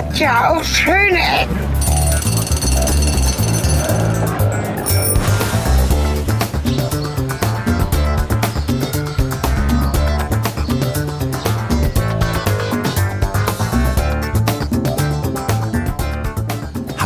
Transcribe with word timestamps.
hat 0.00 0.18
ja 0.18 0.50
auch 0.50 0.64
schöne 0.64 1.18
Ecken. 1.18 1.69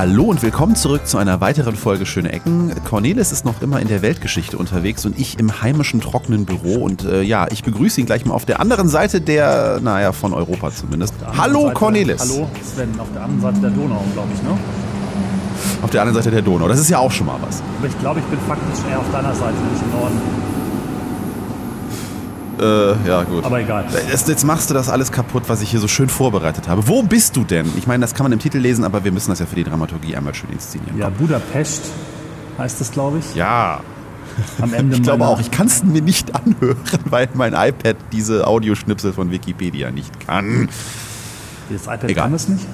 Hallo 0.07 0.25
und 0.25 0.43
willkommen 0.43 0.77
zurück 0.77 1.07
zu 1.07 1.17
einer 1.17 1.41
weiteren 1.41 1.77
Folge 1.77 2.05
Schöne 2.05 2.31
Ecken. 2.31 2.75
Cornelis 2.85 3.33
ist 3.33 3.47
noch 3.47 3.63
immer 3.63 3.81
in 3.81 3.89
der 3.89 4.03
Weltgeschichte 4.03 4.59
unterwegs 4.59 5.07
und 5.07 5.19
ich 5.19 5.39
im 5.39 5.63
heimischen 5.63 6.03
trockenen 6.03 6.45
Büro. 6.45 6.75
Und 6.75 7.07
äh, 7.07 7.23
ja, 7.23 7.47
ich 7.51 7.65
begrüße 7.65 8.03
ihn 8.03 8.05
gleich 8.05 8.27
mal 8.27 8.35
auf 8.35 8.45
der 8.45 8.61
anderen 8.61 8.91
Seite 8.91 9.23
der, 9.23 9.81
naja, 9.81 10.13
von 10.13 10.35
Europa 10.35 10.73
zumindest. 10.73 11.15
Hallo 11.35 11.63
Seite, 11.63 11.73
Cornelis. 11.73 12.21
Hallo 12.21 12.51
Sven, 12.63 13.01
auf 13.01 13.09
der 13.15 13.23
anderen 13.23 13.41
Seite 13.41 13.61
der 13.61 13.71
Donau, 13.71 14.05
glaube 14.13 14.29
ich, 14.35 14.43
ne? 14.43 14.51
Auf 15.81 15.89
der 15.89 16.03
anderen 16.03 16.23
Seite 16.23 16.31
der 16.31 16.43
Donau. 16.43 16.69
Das 16.69 16.81
ist 16.81 16.91
ja 16.91 16.99
auch 16.99 17.11
schon 17.11 17.25
mal 17.27 17.39
was. 17.41 17.63
Aber 17.79 17.89
ich 17.89 17.99
glaube, 17.99 18.21
ich 18.21 18.27
bin 18.27 18.39
faktisch 18.41 18.85
eher 18.91 18.99
auf 18.99 19.11
deiner 19.11 19.35
Seite, 19.35 19.57
nicht 19.73 19.83
im 19.85 19.99
Norden. 19.99 20.21
Äh, 22.61 23.09
ja, 23.09 23.23
gut. 23.25 23.45
Aber 23.45 23.61
egal. 23.61 23.85
Jetzt, 24.11 24.29
jetzt 24.29 24.45
machst 24.45 24.71
du 24.71 24.75
das 24.75 24.89
alles 24.89 25.11
kaputt, 25.13 25.45
was 25.49 25.61
ich 25.63 25.71
hier 25.71 25.81
so 25.81 25.89
schön 25.89 26.09
vorbereitet 26.09 26.69
habe. 26.69 26.87
Wo 26.89 27.03
bist 27.03 27.37
du 27.37 27.45
denn? 27.45 27.67
Ich 27.77 27.87
meine, 27.87 28.03
das 28.03 28.15
kann 28.15 28.25
man 28.25 28.33
im 28.33 28.39
Titel 28.39 28.59
lesen, 28.59 28.85
aber 28.85 29.05
wir 29.05 29.13
müssen 29.13 29.31
das 29.31 29.39
ja 29.39 29.47
für 29.47 29.57
die 29.57 29.65
Dramaturgie 29.65 30.17
einmal 30.17 30.35
schön 30.35 30.51
inszenieren. 30.51 30.97
Ja, 30.99 31.07
Komm. 31.07 31.27
Budapest 31.27 31.83
heißt 32.59 32.81
das, 32.81 32.91
glaube 32.93 33.19
ich. 33.19 33.35
ja. 33.35 33.81
Am 34.61 34.75
Ende 34.75 34.97
Ich 34.97 35.03
glaube 35.03 35.29
auch, 35.29 35.39
ich 35.41 35.53
kann 35.53 35.69
es 35.69 35.85
mir 35.85 36.03
nicht 36.03 36.35
anhören, 36.35 36.77
weil 37.05 37.29
mein 37.35 37.53
iPad 37.53 37.97
diese 38.11 38.47
Audioschnipsel 38.49 39.13
von 39.13 39.31
Wikipedia 39.31 39.93
nicht 39.93 40.27
kann. 40.27 40.69
Das 41.71 41.83
iPad 41.85 42.05
Egal. 42.11 42.25
kann 42.25 42.33
das 42.33 42.49
nicht. 42.49 42.67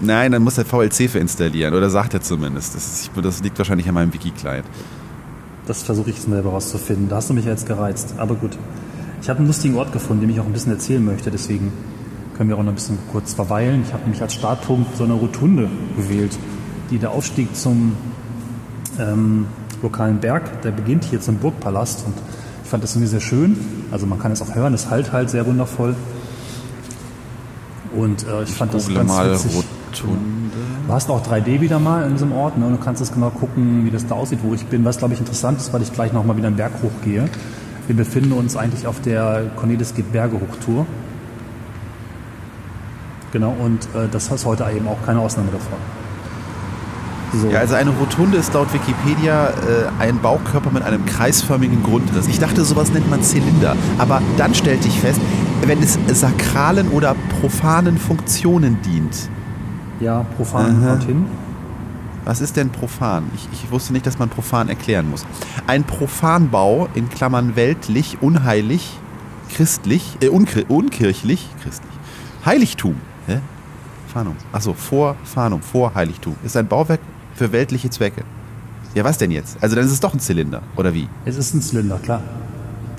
Nein, 0.00 0.30
dann 0.32 0.42
muss 0.42 0.54
der 0.54 0.64
VLC 0.64 1.10
für 1.10 1.18
installieren. 1.18 1.74
Oder 1.74 1.90
sagt 1.90 2.14
er 2.14 2.22
zumindest. 2.22 2.76
Das, 2.76 2.84
ist, 2.86 3.10
das 3.20 3.42
liegt 3.42 3.58
wahrscheinlich 3.58 3.88
an 3.88 3.94
meinem 3.94 4.14
Wiki-Client. 4.14 4.64
Das 5.66 5.82
versuche 5.82 6.10
ich 6.10 6.16
jetzt 6.16 6.28
mal 6.28 6.36
selber 6.36 6.50
rauszufinden. 6.50 7.08
Da 7.08 7.16
hast 7.16 7.28
du 7.30 7.34
mich 7.34 7.44
jetzt 7.44 7.66
gereizt. 7.66 8.14
Aber 8.16 8.34
gut. 8.36 8.56
Ich 9.22 9.28
habe 9.28 9.38
einen 9.38 9.48
lustigen 9.48 9.76
Ort 9.76 9.92
gefunden, 9.92 10.22
dem 10.22 10.30
ich 10.30 10.40
auch 10.40 10.46
ein 10.46 10.52
bisschen 10.52 10.72
erzählen 10.72 11.04
möchte. 11.04 11.30
Deswegen 11.30 11.72
können 12.36 12.48
wir 12.48 12.56
auch 12.56 12.62
noch 12.62 12.72
ein 12.72 12.76
bisschen 12.76 12.98
kurz 13.12 13.34
verweilen. 13.34 13.82
Ich 13.86 13.92
habe 13.92 14.04
nämlich 14.04 14.22
als 14.22 14.32
Startpunkt 14.34 14.96
so 14.96 15.04
eine 15.04 15.12
Rotunde 15.12 15.68
gewählt, 15.96 16.38
die 16.90 16.98
der 16.98 17.10
Aufstieg 17.10 17.54
zum 17.54 17.96
ähm, 18.98 19.46
lokalen 19.82 20.20
Berg, 20.20 20.62
der 20.62 20.70
beginnt 20.70 21.04
hier 21.04 21.20
zum 21.20 21.36
Burgpalast. 21.36 22.06
Und 22.06 22.14
ich 22.64 22.70
fand 22.70 22.82
das 22.82 22.94
irgendwie 22.94 23.10
sehr 23.10 23.20
schön. 23.20 23.58
Also 23.90 24.06
man 24.06 24.18
kann 24.18 24.32
es 24.32 24.40
auch 24.40 24.54
hören, 24.54 24.72
es 24.72 24.88
halt 24.88 25.12
halt 25.12 25.28
sehr 25.28 25.46
wundervoll. 25.46 25.94
Und 27.94 28.26
äh, 28.26 28.44
ich 28.44 28.50
fand 28.50 28.72
das 28.72 28.92
ganz 28.92 29.08
mal 29.08 29.32
witzig. 29.32 29.56
Rotunde. 29.56 30.20
Du 30.86 30.92
hast 30.92 31.10
auch 31.10 31.24
3D 31.26 31.60
wieder 31.60 31.78
mal 31.78 32.06
in 32.06 32.12
diesem 32.14 32.32
Ort 32.32 32.56
ne? 32.56 32.66
und 32.66 32.72
du 32.72 32.78
kannst 32.78 33.00
jetzt 33.00 33.12
genau 33.12 33.30
gucken, 33.30 33.84
wie 33.84 33.90
das 33.90 34.06
da 34.06 34.14
aussieht, 34.14 34.40
wo 34.42 34.54
ich 34.54 34.64
bin. 34.66 34.84
Was, 34.84 34.98
glaube 34.98 35.14
ich, 35.14 35.20
interessant 35.20 35.58
ist, 35.58 35.72
weil 35.72 35.82
ich 35.82 35.92
gleich 35.92 36.12
nochmal 36.12 36.36
wieder 36.36 36.46
einen 36.46 36.56
Berg 36.56 36.72
hochgehe. 36.82 37.28
Wir 37.90 37.96
befinden 37.96 38.30
uns 38.30 38.54
eigentlich 38.56 38.86
auf 38.86 39.00
der 39.00 39.50
Cornelis 39.56 39.96
geht 39.96 40.12
Berge 40.12 40.40
Hochtour. 40.40 40.86
Genau, 43.32 43.52
und 43.58 43.82
äh, 43.96 44.06
das 44.08 44.30
ist 44.30 44.46
heute 44.46 44.64
eben 44.72 44.86
auch 44.86 45.04
keine 45.04 45.18
Ausnahme 45.18 45.48
davon. 45.50 45.76
So. 47.32 47.50
Ja, 47.50 47.58
also 47.58 47.74
eine 47.74 47.90
Rotunde 47.90 48.38
ist 48.38 48.54
laut 48.54 48.72
Wikipedia 48.72 49.48
äh, 49.48 49.52
ein 49.98 50.20
Baukörper 50.20 50.70
mit 50.70 50.84
einem 50.84 51.04
kreisförmigen 51.04 51.82
Grundriss. 51.82 52.28
Ich 52.28 52.38
dachte, 52.38 52.64
sowas 52.64 52.92
nennt 52.92 53.10
man 53.10 53.24
Zylinder. 53.24 53.74
Aber 53.98 54.22
dann 54.36 54.54
stellte 54.54 54.86
ich 54.86 55.00
fest, 55.00 55.20
wenn 55.66 55.82
es 55.82 55.98
sakralen 56.12 56.90
oder 56.90 57.16
profanen 57.40 57.98
Funktionen 57.98 58.78
dient. 58.82 59.28
ja 59.98 60.24
profan 60.36 60.76
Aha. 60.76 60.94
dorthin. 60.94 61.26
Was 62.24 62.40
ist 62.40 62.56
denn 62.56 62.70
profan? 62.70 63.24
Ich, 63.34 63.48
ich 63.52 63.70
wusste 63.70 63.92
nicht, 63.92 64.06
dass 64.06 64.18
man 64.18 64.28
profan 64.28 64.68
erklären 64.68 65.08
muss. 65.08 65.24
Ein 65.66 65.84
Profanbau, 65.84 66.88
in 66.94 67.08
Klammern 67.08 67.56
weltlich, 67.56 68.18
unheilig, 68.20 68.98
christlich, 69.50 70.18
äh, 70.20 70.28
unkirchlich, 70.28 71.48
christlich, 71.62 71.92
Heiligtum. 72.44 72.96
Hä? 73.26 73.40
Fahnum. 74.12 74.36
Achso, 74.52 74.74
vor 74.74 75.16
Fahnum, 75.24 75.62
vor 75.62 75.94
Heiligtum. 75.94 76.34
Ist 76.44 76.56
ein 76.56 76.66
Bauwerk 76.66 77.00
für 77.34 77.52
weltliche 77.52 77.90
Zwecke. 77.90 78.24
Ja, 78.94 79.04
was 79.04 79.18
denn 79.18 79.30
jetzt? 79.30 79.56
Also 79.62 79.76
dann 79.76 79.84
ist 79.84 79.92
es 79.92 80.00
doch 80.00 80.12
ein 80.12 80.20
Zylinder, 80.20 80.62
oder 80.76 80.92
wie? 80.92 81.08
Es 81.24 81.36
ist 81.36 81.54
ein 81.54 81.62
Zylinder, 81.62 81.98
klar. 81.98 82.22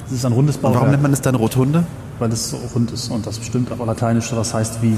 Es 0.08 0.14
ist 0.14 0.26
ein 0.26 0.32
rundes 0.32 0.56
Und 0.56 0.62
Bauwerk, 0.64 0.76
warum 0.78 0.92
nennt 0.92 1.04
man 1.04 1.14
es 1.14 1.22
dann 1.22 1.36
Rotunde? 1.36 1.86
weil 2.22 2.32
es 2.32 2.52
so 2.52 2.58
rund 2.76 2.92
ist 2.92 3.10
und 3.10 3.26
das 3.26 3.40
bestimmt 3.40 3.72
aber 3.72 3.84
lateinisch 3.88 4.32
was 4.34 4.54
heißt 4.54 4.84
wie 4.84 4.96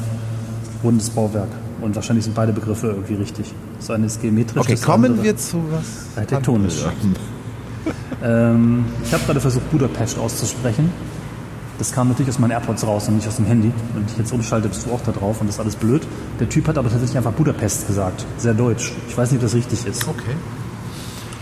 rundes 0.84 1.10
Bauwerk. 1.10 1.48
Und 1.84 1.96
wahrscheinlich 1.96 2.24
sind 2.24 2.34
beide 2.34 2.54
Begriffe 2.54 2.88
irgendwie 2.88 3.16
richtig. 3.16 3.54
Das 3.78 3.90
eine 3.92 4.06
ist 4.06 4.22
geometrisch, 4.22 4.62
Okay, 4.62 4.76
kommen 4.78 5.22
wir 5.22 5.36
zu 5.36 5.62
was? 5.72 6.18
architektonisch. 6.18 6.86
Ähm, 8.24 8.86
ich 9.04 9.14
habe 9.14 9.22
gerade 9.26 9.42
versucht, 9.42 9.70
Budapest 9.70 10.18
auszusprechen. 10.18 10.90
Das 11.78 11.92
kam 11.92 12.08
natürlich 12.08 12.30
aus 12.30 12.40
meinen 12.40 12.52
AirPods 12.52 12.88
raus 12.88 13.10
und 13.10 13.16
nicht 13.18 13.28
aus 13.28 13.36
dem 13.36 13.46
Handy. 13.46 13.74
Wenn 13.94 14.06
ich 14.06 14.18
jetzt 14.18 14.32
umschalte, 14.32 14.70
bist 14.70 14.86
du 14.86 14.92
auch 14.92 15.02
da 15.02 15.12
drauf 15.12 15.42
und 15.42 15.48
das 15.48 15.58
ist 15.58 15.60
alles 15.60 15.76
blöd. 15.76 16.08
Der 16.40 16.48
Typ 16.48 16.70
hat 16.70 16.78
aber 16.78 16.90
tatsächlich 16.90 17.18
einfach 17.18 17.34
Budapest 17.34 17.86
gesagt. 17.86 18.26
Sehr 18.38 18.54
deutsch. 18.54 18.94
Ich 19.10 19.18
weiß 19.18 19.32
nicht, 19.32 19.40
ob 19.40 19.44
das 19.44 19.54
richtig 19.56 19.86
ist. 19.86 20.08
Okay. 20.08 20.36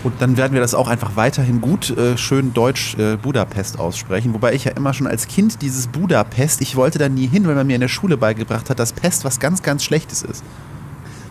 Und 0.04 0.14
dann 0.20 0.36
werden 0.36 0.52
wir 0.52 0.60
das 0.60 0.74
auch 0.74 0.88
einfach 0.88 1.12
weiterhin 1.14 1.60
gut, 1.60 1.96
äh, 1.96 2.18
schön 2.18 2.52
deutsch 2.52 2.96
äh, 2.98 3.16
Budapest 3.16 3.78
aussprechen. 3.78 4.34
Wobei 4.34 4.52
ich 4.52 4.64
ja 4.64 4.72
immer 4.72 4.94
schon 4.94 5.06
als 5.06 5.28
Kind 5.28 5.62
dieses 5.62 5.86
Budapest, 5.86 6.60
ich 6.60 6.74
wollte 6.74 6.98
da 6.98 7.08
nie 7.08 7.28
hin, 7.28 7.46
weil 7.46 7.54
man 7.54 7.66
mir 7.66 7.74
in 7.74 7.80
der 7.80 7.88
Schule 7.88 8.16
beigebracht 8.16 8.68
hat, 8.68 8.80
dass 8.80 8.92
Pest 8.92 9.24
was 9.24 9.38
ganz, 9.38 9.62
ganz 9.62 9.84
Schlechtes 9.84 10.22
ist. 10.22 10.42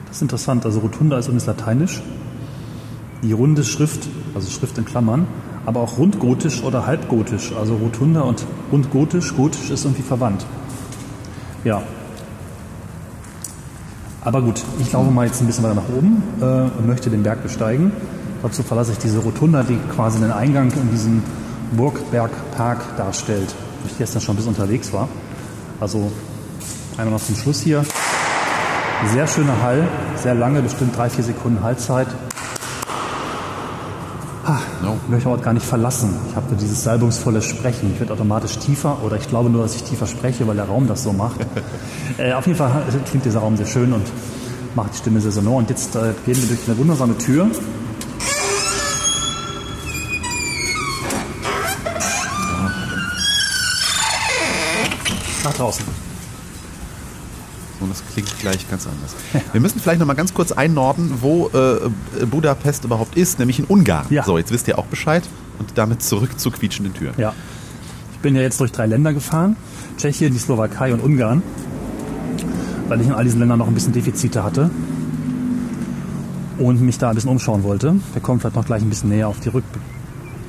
Das 0.08 0.18
ist 0.18 0.22
interessant. 0.22 0.66
Also 0.66 0.80
Rotunda 0.80 1.18
ist 1.18 1.26
übrigens 1.26 1.46
lateinisch. 1.46 2.02
Die 3.24 3.34
runde 3.34 3.64
Schrift, 3.64 4.08
also 4.34 4.50
Schrift 4.50 4.78
in 4.78 4.86
Klammern, 4.86 5.28
aber 5.66 5.82
auch 5.82 5.98
rundgotisch 5.98 6.64
oder 6.64 6.86
halbgotisch. 6.88 7.53
Also 7.59 7.76
Rotunda 7.76 8.22
und 8.22 8.46
rundgotisch, 8.72 9.36
gotisch 9.36 9.70
ist 9.70 9.84
irgendwie 9.86 10.02
verwandt. 10.02 10.46
Ja. 11.64 11.84
Aber 14.24 14.42
gut, 14.42 14.64
ich 14.80 14.92
laufe 14.92 15.12
mal 15.12 15.26
jetzt 15.26 15.42
ein 15.42 15.48
bisschen 15.48 15.64
weiter 15.64 15.76
nach 15.76 15.90
oben 15.90 16.24
äh, 16.40 16.46
und 16.78 16.88
möchte 16.88 17.09
den 17.09 17.24
Berg 17.24 17.44
besteigen. 17.44 17.92
Dazu 18.41 18.63
verlasse 18.63 18.91
ich 18.94 18.97
diese 18.97 19.19
Rotunda, 19.19 19.63
die 19.63 19.78
quasi 19.96 20.19
den 20.19 20.31
Eingang 20.31 20.72
in 20.72 20.90
diesen 20.91 21.24
Burgbergpark 21.78 22.97
darstellt, 22.97 23.53
wo 23.84 23.90
ich 23.90 23.97
gestern 23.97 24.22
schon 24.22 24.34
ein 24.34 24.38
bisschen 24.38 24.53
unterwegs 24.53 24.91
war. 24.94 25.07
Also 25.79 26.12
einmal 26.97 27.13
noch 27.13 27.24
zum 27.24 27.35
Schluss 27.35 27.62
hier. 27.62 27.85
Sehr 29.13 29.28
schöner 29.28 29.62
Hall, 29.62 29.88
sehr 30.16 30.35
lange, 30.35 30.62
bestimmt 30.62 30.96
drei, 30.96 31.09
vier 31.09 31.24
Sekunden 31.24 31.63
Hallzeit. 31.63 32.07
No. 34.81 34.97
Ich 35.03 35.09
möchte 35.09 35.29
auch 35.29 35.41
gar 35.41 35.53
nicht 35.53 35.66
verlassen. 35.66 36.16
Ich 36.29 36.35
habe 36.35 36.56
dieses 36.56 36.84
salbungsvolle 36.84 37.41
Sprechen. 37.41 37.91
Ich 37.94 38.00
werde 38.00 38.13
automatisch 38.13 38.58
tiefer 38.58 38.97
oder 39.03 39.16
ich 39.16 39.28
glaube 39.28 39.50
nur, 39.50 39.62
dass 39.62 39.75
ich 39.75 39.84
tiefer 39.84 40.08
spreche, 40.08 40.47
weil 40.47 40.56
der 40.56 40.66
Raum 40.66 40.88
das 40.88 41.03
so 41.03 41.13
macht. 41.13 41.40
äh, 42.18 42.34
auf 42.34 42.47
jeden 42.47 42.58
Fall 42.58 42.84
klingt 43.09 43.25
dieser 43.25 43.40
Raum 43.40 43.58
sehr 43.58 43.68
schön 43.68 43.94
und 43.94 44.03
macht 44.75 44.94
die 44.94 44.97
Stimme 44.97 45.22
sehr 45.22 45.31
sonor. 45.31 45.58
Und 45.58 45.69
jetzt 45.69 45.96
äh, 45.96 46.13
gehen 46.25 46.35
wir 46.35 46.47
durch 46.47 46.68
eine 46.68 46.78
wundersame 46.78 47.18
Tür. 47.18 47.47
Nach 55.44 55.53
draußen. 55.53 55.85
Und 57.79 57.90
das 57.90 58.03
klingt 58.13 58.40
gleich 58.40 58.69
ganz 58.69 58.85
anders. 58.85 59.16
Wir 59.52 59.59
müssen 59.59 59.79
vielleicht 59.79 60.00
noch 60.00 60.06
mal 60.06 60.13
ganz 60.13 60.34
kurz 60.34 60.52
einnorden, 60.52 61.22
wo 61.22 61.50
äh, 61.50 61.90
Budapest 62.28 62.85
überhaupt 62.85 63.18
ist, 63.18 63.40
nämlich 63.40 63.57
in 63.57 63.66
Ungarn. 63.66 64.06
Ja. 64.12 64.24
So, 64.24 64.38
jetzt 64.38 64.52
wisst 64.52 64.68
ihr 64.68 64.78
auch 64.78 64.85
Bescheid. 64.85 65.24
Und 65.57 65.72
damit 65.75 66.03
zurück 66.03 66.40
zu 66.40 66.52
quietschenden 66.52 66.94
Türen. 66.94 67.16
Ja. 67.18 67.34
Ich 68.13 68.19
bin 68.19 68.35
ja 68.35 68.41
jetzt 68.41 68.59
durch 68.59 68.72
drei 68.72 68.85
Länder 68.85 69.14
gefahren. 69.14 69.55
Tschechien, 69.97 70.32
die 70.32 70.40
Slowakei 70.40 70.93
und 70.93 71.02
Ungarn. 71.02 71.41
Weil 72.87 73.02
ich 73.02 73.08
in 73.08 73.14
all 73.14 73.23
diesen 73.23 73.40
Ländern 73.40 73.59
noch 73.59 73.67
ein 73.67 73.73
bisschen 73.73 73.94
Defizite 73.94 74.44
hatte. 74.44 74.70
Und 76.59 76.82
mich 76.82 76.99
da 76.99 77.09
ein 77.09 77.16
bisschen 77.16 77.32
umschauen 77.32 77.64
wollte. 77.64 77.96
Wir 78.14 78.22
kommen 78.22 78.40
vielleicht 78.40 78.55
noch 78.55 78.66
gleich 78.66 78.84
ein 78.84 78.90
bisschen 78.90 79.09
näher 79.09 79.28
auf 79.28 79.40
die 79.40 79.49
Rück 79.49 79.64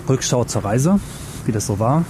Rückschau 0.09 0.45
zur 0.45 0.65
Reise, 0.65 0.99
wie 1.47 1.53
das 1.53 1.67
so 1.67 1.79
war. 1.79 2.05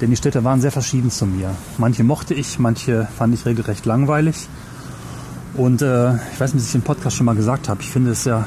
Denn 0.00 0.10
die 0.10 0.16
Städte 0.16 0.44
waren 0.44 0.60
sehr 0.60 0.70
verschieden 0.70 1.10
zu 1.10 1.26
mir. 1.26 1.54
Manche 1.76 2.04
mochte 2.04 2.34
ich, 2.34 2.58
manche 2.58 3.08
fand 3.16 3.34
ich 3.34 3.46
regelrecht 3.46 3.84
langweilig. 3.84 4.48
Und 5.54 5.82
äh, 5.82 6.14
ich 6.14 6.40
weiß 6.40 6.54
nicht, 6.54 6.62
was 6.62 6.68
ich 6.68 6.74
im 6.74 6.82
Podcast 6.82 7.16
schon 7.16 7.26
mal 7.26 7.34
gesagt 7.34 7.68
habe. 7.68 7.80
Ich 7.82 7.90
finde 7.90 8.12
es 8.12 8.24
ja 8.24 8.46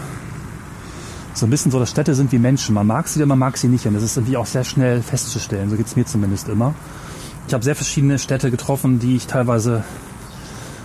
so 1.33 1.45
ein 1.45 1.49
bisschen 1.49 1.71
so, 1.71 1.79
dass 1.79 1.89
Städte 1.89 2.15
sind 2.15 2.31
wie 2.31 2.39
Menschen. 2.39 2.73
Man 2.73 2.87
mag 2.87 3.07
sie 3.07 3.19
oder 3.19 3.25
man 3.25 3.39
mag 3.39 3.57
sie 3.57 3.67
nicht. 3.67 3.85
Und 3.85 3.95
das 3.95 4.03
ist 4.03 4.15
irgendwie 4.15 4.37
auch 4.37 4.45
sehr 4.45 4.63
schnell 4.63 5.01
festzustellen. 5.01 5.69
So 5.69 5.75
geht 5.75 5.87
es 5.87 5.95
mir 5.95 6.05
zumindest 6.05 6.47
immer. 6.47 6.73
Ich 7.47 7.53
habe 7.53 7.63
sehr 7.63 7.75
verschiedene 7.75 8.17
Städte 8.17 8.49
getroffen, 8.49 8.99
die 8.99 9.17
ich 9.17 9.27
teilweise 9.27 9.83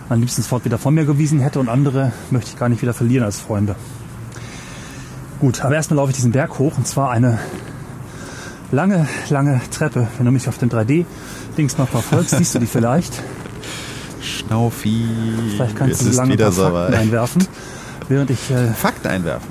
am 0.09 0.21
liebsten 0.21 0.43
sofort 0.43 0.65
wieder 0.65 0.79
von 0.79 0.95
mir 0.95 1.05
gewiesen 1.05 1.41
hätte 1.41 1.61
und 1.61 1.69
andere 1.69 2.13
möchte 2.31 2.51
ich 2.51 2.59
gar 2.59 2.69
nicht 2.69 2.83
wieder 2.83 2.95
verlieren 2.95 3.25
als 3.25 3.41
Freunde. 3.41 3.77
Gut, 5.41 5.65
aber 5.65 5.75
erstmal 5.75 5.97
laufe 5.97 6.11
ich 6.11 6.17
diesen 6.17 6.33
Berg 6.33 6.59
hoch 6.59 6.77
und 6.77 6.87
zwar 6.87 7.11
eine 7.11 7.39
lange, 8.73 9.09
lange 9.31 9.61
Treppe. 9.71 10.07
Wenn 10.17 10.27
du 10.27 10.33
mich 10.33 10.49
auf 10.49 10.59
dem 10.59 10.69
3D-Dings 10.69 11.79
mal 11.79 11.87
verfolgst, 11.87 12.37
siehst 12.37 12.55
du 12.55 12.59
die 12.59 12.67
vielleicht. 12.67 13.23
Schnaufi. 14.21 15.05
Vielleicht 15.55 15.77
kannst 15.77 16.03
es 16.03 16.11
du 16.11 16.17
lange 16.17 16.33
wieder 16.33 16.53
Fakten 16.53 16.95
einwerfen, 16.95 17.47
während 18.09 18.31
ich... 18.31 18.51
Äh, 18.51 18.73
Fakten 18.73 19.09
einwerfen. 19.09 19.49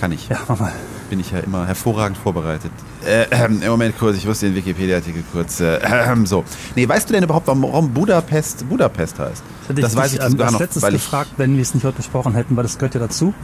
Kann 0.00 0.12
ich. 0.12 0.28
ja, 0.28 0.38
mach 0.48 0.58
mal. 0.58 0.72
Bin 1.10 1.20
ich 1.20 1.30
ja 1.30 1.40
immer 1.40 1.66
hervorragend 1.66 2.16
vorbereitet. 2.16 2.70
Äh, 3.06 3.26
ähm, 3.30 3.60
im 3.62 3.70
Moment 3.70 3.98
kurz, 3.98 4.16
ich 4.16 4.26
muss 4.26 4.40
den 4.40 4.54
Wikipedia-Artikel 4.54 5.22
kurz. 5.32 5.60
Äh, 5.60 5.78
ähm, 5.82 6.26
so. 6.26 6.44
Nee, 6.76 6.88
weißt 6.88 7.08
du 7.08 7.14
denn 7.14 7.24
überhaupt, 7.24 7.46
warum 7.46 7.92
Budapest 7.92 8.68
Budapest 8.68 9.18
heißt? 9.18 9.42
Hätte 9.68 9.82
das 9.82 9.92
ich 9.92 9.98
weiß 9.98 10.12
ich 10.14 10.22
sogar 10.22 10.46
als 10.46 10.52
noch, 10.52 10.60
letztes 10.60 10.82
weil 10.82 10.94
ich, 10.94 11.02
gefragt, 11.02 11.32
wenn 11.36 11.54
wir 11.56 11.62
es 11.62 11.74
nicht 11.74 11.84
heute 11.84 11.98
besprochen 11.98 12.34
hätten, 12.34 12.56
weil 12.56 12.62
das 12.62 12.78
gehört 12.78 12.94
ja 12.94 13.00
dazu. 13.00 13.34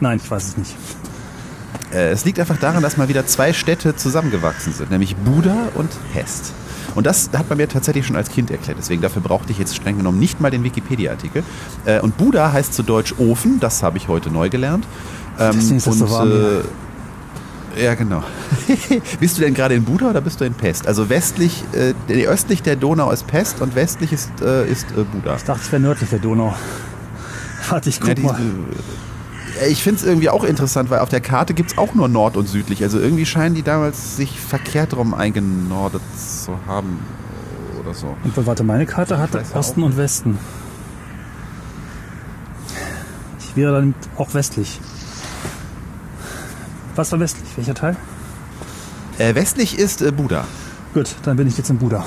Nein, 0.00 0.20
ich 0.22 0.30
weiß 0.30 0.48
es 0.48 0.56
nicht. 0.56 0.74
Äh, 1.94 2.10
es 2.10 2.24
liegt 2.24 2.40
einfach 2.40 2.58
daran, 2.58 2.82
dass 2.82 2.96
mal 2.96 3.08
wieder 3.08 3.26
zwei 3.26 3.52
Städte 3.52 3.96
zusammengewachsen 3.96 4.72
sind, 4.72 4.90
nämlich 4.90 5.16
Buda 5.16 5.68
und 5.74 5.90
Pest. 6.12 6.52
Und 6.94 7.06
das 7.06 7.30
hat 7.36 7.48
man 7.48 7.58
mir 7.58 7.68
tatsächlich 7.68 8.06
schon 8.06 8.16
als 8.16 8.30
Kind 8.30 8.50
erklärt. 8.50 8.78
Deswegen 8.78 9.02
dafür 9.02 9.22
brauchte 9.22 9.50
ich 9.52 9.58
jetzt 9.58 9.74
streng 9.74 9.96
genommen 9.96 10.18
nicht 10.18 10.40
mal 10.40 10.50
den 10.50 10.62
Wikipedia-Artikel. 10.62 11.42
Äh, 11.86 12.00
und 12.00 12.16
Buda 12.16 12.52
heißt 12.52 12.74
zu 12.74 12.82
Deutsch 12.82 13.14
Ofen, 13.18 13.58
das 13.60 13.82
habe 13.82 13.98
ich 13.98 14.08
heute 14.08 14.30
neu 14.30 14.48
gelernt. 14.48 14.86
Ähm, 15.38 15.52
Deswegen 15.54 15.76
ist 15.78 15.86
das 15.86 15.98
so 15.98 16.10
warm 16.10 16.30
äh, 16.30 16.60
ja, 17.76 17.94
genau. 17.94 18.22
bist 19.20 19.36
du 19.36 19.42
denn 19.42 19.54
gerade 19.54 19.74
in 19.74 19.84
Buda 19.84 20.10
oder 20.10 20.20
bist 20.20 20.40
du 20.40 20.44
in 20.44 20.54
Pest? 20.54 20.86
Also 20.86 21.08
westlich, 21.08 21.64
äh, 22.08 22.26
östlich 22.26 22.62
der 22.62 22.76
Donau 22.76 23.10
ist 23.10 23.26
Pest 23.26 23.60
und 23.60 23.74
westlich 23.74 24.12
ist, 24.12 24.30
äh, 24.42 24.70
ist 24.70 24.86
äh, 24.92 25.02
Buda. 25.02 25.36
Ich 25.36 25.42
dachte, 25.42 25.60
es 25.64 25.72
wäre 25.72 25.82
nördlich 25.82 26.10
der 26.10 26.20
Donau. 26.20 26.54
Warte, 27.68 27.88
ich 27.88 27.98
guck 27.98 28.10
Ja, 28.10 28.14
die, 28.14 28.22
mal. 28.22 28.40
Äh, 29.60 29.68
ich 29.68 29.82
finde 29.82 30.00
es 30.00 30.06
irgendwie 30.06 30.30
auch 30.30 30.44
interessant, 30.44 30.90
weil 30.90 31.00
auf 31.00 31.08
der 31.08 31.20
Karte 31.20 31.54
gibt 31.54 31.72
es 31.72 31.78
auch 31.78 31.94
nur 31.94 32.08
Nord 32.08 32.36
und 32.36 32.48
südlich. 32.48 32.82
Also 32.82 32.98
irgendwie 32.98 33.26
scheinen 33.26 33.54
die 33.54 33.62
damals 33.62 34.16
sich 34.16 34.38
verkehrt 34.38 34.96
rum 34.96 35.14
eingenordet 35.14 36.02
zu 36.16 36.58
haben 36.66 36.98
oder 37.80 37.94
so. 37.94 38.16
Und 38.24 38.46
warte, 38.46 38.64
meine 38.64 38.86
Karte 38.86 39.18
hat 39.18 39.30
Osten 39.54 39.82
und 39.82 39.96
Westen. 39.96 40.38
Ich 43.38 43.56
wäre 43.56 43.72
dann 43.72 43.94
auch 44.16 44.34
westlich. 44.34 44.80
Was 46.96 47.12
war 47.12 47.20
westlich? 47.20 47.48
Welcher 47.56 47.74
Teil? 47.74 47.96
Äh, 49.18 49.34
westlich 49.34 49.78
ist 49.78 50.02
äh, 50.02 50.12
Buda. 50.12 50.44
Gut, 50.92 51.14
dann 51.24 51.36
bin 51.36 51.46
ich 51.46 51.56
jetzt 51.56 51.70
in 51.70 51.78
Buda. 51.78 52.04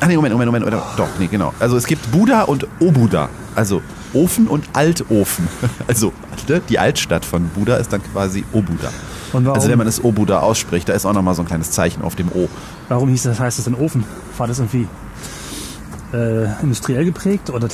Ach 0.00 0.06
nee, 0.06 0.16
Moment, 0.16 0.34
Moment, 0.34 0.52
Moment, 0.52 0.64
Moment. 0.70 0.98
Doch, 0.98 1.08
nee, 1.18 1.28
genau. 1.28 1.54
Also 1.60 1.76
es 1.76 1.86
gibt 1.86 2.10
Buda 2.10 2.42
und 2.42 2.66
Obuda. 2.80 3.28
Also 3.54 3.80
Ofen 4.14 4.46
und 4.46 4.64
Altofen. 4.72 5.48
Also 5.86 6.12
ne, 6.48 6.60
die 6.68 6.78
Altstadt 6.78 7.24
von 7.24 7.48
Buda 7.48 7.76
ist 7.76 7.92
dann 7.92 8.02
quasi 8.02 8.44
Obuda. 8.52 8.90
Also 9.52 9.68
wenn 9.68 9.78
man 9.78 9.86
es 9.86 10.02
Obuda 10.02 10.40
ausspricht, 10.40 10.88
da 10.88 10.92
ist 10.92 11.04
auch 11.04 11.12
nochmal 11.12 11.34
so 11.34 11.42
ein 11.42 11.46
kleines 11.48 11.70
Zeichen 11.72 12.02
auf 12.02 12.14
dem 12.14 12.28
O. 12.28 12.48
warum 12.88 13.08
hieß 13.08 13.24
das, 13.24 13.40
heißt 13.40 13.58
das 13.58 13.66
ein 13.66 13.74
Ofen? 13.74 14.04
War 14.38 14.46
das 14.46 14.60
irgendwie 14.60 14.86
äh, 16.12 16.62
industriell 16.62 17.04
geprägt 17.04 17.50
oder 17.50 17.68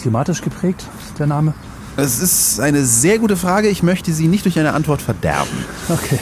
klimatisch 0.00 0.42
geprägt, 0.42 0.84
der 1.18 1.26
Name? 1.26 1.54
Es 1.96 2.20
ist 2.20 2.60
eine 2.60 2.84
sehr 2.84 3.18
gute 3.18 3.36
Frage. 3.36 3.68
Ich 3.68 3.82
möchte 3.82 4.12
sie 4.12 4.26
nicht 4.26 4.44
durch 4.44 4.58
eine 4.58 4.72
Antwort 4.72 5.00
verderben. 5.00 5.64
Okay. 5.88 6.18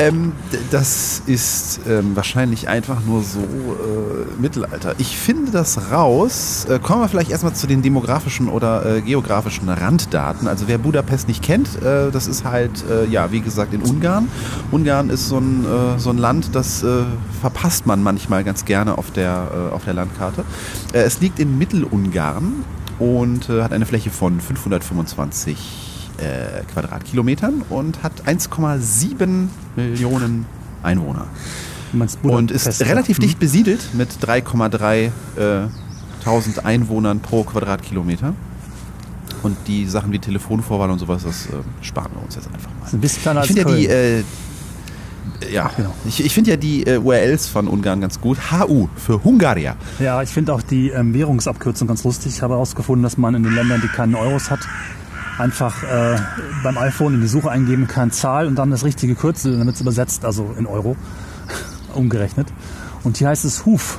Ähm, 0.00 0.32
das 0.70 1.22
ist 1.26 1.80
ähm, 1.86 2.16
wahrscheinlich 2.16 2.68
einfach 2.68 3.04
nur 3.04 3.22
so 3.22 3.40
äh, 3.40 4.40
Mittelalter. 4.40 4.94
Ich 4.96 5.18
finde 5.18 5.52
das 5.52 5.92
raus. 5.92 6.66
Äh, 6.70 6.78
kommen 6.78 7.02
wir 7.02 7.08
vielleicht 7.08 7.30
erstmal 7.30 7.52
zu 7.52 7.66
den 7.66 7.82
demografischen 7.82 8.48
oder 8.48 8.86
äh, 8.86 9.02
geografischen 9.02 9.68
Randdaten. 9.68 10.48
Also 10.48 10.68
wer 10.68 10.78
Budapest 10.78 11.28
nicht 11.28 11.42
kennt, 11.42 11.82
äh, 11.82 12.10
das 12.10 12.28
ist 12.28 12.46
halt, 12.46 12.82
äh, 12.88 13.04
ja, 13.10 13.30
wie 13.30 13.40
gesagt, 13.40 13.74
in 13.74 13.82
Ungarn. 13.82 14.28
Ungarn 14.70 15.10
ist 15.10 15.28
so 15.28 15.36
ein, 15.36 15.66
äh, 15.66 15.98
so 15.98 16.08
ein 16.08 16.18
Land, 16.18 16.54
das 16.54 16.82
verpasst 17.40 17.86
man 17.86 18.02
manchmal 18.02 18.42
ganz 18.42 18.64
gerne 18.64 18.96
auf 18.96 19.10
der, 19.10 19.70
auf 19.72 19.84
der 19.84 19.94
Landkarte. 19.94 20.44
Es 20.92 21.20
liegt 21.20 21.38
in 21.38 21.58
Mittelungarn 21.58 22.64
und 22.98 23.48
hat 23.48 23.72
eine 23.72 23.86
Fläche 23.86 24.10
von 24.10 24.40
525 24.40 25.89
äh, 26.20 26.62
Quadratkilometern 26.72 27.62
und 27.68 28.02
hat 28.02 28.12
1,7 28.26 29.48
Millionen 29.76 30.46
Einwohner. 30.82 31.26
Und 32.22 32.50
ist 32.50 32.80
relativ 32.82 33.16
Hm. 33.18 33.22
dicht 33.22 33.38
besiedelt 33.40 33.80
mit 33.94 34.08
3,3 34.22 35.06
äh, 35.06 35.10
tausend 36.24 36.64
Einwohnern 36.64 37.20
pro 37.20 37.42
Quadratkilometer. 37.44 38.34
Und 39.42 39.56
die 39.66 39.86
Sachen 39.86 40.12
wie 40.12 40.18
Telefonvorwahl 40.18 40.90
und 40.90 40.98
sowas, 40.98 41.22
das 41.24 41.46
äh, 41.46 41.50
sparen 41.80 42.12
wir 42.14 42.22
uns 42.22 42.34
jetzt 42.36 42.46
einfach 42.52 42.70
mal. 42.80 42.88
Ein 42.92 43.00
bisschen 43.00 43.22
kleiner 43.22 43.42
Ich 43.44 43.50
als 43.50 43.58
finde 43.58 43.72
ja 43.72 43.76
die, 43.78 43.86
äh, 43.88 44.22
ja, 45.52 45.70
Genau. 45.76 45.94
ich, 46.06 46.22
ich 46.24 46.34
finde 46.34 46.50
ja 46.50 46.56
die 46.58 46.86
äh, 46.86 46.98
URLs 46.98 47.46
von 47.48 47.66
Ungarn 47.66 48.00
ganz 48.02 48.20
gut. 48.20 48.38
HU 48.52 48.88
für 48.96 49.24
Hungaria. 49.24 49.76
Ja, 49.98 50.22
ich 50.22 50.28
finde 50.28 50.52
auch 50.52 50.62
die 50.62 50.90
ähm, 50.90 51.14
Währungsabkürzung 51.14 51.88
ganz 51.88 52.04
lustig. 52.04 52.32
Ich 52.36 52.42
habe 52.42 52.54
herausgefunden, 52.54 53.02
dass 53.02 53.16
man 53.16 53.34
in 53.34 53.42
den 53.42 53.54
Ländern, 53.54 53.80
die 53.80 53.88
keinen 53.88 54.14
Euros 54.14 54.50
hat, 54.50 54.60
einfach 55.38 55.82
äh, 55.82 56.16
beim 56.62 56.78
iPhone 56.78 57.14
in 57.14 57.20
die 57.20 57.28
Suche 57.28 57.50
eingeben 57.50 57.86
kann, 57.86 58.10
Zahl 58.10 58.46
und 58.46 58.56
dann 58.56 58.70
das 58.70 58.84
richtige 58.84 59.14
Kürzel, 59.14 59.58
damit 59.58 59.74
es 59.76 59.80
übersetzt, 59.80 60.24
also 60.24 60.54
in 60.58 60.66
Euro 60.66 60.96
umgerechnet. 61.94 62.48
Und 63.04 63.16
hier 63.16 63.28
heißt 63.28 63.44
es 63.44 63.64
Huf. 63.66 63.98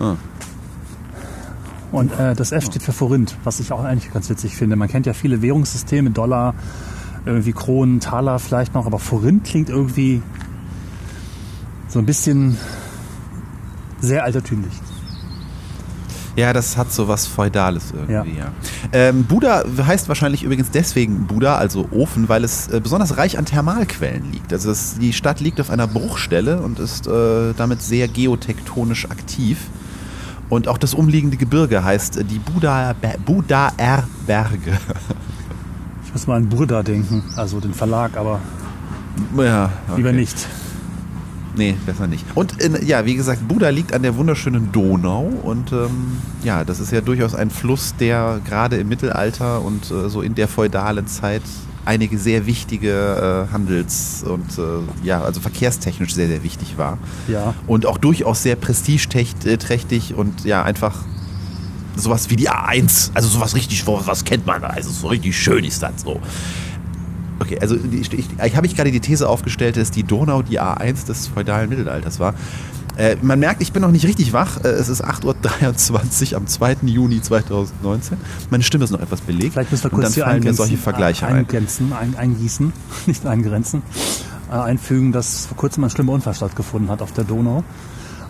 Ah. 0.00 0.14
Und 1.92 2.12
äh, 2.18 2.34
das 2.34 2.52
F 2.52 2.66
steht 2.66 2.82
für 2.82 2.92
Forint, 2.92 3.36
was 3.44 3.60
ich 3.60 3.72
auch 3.72 3.84
eigentlich 3.84 4.12
ganz 4.12 4.28
witzig 4.28 4.56
finde. 4.56 4.76
Man 4.76 4.88
kennt 4.88 5.06
ja 5.06 5.12
viele 5.12 5.40
Währungssysteme, 5.40 6.10
Dollar, 6.10 6.54
irgendwie 7.24 7.52
Kronen, 7.52 8.00
Taler 8.00 8.38
vielleicht 8.38 8.74
noch, 8.74 8.86
aber 8.86 8.98
Forint 8.98 9.44
klingt 9.44 9.68
irgendwie 9.68 10.22
so 11.88 11.98
ein 11.98 12.06
bisschen 12.06 12.56
sehr 14.00 14.24
altertümlich. 14.24 14.72
Ja, 16.36 16.52
das 16.52 16.76
hat 16.76 16.92
so 16.92 17.08
was 17.08 17.26
Feudales 17.26 17.92
irgendwie, 17.92 18.38
ja. 18.38 18.52
Ähm, 18.92 19.24
Buda 19.24 19.64
heißt 19.86 20.08
wahrscheinlich 20.08 20.42
übrigens 20.42 20.70
deswegen 20.70 21.26
Buda, 21.26 21.56
also 21.56 21.88
Ofen, 21.90 22.28
weil 22.28 22.44
es 22.44 22.68
äh, 22.68 22.78
besonders 22.80 23.16
reich 23.16 23.38
an 23.38 23.46
Thermalquellen 23.46 24.32
liegt. 24.32 24.52
Also 24.52 24.70
es, 24.70 24.98
die 24.98 25.14
Stadt 25.14 25.40
liegt 25.40 25.60
auf 25.62 25.70
einer 25.70 25.86
Bruchstelle 25.86 26.60
und 26.60 26.78
ist 26.78 27.06
äh, 27.06 27.54
damit 27.56 27.80
sehr 27.80 28.06
geotektonisch 28.06 29.06
aktiv. 29.06 29.58
Und 30.50 30.68
auch 30.68 30.78
das 30.78 30.92
umliegende 30.92 31.38
Gebirge 31.38 31.82
heißt 31.82 32.18
äh, 32.18 32.24
die 32.24 32.38
Buda, 32.38 32.94
Budaer 33.24 34.04
Berge. 34.26 34.78
Ich 36.04 36.12
muss 36.12 36.26
mal 36.26 36.36
an 36.36 36.48
Burda 36.48 36.82
denken, 36.82 37.22
also 37.34 37.60
den 37.60 37.74
Verlag, 37.74 38.16
aber 38.16 38.40
ja, 39.36 39.70
okay. 39.88 39.96
lieber 39.96 40.12
nicht. 40.12 40.46
Nee, 41.56 41.74
besser 41.86 42.06
nicht. 42.06 42.24
Und 42.34 42.60
in, 42.62 42.86
ja, 42.86 43.06
wie 43.06 43.14
gesagt, 43.14 43.48
Buda 43.48 43.70
liegt 43.70 43.94
an 43.94 44.02
der 44.02 44.16
wunderschönen 44.16 44.72
Donau 44.72 45.32
und 45.42 45.72
ähm, 45.72 46.18
ja, 46.44 46.64
das 46.64 46.80
ist 46.80 46.92
ja 46.92 47.00
durchaus 47.00 47.34
ein 47.34 47.50
Fluss, 47.50 47.94
der 47.98 48.40
gerade 48.46 48.76
im 48.76 48.88
Mittelalter 48.88 49.62
und 49.62 49.90
äh, 49.90 50.08
so 50.08 50.20
in 50.20 50.34
der 50.34 50.48
feudalen 50.48 51.06
Zeit 51.06 51.42
einige 51.86 52.18
sehr 52.18 52.46
wichtige 52.46 53.46
äh, 53.48 53.52
Handels- 53.52 54.22
und 54.24 54.58
äh, 54.58 55.06
ja, 55.06 55.22
also 55.22 55.40
verkehrstechnisch 55.40 56.14
sehr, 56.14 56.26
sehr 56.26 56.42
wichtig 56.42 56.76
war. 56.76 56.98
Ja. 57.28 57.54
Und 57.66 57.86
auch 57.86 57.96
durchaus 57.96 58.42
sehr 58.42 58.56
prestigeträchtig 58.56 60.14
und 60.14 60.44
ja, 60.44 60.62
einfach 60.62 61.04
sowas 61.94 62.28
wie 62.28 62.36
die 62.36 62.50
A1. 62.50 63.12
Also 63.14 63.28
sowas 63.28 63.54
richtig, 63.54 63.86
was 63.86 64.24
kennt 64.24 64.46
man 64.46 64.60
da? 64.60 64.68
Also 64.68 64.90
so 64.90 65.06
richtig 65.06 65.38
schön 65.38 65.64
ist 65.64 65.82
das 65.82 66.02
so. 66.02 66.20
Okay, 67.38 67.58
also 67.60 67.76
die, 67.76 67.98
ich, 67.98 68.10
ich 68.12 68.56
habe 68.56 68.66
ich 68.66 68.76
gerade 68.76 68.90
die 68.90 69.00
These 69.00 69.28
aufgestellt, 69.28 69.76
dass 69.76 69.90
die 69.90 70.02
Donau 70.02 70.42
die 70.42 70.60
A1 70.60 71.06
des 71.06 71.28
feudalen 71.28 71.68
Mittelalters 71.68 72.18
war. 72.18 72.34
Äh, 72.96 73.16
man 73.20 73.38
merkt, 73.38 73.60
ich 73.60 73.72
bin 73.72 73.82
noch 73.82 73.90
nicht 73.90 74.06
richtig 74.06 74.32
wach. 74.32 74.64
Äh, 74.64 74.68
es 74.68 74.88
ist 74.88 75.04
8.23 75.04 76.32
Uhr 76.32 76.38
am 76.38 76.46
2. 76.46 76.76
Juni 76.84 77.20
2019. 77.20 78.16
Meine 78.50 78.64
Stimme 78.64 78.84
ist 78.84 78.90
noch 78.90 79.00
etwas 79.00 79.20
belegt. 79.20 79.52
Vielleicht 79.52 79.70
müssen 79.70 79.84
wir 79.84 79.92
und 79.92 80.00
kurz 80.00 80.06
dann 80.06 80.14
hier 80.14 80.24
fallen 80.24 80.42
mir 80.42 80.54
solche 80.54 80.78
Vergleiche 80.78 81.26
ein. 81.26 81.36
eingrenzen, 81.36 81.92
ein, 81.92 82.16
eingießen, 82.16 82.72
nicht 83.06 83.26
eingrenzen, 83.26 83.82
äh, 84.50 84.54
einfügen, 84.54 85.12
dass 85.12 85.46
vor 85.46 85.58
kurzem 85.58 85.84
ein 85.84 85.90
schlimmer 85.90 86.12
Unfall 86.12 86.34
stattgefunden 86.34 86.90
hat 86.90 87.02
auf 87.02 87.12
der 87.12 87.24
Donau. 87.24 87.64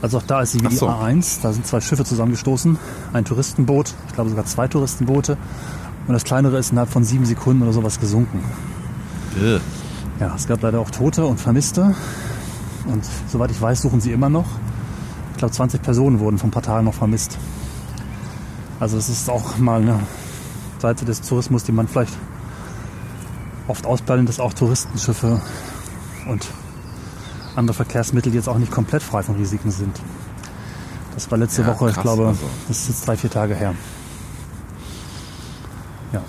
Also 0.03 0.19
auch 0.19 0.25
da 0.25 0.43
ist 0.43 0.53
sie 0.53 0.61
wie 0.61 0.69
die 0.69 0.77
so. 0.77 0.89
A1. 0.89 1.43
Da 1.43 1.53
sind 1.53 1.67
zwei 1.67 1.81
Schiffe 1.81 2.05
zusammengestoßen, 2.05 2.77
ein 3.13 3.25
Touristenboot, 3.25 3.95
ich 4.09 4.15
glaube 4.15 4.31
sogar 4.31 4.47
zwei 4.47 4.67
Touristenboote. 4.67 5.39
Und 6.07 6.13
das 6.13 6.25
kleinere 6.25 6.59
ist 6.59 6.71
innerhalb 6.71 6.91
von 6.91 7.05
sieben 7.05 7.25
Sekunden 7.25 7.63
oder 7.63 7.73
sowas 7.73 7.99
gesunken. 7.99 8.41
Äh. 9.37 9.61
Ja, 10.21 10.35
es 10.35 10.47
gab 10.47 10.62
leider 10.62 10.81
auch 10.81 10.90
Tote 10.90 11.26
und 11.26 11.38
Vermisste. 11.38 11.95
Und 12.87 13.05
soweit 13.28 13.50
ich 13.50 13.61
weiß, 13.61 13.83
suchen 13.83 14.00
sie 14.00 14.12
immer 14.12 14.28
noch. 14.28 14.47
Ich 15.33 15.38
glaube, 15.38 15.52
20 15.52 15.83
Personen 15.83 16.21
wurden 16.21 16.38
vor 16.38 16.49
ein 16.49 16.52
paar 16.52 16.62
Tagen 16.62 16.85
noch 16.87 16.95
vermisst. 16.95 17.37
Also 18.81 18.97
es 18.97 19.09
ist 19.09 19.28
auch 19.28 19.59
mal 19.59 19.83
eine 19.83 20.00
Seite 20.78 21.05
des 21.05 21.21
Tourismus, 21.21 21.64
die 21.64 21.73
man 21.73 21.88
vielleicht 21.88 22.12
oft 23.69 23.85
ausblendet, 23.87 24.28
dass 24.28 24.40
auch 24.40 24.52
Touristenschiffe 24.55 25.40
und 26.28 26.47
andere 27.57 27.75
Verkehrsmittel 27.75 28.33
jetzt 28.35 28.49
auch 28.49 28.59
nicht 28.59 28.71
komplett 28.71 29.02
frei 29.02 29.23
von 29.23 29.37
Risiken 29.37 29.71
sind. 29.71 29.99
Das 31.14 31.31
war 31.31 31.38
letzte 31.38 31.62
Ja, 31.62 31.69
Woche, 31.69 31.88
ich 31.88 31.95
krass, 31.95 32.02
glaube, 32.02 32.28
also. 32.28 32.45
das 32.69 32.81
ist 32.81 32.88
jetzt 32.88 33.07
drei, 33.09 33.16
vier 33.16 33.31
Tage 33.31 33.55
her. 33.55 33.75
Ja. 36.12 36.23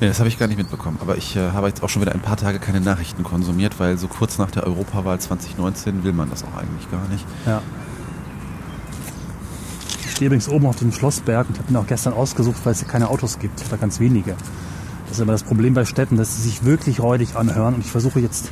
Nee, 0.00 0.08
das 0.08 0.18
habe 0.18 0.28
ich 0.28 0.38
gar 0.38 0.48
nicht 0.48 0.58
mitbekommen. 0.58 0.98
Aber 1.00 1.16
ich 1.16 1.36
äh, 1.36 1.52
habe 1.52 1.68
jetzt 1.68 1.82
auch 1.82 1.88
schon 1.88 2.02
wieder 2.02 2.12
ein 2.12 2.20
paar 2.20 2.36
Tage 2.36 2.58
keine 2.58 2.80
Nachrichten 2.80 3.22
konsumiert, 3.22 3.78
weil 3.78 3.96
so 3.96 4.08
kurz 4.08 4.38
nach 4.38 4.50
der 4.50 4.64
Europawahl 4.64 5.20
2019 5.20 6.04
will 6.04 6.12
man 6.12 6.30
das 6.30 6.42
auch 6.42 6.56
eigentlich 6.56 6.90
gar 6.90 7.06
nicht. 7.08 7.24
Ja. 7.46 7.62
Ich 10.04 10.10
stehe 10.12 10.26
übrigens 10.26 10.48
oben 10.48 10.66
auf 10.66 10.76
dem 10.76 10.92
Schlossberg 10.92 11.48
und 11.48 11.58
habe 11.58 11.70
ihn 11.70 11.76
auch 11.76 11.86
gestern 11.86 12.12
ausgesucht, 12.12 12.58
weil 12.64 12.72
es 12.72 12.80
hier 12.80 12.88
keine 12.88 13.08
Autos 13.08 13.38
gibt, 13.38 13.64
oder 13.66 13.76
ganz 13.76 14.00
wenige. 14.00 14.36
Das 15.06 15.18
ist 15.18 15.20
immer 15.20 15.32
das 15.32 15.42
Problem 15.42 15.74
bei 15.74 15.84
Städten, 15.84 16.16
dass 16.16 16.36
sie 16.36 16.42
sich 16.42 16.64
wirklich 16.64 17.00
räudig 17.00 17.36
anhören. 17.36 17.74
Und 17.74 17.84
ich 17.84 17.90
versuche 17.90 18.20
jetzt 18.20 18.50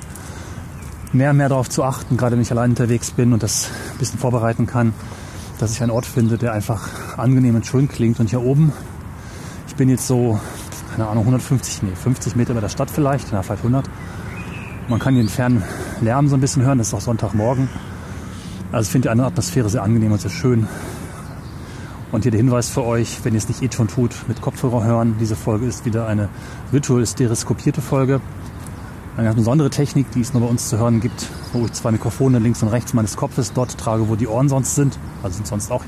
mehr 1.13 1.31
und 1.31 1.37
mehr 1.37 1.49
darauf 1.49 1.69
zu 1.69 1.85
achten, 1.85 2.17
gerade 2.17 2.37
wenn 2.37 2.43
ich 2.43 2.51
allein 2.51 2.71
unterwegs 2.71 3.11
bin 3.11 3.33
und 3.33 3.43
das 3.43 3.69
ein 3.93 3.99
bisschen 3.99 4.19
vorbereiten 4.19 4.67
kann, 4.67 4.95
dass 5.59 5.73
ich 5.73 5.83
einen 5.83 5.91
Ort 5.91 6.07
finde, 6.07 6.39
der 6.39 6.53
einfach 6.53 6.89
angenehm 7.17 7.55
und 7.57 7.67
schön 7.67 7.89
klingt. 7.89 8.21
Und 8.21 8.31
hier 8.31 8.43
oben, 8.43 8.73
ich 9.69 9.75
bin 9.77 9.89
jetzt 9.89 10.07
so, 10.07 10.41
keine 10.93 11.09
Ahnung, 11.09 11.25
150, 11.25 11.83
nee, 11.83 11.95
50 11.95 12.37
Meter 12.37 12.53
über 12.53 12.61
der 12.61 12.69
Stadt 12.69 12.91
vielleicht, 12.91 13.29
na, 13.33 13.43
vielleicht 13.43 13.65
100. 13.65 13.89
Man 14.89 14.99
kann 14.99 15.15
den 15.15 15.29
fernen 15.29 15.63
Lärm 16.01 16.29
so 16.29 16.37
ein 16.37 16.41
bisschen 16.41 16.63
hören, 16.63 16.79
das 16.79 16.89
ist 16.89 16.95
auch 16.95 17.01
Sonntagmorgen. 17.01 17.69
Also 18.73 18.87
ich 18.87 18.93
finde 18.93 19.11
die 19.15 19.21
Atmosphäre 19.21 19.69
sehr 19.69 19.83
angenehm 19.83 20.13
und 20.13 20.21
sehr 20.21 20.31
schön. 20.31 20.67
Und 22.11 22.23
hier 22.23 22.31
der 22.31 22.39
Hinweis 22.39 22.69
für 22.69 22.85
euch, 22.85 23.21
wenn 23.23 23.33
ihr 23.33 23.39
es 23.39 23.49
nicht 23.49 23.63
eh 23.63 23.71
schon 23.75 23.89
tut, 23.89 24.11
mit 24.29 24.43
Kopfhörer 24.43 24.85
hören. 24.85 25.17
Diese 25.19 25.35
Folge 25.35 25.67
ist 25.67 25.87
wieder 25.87 26.07
eine 26.07 26.29
virtuell 26.71 27.07
stereoskopierte 27.07 27.81
Folge. 27.81 28.21
Eine 29.17 29.27
ganz 29.27 29.37
besondere 29.37 29.71
Technik, 29.71 30.11
die 30.13 30.21
es 30.21 30.35
nur 30.35 30.43
bei 30.43 30.49
uns 30.49 30.69
zu 30.69 30.79
hören 30.79 31.01
gibt, 31.01 31.27
wo 31.53 31.65
ich 31.65 31.73
zwei 31.73 31.91
Mikrofone 31.91 32.39
links 32.39 32.63
und 32.63 32.69
rechts 32.69 32.93
meines 32.93 33.17
Kopfes 33.17 33.53
dort 33.53 33.79
trage, 33.79 34.09
wo 34.09 34.17
die 34.17 34.27
Ohren 34.27 34.49
sonst 34.49 34.75
sind. 34.75 34.99
Also 35.23 35.37
sind 35.37 35.47
sonst 35.47 35.71
auch, 35.71 35.85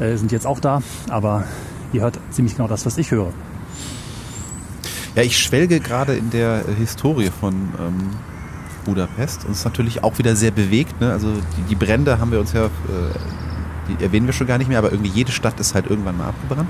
äh, 0.00 0.16
sind 0.16 0.32
jetzt 0.32 0.46
auch 0.46 0.58
da. 0.58 0.82
Aber 1.10 1.44
ihr 1.92 2.02
hört 2.02 2.18
ziemlich 2.30 2.56
genau 2.56 2.68
das, 2.68 2.86
was 2.86 2.98
ich 2.98 3.10
höre. 3.12 3.32
Ja, 5.16 5.22
ich 5.22 5.38
schwelge 5.38 5.80
gerade 5.80 6.14
in 6.14 6.30
der 6.30 6.62
Historie 6.78 7.30
von 7.40 7.54
ähm, 7.54 8.10
Budapest 8.84 9.44
und 9.46 9.52
ist 9.52 9.64
natürlich 9.64 10.04
auch 10.04 10.18
wieder 10.18 10.36
sehr 10.36 10.52
bewegt. 10.52 11.00
Ne? 11.00 11.10
Also 11.10 11.32
die, 11.56 11.62
die 11.70 11.74
Brände 11.74 12.20
haben 12.20 12.30
wir 12.30 12.38
uns 12.38 12.52
ja 12.52 12.66
äh, 12.66 12.68
die 13.88 14.02
erwähnen 14.04 14.26
wir 14.26 14.32
schon 14.32 14.46
gar 14.46 14.58
nicht 14.58 14.68
mehr, 14.68 14.78
aber 14.78 14.92
irgendwie 14.92 15.10
jede 15.10 15.32
Stadt 15.32 15.58
ist 15.60 15.74
halt 15.74 15.86
irgendwann 15.88 16.16
mal 16.18 16.28
abgebrannt. 16.28 16.68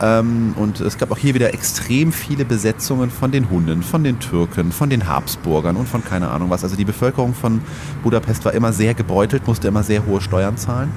Ähm, 0.00 0.54
und 0.56 0.80
es 0.80 0.98
gab 0.98 1.10
auch 1.10 1.18
hier 1.18 1.34
wieder 1.34 1.52
extrem 1.54 2.12
viele 2.12 2.44
Besetzungen 2.44 3.10
von 3.10 3.30
den 3.30 3.50
Hunden, 3.50 3.82
von 3.82 4.04
den 4.04 4.18
Türken, 4.18 4.72
von 4.72 4.90
den 4.90 5.08
Habsburgern 5.08 5.76
und 5.76 5.88
von 5.88 6.04
keine 6.04 6.30
Ahnung 6.30 6.50
was. 6.50 6.64
Also 6.64 6.76
die 6.76 6.84
Bevölkerung 6.84 7.34
von 7.34 7.60
Budapest 8.02 8.44
war 8.44 8.52
immer 8.52 8.72
sehr 8.72 8.94
gebeutelt, 8.94 9.46
musste 9.46 9.68
immer 9.68 9.82
sehr 9.82 10.04
hohe 10.06 10.20
Steuern 10.20 10.56
zahlen. 10.56 10.90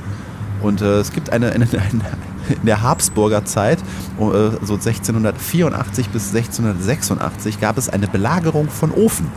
Und 0.61 0.81
äh, 0.81 0.99
es 0.99 1.11
gibt 1.11 1.29
eine, 1.29 1.51
eine, 1.51 1.65
eine, 1.65 1.81
in 2.49 2.65
der 2.65 2.81
Habsburger 2.81 3.45
Zeit, 3.45 3.79
äh, 3.79 4.51
so 4.61 4.75
1684 4.75 6.09
bis 6.09 6.33
1686, 6.33 7.59
gab 7.59 7.77
es 7.77 7.89
eine 7.89 8.07
Belagerung 8.07 8.69
von 8.69 8.91
Ofen. 8.91 9.27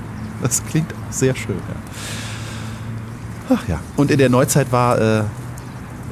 Das 0.43 0.65
klingt 0.67 0.93
sehr 1.11 1.35
schön. 1.35 1.57
Ja. 1.57 3.57
Ach 3.57 3.69
ja. 3.69 3.81
Und 3.97 4.11
in 4.11 4.19
der 4.19 4.29
Neuzeit 4.29 4.71
war 4.73 5.01
äh, 5.01 5.23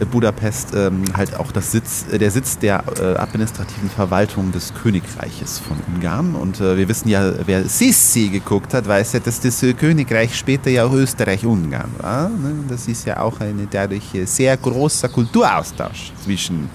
Budapest 0.05 0.75
ähm, 0.75 1.05
halt 1.17 1.39
auch 1.39 1.53
das 1.53 1.73
Sitz, 1.73 2.05
äh, 2.13 2.19
der 2.19 2.31
Sitz 2.31 2.59
der 2.59 2.85
äh, 3.01 3.17
administrativen 3.17 3.89
Verwaltung 3.89 4.53
des 4.53 4.75
Königreiches 4.75 5.59
von 5.59 5.79
Ungarn. 5.95 6.35
Und 6.35 6.61
äh, 6.61 6.77
wir 6.77 6.89
wissen 6.89 7.09
ja, 7.09 7.33
wer 7.47 7.65
Sissi 7.65 8.29
geguckt 8.29 8.75
hat, 8.75 8.87
weiß 8.87 9.15
ja, 9.15 9.21
dass 9.21 9.41
das 9.41 9.63
äh, 9.63 9.73
Königreich 9.73 10.37
später 10.37 10.71
ja 10.71 10.85
auch 10.85 10.93
Österreich-Ungarn 10.93 11.91
war. 11.99 12.29
Ne? 12.29 12.55
Das 12.69 12.89
ist 12.89 13.07
ja 13.07 13.21
auch 13.21 13.41
ein 13.41 13.67
dadurch 13.71 14.15
äh, 14.15 14.27
sehr 14.27 14.57
großer 14.57 15.09
Kulturaustausch 15.09 16.13
zwischen 16.23 16.69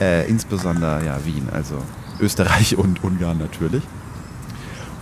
äh, 0.00 0.28
insbesondere 0.28 1.04
ja, 1.04 1.18
Wien, 1.24 1.48
also 1.52 1.76
Österreich 2.20 2.76
und 2.76 3.02
Ungarn 3.02 3.38
natürlich. 3.38 3.82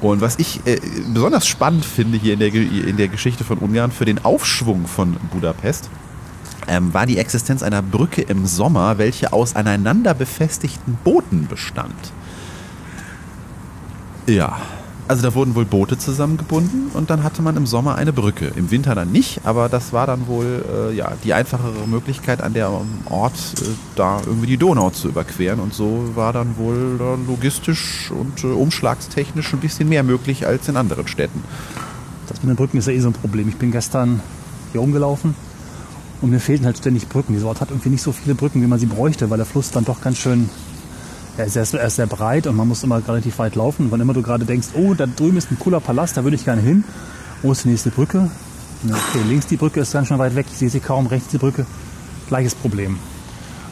Und 0.01 0.21
was 0.21 0.39
ich 0.39 0.67
äh, 0.67 0.81
besonders 1.13 1.47
spannend 1.47 1.85
finde 1.85 2.17
hier 2.17 2.35
in 2.35 2.39
der, 2.39 2.55
in 2.55 2.97
der 2.97 3.09
Geschichte 3.09 3.45
von 3.45 3.59
Ungarn 3.59 3.91
für 3.91 4.07
den 4.07 4.25
Aufschwung 4.25 4.87
von 4.87 5.17
Budapest, 5.31 5.91
ähm, 6.69 6.95
war 6.95 7.07
die 7.07 7.19
Existenz 7.19 7.63
einer 7.63 7.83
Brücke 7.83 8.23
im 8.23 8.47
Sommer, 8.47 8.99
welche 8.99 9.33
aus 9.33 9.57
aneinander 9.57 10.15
befestigten 10.15 10.99
Booten 11.05 11.47
bestand. 11.47 11.95
Ja, 14.27 14.59
also 15.11 15.23
da 15.23 15.35
wurden 15.35 15.57
wohl 15.57 15.65
Boote 15.65 15.99
zusammengebunden 15.99 16.93
und 16.95 17.11
dann 17.11 17.25
hatte 17.25 17.43
man 17.43 17.57
im 17.57 17.67
Sommer 17.67 17.97
eine 17.97 18.13
Brücke. 18.13 18.53
Im 18.55 18.71
Winter 18.71 18.95
dann 18.95 19.11
nicht, 19.11 19.41
aber 19.45 19.69
das 19.69 19.93
war 19.93 20.07
dann 20.07 20.29
wohl 20.29 20.65
äh, 20.73 20.95
ja, 20.95 21.15
die 21.25 21.35
einfachere 21.35 21.89
Möglichkeit, 21.89 22.41
an 22.41 22.55
der 22.55 22.71
Ort 23.07 23.35
äh, 23.61 23.65
da 23.97 24.21
irgendwie 24.25 24.47
die 24.47 24.57
Donau 24.57 24.91
zu 24.91 25.09
überqueren. 25.09 25.59
Und 25.59 25.75
so 25.75 26.13
war 26.15 26.33
dann 26.33 26.57
wohl 26.59 27.01
äh, 27.01 27.27
logistisch 27.27 28.13
und 28.13 28.45
äh, 28.45 28.47
umschlagstechnisch 28.47 29.53
ein 29.53 29.59
bisschen 29.59 29.89
mehr 29.89 30.05
möglich 30.05 30.47
als 30.47 30.69
in 30.69 30.77
anderen 30.77 31.09
Städten. 31.09 31.43
Das 32.29 32.41
mit 32.45 32.51
den 32.51 32.57
Brücken 32.57 32.79
ist 32.79 32.87
ja 32.87 32.93
eh 32.93 33.01
so 33.01 33.09
ein 33.09 33.15
Problem. 33.15 33.49
Ich 33.49 33.57
bin 33.57 33.73
gestern 33.73 34.21
hier 34.71 34.81
umgelaufen 34.81 35.35
und 36.21 36.31
mir 36.31 36.41
fehlten 36.41 36.67
halt 36.67 36.79
ständig 36.79 37.09
Brücken. 37.09 37.33
Dieser 37.33 37.47
Ort 37.47 37.61
hat 37.61 37.71
irgendwie 37.71 37.89
nicht 37.89 38.03
so 38.03 38.13
viele 38.13 38.35
Brücken, 38.35 38.63
wie 38.63 38.67
man 38.67 38.79
sie 38.79 38.87
bräuchte, 38.87 39.31
weil 39.31 39.39
der 39.39 39.47
Fluss 39.47 39.71
dann 39.71 39.85
doch 39.85 40.01
ganz 40.01 40.19
schön, 40.19 40.49
er 41.37 41.47
ist, 41.47 41.55
sehr, 41.55 41.81
er 41.81 41.87
ist 41.87 41.97
sehr 41.97 42.07
breit 42.07 42.47
und 42.47 42.57
man 42.57 42.69
muss 42.69 42.83
immer 42.83 43.07
relativ 43.07 43.39
weit 43.39 43.55
laufen. 43.55 43.87
Und 43.87 43.93
wann 43.93 44.01
immer 44.01 44.13
du 44.13 44.23
gerade 44.23 44.45
denkst, 44.45 44.69
oh, 44.75 44.95
da 44.95 45.07
drüben 45.07 45.37
ist 45.37 45.51
ein 45.51 45.59
cooler 45.59 45.81
Palast, 45.81 46.17
da 46.17 46.25
würde 46.25 46.37
ich 46.37 46.45
gerne 46.45 46.61
hin. 46.61 46.85
Wo 47.43 47.53
ist 47.53 47.65
die 47.65 47.69
nächste 47.69 47.91
Brücke? 47.91 48.31
Okay, 48.85 49.23
links 49.29 49.47
die 49.47 49.57
Brücke 49.57 49.81
ist 49.81 49.93
ganz 49.93 50.09
schön 50.09 50.19
weit 50.19 50.35
weg, 50.35 50.47
ich 50.51 50.57
sehe 50.57 50.71
sie 50.71 50.81
kaum, 50.81 51.07
rechts 51.07 51.29
die 51.29 51.39
Brücke, 51.39 51.67
gleiches 52.29 52.55
Problem. 52.55 52.99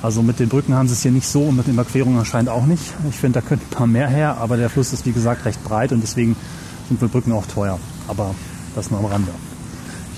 Also 0.02 0.22
mit 0.22 0.38
den 0.38 0.48
Brücken 0.48 0.74
haben 0.74 0.86
sie 0.86 0.94
es 0.94 1.02
hier 1.02 1.10
nicht 1.10 1.26
so 1.26 1.44
und 1.44 1.56
mit 1.56 1.66
den 1.66 1.74
Überquerungen 1.74 2.18
anscheinend 2.18 2.50
auch 2.50 2.66
nicht. 2.66 2.82
Ich 3.08 3.16
finde, 3.16 3.40
da 3.40 3.46
könnte 3.46 3.64
ein 3.66 3.70
paar 3.70 3.86
mehr 3.86 4.08
her, 4.08 4.36
aber 4.38 4.56
der 4.56 4.70
Fluss 4.70 4.92
ist 4.92 5.06
wie 5.06 5.12
gesagt 5.12 5.44
recht 5.44 5.62
breit 5.64 5.92
und 5.92 6.02
deswegen 6.02 6.36
sind 6.88 7.00
wohl 7.00 7.08
Brücken 7.08 7.32
auch 7.32 7.46
teuer. 7.46 7.80
Aber 8.06 8.34
das 8.74 8.90
nur 8.90 9.00
am 9.00 9.06
Rande. 9.06 9.32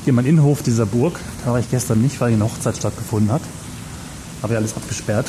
Ich 0.00 0.07
gehe 0.07 0.14
mal 0.14 0.23
in 0.23 0.28
den 0.28 0.38
Innenhof 0.38 0.62
dieser 0.62 0.87
Burg. 0.87 1.21
Da 1.45 1.52
war 1.52 1.61
ich 1.61 1.71
gestern 1.71 2.00
nicht, 2.00 2.19
weil 2.23 2.28
hier 2.28 2.37
eine 2.37 2.47
Hochzeit 2.47 2.75
stattgefunden 2.75 3.30
hat. 3.30 3.42
Habe 4.42 4.54
ja 4.54 4.59
alles 4.59 4.75
abgesperrt. 4.75 5.26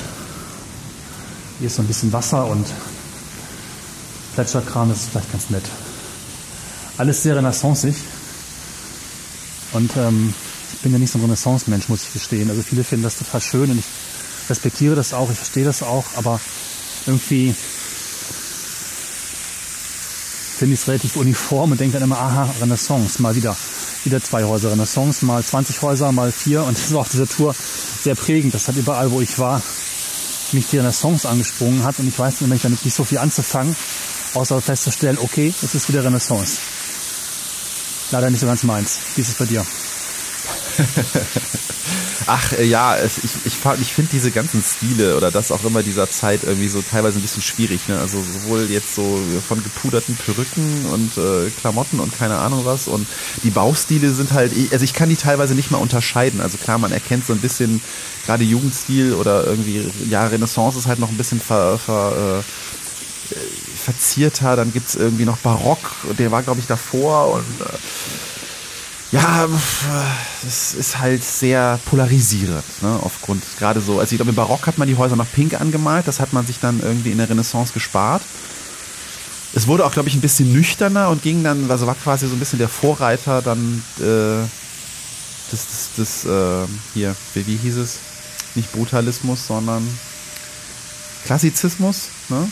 Hier 1.59 1.67
ist 1.67 1.75
so 1.75 1.81
ein 1.81 1.87
bisschen 1.87 2.13
Wasser 2.13 2.47
und 2.47 2.65
Plätscherkram, 4.33 4.87
das 4.87 4.99
ist 4.99 5.09
vielleicht 5.09 5.29
ganz 5.29 5.49
nett. 5.49 5.65
Alles 6.97 7.21
sehr 7.21 7.35
renaissanceig. 7.35 7.95
Und 9.73 9.91
ähm, 9.97 10.33
ich 10.71 10.79
bin 10.79 10.93
ja 10.93 10.99
nicht 10.99 11.11
so 11.11 11.19
ein 11.19 11.23
Renaissance-Mensch, 11.23 11.89
muss 11.89 12.03
ich 12.03 12.13
gestehen. 12.13 12.49
Also 12.49 12.61
viele 12.61 12.85
finden 12.85 13.03
das 13.03 13.17
total 13.17 13.41
schön 13.41 13.71
und 13.71 13.79
ich 13.79 14.49
respektiere 14.49 14.95
das 14.95 15.13
auch, 15.13 15.29
ich 15.29 15.37
verstehe 15.37 15.65
das 15.65 15.83
auch, 15.83 16.05
aber 16.15 16.39
irgendwie 17.05 17.53
finde 20.61 20.75
ich 20.75 20.81
es 20.81 20.87
relativ 20.87 21.15
uniform 21.15 21.71
und 21.71 21.81
denke 21.81 21.93
dann 21.93 22.03
immer, 22.03 22.19
aha, 22.19 22.53
Renaissance, 22.61 23.19
mal 23.19 23.33
wieder 23.33 23.57
wieder 24.03 24.21
zwei 24.21 24.43
Häuser 24.43 24.71
Renaissance, 24.71 25.25
mal 25.25 25.43
20 25.43 25.81
Häuser, 25.81 26.11
mal 26.11 26.31
vier. 26.31 26.63
Und 26.63 26.77
das 26.77 26.93
war 26.93 27.01
auf 27.01 27.09
dieser 27.09 27.27
Tour 27.27 27.55
sehr 28.03 28.13
prägend. 28.13 28.53
Das 28.53 28.67
hat 28.67 28.75
überall, 28.75 29.09
wo 29.09 29.21
ich 29.21 29.39
war, 29.39 29.59
mich 30.51 30.67
die 30.67 30.77
Renaissance 30.77 31.27
angesprungen 31.27 31.83
hat. 31.83 31.97
Und 31.97 32.07
ich 32.07 32.19
weiß 32.19 32.41
nämlich 32.41 32.61
damit 32.61 32.85
nicht 32.85 32.93
so 32.93 33.03
viel 33.03 33.17
anzufangen, 33.17 33.75
außer 34.35 34.61
festzustellen, 34.61 35.17
okay, 35.19 35.51
es 35.63 35.73
ist 35.73 35.89
wieder 35.89 36.03
Renaissance. 36.03 36.59
Leider 38.11 38.29
nicht 38.29 38.41
so 38.41 38.45
ganz 38.45 38.61
meins. 38.61 38.99
Wie 39.15 39.21
ist 39.21 39.29
es 39.29 39.35
bei 39.35 39.45
dir? 39.45 39.65
Ach 42.27 42.53
äh, 42.53 42.63
ja, 42.63 42.95
es, 42.95 43.17
ich, 43.19 43.31
ich, 43.45 43.57
ich 43.81 43.93
finde 43.93 44.11
diese 44.11 44.31
ganzen 44.31 44.63
Stile 44.63 45.17
oder 45.17 45.31
das 45.31 45.51
auch 45.51 45.63
immer 45.63 45.83
dieser 45.83 46.09
Zeit 46.09 46.43
irgendwie 46.43 46.67
so 46.67 46.81
teilweise 46.81 47.19
ein 47.19 47.21
bisschen 47.21 47.41
schwierig. 47.41 47.87
Ne? 47.87 47.99
Also 47.99 48.21
sowohl 48.21 48.69
jetzt 48.69 48.95
so 48.95 49.19
von 49.47 49.63
gepuderten 49.63 50.15
Perücken 50.15 50.85
und 50.91 51.17
äh, 51.17 51.49
Klamotten 51.59 51.99
und 51.99 52.17
keine 52.17 52.37
Ahnung 52.37 52.65
was. 52.65 52.87
Und 52.87 53.07
die 53.43 53.49
Baustile 53.49 54.11
sind 54.13 54.31
halt, 54.31 54.53
also 54.71 54.83
ich 54.83 54.93
kann 54.93 55.09
die 55.09 55.15
teilweise 55.15 55.55
nicht 55.55 55.71
mal 55.71 55.79
unterscheiden. 55.79 56.41
Also 56.41 56.57
klar, 56.57 56.77
man 56.77 56.91
erkennt 56.91 57.25
so 57.25 57.33
ein 57.33 57.39
bisschen 57.39 57.81
gerade 58.25 58.43
Jugendstil 58.43 59.13
oder 59.13 59.45
irgendwie, 59.45 59.89
ja, 60.09 60.27
Renaissance 60.27 60.77
ist 60.77 60.87
halt 60.87 60.99
noch 60.99 61.09
ein 61.09 61.17
bisschen 61.17 61.41
ver, 61.41 61.79
ver 61.79 62.43
äh, 63.31 63.35
verzierter. 63.83 64.55
Dann 64.55 64.71
gibt's 64.71 64.95
irgendwie 64.95 65.25
noch 65.25 65.37
Barock, 65.37 65.79
der 66.19 66.31
war 66.31 66.43
glaube 66.43 66.59
ich 66.59 66.67
davor 66.67 67.33
und 67.33 67.61
äh, 67.65 67.73
ja, 69.11 69.47
es 70.47 70.73
ist 70.73 70.99
halt 70.99 71.23
sehr 71.23 71.79
polarisierend, 71.85 72.63
ne, 72.81 72.99
aufgrund 73.01 73.43
gerade 73.59 73.81
so. 73.81 73.99
Also 73.99 74.13
ich 74.13 74.17
glaube, 74.17 74.29
im 74.29 74.35
Barock 74.35 74.67
hat 74.67 74.77
man 74.77 74.87
die 74.87 74.95
Häuser 74.95 75.15
noch 75.15 75.29
pink 75.31 75.59
angemalt, 75.59 76.07
das 76.07 76.19
hat 76.19 76.31
man 76.31 76.45
sich 76.45 76.59
dann 76.59 76.79
irgendwie 76.81 77.11
in 77.11 77.17
der 77.17 77.29
Renaissance 77.29 77.73
gespart. 77.73 78.21
Es 79.53 79.67
wurde 79.67 79.85
auch, 79.85 79.91
glaube 79.91 80.07
ich, 80.07 80.15
ein 80.15 80.21
bisschen 80.21 80.53
nüchterner 80.53 81.09
und 81.09 81.23
ging 81.23 81.43
dann, 81.43 81.69
also 81.69 81.85
war 81.85 81.95
quasi 81.95 82.25
so 82.27 82.33
ein 82.33 82.39
bisschen 82.39 82.59
der 82.59 82.69
Vorreiter 82.69 83.41
dann 83.41 83.83
äh, 83.99 84.47
des, 85.51 85.67
des, 85.67 85.89
des 85.97 86.25
äh, 86.25 86.67
hier, 86.93 87.15
wie, 87.33 87.47
wie 87.47 87.57
hieß 87.57 87.75
es? 87.77 87.97
Nicht 88.55 88.71
Brutalismus, 88.71 89.47
sondern 89.47 89.85
Klassizismus, 91.25 92.07
ne? 92.29 92.49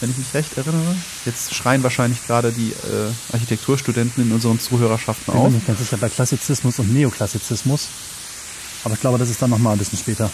Wenn 0.00 0.10
ich 0.10 0.16
mich 0.16 0.32
recht 0.34 0.56
erinnere. 0.56 0.96
Jetzt 1.26 1.54
schreien 1.54 1.82
wahrscheinlich 1.82 2.26
gerade 2.26 2.52
die 2.52 2.70
äh, 2.70 3.34
Architekturstudenten 3.34 4.24
in 4.24 4.32
unseren 4.32 4.58
Zuhörerschaften 4.58 5.34
auf. 5.34 5.46
Ich 5.46 5.50
bin 5.50 5.54
nicht 5.54 5.66
ganz 5.66 5.78
sicher 5.78 5.96
bei 5.98 6.08
Klassizismus 6.08 6.78
und 6.78 6.92
Neoklassizismus. 6.92 7.88
Aber 8.84 8.94
ich 8.94 9.00
glaube, 9.00 9.18
das 9.18 9.28
ist 9.28 9.40
dann 9.42 9.50
nochmal 9.50 9.74
ein 9.74 9.78
bisschen 9.78 9.98
später. 9.98 10.30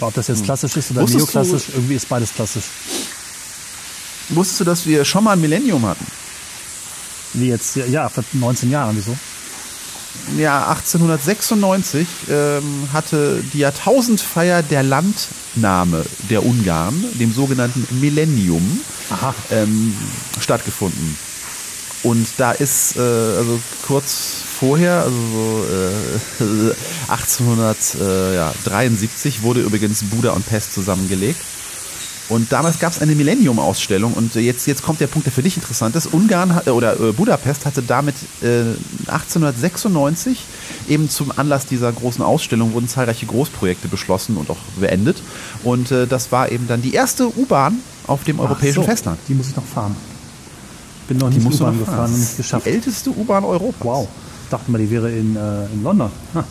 Ob 0.00 0.14
das 0.14 0.28
jetzt 0.28 0.38
hm. 0.38 0.44
klassisch 0.44 0.76
ist 0.76 0.90
oder 0.90 1.02
Wusstest 1.02 1.34
neoklassisch, 1.34 1.66
du, 1.66 1.72
irgendwie 1.72 1.94
ist 1.94 2.08
beides 2.08 2.34
klassisch. 2.34 2.64
Wusstest 4.30 4.60
du, 4.60 4.64
dass 4.64 4.86
wir 4.86 5.04
schon 5.04 5.24
mal 5.24 5.32
ein 5.32 5.40
Millennium 5.40 5.84
hatten? 5.86 6.06
Wie 7.34 7.48
jetzt? 7.48 7.76
Ja, 7.76 8.08
vor 8.08 8.24
19 8.32 8.70
Jahren, 8.70 8.96
wieso? 8.96 9.16
Ja, 10.36 10.68
1896 10.68 12.06
ähm, 12.28 12.88
hatte 12.92 13.42
die 13.52 13.58
Jahrtausendfeier 13.58 14.62
der 14.62 14.82
Landnahme 14.82 16.04
der 16.28 16.44
Ungarn, 16.44 17.04
dem 17.14 17.32
sogenannten 17.32 17.86
Millennium, 18.00 18.80
ähm, 19.50 19.94
stattgefunden. 20.40 21.16
Und 22.02 22.26
da 22.36 22.52
ist 22.52 22.96
äh, 22.96 23.00
also 23.00 23.58
kurz 23.86 24.42
vorher, 24.58 25.02
also 25.02 25.64
so, 26.38 26.44
äh, 26.44 26.74
1873 27.08 29.42
wurde 29.42 29.60
übrigens 29.60 30.04
Buda 30.04 30.30
und 30.30 30.46
Pest 30.46 30.72
zusammengelegt. 30.74 31.40
Und 32.28 32.52
damals 32.52 32.78
gab 32.78 32.92
es 32.92 33.00
eine 33.00 33.14
Millennium-Ausstellung 33.14 34.12
und 34.12 34.34
jetzt, 34.34 34.66
jetzt 34.66 34.82
kommt 34.82 35.00
der 35.00 35.06
Punkt, 35.06 35.26
der 35.26 35.32
für 35.32 35.42
dich 35.42 35.56
interessant 35.56 35.96
ist. 35.96 36.12
Ungarn 36.12 36.54
hat, 36.54 36.68
oder 36.68 37.00
äh, 37.00 37.12
Budapest 37.12 37.64
hatte 37.64 37.82
damit 37.82 38.14
äh, 38.42 38.64
1896 39.10 40.44
eben 40.88 41.08
zum 41.08 41.32
Anlass 41.36 41.64
dieser 41.66 41.90
großen 41.90 42.22
Ausstellung 42.22 42.74
wurden 42.74 42.88
zahlreiche 42.88 43.24
Großprojekte 43.26 43.88
beschlossen 43.88 44.36
und 44.36 44.50
auch 44.50 44.58
beendet. 44.78 45.22
Und 45.64 45.90
äh, 45.90 46.06
das 46.06 46.30
war 46.30 46.50
eben 46.52 46.68
dann 46.68 46.82
die 46.82 46.92
erste 46.92 47.26
U-Bahn 47.28 47.78
auf 48.06 48.24
dem 48.24 48.40
europäischen 48.40 48.82
so, 48.82 48.82
Festland. 48.82 49.18
Die 49.28 49.34
muss 49.34 49.48
ich 49.48 49.56
noch 49.56 49.64
fahren. 49.64 49.96
Bin 51.08 51.16
noch 51.18 51.30
Die 51.30 51.38
nicht 51.38 51.60
U-Bahn 51.60 51.78
gefahren 51.78 51.96
fahren. 51.96 52.12
und 52.12 52.20
nicht 52.20 52.36
geschafft. 52.36 52.66
Die 52.66 52.70
älteste 52.70 53.10
U-Bahn 53.10 53.44
Europas. 53.44 53.80
Wow. 53.86 54.08
Dachte 54.50 54.70
mal, 54.70 54.78
die 54.78 54.90
wäre 54.90 55.10
in, 55.10 55.34
äh, 55.36 55.64
in 55.72 55.82
London. 55.82 56.10
Ha. 56.34 56.44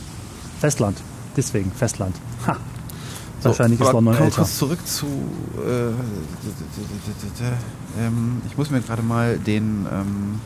Festland. 0.60 0.98
Deswegen, 1.36 1.72
Festland. 1.72 2.16
Ha. 2.48 2.58
Wahrscheinlich 3.48 3.80
ist 3.80 3.94
wir 3.94 4.20
älter. 4.20 4.36
kurz 4.36 4.58
zurück 4.58 4.80
zu. 4.86 5.06
Äh, 5.06 5.90
ähm, 8.00 8.42
ich 8.48 8.58
muss 8.58 8.70
mir 8.70 8.82
gerade 8.82 9.02
mal 9.02 9.38
den 9.38 9.86
ähm, 9.92 10.40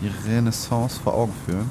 die 0.00 0.10
Renaissance 0.28 1.00
vor 1.02 1.14
Augen 1.14 1.32
führen. 1.46 1.70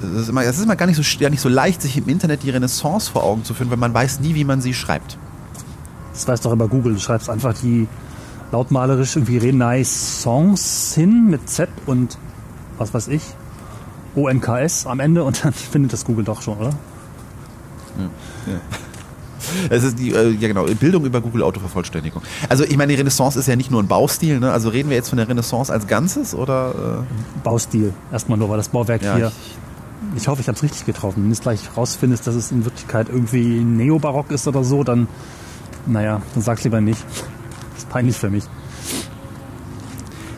Das 0.00 0.10
ist, 0.10 0.28
immer, 0.28 0.44
das 0.44 0.58
ist 0.58 0.64
immer 0.64 0.76
gar 0.76 0.86
nicht, 0.86 0.96
so, 0.96 1.18
gar 1.18 1.30
nicht 1.30 1.40
so 1.40 1.48
leicht, 1.48 1.80
sich 1.80 1.96
im 1.96 2.08
Internet 2.08 2.42
die 2.42 2.50
Renaissance 2.50 3.10
vor 3.10 3.24
Augen 3.24 3.44
zu 3.44 3.54
führen, 3.54 3.70
weil 3.70 3.78
man 3.78 3.94
weiß 3.94 4.20
nie, 4.20 4.34
wie 4.34 4.44
man 4.44 4.60
sie 4.60 4.74
schreibt. 4.74 5.16
Das 6.12 6.28
weißt 6.28 6.44
du 6.44 6.48
doch 6.48 6.54
über 6.54 6.68
Google. 6.68 6.94
Du 6.94 7.00
schreibst 7.00 7.30
einfach 7.30 7.54
die 7.54 7.88
lautmalerisch 8.52 9.16
irgendwie 9.16 9.38
Renaissance 9.38 10.94
hin 10.94 11.28
mit 11.30 11.48
Z 11.48 11.68
und 11.86 12.18
was 12.78 12.92
weiß 12.92 13.08
ich, 13.08 13.22
ONKS 14.14 14.86
am 14.86 15.00
Ende 15.00 15.24
und 15.24 15.44
dann 15.44 15.52
findet 15.72 15.92
das 15.92 16.04
Google 16.04 16.24
doch 16.24 16.42
schon, 16.42 16.58
oder? 16.58 16.74
Es 19.70 19.82
ist 19.84 19.98
die, 19.98 20.12
äh, 20.12 20.30
ja 20.30 20.48
genau, 20.48 20.64
Bildung 20.64 21.04
über 21.04 21.20
Google 21.20 21.42
Autovervollständigung. 21.42 22.22
Also 22.48 22.64
ich 22.64 22.76
meine, 22.76 22.92
die 22.92 22.98
Renaissance 22.98 23.38
ist 23.38 23.46
ja 23.48 23.56
nicht 23.56 23.70
nur 23.70 23.82
ein 23.82 23.88
Baustil, 23.88 24.40
ne? 24.40 24.52
Also 24.52 24.68
reden 24.68 24.90
wir 24.90 24.96
jetzt 24.96 25.08
von 25.08 25.18
der 25.18 25.28
Renaissance 25.28 25.72
als 25.72 25.86
Ganzes 25.86 26.34
oder? 26.34 27.04
Baustil. 27.42 27.92
Erstmal 28.12 28.38
nur, 28.38 28.48
weil 28.50 28.56
das 28.58 28.68
Bauwerk 28.68 29.02
Äh, 29.02 29.06
ja, 29.06 29.16
hier. 29.16 29.32
ich, 30.14 30.22
Ich 30.22 30.28
hoffe, 30.28 30.40
ich 30.40 30.48
habe 30.48 30.56
es 30.56 30.62
richtig 30.62 30.86
getroffen. 30.86 31.22
Wenn 31.22 31.30
du 31.30 31.32
es 31.32 31.40
gleich 31.40 31.60
rausfindest, 31.76 32.26
dass 32.26 32.34
es 32.34 32.52
in 32.52 32.64
Wirklichkeit 32.64 33.08
irgendwie 33.08 33.60
Neobarock 33.64 34.30
ist 34.30 34.46
oder 34.48 34.64
so, 34.64 34.84
dann, 34.84 35.08
naja, 35.86 36.22
dann 36.34 36.42
sag's 36.42 36.64
lieber 36.64 36.80
nicht. 36.80 37.02
Das 37.74 37.82
ist 37.84 37.88
peinlich 37.88 38.16
für 38.16 38.30
mich. 38.30 38.44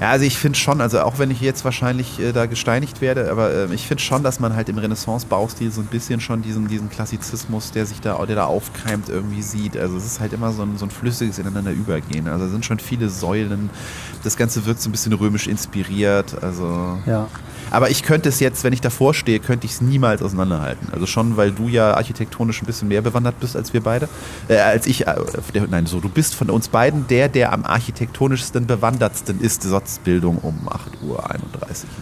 Ja, 0.01 0.11
also 0.11 0.25
ich 0.25 0.39
finde 0.39 0.57
schon, 0.57 0.81
also 0.81 1.01
auch 1.01 1.19
wenn 1.19 1.31
ich 1.31 1.41
jetzt 1.41 1.65
wahrscheinlich 1.65 2.21
äh, 2.21 2.33
da 2.33 2.47
gesteinigt 2.47 3.01
werde, 3.01 3.31
aber 3.31 3.53
äh, 3.53 3.75
ich 3.75 3.87
finde 3.87 4.03
schon, 4.03 4.23
dass 4.23 4.39
man 4.39 4.55
halt 4.55 4.69
im 4.69 4.79
Renaissance-Baustil 4.79 5.73
so 5.73 5.81
ein 5.81 5.89
bisschen 5.89 6.21
schon 6.21 6.41
diesen, 6.41 6.69
diesen 6.69 6.89
Klassizismus, 6.89 7.73
der 7.73 7.85
sich 7.85 8.01
da, 8.01 8.25
der 8.25 8.37
da 8.37 8.45
aufkeimt, 8.45 9.09
irgendwie 9.09 9.43
sieht. 9.43 9.77
Also 9.77 9.97
es 9.97 10.07
ist 10.07 10.21
halt 10.21 10.33
immer 10.33 10.53
so 10.53 10.63
ein, 10.63 10.79
so 10.79 10.87
ein 10.87 10.91
flüssiges 10.91 11.39
Ineinander 11.39 11.73
übergehen. 11.73 12.29
Also 12.29 12.45
es 12.45 12.53
sind 12.53 12.65
schon 12.65 12.79
viele 12.79 13.09
Säulen. 13.09 13.71
Das 14.23 14.37
Ganze 14.37 14.65
wirkt 14.67 14.81
so 14.81 14.89
ein 14.89 14.93
bisschen 14.93 15.13
römisch 15.15 15.49
inspiriert. 15.49 16.43
Also 16.43 16.99
Ja. 17.07 17.27
Aber 17.71 17.91
ich 17.91 18.03
könnte 18.03 18.29
es 18.29 18.41
jetzt, 18.41 18.65
wenn 18.65 18.73
ich 18.73 18.81
davor 18.81 19.15
stehe, 19.15 19.41
könnte 19.41 19.67
ich 19.67 19.73
es 19.73 19.81
niemals 19.81 20.23
auseinanderhalten. 20.23 20.89
Also 20.93 21.07
schon, 21.07 21.37
weil 21.37 21.53
du 21.53 21.69
ja 21.69 21.95
architektonisch 21.95 22.63
ein 22.63 22.67
bisschen 22.67 22.89
mehr 22.89 23.03
bewandert 23.03 23.41
bist 23.41 23.57
als 23.57 23.73
wir 23.73 23.83
beide. 23.83 24.09
Äh, 24.49 24.59
als 24.59 24.87
ich, 24.87 25.07
äh, 25.07 25.15
der, 25.55 25.67
nein, 25.69 25.87
so, 25.87 26.01
du 26.01 26.09
bist 26.09 26.35
von 26.35 26.51
uns 26.51 26.69
beiden 26.69 27.07
der, 27.09 27.29
der 27.29 27.53
am 27.53 27.65
architektonischsten 27.65 28.67
bewandertsten 28.67 29.41
ist. 29.41 29.63
Satzbildung 29.63 30.39
um 30.39 30.69
8.31 30.69 31.09
Uhr. 31.09 31.25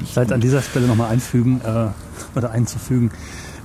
Nicht 0.00 0.12
Vielleicht 0.12 0.33
an 0.33 0.40
dieser 0.40 0.62
Stelle 0.62 0.87
nochmal 0.87 1.11
einfügen 1.11 1.61
äh, 1.64 2.38
oder 2.38 2.50
einzufügen. 2.50 3.11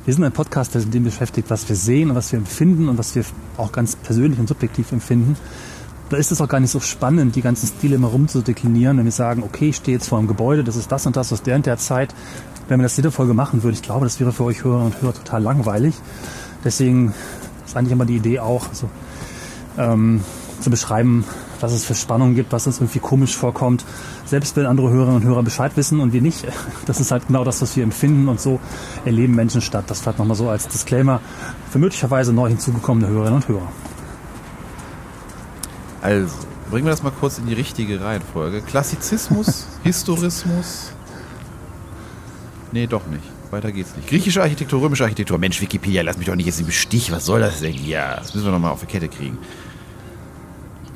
Wir 0.05 0.15
sind 0.15 0.23
ein 0.23 0.31
Podcast, 0.31 0.73
der 0.73 0.81
sich 0.81 0.87
mit 0.87 0.95
dem 0.95 1.03
beschäftigt, 1.03 1.49
was 1.51 1.69
wir 1.69 1.75
sehen 1.75 2.09
und 2.09 2.15
was 2.15 2.31
wir 2.31 2.39
empfinden 2.39 2.89
und 2.89 2.97
was 2.97 3.13
wir 3.13 3.23
auch 3.57 3.71
ganz 3.71 3.95
persönlich 3.95 4.39
und 4.39 4.47
subjektiv 4.47 4.91
empfinden. 4.91 5.37
Da 6.11 6.17
ist 6.17 6.29
es 6.29 6.41
auch 6.41 6.49
gar 6.49 6.59
nicht 6.59 6.71
so 6.71 6.81
spannend, 6.81 7.37
die 7.37 7.41
ganzen 7.41 7.67
Stile 7.67 7.95
immer 7.95 8.09
rumzudeklinieren, 8.09 8.97
wenn 8.97 9.05
wir 9.05 9.13
sagen, 9.13 9.43
okay, 9.43 9.69
ich 9.69 9.77
stehe 9.77 9.97
jetzt 9.97 10.09
vor 10.09 10.17
einem 10.17 10.27
Gebäude, 10.27 10.61
das 10.61 10.75
ist 10.75 10.91
das 10.91 11.05
und 11.05 11.15
das 11.15 11.31
aus 11.31 11.41
der 11.41 11.55
und 11.55 11.65
der 11.65 11.77
Zeit. 11.77 12.13
Wenn 12.67 12.81
wir 12.81 12.83
das 12.83 12.97
jede 12.97 13.11
Folge 13.11 13.33
machen 13.33 13.63
würden, 13.63 13.75
ich 13.75 13.81
glaube, 13.81 14.05
das 14.05 14.19
wäre 14.19 14.33
für 14.33 14.43
euch 14.43 14.61
Hörer 14.65 14.83
und 14.83 15.01
Hörer 15.01 15.13
total 15.13 15.41
langweilig. 15.41 15.95
Deswegen 16.65 17.13
ist 17.65 17.77
eigentlich 17.77 17.93
immer 17.93 18.03
die 18.03 18.17
Idee 18.17 18.39
auch, 18.39 18.67
also, 18.67 18.89
ähm, 19.77 20.19
zu 20.59 20.69
beschreiben, 20.69 21.23
was 21.61 21.71
es 21.71 21.85
für 21.85 21.95
Spannungen 21.95 22.35
gibt, 22.35 22.51
was 22.51 22.67
uns 22.67 22.79
irgendwie 22.79 22.99
komisch 22.99 23.37
vorkommt. 23.37 23.85
Selbst 24.25 24.57
wenn 24.57 24.65
andere 24.65 24.89
Hörerinnen 24.89 25.21
und 25.21 25.23
Hörer 25.23 25.43
Bescheid 25.43 25.71
wissen 25.77 26.01
und 26.01 26.11
wir 26.11 26.21
nicht, 26.21 26.45
das 26.87 26.99
ist 26.99 27.11
halt 27.11 27.27
genau 27.27 27.45
das, 27.45 27.61
was 27.61 27.77
wir 27.77 27.83
empfinden 27.83 28.27
und 28.27 28.41
so 28.41 28.59
erleben 29.05 29.33
Menschen 29.33 29.61
statt. 29.61 29.85
Das 29.87 30.01
vielleicht 30.01 30.19
nochmal 30.19 30.35
so 30.35 30.49
als 30.49 30.67
Disclaimer 30.67 31.21
für 31.69 31.79
möglicherweise 31.79 32.33
neu 32.33 32.49
hinzugekommene 32.49 33.07
Hörerinnen 33.07 33.35
und 33.35 33.47
Hörer. 33.47 33.71
Also, 36.01 36.33
bringen 36.69 36.85
wir 36.85 36.91
das 36.91 37.03
mal 37.03 37.11
kurz 37.11 37.37
in 37.37 37.45
die 37.45 37.53
richtige 37.53 38.01
Reihenfolge. 38.01 38.61
Klassizismus, 38.61 39.67
Historismus. 39.83 40.93
Nee, 42.71 42.87
doch 42.87 43.05
nicht. 43.07 43.23
Weiter 43.51 43.71
geht's 43.71 43.95
nicht. 43.95 44.07
Griechische 44.07 44.41
Architektur, 44.41 44.81
römische 44.81 45.03
Architektur. 45.03 45.37
Mensch, 45.37 45.59
Wikipedia, 45.59 46.01
lass 46.01 46.17
mich 46.17 46.27
doch 46.27 46.35
nicht 46.35 46.45
jetzt 46.45 46.61
im 46.61 46.71
Stich. 46.71 47.11
Was 47.11 47.25
soll 47.25 47.41
das 47.41 47.59
denn 47.59 47.73
hier? 47.73 48.15
Das 48.17 48.33
müssen 48.33 48.45
wir 48.47 48.51
noch 48.53 48.59
mal 48.59 48.71
auf 48.71 48.79
die 48.79 48.85
Kette 48.85 49.09
kriegen. 49.09 49.37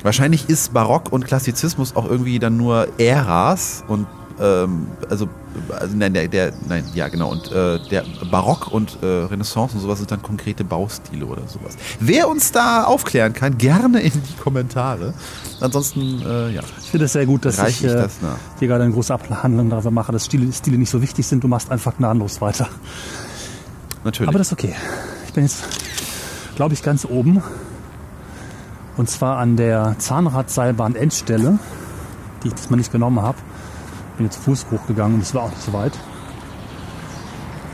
Wahrscheinlich 0.02 0.48
ist 0.48 0.72
Barock 0.72 1.12
und 1.12 1.26
Klassizismus 1.26 1.94
auch 1.96 2.08
irgendwie 2.08 2.38
dann 2.38 2.56
nur 2.56 2.88
Äras 2.98 3.84
und 3.88 4.06
ähm, 4.38 4.86
also, 5.08 5.28
also 5.70 5.96
nein, 5.96 6.12
der, 6.12 6.28
der, 6.28 6.52
nein, 6.68 6.84
ja 6.94 7.08
genau 7.08 7.30
und 7.30 7.50
äh, 7.50 7.78
der 7.88 8.04
Barock 8.30 8.70
und 8.70 8.98
äh, 9.02 9.06
Renaissance 9.06 9.74
und 9.74 9.80
sowas 9.80 9.98
sind 9.98 10.10
dann 10.10 10.22
konkrete 10.22 10.64
Baustile 10.64 11.24
oder 11.24 11.42
sowas. 11.46 11.76
Wer 12.00 12.28
uns 12.28 12.52
da 12.52 12.84
aufklären 12.84 13.32
kann, 13.32 13.56
gerne 13.56 14.00
in 14.00 14.12
die 14.12 14.36
Kommentare. 14.42 15.14
Ansonsten, 15.60 16.22
äh, 16.22 16.50
ja, 16.50 16.62
Ich 16.82 16.90
finde 16.90 17.06
es 17.06 17.12
sehr 17.12 17.24
gut, 17.24 17.44
dass 17.44 17.58
ich 17.60 17.82
ich 17.82 17.90
äh, 17.90 17.94
das 17.94 18.16
dir 18.60 18.68
gerade 18.68 18.84
eine 18.84 18.92
große 18.92 19.12
Abhandlung 19.12 19.70
darüber 19.70 19.90
mache, 19.90 20.12
dass 20.12 20.26
Stile, 20.26 20.52
Stile 20.52 20.76
nicht 20.76 20.90
so 20.90 21.00
wichtig 21.00 21.26
sind. 21.26 21.42
Du 21.42 21.48
machst 21.48 21.70
einfach 21.70 21.96
gnadenlos 21.96 22.40
weiter. 22.40 22.68
Natürlich. 24.04 24.28
Aber 24.28 24.38
das 24.38 24.48
ist 24.48 24.52
okay. 24.52 24.74
Ich 25.26 25.32
bin 25.32 25.44
jetzt, 25.44 25.64
glaube 26.56 26.74
ich, 26.74 26.82
ganz 26.82 27.04
oben. 27.06 27.42
Und 28.96 29.10
zwar 29.10 29.38
an 29.38 29.56
der 29.56 29.96
Zahnradseilbahn 29.98 30.94
Endstelle, 30.94 31.58
die 32.42 32.48
ich 32.48 32.54
diesmal 32.54 32.78
nicht 32.78 32.92
genommen 32.92 33.20
habe. 33.20 33.38
Bin 34.16 34.26
jetzt 34.26 34.36
Fuß 34.36 34.66
hochgegangen 34.70 35.16
und 35.16 35.22
es 35.22 35.34
war 35.34 35.42
auch 35.42 35.50
nicht 35.50 35.62
so 35.62 35.72
weit. 35.72 35.92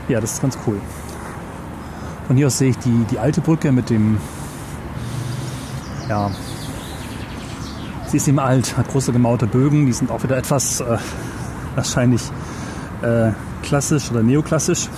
Ja, 0.09 0.19
das 0.19 0.33
ist 0.33 0.41
ganz 0.41 0.57
cool. 0.67 0.79
Von 2.27 2.35
hier 2.35 2.47
aus 2.47 2.57
sehe 2.57 2.69
ich 2.69 2.77
die, 2.77 3.05
die 3.09 3.19
alte 3.19 3.41
Brücke 3.41 3.71
mit 3.71 3.89
dem, 3.89 4.17
ja, 6.09 6.31
sie 8.07 8.17
ist 8.17 8.27
eben 8.27 8.39
alt, 8.39 8.77
hat 8.77 8.89
große 8.89 9.11
gemauerte 9.11 9.47
Bögen, 9.47 9.85
die 9.85 9.93
sind 9.93 10.11
auch 10.11 10.23
wieder 10.23 10.37
etwas 10.37 10.81
äh, 10.81 10.97
wahrscheinlich 11.75 12.21
äh, 13.01 13.31
klassisch 13.61 14.11
oder 14.11 14.23
neoklassisch. 14.23 14.89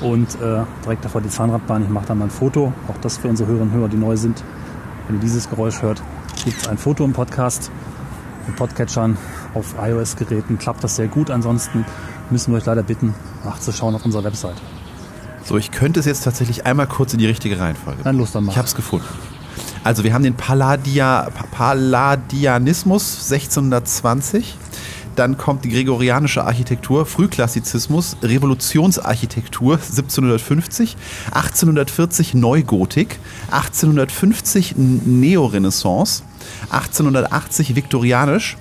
Und 0.00 0.40
äh, 0.40 0.62
direkt 0.84 1.04
davor 1.04 1.20
die 1.20 1.28
Zahnradbahn. 1.28 1.82
Ich 1.82 1.88
mache 1.88 2.06
da 2.06 2.14
mal 2.14 2.26
ein 2.26 2.30
Foto. 2.30 2.72
Auch 2.86 2.96
das 3.00 3.16
für 3.18 3.28
unsere 3.28 3.48
Hörerinnen 3.48 3.72
und 3.72 3.78
Hörer, 3.80 3.88
die 3.88 3.96
neu 3.96 4.16
sind. 4.16 4.44
Wenn 5.06 5.16
ihr 5.16 5.20
dieses 5.20 5.50
Geräusch 5.50 5.82
hört, 5.82 6.00
gibt 6.44 6.62
es 6.62 6.68
ein 6.68 6.78
Foto 6.78 7.04
im 7.04 7.12
Podcast. 7.12 7.72
Mit 8.46 8.56
Podcatchern 8.56 9.18
auf 9.54 9.74
iOS-Geräten 9.80 10.58
klappt 10.58 10.84
das 10.84 10.96
sehr 10.96 11.08
gut. 11.08 11.30
Ansonsten 11.30 11.84
müssen 12.30 12.52
wir 12.52 12.58
euch 12.58 12.66
leider 12.66 12.82
bitten, 12.82 13.14
nachzuschauen 13.44 13.94
auf 13.94 14.04
unserer 14.04 14.24
Website. 14.24 14.56
So, 15.44 15.56
ich 15.56 15.70
könnte 15.70 16.00
es 16.00 16.06
jetzt 16.06 16.24
tatsächlich 16.24 16.66
einmal 16.66 16.86
kurz 16.86 17.12
in 17.14 17.18
die 17.18 17.26
richtige 17.26 17.58
Reihenfolge. 17.58 18.02
Dann 18.04 18.18
los, 18.18 18.32
dann 18.32 18.44
mach. 18.44 18.52
Ich 18.52 18.58
habe 18.58 18.68
es 18.68 18.74
gefunden. 18.74 19.06
Also 19.84 20.04
wir 20.04 20.12
haben 20.12 20.22
den 20.24 20.34
Palladia, 20.34 21.30
Pa- 21.34 21.46
Palladianismus 21.50 23.30
1620. 23.32 24.56
Dann 25.16 25.36
kommt 25.36 25.64
die 25.64 25.70
gregorianische 25.70 26.44
Architektur, 26.44 27.04
Frühklassizismus, 27.06 28.16
Revolutionsarchitektur 28.22 29.74
1750, 29.74 30.96
1840 31.32 32.34
Neugotik, 32.34 33.18
1850 33.50 34.74
Neorenaissance, 34.76 36.22
1880 36.70 37.74
viktorianisch, 37.74 38.56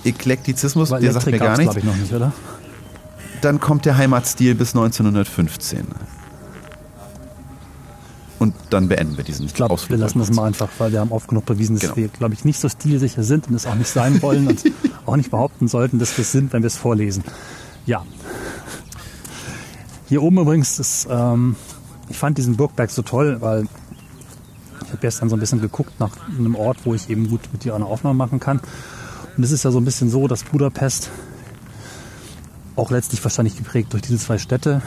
Eklektizismus, 0.06 0.90
der 0.90 1.14
sagt 1.14 1.28
mir 1.28 1.40
gar 1.40 1.58
nichts. 1.58 1.78
ich, 1.78 1.84
noch 1.84 1.96
nicht, 1.96 2.14
oder? 2.14 2.34
Dann 3.44 3.60
kommt 3.60 3.84
der 3.84 3.98
Heimatstil 3.98 4.56
bis 4.56 4.70
1915. 4.70 5.86
Und 8.40 8.54
dann 8.70 8.88
beenden 8.88 9.18
wir 9.18 9.26
diesen 9.26 9.46
Ich 9.46 9.54
glaube, 9.54 9.78
wir 9.90 9.98
lassen 9.98 10.20
das 10.20 10.32
mal 10.32 10.46
einfach, 10.46 10.70
weil 10.78 10.94
wir 10.94 11.02
haben 11.02 11.12
oft 11.12 11.28
genug 11.28 11.46
bewiesen, 11.46 11.76
dass 11.76 11.82
Genau. 11.82 11.96
wir, 11.98 12.08
glaube 12.08 12.34
ich, 12.34 12.46
nicht 12.46 12.58
so 12.60 12.70
stilsicher 12.70 13.24
sind 13.24 13.50
und 13.50 13.56
es 13.56 13.66
auch 13.66 13.76
nicht 13.76 13.90
sein 13.90 14.22
wollen 14.22 14.48
und 14.48 14.64
auch 15.06 15.18
nicht 15.18 15.30
behaupten 15.30 15.68
sollten, 15.68 16.00
dass 16.00 16.18
wir 16.18 16.22
es 16.24 16.32
sind, 16.32 16.54
wenn 16.54 16.64
wir 16.64 16.68
es 16.68 16.78
vorlesen. 16.78 17.24
Ja. 17.86 18.06
Hier 20.08 20.24
oben 20.24 20.38
übrigens 20.38 20.80
ist, 20.80 21.08
ähm, 21.10 21.58
ich 22.08 22.18
fand 22.18 22.38
diesen 22.38 22.56
Burgberg 22.56 22.92
so 22.92 23.02
toll, 23.02 23.38
weil 23.42 23.64
ich 24.84 24.88
habe 24.90 24.98
gestern 25.02 25.28
so 25.30 25.36
ein 25.36 25.40
bisschen 25.40 25.60
geguckt 25.60 26.00
nach 26.00 26.12
einem 26.38 26.56
Ort, 26.56 26.78
wo 26.86 26.94
ich 26.94 27.10
eben 27.10 27.30
gut 27.30 27.42
mit 27.52 27.66
dir 27.66 27.76
eine 27.76 27.86
Aufnahme 27.86 28.16
machen 28.16 28.40
kann. 28.40 28.62
Und 29.36 29.44
es 29.44 29.52
ist 29.52 29.64
ja 29.64 29.72
so 29.72 29.80
ein 29.80 29.86
bisschen 29.86 30.10
so, 30.10 30.28
dass 30.30 30.44
Budapest 30.46 31.10
auch 32.76 32.92
letztlich 32.92 33.24
wahrscheinlich 33.24 33.58
geprägt 33.58 33.94
durch 33.94 34.04
diese 34.04 34.18
zwei 34.18 34.38
Städte 34.38 34.82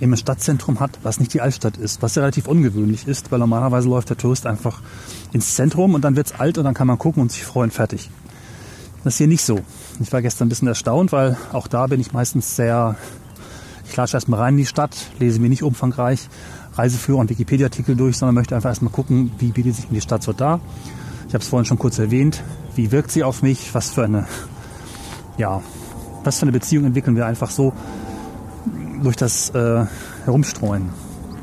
eben 0.00 0.12
ein 0.12 0.16
Stadtzentrum 0.16 0.80
hat, 0.80 0.98
was 1.02 1.20
nicht 1.20 1.32
die 1.34 1.40
Altstadt 1.40 1.76
ist, 1.76 2.02
was 2.02 2.14
ja 2.14 2.22
relativ 2.22 2.46
ungewöhnlich 2.46 3.06
ist, 3.06 3.30
weil 3.30 3.38
normalerweise 3.38 3.88
läuft 3.88 4.10
der 4.10 4.16
Tourist 4.16 4.46
einfach 4.46 4.80
ins 5.32 5.54
Zentrum 5.54 5.94
und 5.94 6.02
dann 6.02 6.16
wird's 6.16 6.32
alt 6.38 6.58
und 6.58 6.64
dann 6.64 6.74
kann 6.74 6.86
man 6.86 6.98
gucken 6.98 7.22
und 7.22 7.32
sich 7.32 7.44
freuen, 7.44 7.70
fertig. 7.70 8.10
Das 9.02 9.14
ist 9.14 9.18
hier 9.18 9.26
nicht 9.28 9.44
so. 9.44 9.60
Ich 10.00 10.12
war 10.12 10.22
gestern 10.22 10.46
ein 10.46 10.48
bisschen 10.48 10.68
erstaunt, 10.68 11.12
weil 11.12 11.36
auch 11.52 11.68
da 11.68 11.86
bin 11.86 12.00
ich 12.00 12.12
meistens 12.12 12.56
sehr, 12.56 12.96
ich 13.84 13.92
klatsche 13.92 14.16
erstmal 14.16 14.40
rein 14.40 14.54
in 14.54 14.58
die 14.58 14.66
Stadt, 14.66 14.96
lese 15.18 15.40
mir 15.40 15.48
nicht 15.48 15.62
umfangreich 15.62 16.28
Reiseführer 16.74 17.18
und 17.18 17.30
Wikipedia-Artikel 17.30 17.96
durch, 17.96 18.16
sondern 18.16 18.34
möchte 18.34 18.56
einfach 18.56 18.70
erstmal 18.70 18.92
gucken, 18.92 19.30
wie 19.38 19.52
bietet 19.52 19.76
sich 19.76 19.90
mir 19.90 19.96
die 19.96 20.00
Stadt 20.00 20.22
so 20.22 20.32
dar. 20.32 20.60
Ich 21.28 21.34
habe 21.34 21.42
es 21.42 21.48
vorhin 21.48 21.66
schon 21.66 21.78
kurz 21.78 21.98
erwähnt, 21.98 22.42
wie 22.74 22.90
wirkt 22.90 23.12
sie 23.12 23.22
auf 23.22 23.42
mich, 23.42 23.74
was 23.74 23.90
für 23.90 24.04
eine, 24.04 24.26
ja, 25.38 25.62
was 26.24 26.38
für 26.38 26.42
eine 26.42 26.52
Beziehung 26.52 26.84
entwickeln 26.84 27.16
wir 27.16 27.26
einfach 27.26 27.50
so 27.50 27.72
durch 29.02 29.16
das 29.16 29.50
äh, 29.50 29.84
Herumstreuen, 30.24 30.88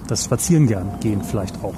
das 0.08 0.26
Spazierengern 0.26 1.00
gehen 1.00 1.22
vielleicht 1.24 1.64
auch, 1.64 1.76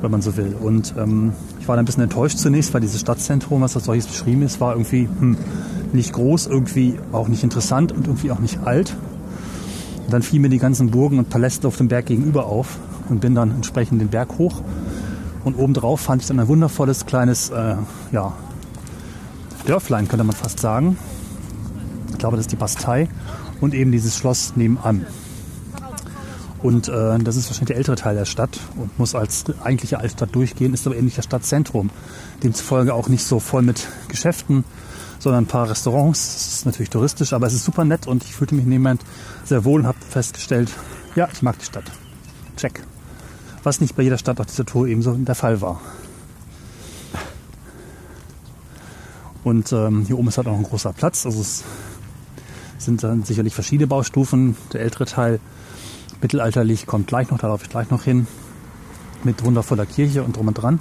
wenn 0.00 0.10
man 0.10 0.22
so 0.22 0.36
will. 0.36 0.54
Und 0.60 0.94
ähm, 0.96 1.32
ich 1.60 1.68
war 1.68 1.76
da 1.76 1.82
ein 1.82 1.84
bisschen 1.84 2.02
enttäuscht 2.02 2.38
zunächst, 2.38 2.72
weil 2.74 2.80
dieses 2.80 3.00
Stadtzentrum, 3.00 3.60
was 3.62 3.74
als 3.74 3.86
solches 3.86 4.06
beschrieben 4.06 4.42
ist, 4.42 4.60
war 4.60 4.72
irgendwie 4.72 5.08
hm, 5.18 5.36
nicht 5.92 6.12
groß, 6.12 6.46
irgendwie 6.46 6.98
auch 7.12 7.28
nicht 7.28 7.42
interessant 7.42 7.92
und 7.92 8.06
irgendwie 8.06 8.30
auch 8.30 8.38
nicht 8.38 8.60
alt. 8.64 8.96
Und 10.04 10.12
dann 10.12 10.22
fielen 10.22 10.42
mir 10.42 10.48
die 10.48 10.58
ganzen 10.58 10.90
Burgen 10.90 11.18
und 11.18 11.30
Paläste 11.30 11.66
auf 11.66 11.76
dem 11.76 11.88
Berg 11.88 12.06
gegenüber 12.06 12.46
auf 12.46 12.78
und 13.08 13.20
bin 13.20 13.34
dann 13.34 13.50
entsprechend 13.50 14.00
den 14.00 14.08
Berg 14.08 14.38
hoch. 14.38 14.62
Und 15.44 15.56
obendrauf 15.56 16.00
fand 16.00 16.22
ich 16.22 16.28
dann 16.28 16.40
ein 16.40 16.48
wundervolles 16.48 17.06
kleines 17.06 17.50
äh, 17.50 17.76
ja, 18.12 18.32
Dörflein, 19.66 20.08
könnte 20.08 20.24
man 20.24 20.34
fast 20.36 20.60
sagen. 20.60 20.96
Glaube, 22.24 22.38
das 22.38 22.46
ist 22.46 22.52
die 22.52 22.56
Bastei 22.56 23.06
und 23.60 23.74
eben 23.74 23.92
dieses 23.92 24.16
Schloss 24.16 24.54
nebenan. 24.56 25.06
Und 26.62 26.88
äh, 26.88 27.18
das 27.18 27.36
ist 27.36 27.50
wahrscheinlich 27.50 27.66
der 27.66 27.76
ältere 27.76 27.96
Teil 27.96 28.14
der 28.14 28.24
Stadt 28.24 28.58
und 28.76 28.98
muss 28.98 29.14
als 29.14 29.44
eigentliche 29.62 29.98
Altstadt 29.98 30.34
durchgehen, 30.34 30.72
ist 30.72 30.86
aber 30.86 30.96
eben 30.96 31.04
nicht 31.04 31.18
das 31.18 31.26
Stadtzentrum. 31.26 31.90
Demzufolge 32.42 32.94
auch 32.94 33.08
nicht 33.08 33.24
so 33.24 33.40
voll 33.40 33.60
mit 33.60 33.86
Geschäften, 34.08 34.64
sondern 35.18 35.44
ein 35.44 35.48
paar 35.48 35.68
Restaurants. 35.68 36.32
Das 36.32 36.54
ist 36.54 36.64
natürlich 36.64 36.88
touristisch, 36.88 37.34
aber 37.34 37.46
es 37.46 37.52
ist 37.52 37.66
super 37.66 37.84
nett 37.84 38.06
und 38.06 38.24
ich 38.24 38.34
fühlte 38.34 38.54
mich 38.54 38.64
Moment 38.64 39.02
sehr 39.44 39.66
wohl 39.66 39.80
und 39.80 39.86
habe 39.86 39.98
festgestellt, 40.08 40.70
ja, 41.16 41.28
ich 41.30 41.42
mag 41.42 41.58
die 41.58 41.66
Stadt. 41.66 41.92
Check. 42.56 42.82
Was 43.64 43.82
nicht 43.82 43.96
bei 43.96 44.02
jeder 44.02 44.16
Stadt 44.16 44.40
auf 44.40 44.46
dieser 44.46 44.64
Tour 44.64 44.86
ebenso 44.86 45.12
der 45.12 45.34
Fall 45.34 45.60
war. 45.60 45.78
Und 49.44 49.72
ähm, 49.72 50.06
hier 50.06 50.18
oben 50.18 50.28
ist 50.28 50.38
halt 50.38 50.48
auch 50.48 50.56
ein 50.56 50.62
großer 50.62 50.94
Platz. 50.94 51.26
Also 51.26 51.42
es 51.42 51.62
sind 52.78 53.02
dann 53.02 53.24
sicherlich 53.24 53.54
verschiedene 53.54 53.86
Baustufen. 53.86 54.56
Der 54.72 54.80
ältere 54.80 55.06
Teil 55.06 55.40
mittelalterlich 56.20 56.86
kommt 56.86 57.06
gleich 57.06 57.30
noch, 57.30 57.38
da 57.38 57.48
laufe 57.48 57.64
ich 57.64 57.70
gleich 57.70 57.90
noch 57.90 58.04
hin, 58.04 58.26
mit 59.24 59.44
wundervoller 59.44 59.86
Kirche 59.86 60.22
und 60.22 60.36
drum 60.36 60.48
und 60.48 60.54
dran. 60.54 60.80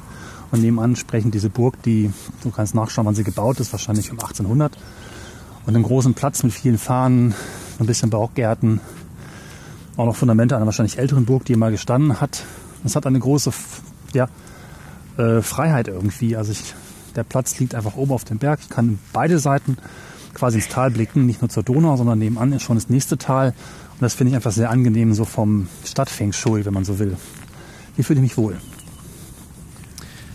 Und 0.52 0.62
nebenan 0.62 0.92
entsprechend 0.92 1.34
diese 1.34 1.50
Burg, 1.50 1.82
die, 1.84 2.12
du 2.44 2.52
kannst 2.52 2.76
nachschauen, 2.76 3.08
wann 3.08 3.16
sie 3.16 3.24
gebaut 3.24 3.60
ist, 3.60 3.72
wahrscheinlich 3.72 4.12
um 4.12 4.20
1800. 4.20 4.78
Und 5.66 5.76
einen 5.76 5.84
großen 5.84 6.14
Platz 6.14 6.44
mit 6.44 6.54
vielen 6.54 6.78
Fahnen, 6.78 7.34
ein 7.80 7.86
bisschen 7.86 8.10
Barockgärten, 8.10 8.80
auch 9.98 10.06
noch 10.06 10.16
Fundamente 10.16 10.56
einer 10.56 10.66
wahrscheinlich 10.66 10.98
älteren 10.98 11.26
Burg, 11.26 11.46
die 11.46 11.56
mal 11.56 11.72
gestanden 11.72 12.22
hat. 12.22 12.44
Es 12.84 12.96
hat 12.96 13.06
eine 13.06 13.20
große 13.20 13.52
ja, 14.14 14.28
äh, 15.18 15.42
Freiheit 15.42 15.88
irgendwie. 15.88 16.36
Also 16.36 16.52
ich, 16.52 16.74
der 17.16 17.24
Platz 17.24 17.60
liegt 17.60 17.76
einfach 17.76 17.96
oben 17.96 18.12
auf 18.12 18.24
dem 18.24 18.38
Berg. 18.38 18.60
Ich 18.62 18.70
kann 18.70 19.00
beide 19.14 19.40
Seiten 19.40 19.78
quasi 20.34 20.58
ins 20.58 20.68
Tal 20.68 20.92
blicken, 20.92 21.26
nicht 21.26 21.42
nur 21.42 21.50
zur 21.50 21.64
Donau, 21.64 21.96
sondern 21.98 22.20
nebenan 22.20 22.52
ist 22.54 22.64
schon 22.64 22.76
das 22.76 22.90
nächste 22.90 23.18
Tal. 23.18 23.50
Und 23.50 24.02
das 24.02 24.14
finde 24.14 24.32
ich 24.32 24.36
einfach 24.36 24.52
sehr 24.52 24.70
angenehm, 24.70 25.14
so 25.14 25.26
vom 25.26 25.68
Stadtfeng 25.86 26.34
Shui, 26.34 26.66
wenn 26.66 26.74
man 26.74 26.86
so 26.86 27.00
will. 27.00 27.18
Hier 27.96 28.04
fühle 28.04 28.20
ich 28.20 28.24
mich 28.24 28.38
wohl. 28.38 28.58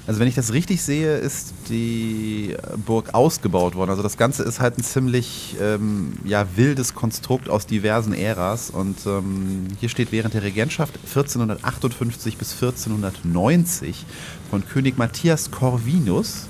Also 0.09 0.21
wenn 0.21 0.29
ich 0.29 0.35
das 0.35 0.55
richtig 0.55 0.81
sehe, 0.81 1.19
ist 1.19 1.53
die 1.69 2.57
Burg 2.87 3.13
ausgebaut 3.13 3.75
worden. 3.75 3.91
Also 3.91 4.03
das 4.03 4.17
Ganze 4.17 4.43
ist 4.43 4.59
halt 4.59 4.79
ein 4.79 4.83
ziemlich 4.83 5.57
ähm, 5.61 6.15
ja, 6.25 6.47
wildes 6.57 6.95
Konstrukt 6.95 7.51
aus 7.51 7.67
diversen 7.67 8.15
Äras. 8.15 8.71
Und 8.71 9.05
ähm, 9.05 9.67
hier 9.79 9.91
steht 9.91 10.11
während 10.11 10.33
der 10.33 10.45
Regentschaft 10.45 10.95
1458 10.97 12.39
bis 12.39 12.55
1490 12.55 14.07
von 14.49 14.67
König 14.67 14.97
Matthias 14.97 15.51
Corvinus 15.51 16.47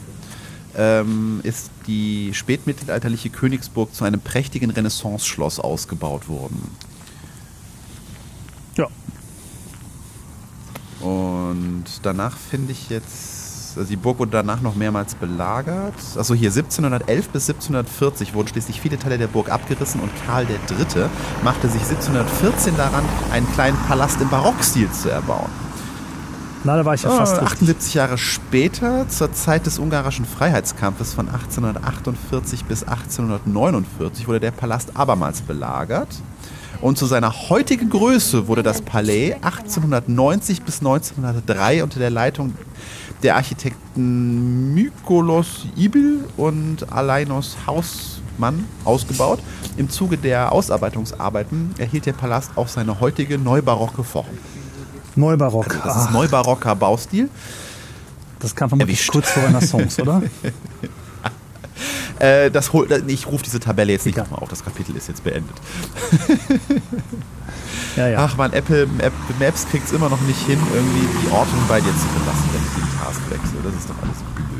ähm, 0.76 1.40
ist 1.42 1.70
die 1.86 2.32
spätmittelalterliche 2.34 3.30
Königsburg 3.30 3.94
zu 3.94 4.04
einem 4.04 4.20
prächtigen 4.20 4.70
Renaissance-Schloss 4.70 5.60
ausgebaut 5.60 6.28
worden. 6.28 6.70
Ja, 8.76 8.86
Und 11.00 11.84
danach 12.02 12.36
finde 12.36 12.72
ich 12.72 12.90
jetzt, 12.90 13.76
also 13.76 13.88
die 13.88 13.96
Burg 13.96 14.18
wurde 14.18 14.32
danach 14.32 14.60
noch 14.60 14.74
mehrmals 14.74 15.14
belagert. 15.14 15.94
Also 16.16 16.34
hier 16.34 16.50
1711 16.50 17.28
bis 17.30 17.48
1740 17.48 18.34
wurden 18.34 18.48
schließlich 18.48 18.80
viele 18.80 18.98
Teile 18.98 19.18
der 19.18 19.28
Burg 19.28 19.50
abgerissen 19.50 20.00
und 20.00 20.10
Karl 20.26 20.46
III. 20.48 21.06
machte 21.44 21.68
sich 21.68 21.82
1714 21.82 22.76
daran, 22.76 23.04
einen 23.32 23.50
kleinen 23.52 23.78
Palast 23.86 24.20
im 24.20 24.28
Barockstil 24.28 24.90
zu 24.90 25.10
erbauen. 25.10 25.50
Leider 26.64 26.84
war 26.84 26.94
ich 26.94 27.02
ja 27.02 27.10
Ah, 27.10 27.16
fast 27.18 27.34
richtig. 27.34 27.52
78 27.52 27.94
Jahre 27.94 28.18
später, 28.18 29.08
zur 29.08 29.32
Zeit 29.32 29.66
des 29.66 29.78
ungarischen 29.78 30.24
Freiheitskampfes 30.24 31.14
von 31.14 31.28
1848 31.28 32.64
bis 32.64 32.82
1849, 32.84 34.28
wurde 34.28 34.40
der 34.40 34.50
Palast 34.50 34.96
abermals 34.96 35.40
belagert. 35.42 36.08
Und 36.80 36.96
zu 36.96 37.06
seiner 37.06 37.32
heutigen 37.48 37.90
Größe 37.90 38.46
wurde 38.46 38.62
das 38.62 38.82
Palais 38.82 39.32
1890 39.42 40.62
bis 40.62 40.78
1903 40.78 41.82
unter 41.82 41.98
der 41.98 42.10
Leitung 42.10 42.54
der 43.24 43.34
Architekten 43.34 44.74
Mykolos 44.74 45.66
Ibil 45.74 46.24
und 46.36 46.92
Alainos 46.92 47.56
Hausmann 47.66 48.64
ausgebaut. 48.84 49.40
Im 49.76 49.90
Zuge 49.90 50.16
der 50.18 50.52
Ausarbeitungsarbeiten 50.52 51.74
erhielt 51.78 52.06
der 52.06 52.12
Palast 52.12 52.52
auch 52.54 52.68
seine 52.68 53.00
heutige 53.00 53.38
neubarocke 53.38 54.04
Form. 54.04 54.26
Neubarock. 55.16 55.80
Das 55.84 56.04
ist 56.04 56.10
neubarocker 56.10 56.74
Baustil. 56.76 57.28
das 58.38 58.54
kam 58.54 58.68
vermutlich 58.68 58.96
erwischt. 58.98 59.10
kurz 59.12 59.30
vor 59.30 59.44
Renaissance, 59.44 60.00
oder? 60.02 60.22
Äh, 62.18 62.50
das 62.50 62.72
hol, 62.72 62.88
ich 63.06 63.28
rufe 63.28 63.44
diese 63.44 63.60
Tabelle 63.60 63.92
jetzt 63.92 64.04
nicht 64.04 64.18
nochmal 64.18 64.40
auf, 64.40 64.48
das 64.48 64.64
Kapitel 64.64 64.96
ist 64.96 65.06
jetzt 65.06 65.22
beendet. 65.22 65.54
Ja, 67.96 68.08
ja. 68.08 68.18
Ach 68.20 68.36
man, 68.36 68.52
Apple 68.52 68.88
App, 68.98 69.12
Maps 69.40 69.66
kriegt 69.68 69.86
es 69.86 69.92
immer 69.92 70.08
noch 70.08 70.20
nicht 70.20 70.40
hin, 70.46 70.58
irgendwie 70.72 71.06
die 71.22 71.32
Ortung 71.32 71.58
bei 71.68 71.80
dir 71.80 71.90
zu 71.96 72.06
belassen, 72.06 72.44
wenn 72.52 72.62
ich 72.62 72.74
den 72.74 72.98
Task 72.98 73.20
wechsle. 73.30 73.58
Das 73.64 73.74
ist 73.74 73.90
doch 73.90 73.96
alles 74.02 74.18
blöd. 74.36 74.57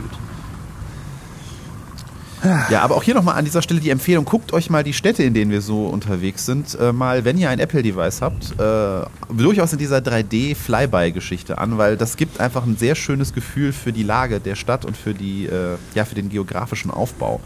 Ja, 2.70 2.83
aber 2.83 2.96
auch 2.96 3.03
hier 3.03 3.14
nochmal 3.14 3.37
an 3.37 3.44
dieser 3.44 3.62
Stelle 3.62 3.81
die 3.81 3.90
Empfehlung, 3.90 4.24
guckt 4.24 4.53
euch 4.53 4.70
mal 4.70 4.85
die 4.85 4.92
Städte, 4.92 5.22
in 5.22 5.35
denen 5.35 5.51
wir 5.51 5.61
so 5.61 5.87
unterwegs 5.87 6.46
sind, 6.46 6.77
äh, 6.81 6.92
mal, 6.92 7.24
wenn 7.24 7.38
ihr 7.38 7.51
ein 7.51 7.59
Apple-Device 7.59 8.22
habt, 8.22 8.59
äh, 8.59 9.35
durchaus 9.35 9.72
in 9.72 9.79
dieser 9.79 9.98
3D-Flyby-Geschichte 9.98 11.59
an, 11.59 11.79
weil 11.79 11.96
das 11.96 12.16
gibt 12.16 12.40
einfach 12.40 12.64
ein 12.64 12.77
sehr 12.77 12.94
schönes 12.94 13.33
Gefühl 13.33 13.72
für 13.72 13.92
die 13.92 14.03
Lage 14.03 14.40
der 14.40 14.55
Stadt 14.55 14.85
und 14.85 14.96
für, 14.96 15.14
die, 15.14 15.46
äh, 15.46 15.77
ja, 15.94 16.05
für 16.05 16.14
den 16.14 16.29
geografischen 16.29 16.90
Aufbau. 16.90 17.40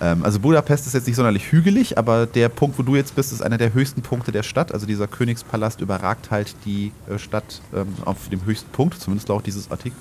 Ähm, 0.00 0.24
also 0.24 0.40
Budapest 0.40 0.86
ist 0.86 0.94
jetzt 0.94 1.06
nicht 1.06 1.16
sonderlich 1.16 1.52
hügelig, 1.52 1.98
aber 1.98 2.26
der 2.26 2.48
Punkt, 2.48 2.78
wo 2.78 2.82
du 2.82 2.96
jetzt 2.96 3.14
bist, 3.14 3.32
ist 3.32 3.42
einer 3.42 3.58
der 3.58 3.74
höchsten 3.74 4.02
Punkte 4.02 4.32
der 4.32 4.42
Stadt. 4.42 4.72
Also 4.72 4.86
dieser 4.86 5.06
Königspalast 5.06 5.80
überragt 5.80 6.30
halt 6.30 6.54
die 6.64 6.92
äh, 7.08 7.18
Stadt 7.18 7.60
ähm, 7.74 7.88
auf 8.04 8.28
dem 8.28 8.44
höchsten 8.44 8.70
Punkt, 8.70 9.00
zumindest 9.00 9.28
laut 9.28 9.46
dieses 9.46 9.70
Artikels. 9.70 10.00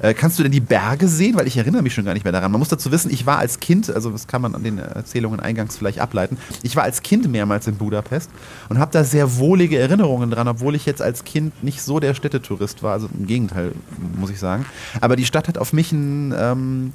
Äh, 0.00 0.14
kannst 0.14 0.38
du 0.38 0.42
denn 0.42 0.52
die 0.52 0.60
Berge 0.60 1.08
sehen? 1.08 1.36
Weil 1.36 1.46
ich 1.46 1.56
erinnere 1.56 1.82
mich 1.82 1.94
schon 1.94 2.04
gar 2.04 2.14
nicht 2.14 2.24
mehr 2.24 2.32
daran. 2.32 2.52
Man 2.52 2.58
muss 2.58 2.68
dazu 2.68 2.90
wissen, 2.92 3.10
ich 3.10 3.26
war 3.26 3.38
als 3.38 3.60
Kind, 3.60 3.90
also 3.90 4.10
das 4.10 4.26
kann 4.26 4.42
man 4.42 4.54
an 4.54 4.62
den 4.62 4.78
Erzählungen 4.78 5.40
eingangs 5.40 5.76
vielleicht 5.76 6.00
ableiten, 6.00 6.36
ich 6.62 6.76
war 6.76 6.84
als 6.84 7.02
Kind 7.02 7.30
mehrmals 7.30 7.66
in 7.66 7.76
Budapest 7.76 8.30
und 8.68 8.78
habe 8.78 8.92
da 8.92 9.04
sehr 9.04 9.38
wohlige 9.38 9.78
Erinnerungen 9.78 10.30
dran, 10.30 10.48
obwohl 10.48 10.74
ich 10.74 10.86
jetzt 10.86 11.02
als 11.02 11.24
Kind 11.24 11.62
nicht 11.64 11.82
so 11.82 12.00
der 12.00 12.14
Städtetourist 12.14 12.82
war. 12.82 12.92
Also 12.92 13.08
im 13.18 13.26
Gegenteil, 13.26 13.72
muss 14.18 14.30
ich 14.30 14.38
sagen. 14.38 14.66
Aber 15.00 15.16
die 15.16 15.24
Stadt 15.24 15.48
hat 15.48 15.58
auf 15.58 15.72
mich 15.72 15.92
ein... 15.92 16.34
Ähm, 16.36 16.92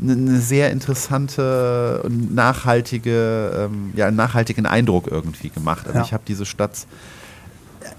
eine 0.00 0.40
sehr 0.40 0.70
interessante 0.70 2.02
und 2.04 2.34
nachhaltige, 2.34 3.68
ähm, 3.70 3.92
ja, 3.94 4.06
einen 4.06 4.16
nachhaltigen 4.16 4.66
Eindruck 4.66 5.06
irgendwie 5.10 5.50
gemacht. 5.50 5.86
Also 5.86 5.98
Ja. 6.00 6.04
ich 6.04 6.12
habe 6.12 6.24
diese 6.26 6.44
Stadt 6.46 6.86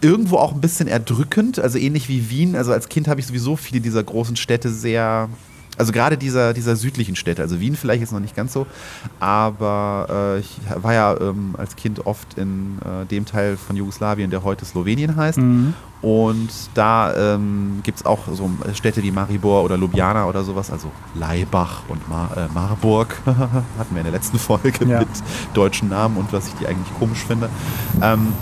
irgendwo 0.02 0.38
auch 0.38 0.54
ein 0.54 0.62
bisschen 0.62 0.88
erdrückend, 0.88 1.60
also 1.60 1.78
ähnlich 1.78 2.10
wie 2.10 2.30
Wien. 2.30 2.56
Also 2.56 2.72
als 2.74 2.90
Kind 2.90 3.08
habe 3.08 3.20
ich 3.20 3.28
sowieso 3.28 3.56
viele 3.56 3.82
dieser 3.82 4.04
großen 4.04 4.36
Städte 4.36 4.70
sehr, 4.70 5.30
also 5.78 5.92
gerade 5.92 6.18
dieser, 6.18 6.54
dieser 6.54 6.76
südlichen 6.76 7.16
Städte, 7.16 7.42
also 7.42 7.60
Wien 7.60 7.76
vielleicht 7.76 8.02
jetzt 8.02 8.14
noch 8.14 8.20
nicht 8.20 8.36
ganz 8.36 8.54
so, 8.54 8.68
aber 9.20 10.36
äh, 10.38 10.40
ich 10.40 10.60
war 10.76 10.94
ja 10.94 11.20
ähm, 11.20 11.56
als 11.58 11.76
Kind 11.76 12.06
oft 12.06 12.38
in 12.38 12.78
äh, 12.80 13.06
dem 13.06 13.26
Teil 13.26 13.58
von 13.58 13.76
Jugoslawien, 13.76 14.30
der 14.30 14.44
heute 14.44 14.66
Slowenien 14.66 15.16
heißt. 15.16 15.38
Mhm. 15.40 15.74
Und 16.02 16.50
da 16.74 17.36
ähm, 17.36 17.80
gibt 17.84 18.00
es 18.00 18.06
auch 18.06 18.20
so 18.34 18.50
Städte 18.74 19.02
wie 19.04 19.12
Maribor 19.12 19.64
oder 19.64 19.78
Ljubljana 19.78 20.26
oder 20.26 20.44
sowas, 20.44 20.70
also 20.70 20.92
Laibach 21.16 21.84
und 21.88 22.10
Mar 22.10 22.30
äh, 22.36 22.54
Marburg. 22.54 23.16
Hatten 23.26 23.96
wir 23.96 24.00
in 24.00 24.04
der 24.04 24.12
letzten 24.12 24.38
Folge 24.38 24.84
Ja. 24.86 25.00
mit 25.00 25.08
deutschen 25.54 25.88
Namen 25.88 26.18
und 26.18 26.34
was 26.34 26.48
ich 26.50 26.54
die 26.56 26.68
eigentlich 26.68 26.94
komisch 27.00 27.20
finde. 27.20 27.48
Ähm, 28.02 28.34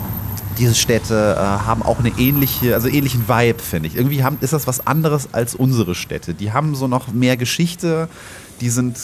diese 0.58 0.74
Städte 0.74 1.36
äh, 1.36 1.40
haben 1.40 1.82
auch 1.82 1.98
eine 1.98 2.10
ähnliche, 2.18 2.74
also 2.74 2.88
ähnlichen 2.88 3.28
Vibe, 3.28 3.58
finde 3.60 3.88
ich. 3.88 3.96
Irgendwie 3.96 4.24
haben, 4.24 4.38
ist 4.40 4.52
das 4.52 4.66
was 4.66 4.86
anderes 4.86 5.32
als 5.32 5.54
unsere 5.54 5.94
Städte. 5.94 6.34
Die 6.34 6.52
haben 6.52 6.74
so 6.74 6.88
noch 6.88 7.08
mehr 7.08 7.36
Geschichte, 7.36 8.08
die 8.60 8.68
sind, 8.68 8.98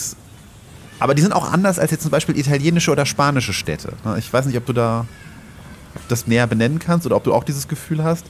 aber 0.99 1.15
die 1.15 1.23
sind 1.23 1.33
auch 1.33 1.53
anders 1.53 1.79
als 1.79 1.91
jetzt 1.91 2.03
zum 2.03 2.11
Beispiel 2.11 2.39
italienische 2.39 2.91
oder 2.91 3.07
spanische 3.07 3.53
Städte. 3.53 3.93
Ne, 4.05 4.17
Ich 4.19 4.33
weiß 4.33 4.47
nicht, 4.47 4.57
ob 4.57 4.67
du 4.67 4.73
da 4.73 5.07
das 6.09 6.27
näher 6.27 6.47
benennen 6.47 6.79
kannst 6.79 7.07
oder 7.07 7.17
ob 7.17 7.25
du 7.25 7.35
auch 7.35 7.45
dieses 7.45 7.69
Gefühl 7.69 8.05
hast. 8.05 8.27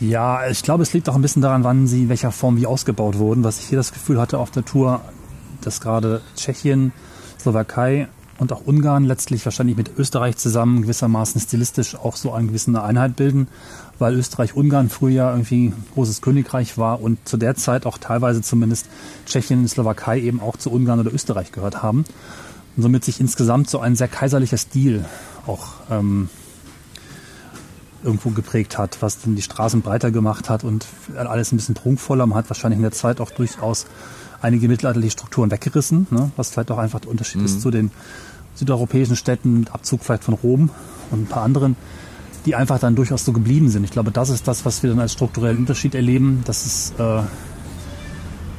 Ja, 0.00 0.48
ich 0.48 0.62
glaube, 0.62 0.82
es 0.82 0.92
liegt 0.92 1.08
auch 1.08 1.14
ein 1.14 1.22
bisschen 1.22 1.40
daran, 1.42 1.64
wann 1.64 1.86
sie 1.86 2.02
in 2.02 2.08
welcher 2.08 2.32
Form 2.32 2.56
wie 2.56 2.66
ausgebaut 2.66 3.18
wurden. 3.18 3.44
Was 3.44 3.60
ich 3.60 3.66
hier 3.66 3.78
das 3.78 3.92
Gefühl 3.92 4.20
hatte 4.20 4.38
auf 4.38 4.50
der 4.50 4.64
Tour, 4.64 5.00
dass 5.62 5.80
gerade 5.80 6.20
Tschechien, 6.36 6.92
Slowakei 7.40 8.08
und 8.44 8.52
auch 8.52 8.66
Ungarn 8.66 9.04
letztlich 9.04 9.42
wahrscheinlich 9.46 9.74
mit 9.74 9.96
Österreich 9.96 10.36
zusammen 10.36 10.82
gewissermaßen 10.82 11.40
stilistisch 11.40 11.94
auch 11.94 12.14
so 12.14 12.30
eine 12.30 12.48
gewisse 12.48 12.82
Einheit 12.82 13.16
bilden, 13.16 13.48
weil 13.98 14.14
Österreich-Ungarn 14.14 14.90
früher 14.90 15.30
irgendwie 15.30 15.68
ein 15.68 15.84
großes 15.94 16.20
Königreich 16.20 16.76
war 16.76 17.00
und 17.00 17.26
zu 17.26 17.38
der 17.38 17.54
Zeit 17.54 17.86
auch 17.86 17.96
teilweise 17.96 18.42
zumindest 18.42 18.86
Tschechien 19.24 19.60
und 19.60 19.68
Slowakei 19.68 20.20
eben 20.20 20.40
auch 20.40 20.58
zu 20.58 20.70
Ungarn 20.70 21.00
oder 21.00 21.10
Österreich 21.10 21.52
gehört 21.52 21.82
haben. 21.82 22.04
Und 22.76 22.82
somit 22.82 23.02
sich 23.02 23.18
insgesamt 23.18 23.70
so 23.70 23.78
ein 23.78 23.96
sehr 23.96 24.08
kaiserlicher 24.08 24.58
Stil 24.58 25.06
auch 25.46 25.68
ähm, 25.90 26.28
irgendwo 28.02 28.28
geprägt 28.28 28.76
hat, 28.76 28.98
was 29.00 29.22
dann 29.22 29.36
die 29.36 29.42
Straßen 29.42 29.80
breiter 29.80 30.10
gemacht 30.10 30.50
hat 30.50 30.64
und 30.64 30.84
alles 31.16 31.50
ein 31.50 31.56
bisschen 31.56 31.74
prunkvoller. 31.74 32.26
Man 32.26 32.36
hat 32.36 32.50
wahrscheinlich 32.50 32.76
in 32.76 32.82
der 32.82 32.92
Zeit 32.92 33.22
auch 33.22 33.30
durchaus 33.30 33.86
einige 34.44 34.68
mittelalterliche 34.68 35.12
Strukturen 35.12 35.50
weggerissen, 35.50 36.06
ne? 36.10 36.30
was 36.36 36.50
vielleicht 36.50 36.70
auch 36.70 36.78
einfach 36.78 37.00
der 37.00 37.10
Unterschied 37.10 37.40
ist 37.40 37.62
zu 37.62 37.70
den 37.70 37.90
südeuropäischen 38.54 39.16
Städten, 39.16 39.60
mit 39.60 39.72
Abzug 39.72 40.04
vielleicht 40.04 40.24
von 40.24 40.34
Rom 40.34 40.70
und 41.10 41.22
ein 41.22 41.26
paar 41.26 41.42
anderen, 41.42 41.76
die 42.46 42.54
einfach 42.54 42.78
dann 42.78 42.94
durchaus 42.94 43.24
so 43.24 43.32
geblieben 43.32 43.68
sind. 43.68 43.84
Ich 43.84 43.90
glaube, 43.90 44.10
das 44.10 44.30
ist 44.30 44.46
das, 44.46 44.64
was 44.64 44.82
wir 44.82 44.90
dann 44.90 45.00
als 45.00 45.12
strukturellen 45.12 45.58
Unterschied 45.58 45.94
erleben, 45.94 46.42
dass 46.44 46.66
es 46.66 46.92
äh, 46.98 47.22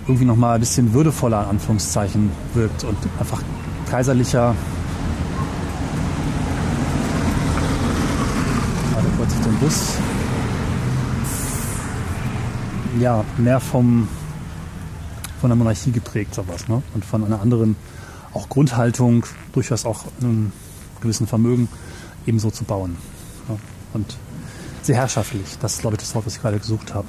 irgendwie 0.07 0.25
nochmal 0.25 0.55
ein 0.55 0.59
bisschen 0.59 0.93
würdevoller, 0.93 1.43
in 1.43 1.49
Anführungszeichen, 1.49 2.31
wirkt 2.53 2.83
und 2.83 2.97
einfach 3.19 3.41
kaiserlicher. 3.89 4.55
Warte 8.93 9.07
kurz 9.17 9.33
auf 9.33 9.43
den 9.43 9.55
Bus. 9.59 9.93
Ja, 12.99 13.23
mehr 13.37 13.59
vom, 13.59 14.07
von 15.41 15.49
der 15.49 15.57
Monarchie 15.57 15.91
geprägt, 15.91 16.33
sowas, 16.33 16.67
ne? 16.67 16.81
Und 16.93 17.03
von 17.03 17.23
einer 17.23 17.41
anderen 17.41 17.75
auch 18.35 18.49
Grundhaltung, 18.49 19.25
durchaus 19.53 19.85
auch 19.85 20.03
einem 20.21 20.51
gewissen 21.01 21.27
Vermögen 21.27 21.67
ebenso 22.25 22.51
zu 22.51 22.63
bauen. 22.63 22.97
Ja? 23.49 23.57
Und 23.93 24.17
sehr 24.81 24.97
herrschaftlich. 24.97 25.57
Das 25.59 25.75
ist, 25.75 25.81
glaube 25.81 25.95
ich, 25.95 26.01
das 26.01 26.13
Wort, 26.13 26.25
was 26.25 26.35
ich 26.35 26.41
gerade 26.41 26.59
gesucht 26.59 26.93
habe. 26.93 27.07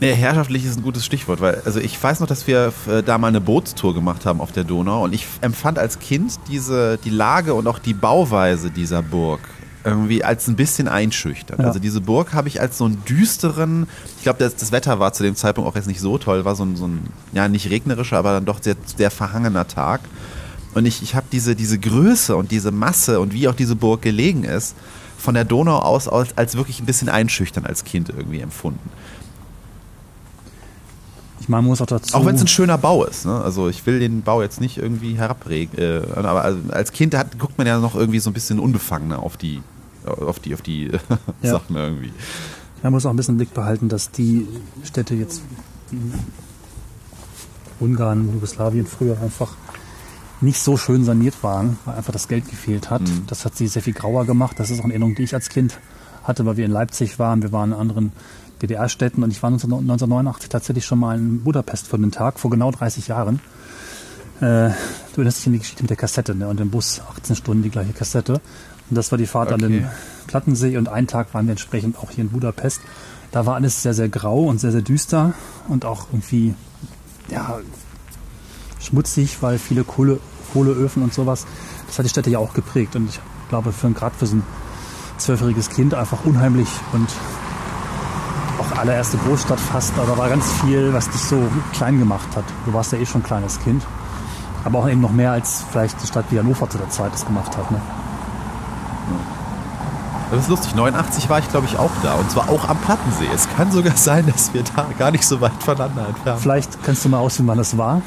Nee, 0.00 0.14
herrschaftlich 0.14 0.64
ist 0.64 0.76
ein 0.76 0.84
gutes 0.84 1.04
Stichwort, 1.04 1.40
weil 1.40 1.60
also 1.64 1.80
ich 1.80 2.00
weiß 2.00 2.20
noch, 2.20 2.28
dass 2.28 2.46
wir 2.46 2.72
äh, 2.88 3.02
da 3.02 3.18
mal 3.18 3.26
eine 3.28 3.40
Bootstour 3.40 3.94
gemacht 3.94 4.26
haben 4.26 4.40
auf 4.40 4.52
der 4.52 4.62
Donau 4.62 5.02
und 5.02 5.12
ich 5.12 5.26
empfand 5.40 5.76
als 5.76 5.98
Kind 5.98 6.38
diese 6.48 6.98
die 6.98 7.10
Lage 7.10 7.54
und 7.54 7.66
auch 7.66 7.80
die 7.80 7.94
Bauweise 7.94 8.70
dieser 8.70 9.02
Burg 9.02 9.40
irgendwie 9.84 10.24
als 10.24 10.48
ein 10.48 10.56
bisschen 10.56 10.88
einschüchternd. 10.88 11.60
Ja. 11.60 11.66
Also 11.66 11.78
diese 11.78 12.00
Burg 12.00 12.32
habe 12.32 12.48
ich 12.48 12.60
als 12.60 12.78
so 12.78 12.84
einen 12.84 13.04
düsteren, 13.04 13.86
ich 14.16 14.22
glaube, 14.22 14.38
das, 14.38 14.56
das 14.56 14.72
Wetter 14.72 14.98
war 14.98 15.12
zu 15.12 15.22
dem 15.22 15.36
Zeitpunkt 15.36 15.70
auch 15.70 15.76
jetzt 15.76 15.86
nicht 15.86 16.00
so 16.00 16.18
toll, 16.18 16.44
war 16.44 16.56
so 16.56 16.64
ein, 16.64 16.76
so 16.76 16.86
ein 16.86 17.06
ja 17.32 17.48
nicht 17.48 17.70
regnerischer, 17.70 18.18
aber 18.18 18.32
dann 18.32 18.44
doch 18.44 18.62
sehr, 18.62 18.76
sehr 18.96 19.10
verhangener 19.10 19.68
Tag. 19.68 20.00
Und 20.74 20.86
ich, 20.86 21.02
ich 21.02 21.14
habe 21.14 21.26
diese, 21.32 21.56
diese 21.56 21.78
Größe 21.78 22.36
und 22.36 22.50
diese 22.50 22.70
Masse 22.70 23.20
und 23.20 23.32
wie 23.32 23.48
auch 23.48 23.54
diese 23.54 23.76
Burg 23.76 24.02
gelegen 24.02 24.44
ist, 24.44 24.74
von 25.18 25.34
der 25.34 25.44
Donau 25.44 25.78
aus 25.78 26.08
als, 26.08 26.36
als 26.36 26.56
wirklich 26.56 26.80
ein 26.80 26.86
bisschen 26.86 27.08
einschüchtern 27.08 27.66
als 27.66 27.84
Kind 27.84 28.08
irgendwie 28.08 28.40
empfunden. 28.40 28.90
Man 31.48 31.64
muss 31.64 31.80
auch 31.80 31.86
dazu. 31.86 32.14
Auch 32.14 32.26
wenn 32.26 32.34
es 32.36 32.42
ein 32.42 32.48
schöner 32.48 32.78
Bau 32.78 33.04
ist. 33.04 33.24
Ne? 33.26 33.40
Also 33.40 33.68
ich 33.68 33.84
will 33.86 34.00
den 34.00 34.22
Bau 34.22 34.42
jetzt 34.42 34.60
nicht 34.60 34.76
irgendwie 34.76 35.14
herabregen. 35.14 35.78
Äh, 35.78 36.02
aber 36.14 36.44
also 36.44 36.58
als 36.68 36.92
Kind 36.92 37.14
hat, 37.16 37.38
guckt 37.38 37.56
man 37.58 37.66
ja 37.66 37.78
noch 37.78 37.94
irgendwie 37.94 38.20
so 38.20 38.30
ein 38.30 38.34
bisschen 38.34 38.58
unbefangener 38.60 39.20
auf 39.20 39.36
die, 39.36 39.62
auf 40.04 40.38
die, 40.38 40.54
auf 40.54 40.62
die 40.62 40.90
Ja. 41.42 41.52
Sachen 41.52 41.74
irgendwie. 41.74 42.12
Man 42.82 42.92
muss 42.92 43.06
auch 43.06 43.10
ein 43.10 43.16
bisschen 43.16 43.34
im 43.34 43.38
Blick 43.38 43.54
behalten, 43.54 43.88
dass 43.88 44.10
die 44.10 44.46
Städte 44.84 45.14
jetzt 45.14 45.42
Ungarn, 47.80 48.32
Jugoslawien 48.34 48.86
früher 48.86 49.20
einfach 49.20 49.52
nicht 50.40 50.60
so 50.60 50.76
schön 50.76 51.04
saniert 51.04 51.42
waren, 51.42 51.78
weil 51.84 51.96
einfach 51.96 52.12
das 52.12 52.28
Geld 52.28 52.48
gefehlt 52.48 52.90
hat. 52.90 53.02
Das 53.26 53.44
hat 53.44 53.56
sie 53.56 53.66
sehr 53.66 53.82
viel 53.82 53.94
grauer 53.94 54.24
gemacht. 54.24 54.60
Das 54.60 54.70
ist 54.70 54.78
auch 54.80 54.84
eine 54.84 54.92
Erinnerung, 54.92 55.14
die 55.14 55.22
ich 55.24 55.34
als 55.34 55.48
Kind 55.48 55.78
hatte, 56.22 56.46
weil 56.46 56.56
wir 56.56 56.64
in 56.64 56.70
Leipzig 56.70 57.18
waren. 57.18 57.42
Wir 57.42 57.50
waren 57.52 57.72
in 57.72 57.78
anderen 57.78 58.12
DDR-Städten 58.62 59.22
und 59.22 59.30
ich 59.30 59.42
war 59.42 59.50
19- 59.50 59.64
1989 59.64 60.48
tatsächlich 60.48 60.84
schon 60.84 60.98
mal 60.98 61.16
in 61.16 61.42
Budapest 61.42 61.86
für 61.88 61.96
einen 61.96 62.10
Tag, 62.10 62.38
vor 62.38 62.50
genau 62.50 62.70
30 62.70 63.08
Jahren. 63.08 63.40
Äh, 64.40 64.70
du 64.70 64.74
erinnerst 65.16 65.38
dich 65.38 65.46
an 65.48 65.52
die 65.54 65.58
Geschichte 65.58 65.82
mit 65.82 65.90
der 65.90 65.96
Kassette 65.96 66.34
ne? 66.34 66.48
und 66.48 66.60
dem 66.60 66.70
Bus, 66.70 67.00
18 67.16 67.36
Stunden 67.36 67.62
die 67.62 67.70
gleiche 67.70 67.92
Kassette. 67.92 68.34
Und 68.90 68.96
das 68.96 69.10
war 69.10 69.18
die 69.18 69.26
Fahrt 69.26 69.52
an 69.52 69.62
Okay. 69.62 69.80
den 69.80 69.88
Plattensee 70.26 70.76
und 70.76 70.88
einen 70.88 71.06
Tag 71.06 71.34
waren 71.34 71.46
wir 71.46 71.52
entsprechend 71.52 71.98
auch 71.98 72.10
hier 72.10 72.24
in 72.24 72.30
Budapest. 72.30 72.80
Da 73.32 73.44
war 73.46 73.56
alles 73.56 73.82
sehr, 73.82 73.94
sehr 73.94 74.08
grau 74.08 74.44
und 74.44 74.58
sehr, 74.60 74.72
sehr 74.72 74.80
düster 74.82 75.34
und 75.68 75.84
auch 75.84 76.06
irgendwie, 76.12 76.54
ja, 77.30 77.58
schmutzig, 78.80 79.42
weil 79.42 79.58
viele 79.58 79.84
Kohle, 79.84 80.18
Kohleöfen 80.52 81.02
und 81.02 81.12
sowas. 81.12 81.46
Das 81.86 81.98
hat 81.98 82.06
die 82.06 82.10
Städte 82.10 82.30
ja 82.30 82.38
auch 82.38 82.54
geprägt 82.54 82.96
und 82.96 83.10
ich 83.10 83.20
glaube, 83.48 83.72
für 83.72 83.90
gerade 83.90 84.14
für 84.16 84.26
so 84.26 84.36
ein 84.36 84.42
zwölfjähriges 85.18 85.68
Kind 85.70 85.94
einfach 85.94 86.24
unheimlich 86.24 86.68
und 86.92 87.08
auch 88.72 88.78
allererste 88.78 89.16
Großstadt 89.18 89.60
fast, 89.60 89.92
aber 89.98 90.06
da 90.06 90.18
war 90.18 90.28
ganz 90.28 90.44
viel, 90.64 90.92
was 90.92 91.08
dich 91.10 91.20
so 91.20 91.42
klein 91.72 91.98
gemacht 91.98 92.28
hat. 92.36 92.44
Du 92.66 92.72
warst 92.72 92.92
ja 92.92 92.98
eh 92.98 93.06
schon 93.06 93.20
ein 93.20 93.24
kleines 93.24 93.58
Kind. 93.60 93.82
Aber 94.64 94.80
auch 94.80 94.88
eben 94.88 95.00
noch 95.00 95.12
mehr 95.12 95.32
als 95.32 95.64
vielleicht 95.70 96.02
die 96.02 96.06
Stadt 96.06 96.26
wie 96.30 96.38
Hannover 96.38 96.68
zu 96.68 96.78
der 96.78 96.90
Zeit 96.90 97.12
das 97.12 97.24
gemacht 97.24 97.56
hat. 97.56 97.70
Ne? 97.70 97.80
Das 100.30 100.40
ist 100.40 100.48
lustig. 100.48 100.74
89 100.74 101.30
war 101.30 101.38
ich, 101.38 101.48
glaube 101.48 101.66
ich, 101.66 101.78
auch 101.78 101.90
da. 102.02 102.14
Und 102.14 102.30
zwar 102.30 102.50
auch 102.50 102.68
am 102.68 102.76
Plattensee. 102.78 103.28
Es 103.34 103.48
kann 103.56 103.70
sogar 103.72 103.92
sein, 103.96 104.26
dass 104.26 104.52
wir 104.52 104.62
da 104.62 104.86
gar 104.98 105.10
nicht 105.10 105.24
so 105.24 105.40
weit 105.40 105.52
voneinander 105.60 106.08
entfernt 106.08 106.40
Vielleicht 106.40 106.82
kannst 106.84 107.04
du 107.04 107.08
mal 107.08 107.18
ausführen, 107.18 107.48
wann 107.48 107.58
das 107.58 107.78
war. 107.78 108.02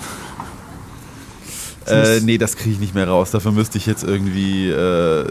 Äh, 1.87 2.19
nee, 2.21 2.37
das 2.37 2.55
kriege 2.55 2.71
ich 2.75 2.79
nicht 2.79 2.93
mehr 2.95 3.07
raus. 3.07 3.31
Dafür 3.31 3.51
müsste 3.51 3.77
ich 3.77 3.85
jetzt 3.85 4.03
irgendwie. 4.03 4.69
Äh, 4.69 5.25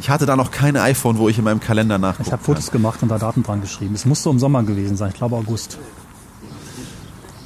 ich 0.00 0.10
hatte 0.10 0.26
da 0.26 0.36
noch 0.36 0.50
kein 0.50 0.76
iPhone, 0.76 1.18
wo 1.18 1.28
ich 1.28 1.38
in 1.38 1.44
meinem 1.44 1.60
Kalender 1.60 1.98
nachgucken 1.98 2.26
Ich 2.28 2.32
habe 2.32 2.42
Fotos 2.44 2.70
gemacht 2.70 3.02
und 3.02 3.08
da 3.08 3.18
Daten 3.18 3.42
dran 3.42 3.60
geschrieben. 3.60 3.94
Es 3.94 4.04
musste 4.04 4.28
im 4.30 4.38
Sommer 4.38 4.62
gewesen 4.62 4.96
sein, 4.96 5.10
ich 5.10 5.16
glaube 5.16 5.36
August. 5.36 5.78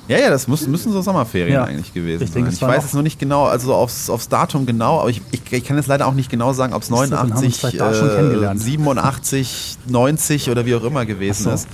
Ja, 0.09 0.19
ja, 0.19 0.29
das 0.29 0.49
muss, 0.49 0.67
müssen 0.67 0.91
so 0.93 1.03
Sommerferien 1.03 1.55
Ja. 1.55 1.65
eigentlich 1.65 1.95
gewesen 1.95 2.25
Ich 2.25 2.33
denke, 2.33 2.51
sein. 2.51 2.57
Ich 2.57 2.63
weiß 2.63 2.79
noch- 2.83 2.89
es 2.89 2.95
nur 2.95 3.05
nicht 3.05 3.21
genau, 3.21 3.45
also 3.45 3.75
aufs, 3.75 4.11
aufs 4.11 4.29
Datum 4.29 4.67
genau, 4.67 4.99
aber 5.01 5.11
ich, 5.11 5.23
ich, 5.31 5.41
ich 5.53 5.65
kann 5.65 5.77
jetzt 5.77 5.87
leider 5.87 6.09
auch 6.09 6.15
nicht 6.15 6.29
genau 6.29 6.53
sagen, 6.53 6.73
ob 6.75 6.83
es 6.83 6.89
Siehst 6.89 7.01
du, 7.01 7.07
dann 7.11 7.19
haben 7.21 7.29
wir 7.29 7.37
uns 7.37 7.43
89, 7.45 7.61
vielleicht 7.61 7.81
da 7.81 7.95
schon 7.95 8.11
äh, 8.11 8.15
kennengelernt. 8.17 8.61
87, 8.61 9.79
90 9.87 10.51
oder 10.51 10.67
wie 10.67 10.75
auch 10.75 10.83
immer 10.83 11.07
gewesen 11.07 11.45
so. 11.45 11.51
ist. 11.51 11.69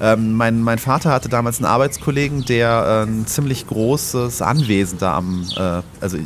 Ähm, 0.00 0.34
mein, 0.34 0.62
mein 0.62 0.78
Vater 0.78 1.10
hatte 1.10 1.28
damals 1.28 1.58
einen 1.58 1.66
Arbeitskollegen, 1.66 2.44
der 2.44 3.04
äh, 3.06 3.10
ein 3.10 3.26
ziemlich 3.26 3.66
großes 3.66 4.42
Anwesen 4.42 4.98
da 4.98 5.16
am, 5.16 5.44
äh, 5.56 5.82
also 6.00 6.18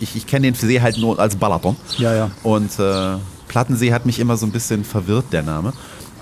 ich, 0.00 0.14
ich 0.14 0.26
kenne 0.26 0.46
den 0.46 0.54
See 0.54 0.80
halt 0.80 0.98
nur 0.98 1.18
als 1.18 1.36
Balaton. 1.36 1.76
Ja, 1.98 2.14
ja. 2.14 2.30
Und 2.42 2.78
äh, 2.78 3.16
Plattensee 3.48 3.92
hat 3.92 4.06
mich 4.06 4.20
immer 4.20 4.36
so 4.36 4.46
ein 4.46 4.52
bisschen 4.52 4.84
verwirrt, 4.84 5.26
der 5.32 5.42
Name. 5.42 5.72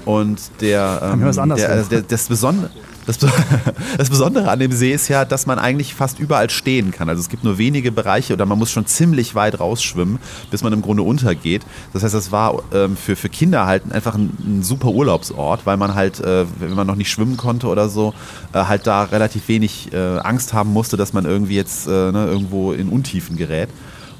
Und 0.04 0.40
der, 0.60 1.00
ähm, 1.02 1.20
der, 1.20 1.32
vor. 1.32 1.84
der, 1.90 2.02
das, 2.02 2.26
Besondere, 2.26 2.70
das, 3.06 3.18
das 3.98 4.10
Besondere 4.10 4.50
an 4.50 4.58
dem 4.58 4.72
See 4.72 4.92
ist 4.92 5.08
ja, 5.08 5.24
dass 5.24 5.46
man 5.46 5.58
eigentlich 5.58 5.94
fast 5.94 6.18
überall 6.18 6.50
stehen 6.50 6.90
kann. 6.90 7.08
Also 7.08 7.20
es 7.20 7.28
gibt 7.28 7.44
nur 7.44 7.58
wenige 7.58 7.92
Bereiche 7.92 8.32
oder 8.32 8.46
man 8.46 8.58
muss 8.58 8.70
schon 8.70 8.86
ziemlich 8.86 9.34
weit 9.34 9.60
rausschwimmen, 9.60 10.18
bis 10.50 10.62
man 10.62 10.72
im 10.72 10.82
Grunde 10.82 11.02
untergeht. 11.02 11.62
Das 11.92 12.02
heißt, 12.02 12.14
das 12.14 12.32
war 12.32 12.62
ähm, 12.72 12.96
für, 12.96 13.16
für 13.16 13.28
Kinder 13.28 13.66
halt 13.66 13.90
einfach 13.92 14.14
ein, 14.14 14.30
ein 14.44 14.62
super 14.62 14.88
Urlaubsort, 14.88 15.66
weil 15.66 15.76
man 15.76 15.94
halt, 15.94 16.20
äh, 16.20 16.46
wenn 16.58 16.74
man 16.74 16.86
noch 16.86 16.96
nicht 16.96 17.10
schwimmen 17.10 17.36
konnte 17.36 17.66
oder 17.66 17.88
so, 17.88 18.14
äh, 18.52 18.64
halt 18.64 18.86
da 18.86 19.04
relativ 19.04 19.48
wenig 19.48 19.92
äh, 19.92 20.18
Angst 20.18 20.52
haben 20.52 20.72
musste, 20.72 20.96
dass 20.96 21.12
man 21.12 21.24
irgendwie 21.24 21.56
jetzt 21.56 21.86
äh, 21.86 21.90
ne, 21.90 22.26
irgendwo 22.26 22.72
in 22.72 22.88
Untiefen 22.88 23.36
gerät. 23.36 23.68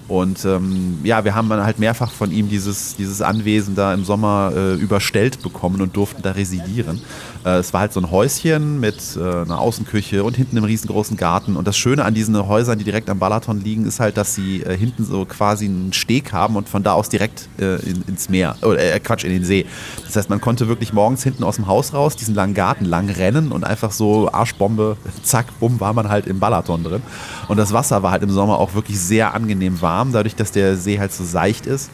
Und 0.08 0.44
ähm, 0.44 0.98
ja, 1.04 1.24
wir 1.24 1.34
haben 1.34 1.48
dann 1.48 1.64
halt 1.64 1.78
mehrfach 1.78 2.10
von 2.10 2.32
ihm 2.32 2.48
dieses, 2.48 2.96
dieses 2.96 3.22
Anwesen 3.22 3.74
da 3.74 3.94
im 3.94 4.04
Sommer 4.04 4.52
äh, 4.54 4.74
überstellt 4.74 5.42
bekommen 5.42 5.80
und 5.80 5.96
durften 5.96 6.22
da 6.22 6.32
residieren. 6.32 7.00
Äh, 7.44 7.58
es 7.58 7.72
war 7.72 7.80
halt 7.80 7.92
so 7.92 8.00
ein 8.00 8.10
Häuschen 8.10 8.80
mit 8.80 9.16
äh, 9.16 9.20
einer 9.20 9.58
Außenküche 9.58 10.24
und 10.24 10.36
hinten 10.36 10.56
einem 10.56 10.64
riesengroßen 10.64 11.16
Garten. 11.16 11.56
Und 11.56 11.66
das 11.66 11.76
Schöne 11.76 12.04
an 12.04 12.14
diesen 12.14 12.36
Häusern, 12.46 12.78
die 12.78 12.84
direkt 12.84 13.10
am 13.10 13.18
Balaton 13.18 13.60
liegen, 13.60 13.86
ist 13.86 14.00
halt, 14.00 14.16
dass 14.16 14.34
sie 14.34 14.62
äh, 14.62 14.76
hinten 14.76 15.04
so 15.04 15.24
quasi 15.24 15.66
einen 15.66 15.92
Steg 15.92 16.32
haben 16.32 16.56
und 16.56 16.68
von 16.68 16.82
da 16.82 16.92
aus 16.92 17.08
direkt 17.08 17.48
in, 17.58 18.02
ins 18.06 18.28
Meer, 18.28 18.56
oder 18.62 18.78
äh, 18.78 18.98
Quatsch, 19.00 19.24
in 19.24 19.30
den 19.30 19.44
See. 19.44 19.66
Das 20.04 20.16
heißt, 20.16 20.30
man 20.30 20.40
konnte 20.40 20.68
wirklich 20.68 20.92
morgens 20.92 21.22
hinten 21.22 21.44
aus 21.44 21.56
dem 21.56 21.66
Haus 21.66 21.94
raus 21.94 22.16
diesen 22.16 22.34
langen 22.34 22.54
Garten 22.54 22.84
lang 22.84 23.08
rennen 23.08 23.52
und 23.52 23.64
einfach 23.64 23.92
so 23.92 24.30
Arschbombe, 24.32 24.96
zack, 25.22 25.46
bumm, 25.60 25.80
war 25.80 25.92
man 25.92 26.08
halt 26.08 26.26
im 26.26 26.40
Balaton 26.40 26.82
drin. 26.84 27.02
Und 27.48 27.56
das 27.56 27.72
Wasser 27.72 28.02
war 28.02 28.10
halt 28.10 28.22
im 28.22 28.30
Sommer 28.30 28.58
auch 28.58 28.74
wirklich 28.74 28.98
sehr 28.98 29.34
angenehm 29.34 29.80
warm, 29.80 30.12
dadurch, 30.12 30.34
dass 30.34 30.52
der 30.52 30.76
See 30.76 30.98
halt 30.98 31.12
so 31.12 31.24
seicht 31.24 31.66
ist. 31.66 31.90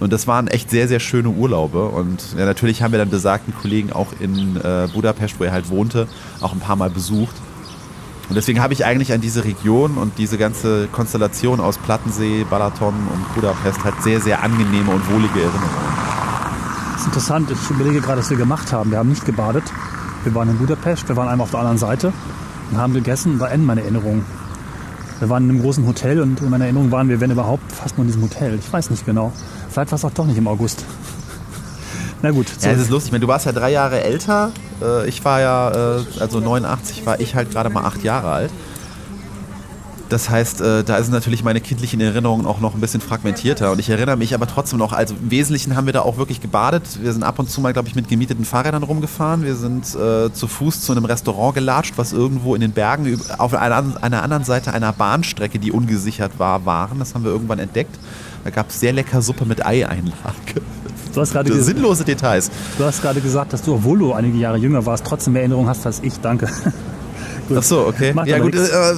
Und 0.00 0.12
das 0.12 0.26
waren 0.26 0.46
echt 0.46 0.70
sehr, 0.70 0.86
sehr 0.88 1.00
schöne 1.00 1.30
Urlaube. 1.30 1.86
Und 1.86 2.22
ja, 2.36 2.44
natürlich 2.44 2.82
haben 2.82 2.92
wir 2.92 2.98
dann 2.98 3.10
besagten 3.10 3.52
Kollegen 3.54 3.92
auch 3.92 4.08
in 4.20 4.56
äh, 4.56 4.88
Budapest, 4.92 5.40
wo 5.40 5.44
er 5.44 5.52
halt 5.52 5.70
wohnte, 5.70 6.06
auch 6.40 6.52
ein 6.52 6.60
paar 6.60 6.76
Mal 6.76 6.90
besucht. 6.90 7.34
Und 8.28 8.34
deswegen 8.34 8.60
habe 8.60 8.74
ich 8.74 8.84
eigentlich 8.84 9.12
an 9.12 9.20
diese 9.20 9.44
Region 9.44 9.96
und 9.96 10.18
diese 10.18 10.36
ganze 10.36 10.86
Konstellation 10.88 11.60
aus 11.60 11.78
Plattensee, 11.78 12.44
Balaton 12.48 12.94
und 12.94 13.34
Budapest 13.34 13.82
halt 13.82 14.02
sehr, 14.02 14.20
sehr 14.20 14.42
angenehme 14.42 14.90
und 14.90 15.10
wohlige 15.10 15.40
Erinnerungen. 15.40 15.98
Das 16.92 17.00
ist 17.00 17.06
interessant. 17.06 17.50
Ich 17.50 17.70
überlege 17.70 18.00
gerade, 18.00 18.20
was 18.20 18.28
wir 18.28 18.36
gemacht 18.36 18.70
haben. 18.72 18.90
Wir 18.90 18.98
haben 18.98 19.08
nicht 19.08 19.24
gebadet. 19.24 19.64
Wir 20.24 20.34
waren 20.34 20.50
in 20.50 20.58
Budapest. 20.58 21.08
Wir 21.08 21.16
waren 21.16 21.28
einmal 21.28 21.44
auf 21.44 21.52
der 21.52 21.60
anderen 21.60 21.78
Seite 21.78 22.12
und 22.70 22.76
haben 22.76 22.92
gegessen. 22.92 23.38
Da 23.38 23.48
enden 23.48 23.66
meine 23.66 23.80
Erinnerungen. 23.80 24.26
Wir 25.18 25.28
waren 25.30 25.44
in 25.44 25.50
einem 25.50 25.62
großen 25.62 25.86
Hotel 25.86 26.20
und 26.20 26.40
in 26.40 26.50
meiner 26.50 26.64
Erinnerung 26.64 26.92
waren 26.92 27.08
wir, 27.08 27.20
wenn 27.20 27.30
überhaupt, 27.30 27.72
fast 27.72 27.96
nur 27.96 28.04
in 28.04 28.08
diesem 28.08 28.22
Hotel. 28.22 28.56
Ich 28.58 28.72
weiß 28.72 28.90
nicht 28.90 29.06
genau. 29.06 29.32
Vielleicht 29.78 29.92
war 29.92 29.96
es 29.96 30.04
auch 30.04 30.10
doch 30.10 30.26
nicht 30.26 30.38
im 30.38 30.48
August. 30.48 30.84
Na 32.20 32.32
gut, 32.32 32.46
Ja, 32.62 32.72
es 32.72 32.80
ist 32.80 32.90
lustig. 32.90 33.20
Du 33.20 33.28
warst 33.28 33.46
ja 33.46 33.52
drei 33.52 33.70
Jahre 33.70 34.02
älter. 34.02 34.50
Äh, 34.82 35.08
Ich 35.08 35.24
war 35.24 35.40
ja, 35.40 35.98
äh, 35.98 36.04
also 36.18 36.40
89 36.40 37.06
war 37.06 37.20
ich 37.20 37.36
halt 37.36 37.52
gerade 37.52 37.70
mal 37.70 37.84
acht 37.84 38.02
Jahre 38.02 38.32
alt. 38.32 38.50
Das 40.08 40.30
heißt, 40.30 40.62
äh, 40.62 40.82
da 40.82 41.00
sind 41.00 41.12
natürlich 41.12 41.44
meine 41.44 41.60
kindlichen 41.60 42.00
Erinnerungen 42.00 42.44
auch 42.44 42.58
noch 42.58 42.74
ein 42.74 42.80
bisschen 42.80 43.00
fragmentierter. 43.00 43.70
Und 43.70 43.78
ich 43.78 43.88
erinnere 43.88 44.16
mich 44.16 44.34
aber 44.34 44.48
trotzdem 44.48 44.80
noch, 44.80 44.92
also 44.92 45.14
im 45.14 45.30
Wesentlichen 45.30 45.76
haben 45.76 45.86
wir 45.86 45.92
da 45.92 46.00
auch 46.00 46.16
wirklich 46.16 46.40
gebadet. 46.40 46.82
Wir 47.00 47.12
sind 47.12 47.22
ab 47.22 47.38
und 47.38 47.48
zu 47.48 47.60
mal, 47.60 47.72
glaube 47.72 47.86
ich, 47.86 47.94
mit 47.94 48.08
gemieteten 48.08 48.44
Fahrrädern 48.44 48.82
rumgefahren. 48.82 49.44
Wir 49.44 49.54
sind 49.54 49.94
äh, 49.94 50.32
zu 50.32 50.48
Fuß 50.48 50.80
zu 50.80 50.90
einem 50.90 51.04
Restaurant 51.04 51.54
gelatscht, 51.54 51.92
was 51.94 52.12
irgendwo 52.12 52.56
in 52.56 52.62
den 52.62 52.72
Bergen 52.72 53.20
auf 53.38 53.54
einer, 53.54 53.94
einer 54.02 54.22
anderen 54.24 54.42
Seite 54.42 54.72
einer 54.72 54.92
Bahnstrecke, 54.92 55.60
die 55.60 55.70
ungesichert 55.70 56.32
war, 56.40 56.66
waren. 56.66 56.98
Das 56.98 57.14
haben 57.14 57.22
wir 57.22 57.30
irgendwann 57.30 57.60
entdeckt. 57.60 57.96
Da 58.48 58.54
gab 58.54 58.70
es 58.70 58.80
sehr 58.80 58.94
lecker 58.94 59.20
Suppe 59.20 59.44
mit 59.44 59.66
Eieinlage. 59.66 60.62
du, 61.12 61.20
hast 61.20 61.32
gerade 61.32 61.62
Sinnlose 61.62 62.02
Details. 62.02 62.50
du 62.78 62.84
hast 62.84 63.02
gerade 63.02 63.20
gesagt, 63.20 63.52
dass 63.52 63.60
du, 63.60 63.74
obwohl 63.74 63.98
du 63.98 64.14
einige 64.14 64.38
Jahre 64.38 64.56
jünger 64.56 64.86
warst, 64.86 65.04
trotzdem 65.04 65.34
mehr 65.34 65.42
Erinnerungen 65.42 65.68
hast 65.68 65.84
als 65.84 66.00
ich. 66.02 66.18
Danke. 66.20 66.48
Ach 67.54 67.62
so, 67.62 67.86
okay. 67.86 68.14
Macht 68.14 68.26
ja 68.26 68.38
gut, 68.38 68.54
äh, 68.54 68.60
äh, 68.60 68.94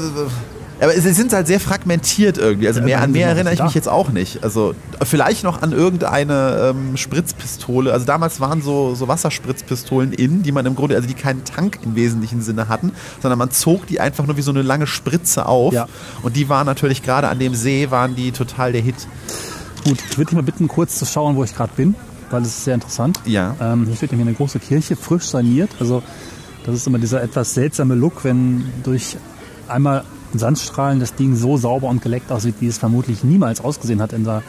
aber 0.80 0.92
sie 0.92 1.12
sind 1.12 1.32
halt 1.32 1.46
sehr 1.46 1.60
fragmentiert 1.60 2.38
irgendwie. 2.38 2.66
Also 2.66 2.80
mehr, 2.80 3.02
an 3.02 3.12
mehr 3.12 3.28
erinnere 3.28 3.52
ich 3.52 3.62
mich 3.62 3.74
jetzt 3.74 3.88
auch 3.88 4.08
nicht. 4.08 4.42
Also 4.42 4.74
vielleicht 5.02 5.44
noch 5.44 5.60
an 5.60 5.72
irgendeine 5.72 6.72
ähm, 6.74 6.96
Spritzpistole. 6.96 7.92
Also 7.92 8.06
damals 8.06 8.40
waren 8.40 8.62
so, 8.62 8.94
so 8.94 9.06
Wasserspritzpistolen 9.06 10.12
in, 10.12 10.42
die 10.42 10.52
man 10.52 10.64
im 10.64 10.74
Grunde, 10.74 10.96
also 10.96 11.06
die 11.06 11.14
keinen 11.14 11.44
Tank 11.44 11.80
im 11.84 11.96
wesentlichen 11.96 12.40
Sinne 12.40 12.68
hatten, 12.68 12.92
sondern 13.20 13.38
man 13.38 13.50
zog 13.50 13.86
die 13.86 14.00
einfach 14.00 14.26
nur 14.26 14.38
wie 14.38 14.42
so 14.42 14.52
eine 14.52 14.62
lange 14.62 14.86
Spritze 14.86 15.46
auf. 15.46 15.74
Ja. 15.74 15.86
Und 16.22 16.36
die 16.36 16.48
waren 16.48 16.64
natürlich 16.66 17.02
gerade 17.02 17.28
an 17.28 17.38
dem 17.38 17.54
See, 17.54 17.90
waren 17.90 18.16
die 18.16 18.32
total 18.32 18.72
der 18.72 18.80
Hit. 18.80 18.96
Gut, 19.84 19.98
ich 20.10 20.16
würde 20.16 20.30
dich 20.30 20.36
mal 20.36 20.42
bitten, 20.42 20.66
kurz 20.66 20.98
zu 20.98 21.04
schauen, 21.04 21.36
wo 21.36 21.44
ich 21.44 21.54
gerade 21.54 21.72
bin, 21.76 21.94
weil 22.30 22.42
es 22.42 22.48
ist 22.48 22.64
sehr 22.64 22.74
interessant. 22.74 23.20
Ja. 23.26 23.54
Ähm, 23.60 23.84
hier 23.84 23.96
steht 23.96 24.12
nämlich 24.12 24.28
eine 24.28 24.36
große 24.36 24.58
Kirche, 24.58 24.96
frisch 24.96 25.24
saniert. 25.24 25.70
Also 25.78 26.02
das 26.64 26.74
ist 26.74 26.86
immer 26.86 26.98
dieser 26.98 27.22
etwas 27.22 27.52
seltsame 27.52 27.94
Look, 27.94 28.24
wenn 28.24 28.64
durch 28.82 29.16
einmal 29.68 30.04
Sandstrahlen 30.38 31.00
das 31.00 31.14
Ding 31.14 31.34
so 31.34 31.56
sauber 31.56 31.88
und 31.88 32.02
geleckt 32.02 32.30
aussieht, 32.30 32.56
wie 32.60 32.68
es 32.68 32.78
vermutlich 32.78 33.24
niemals 33.24 33.60
ausgesehen 33.60 34.00
hat 34.00 34.12
in, 34.12 34.24
der, 34.24 34.42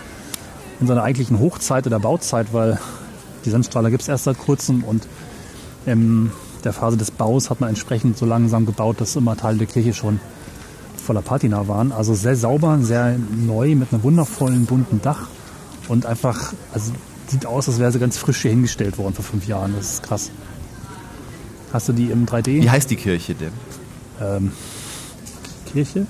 in 0.80 0.88
seiner 0.88 1.04
eigentlichen 1.04 1.40
Hochzeit 1.40 1.88
oder 1.88 2.00
Bauzeit, 2.00 2.54
weil 2.54 2.80
die 3.46 3.50
Sandstrahler 3.50 3.90
gibt 3.90 4.04
es 4.04 4.08
erst 4.08 4.26
seit 4.26 4.38
kurzem 4.38 4.84
und 4.84 5.08
in 5.86 6.32
der 6.64 6.74
Phase 6.74 6.98
des 6.98 7.10
Baus 7.10 7.50
hat 7.50 7.60
man 7.60 7.70
entsprechend 7.70 8.18
so 8.18 8.26
langsam 8.26 8.66
gebaut, 8.66 9.02
dass 9.02 9.16
immer 9.16 9.36
Teile 9.36 9.58
der 9.58 9.68
Kirche 9.68 9.94
schon 9.94 10.20
voller 11.04 11.22
Patina 11.22 11.68
waren. 11.68 11.92
Also 11.92 12.14
sehr 12.14 12.36
sauber, 12.36 12.78
sehr 12.82 13.18
neu 13.18 13.76
mit 13.76 13.92
einem 13.92 14.04
wundervollen 14.04 14.66
bunten 14.66 15.02
Dach 15.02 15.28
und 15.88 16.06
einfach, 16.06 16.54
also 16.74 16.92
sieht 17.28 17.46
aus, 17.46 17.68
als 17.68 17.80
wäre 17.80 17.92
sie 17.92 18.00
ganz 18.00 18.18
frisch 18.18 18.44
hier 18.44 18.52
hingestellt 18.52 18.98
worden 18.98 19.16
vor 19.16 19.26
fünf 19.26 19.48
Jahren. 19.48 19.74
Das 19.76 19.94
ist 19.94 20.04
krass. 20.04 20.30
Hast 21.74 21.90
du 21.90 21.94
die 21.94 22.12
im 22.12 22.26
3D? 22.26 22.62
Wie 22.62 22.70
heißt 22.70 22.90
die 22.92 22.96
Kirche 22.98 23.34
denn? 23.34 23.54
Ähm, 24.22 24.52
Kirche? 25.72 26.06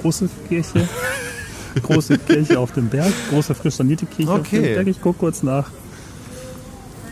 Große 0.00 0.28
Kirche? 0.48 0.88
Große 1.82 2.18
Kirche 2.18 2.58
auf 2.58 2.72
dem 2.72 2.88
Berg? 2.88 3.12
Große 3.30 3.54
frisch 3.54 3.74
sanierte 3.74 4.06
Kirche 4.06 4.30
auf 4.32 4.42
dem 4.48 4.58
Okay. 4.60 4.74
Berg? 4.74 4.86
Ich 4.88 5.00
gucke 5.00 5.18
kurz 5.18 5.42
nach. 5.42 5.70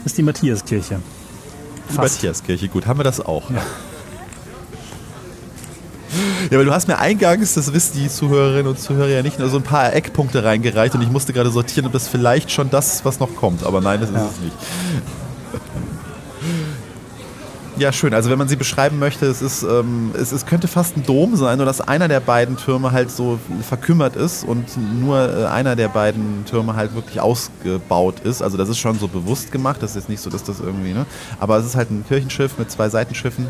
Das 0.02 0.12
ist 0.12 0.18
die 0.18 0.22
Matthiaskirche. 0.22 1.00
Die. 1.92 1.96
Matthiaskirche, 1.96 2.68
gut, 2.68 2.86
haben 2.86 2.98
wir 2.98 3.04
das 3.04 3.20
auch. 3.20 3.50
Ja. 3.50 3.62
weil 6.50 6.64
du 6.64 6.72
hast 6.72 6.86
mir 6.88 6.98
eingangs, 6.98 7.54
das 7.54 7.72
wissen 7.72 7.98
die 7.98 8.08
Zuhörerinnen 8.08 8.68
und 8.68 8.78
Zuhörer 8.78 9.08
ja 9.08 9.22
nicht, 9.22 9.38
nur 9.38 9.48
so 9.48 9.56
ein 9.56 9.62
paar 9.64 9.92
Eckpunkte 9.92 10.44
reingereicht 10.44 10.94
und 10.94 11.02
ich 11.02 11.10
musste 11.10 11.32
gerade 11.32 11.50
sortieren, 11.50 11.86
ob 11.86 11.92
das 11.92 12.06
vielleicht 12.08 12.50
schon 12.52 12.70
das 12.70 12.94
ist, 12.94 13.04
was 13.04 13.18
noch 13.18 13.34
kommt. 13.36 13.64
Aber 13.64 13.80
nein, 13.80 14.00
das 14.00 14.10
ist 14.10 14.16
Ja. 14.16 14.26
es 14.32 14.40
nicht. 14.40 14.56
Ja, 17.78 17.92
schön. 17.92 18.14
Also 18.14 18.30
wenn 18.30 18.38
man 18.38 18.48
sie 18.48 18.56
beschreiben 18.56 18.98
möchte, 18.98 19.26
es, 19.26 19.42
ist, 19.42 19.62
ähm, 19.62 20.12
es, 20.18 20.32
es 20.32 20.46
könnte 20.46 20.66
fast 20.66 20.96
ein 20.96 21.02
Dom 21.02 21.36
sein, 21.36 21.58
nur 21.58 21.66
dass 21.66 21.82
einer 21.82 22.08
der 22.08 22.20
beiden 22.20 22.56
Türme 22.56 22.92
halt 22.92 23.10
so 23.10 23.38
verkümmert 23.60 24.16
ist 24.16 24.44
und 24.44 24.64
nur 24.98 25.18
äh, 25.18 25.44
einer 25.44 25.76
der 25.76 25.88
beiden 25.88 26.46
Türme 26.46 26.74
halt 26.74 26.94
wirklich 26.94 27.20
ausgebaut 27.20 28.20
ist. 28.20 28.40
Also 28.40 28.56
das 28.56 28.70
ist 28.70 28.78
schon 28.78 28.98
so 28.98 29.08
bewusst 29.08 29.52
gemacht. 29.52 29.82
Das 29.82 29.90
ist 29.90 29.96
jetzt 29.96 30.08
nicht 30.08 30.22
so, 30.22 30.30
dass 30.30 30.42
das 30.42 30.60
irgendwie, 30.60 30.94
ne? 30.94 31.04
Aber 31.38 31.58
es 31.58 31.66
ist 31.66 31.76
halt 31.76 31.90
ein 31.90 32.02
Kirchenschiff 32.08 32.56
mit 32.56 32.70
zwei 32.70 32.88
Seitenschiffen, 32.88 33.48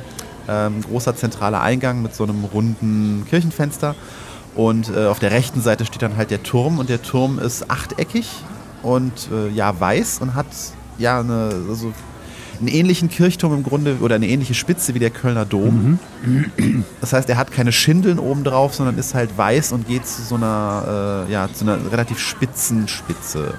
ähm, 0.49 0.81
großer 0.83 1.15
zentraler 1.15 1.61
Eingang 1.61 2.03
mit 2.03 2.13
so 2.13 2.25
einem 2.25 2.43
runden 2.47 3.25
Kirchenfenster. 3.31 3.95
Und 4.57 4.91
äh, 4.91 5.07
auf 5.07 5.21
der 5.21 5.31
rechten 5.31 5.61
Seite 5.61 5.87
steht 5.87 6.03
dann 6.03 6.17
halt 6.17 6.33
der 6.33 6.43
Turm 6.43 6.81
und 6.81 6.89
der 6.89 7.01
Turm 7.01 7.39
ist 7.39 7.71
achteckig 7.71 8.27
und 8.83 9.29
äh, 9.31 9.51
ja 9.51 9.79
weiß 9.79 10.19
und 10.21 10.35
hat 10.35 10.47
ja 10.99 11.21
eine 11.21 11.51
also 11.69 11.93
einen 12.59 12.69
ähnlichen 12.69 13.09
Kirchturm 13.09 13.55
im 13.55 13.63
Grunde 13.63 13.99
oder 14.01 14.15
eine 14.15 14.29
ähnliche 14.29 14.55
Spitze 14.55 14.95
wie 14.95 14.99
der 14.99 15.11
Kölner 15.11 15.45
Dom. 15.45 15.99
Das 17.01 17.13
heißt, 17.13 17.29
er 17.29 17.37
hat 17.37 17.53
keine 17.53 17.73
Schindeln 17.73 18.19
oben 18.19 18.45
drauf, 18.45 18.75
sondern 18.75 18.99
ist 18.99 19.15
halt 19.15 19.37
weiß 19.37 19.73
und 19.73 19.89
geht 19.89 20.07
zu 20.07 20.23
so 20.23 20.35
einer, 20.37 21.27
äh, 21.29 21.33
ja, 21.33 21.49
zu 21.53 21.65
einer 21.65 21.79
relativ 21.91 22.19
spitzen 22.19 22.89
Spitze. 22.89 23.55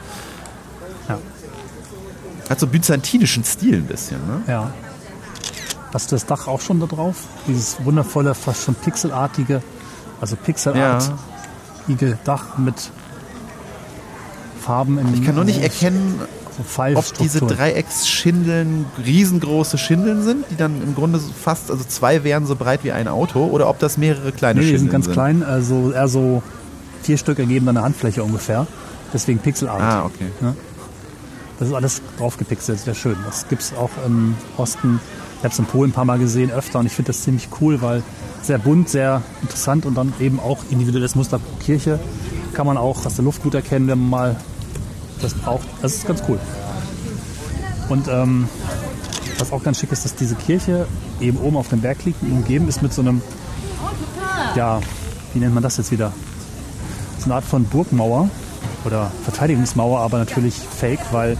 Ja. 1.10 1.18
Hat 2.50 2.60
so 2.60 2.68
byzantinischen 2.68 3.44
Stil 3.44 3.76
ein 3.76 3.86
bisschen, 3.86 4.18
ne? 4.28 4.42
Ja. 4.48 4.74
Hast 5.94 6.12
du 6.12 6.16
das 6.16 6.26
Dach 6.26 6.48
auch 6.48 6.62
schon 6.62 6.80
da 6.80 6.86
drauf? 6.86 7.16
Dieses 7.48 7.84
wundervolle, 7.84 8.36
fast 8.36 8.66
schon 8.66 8.76
pixelartige, 8.76 9.62
also 10.19 10.36
pixelartige 10.36 11.17
Dach 12.24 12.58
mit 12.58 12.92
Farben 14.62 14.98
in 14.98 15.13
Ich 15.13 15.24
kann 15.24 15.36
nur 15.36 15.46
nicht 15.46 15.62
erkennen, 15.62 16.19
ob 16.96 17.14
diese. 17.20 17.40
Dreiecksschindeln 17.40 18.86
riesengroße 19.04 19.78
Schindeln 19.78 20.24
sind, 20.24 20.46
die 20.50 20.56
dann 20.56 20.82
im 20.82 20.96
Grunde 20.96 21.20
fast, 21.20 21.70
also 21.72 21.84
zwei 21.84 22.24
wären 22.24 22.46
so 22.46 22.56
breit 22.56 22.84
wie 22.84 22.92
ein 22.92 23.08
Auto, 23.08 23.46
oder 23.46 23.70
ob 23.70 23.80
das 23.80 23.98
mehrere 23.98 24.32
kleine 24.32 24.60
Nee, 24.60 24.66
die 24.66 24.72
Schindeln 24.72 24.80
sind 24.80 24.92
ganz 24.92 25.06
sind. 25.06 25.14
klein, 25.14 25.44
also 25.44 25.92
eher 25.92 26.08
so 26.08 26.42
vier 27.04 27.18
Stück 27.18 27.40
ergeben 27.40 27.70
eine 27.70 27.82
Handfläche 27.84 28.24
ungefähr. 28.24 28.68
Deswegen 29.14 29.40
Pixelart. 29.40 29.82
Ah, 29.82 30.06
okay. 30.06 30.28
Das 31.60 31.70
ist 31.70 31.74
alles 31.74 32.02
draufgepixelt, 32.18 32.80
sehr 32.80 32.94
schön. 32.94 33.16
Das 33.26 33.48
gibt 33.48 33.62
es 33.62 33.74
auch 33.74 33.90
im 34.06 34.36
Osten 34.58 35.00
Ich 35.38 35.44
habe 35.44 35.54
es 35.54 35.60
in 35.60 35.66
Polen 35.66 35.92
ein 35.92 35.94
paar 35.94 36.06
Mal 36.06 36.18
gesehen, 36.18 36.52
öfter, 36.52 36.80
und 36.80 36.88
ich 36.88 36.94
finde 36.94 37.08
das 37.08 37.22
ziemlich 37.22 37.50
cool, 37.62 37.82
weil 37.82 38.02
sehr 38.42 38.58
bunt, 38.58 38.90
sehr 38.90 39.22
interessant 39.42 39.86
und 39.86 39.96
dann 39.96 40.14
eben 40.20 40.40
auch 40.40 40.60
individuelles 40.72 41.14
Muster 41.16 41.38
pro 41.38 41.56
Kirche. 41.64 42.00
Kann 42.54 42.66
man 42.66 42.76
auch 42.78 43.06
aus 43.06 43.16
der 43.16 43.26
Luft 43.26 43.44
gut 43.44 43.54
erkennen, 43.54 43.88
wenn 43.88 44.00
man 44.00 44.10
mal 44.10 44.36
das 45.22 45.34
braucht. 45.34 45.68
Das 45.82 45.96
ist 45.96 46.08
ganz 46.08 46.24
cool. 46.28 46.40
Und 47.90 48.08
ähm, 48.08 48.48
was 49.40 49.52
auch 49.52 49.63
ganz 49.63 49.80
schick 49.80 49.92
ist, 49.92 50.06
dass 50.06 50.15
diese 50.15 50.36
Kirche 50.36 50.88
eben 51.20 51.38
oben 51.38 51.58
auf 51.58 51.70
dem 51.70 51.82
Berg 51.82 52.04
liegt 52.06 52.22
und 52.24 52.32
umgeben 52.32 52.68
ist 52.68 52.82
mit 52.82 52.94
so 52.94 53.02
einem, 53.02 53.22
ja, 54.56 54.82
wie 55.34 55.40
nennt 55.40 55.54
man 55.54 55.63
das 55.63 55.78
jetzt 55.78 55.92
wieder? 55.92 56.12
So 57.20 57.26
eine 57.26 57.36
Art 57.36 57.46
von 57.46 57.65
Burgmauer 57.65 58.30
oder 58.86 59.12
Verteidigungsmauer, 59.24 60.00
aber 60.00 60.18
natürlich 60.18 60.56
fake, 60.56 61.00
weil 61.12 61.38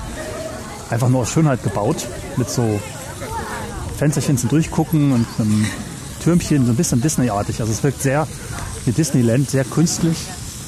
einfach 0.89 1.09
nur 1.09 1.21
aus 1.21 1.32
Schönheit 1.32 1.63
gebaut. 1.63 2.07
Mit 2.38 2.49
so 2.49 2.80
Fensterchen 3.97 4.38
zum 4.38 4.49
Durchgucken 4.49 5.11
und 5.11 5.25
einem 5.39 5.65
Türmchen, 6.23 6.65
so 6.65 6.71
ein 6.71 6.75
bisschen 6.75 7.01
Disney-artig. 7.01 7.61
Also 7.61 7.71
es 7.71 7.84
wirkt 7.84 8.01
sehr 8.01 8.28
wie 8.86 8.91
Disneyland, 8.91 9.49
sehr 9.49 9.63
künstlich, 9.63 10.17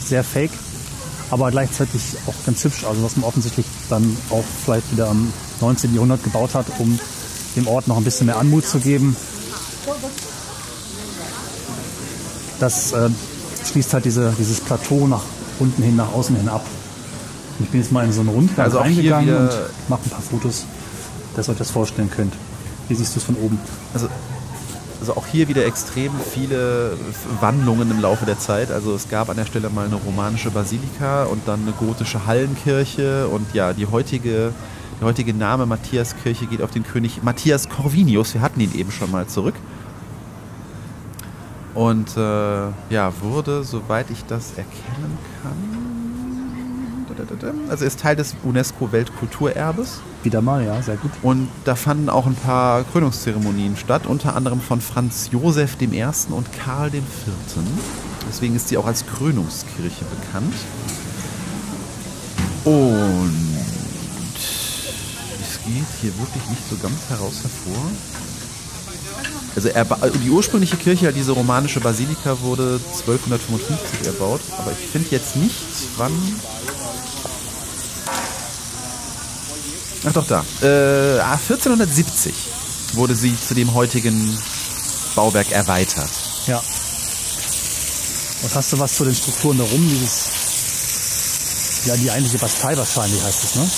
sehr 0.04 0.24
fake, 0.24 0.52
aber 1.32 1.52
gleichzeitig 1.52 2.02
auch 2.28 2.34
ganz 2.46 2.64
hübsch. 2.64 2.84
Also 2.84 3.04
was 3.04 3.16
man 3.16 3.26
offensichtlich 3.26 3.66
dann 3.90 4.18
auch 4.30 4.44
vielleicht 4.66 4.92
wieder 4.92 5.10
am 5.10 5.32
19. 5.62 5.94
Jahrhundert 5.94 6.24
gebaut 6.24 6.54
hat, 6.54 6.66
um 6.80 7.00
dem 7.56 7.68
Ort 7.68 7.88
noch 7.88 7.98
ein 7.98 8.04
bisschen 8.04 8.28
mehr 8.28 8.38
Anmut 8.38 8.66
zu 8.66 8.80
geben. 8.80 9.16
Das 12.60 12.92
äh, 12.92 13.10
schließt 13.66 13.94
halt 13.94 14.06
diese, 14.06 14.34
dieses 14.38 14.60
Plateau 14.60 15.08
nach 15.08 15.24
unten 15.60 15.82
hin, 15.84 15.96
nach 15.96 16.12
außen 16.12 16.36
hin 16.36 16.50
ab. 16.50 16.66
Und 17.58 17.66
ich 17.66 17.72
bin 17.72 17.82
jetzt 17.82 17.92
mal 17.92 18.06
in 18.06 18.14
so 18.14 18.22
einen 18.22 18.30
Rundgang 18.30 18.66
Also 18.66 18.80
reingegangen 18.80 19.36
und 19.36 19.50
mache 19.88 20.02
ein 20.06 20.10
paar 20.10 20.22
Fotos, 20.22 20.66
dass 21.36 21.48
ihr 21.48 21.52
euch 21.52 21.58
das 21.58 21.72
vorstellen 21.72 22.10
könnt. 22.10 22.34
Wie 22.88 22.96
siehst 22.96 23.16
du 23.16 23.20
es 23.20 23.26
von 23.26 23.36
oben? 23.36 23.60
Also, 23.94 24.08
also 25.00 25.16
auch 25.16 25.26
hier 25.26 25.48
wieder 25.48 25.66
extrem 25.66 26.12
viele 26.20 26.98
Wandlungen 27.40 27.90
im 27.90 28.02
Laufe 28.02 28.26
der 28.26 28.38
Zeit. 28.38 28.72
Also 28.72 28.94
es 28.94 29.10
gab 29.10 29.30
an 29.30 29.38
der 29.38 29.46
Stelle 29.46 29.70
mal 29.70 29.86
eine 29.86 29.96
romanische 29.96 30.52
Basilika 30.52 31.24
und 31.24 31.48
dann 31.48 31.62
eine 31.62 31.72
gotische 31.72 32.26
Hallenkirche 32.26 33.28
und 33.28 33.54
ja, 33.54 33.74
die 33.74 33.86
heutige, 33.86 34.52
der 35.00 35.08
heutige 35.08 35.34
Name 35.34 35.66
Matthiaskirche 35.66 36.48
geht 36.48 36.62
auf 36.62 36.72
den 36.72 36.84
König 36.84 37.24
Matthias 37.24 37.70
Corvinius. 37.70 38.34
Wir 38.34 38.42
hatten 38.42 38.60
ihn 38.60 38.74
eben 38.76 38.92
schon 38.92 39.12
mal 39.12 39.28
zurück. 39.28 39.56
Und 41.76 42.18
äh, 42.18 42.68
ja, 42.90 43.14
wurde, 43.22 43.64
soweit 43.64 44.10
ich 44.10 44.26
das 44.26 44.50
erkennen 44.58 45.18
kann, 45.42 45.80
also 47.70 47.86
ist 47.86 48.00
Teil 48.00 48.16
des 48.16 48.36
UNESCO-Weltkulturerbes. 48.44 50.02
Wieder 50.24 50.42
mal, 50.42 50.66
ja, 50.66 50.82
sehr 50.82 50.98
gut. 50.98 51.12
Und 51.22 51.48
da 51.64 51.76
fanden 51.76 52.10
auch 52.10 52.26
ein 52.26 52.36
paar 52.36 52.84
Krönungszeremonien 52.84 53.78
statt, 53.78 54.06
unter 54.06 54.36
anderem 54.36 54.60
von 54.60 54.82
Franz 54.82 55.30
Josef 55.32 55.78
I. 55.82 56.04
und 56.30 56.48
Karl 56.52 56.94
IV. 56.94 57.04
Deswegen 58.28 58.56
ist 58.56 58.68
sie 58.68 58.78
auch 58.78 58.86
als 58.86 59.06
Krönungskirche 59.06 60.06
bekannt. 60.06 60.54
Und 62.66 63.50
es 65.42 65.60
geht 65.64 66.02
hier 66.02 66.18
wirklich 66.20 66.50
nicht 66.50 66.70
so 66.70 66.76
ganz 66.78 66.98
heraus 67.10 67.42
hervor. 67.42 67.92
Also 69.56 69.70
er, 69.70 69.86
die 70.24 70.30
ursprüngliche 70.30 70.78
Kirche, 70.78 71.12
diese 71.14 71.32
romanische 71.32 71.80
Basilika, 71.80 72.40
wurde 72.42 72.80
1255 73.00 74.06
erbaut. 74.06 74.42
Aber 74.58 74.72
ich 74.72 74.90
finde 74.90 75.08
jetzt 75.12 75.38
nicht, 75.38 75.56
wann 75.98 76.12
Ach 80.06 80.14
doch, 80.14 80.26
da. 80.28 80.46
Äh, 80.62 81.20
ah, 81.20 81.34
1470 81.34 82.34
wurde 82.94 83.16
sie 83.16 83.36
zu 83.40 83.54
dem 83.54 83.74
heutigen 83.74 84.38
Bauwerk 85.16 85.52
erweitert. 85.52 86.10
Ja. 86.48 86.62
Und 88.42 88.56
hast 88.56 88.72
du 88.74 88.80
was 88.80 88.96
zu 88.96 89.04
den 89.04 89.14
Strukturen 89.16 89.58
darum? 89.58 89.90
Dieses, 89.90 91.86
ja, 91.86 91.96
die 91.98 92.10
eigentliche 92.10 92.38
Bastei 92.38 92.78
wahrscheinlich 92.78 93.22
heißt 93.22 93.44
es, 93.44 93.56
ne? 93.56 93.70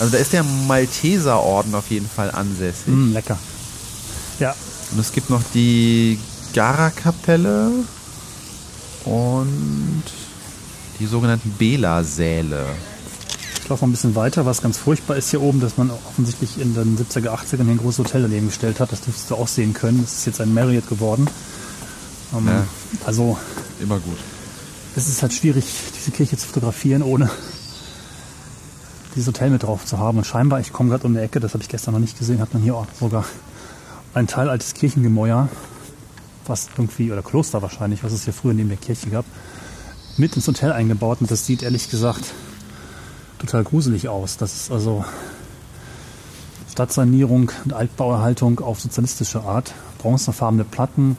Also 0.00 0.12
da 0.12 0.18
ist 0.18 0.32
der 0.32 0.42
Malteserorden 0.42 1.74
auf 1.74 1.88
jeden 1.90 2.08
Fall 2.08 2.30
ansässig. 2.30 2.88
Mm, 2.88 3.12
lecker. 3.12 3.38
Ja, 4.40 4.54
Und 4.92 4.98
es 4.98 5.12
gibt 5.12 5.30
noch 5.30 5.42
die 5.54 6.18
Gara-Kapelle 6.52 7.70
und 9.04 10.02
die 10.98 11.06
sogenannten 11.06 11.50
Bela-Säle. 11.52 12.66
Ich 13.64 13.70
laufe 13.70 13.82
mal 13.82 13.88
ein 13.88 13.92
bisschen 13.92 14.14
weiter. 14.14 14.44
Was 14.44 14.60
ganz 14.60 14.76
furchtbar 14.76 15.16
ist 15.16 15.30
hier 15.30 15.40
oben, 15.40 15.58
dass 15.58 15.78
man 15.78 15.90
offensichtlich 15.90 16.60
in 16.60 16.74
den 16.74 16.98
70er, 16.98 17.30
80ern 17.30 17.62
hier 17.64 17.72
ein 17.72 17.78
großes 17.78 18.00
Hotel 18.00 18.20
daneben 18.20 18.48
gestellt 18.48 18.78
hat. 18.78 18.92
Das 18.92 19.00
dürftest 19.00 19.30
du 19.30 19.36
auch 19.36 19.48
sehen 19.48 19.72
können. 19.72 20.02
Das 20.02 20.18
ist 20.18 20.26
jetzt 20.26 20.42
ein 20.42 20.52
Marriott 20.52 20.86
geworden. 20.86 21.26
Ähm, 22.36 22.46
Ja. 22.46 22.66
Also 23.06 23.38
Immer 23.80 23.98
gut. 24.00 24.18
es 24.96 25.08
ist 25.08 25.22
halt 25.22 25.32
schwierig, 25.32 25.64
diese 25.96 26.10
Kirche 26.10 26.36
zu 26.36 26.46
fotografieren, 26.46 27.02
ohne 27.02 27.30
dieses 29.14 29.28
Hotel 29.28 29.48
mit 29.48 29.62
drauf 29.62 29.86
zu 29.86 29.98
haben. 29.98 30.18
Und 30.18 30.26
scheinbar, 30.26 30.60
ich 30.60 30.70
komme 30.70 30.90
gerade 30.90 31.06
um 31.06 31.14
die 31.14 31.20
Ecke, 31.20 31.40
das 31.40 31.54
habe 31.54 31.62
ich 31.62 31.70
gestern 31.70 31.94
noch 31.94 32.00
nicht 32.00 32.18
gesehen, 32.18 32.40
hat 32.40 32.52
man 32.52 32.62
hier 32.62 32.74
auch 32.74 32.86
sogar 33.00 33.24
ein 34.12 34.26
Teil 34.26 34.50
altes 34.50 34.74
Kirchengemäuer, 34.74 35.48
was 36.44 36.68
irgendwie, 36.76 37.10
oder 37.10 37.22
Kloster 37.22 37.62
wahrscheinlich, 37.62 38.04
was 38.04 38.12
es 38.12 38.24
hier 38.24 38.34
früher 38.34 38.52
neben 38.52 38.68
der 38.68 38.76
Kirche 38.76 39.08
gab, 39.08 39.24
mit 40.18 40.36
ins 40.36 40.46
Hotel 40.46 40.70
eingebaut. 40.70 41.22
Und 41.22 41.30
das 41.30 41.46
sieht 41.46 41.62
ehrlich 41.62 41.88
gesagt 41.88 42.24
total 43.46 43.64
gruselig 43.64 44.08
aus. 44.08 44.36
Das 44.36 44.54
ist 44.54 44.70
also 44.70 45.04
Stadtsanierung 46.70 47.52
und 47.64 47.72
Altbauerhaltung 47.72 48.60
auf 48.60 48.80
sozialistische 48.80 49.42
Art. 49.42 49.74
Bronzefarbene 49.98 50.64
Platten, 50.64 51.16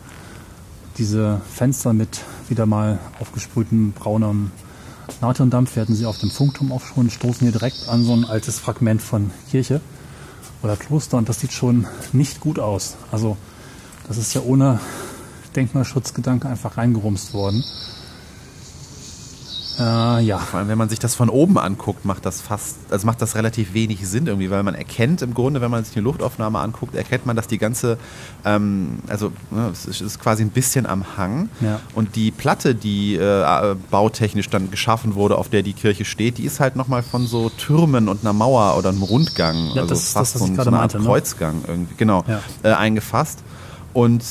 diese 0.97 1.41
Fenster 1.53 1.93
mit 1.93 2.21
wieder 2.49 2.65
mal 2.65 2.99
aufgesprühtem 3.19 3.93
braunem 3.93 4.51
Natriumdampf. 5.21 5.75
Wir 5.75 5.81
hatten 5.81 5.95
sie 5.95 6.05
auf 6.05 6.17
dem 6.17 6.31
Funkturm 6.31 6.71
auch 6.71 6.81
stoßen 6.81 7.39
hier 7.39 7.51
direkt 7.51 7.87
an 7.89 8.03
so 8.03 8.13
ein 8.13 8.25
altes 8.25 8.59
Fragment 8.59 9.01
von 9.01 9.31
Kirche 9.49 9.81
oder 10.61 10.75
Kloster 10.75 11.17
und 11.17 11.29
das 11.29 11.39
sieht 11.39 11.53
schon 11.53 11.87
nicht 12.11 12.39
gut 12.39 12.59
aus. 12.59 12.95
Also 13.11 13.37
das 14.07 14.17
ist 14.17 14.33
ja 14.33 14.41
ohne 14.41 14.79
Denkmalschutzgedanke 15.55 16.47
einfach 16.47 16.77
reingerumst 16.77 17.33
worden. 17.33 17.63
Äh, 19.77 20.21
ja, 20.23 20.37
Vor 20.37 20.59
allem, 20.59 20.69
wenn 20.69 20.77
man 20.77 20.87
sich 20.89 20.99
das 20.99 21.15
von 21.15 21.29
oben 21.29 21.57
anguckt, 21.57 22.05
macht 22.05 22.25
das 22.25 22.39
fast, 22.41 22.77
also 22.91 23.05
macht 23.05 23.21
das 23.21 23.35
relativ 23.35 23.73
wenig 23.73 24.07
Sinn 24.07 24.27
irgendwie, 24.27 24.49
weil 24.49 24.63
man 24.63 24.73
erkennt 24.73 25.21
im 25.21 25.33
Grunde, 25.33 25.59
wenn 25.59 25.69
man 25.71 25.83
sich 25.83 25.95
eine 25.97 26.03
Luftaufnahme 26.05 26.59
anguckt, 26.59 26.95
erkennt 26.95 27.25
man, 27.25 27.35
dass 27.35 27.47
die 27.47 27.57
ganze, 27.57 27.97
ähm, 28.45 28.99
also 29.07 29.33
ne, 29.51 29.69
es 29.73 29.85
ist- 29.85 30.19
quasi 30.19 30.43
ein 30.43 30.49
bisschen 30.49 30.85
am 30.85 31.17
Hang 31.17 31.49
Ja. 31.59 31.79
und 31.93 32.15
die 32.15 32.31
Platte, 32.31 32.73
die 32.73 33.15
äh, 33.15 33.75
bautechnisch 33.91 34.49
dann 34.49 34.71
geschaffen 34.71 35.15
wurde, 35.15 35.37
auf 35.37 35.49
der 35.49 35.61
die 35.61 35.73
Kirche 35.73 36.05
steht, 36.05 36.37
die 36.37 36.43
ist 36.45 36.59
halt 36.61 36.75
nochmal 36.77 37.03
von 37.03 37.27
so 37.27 37.49
Türmen 37.49 38.07
und 38.07 38.21
einer 38.23 38.33
Mauer 38.33 38.77
oder 38.77 38.89
einem 38.89 39.03
Rundgang, 39.03 39.71
Ja, 39.73 39.81
also 39.81 39.93
das 39.93 40.13
fast 40.13 40.35
das, 40.35 40.41
so, 40.41 40.47
so 40.47 40.51
eine 40.53 40.61
Art 40.79 40.93
meinte, 40.93 40.99
ne? 40.99 41.03
Kreuzgang 41.05 41.61
irgendwie, 41.67 41.95
genau, 41.97 42.23
Ja. 42.27 42.39
äh, 42.63 42.73
eingefasst 42.73 43.39
und 43.93 44.23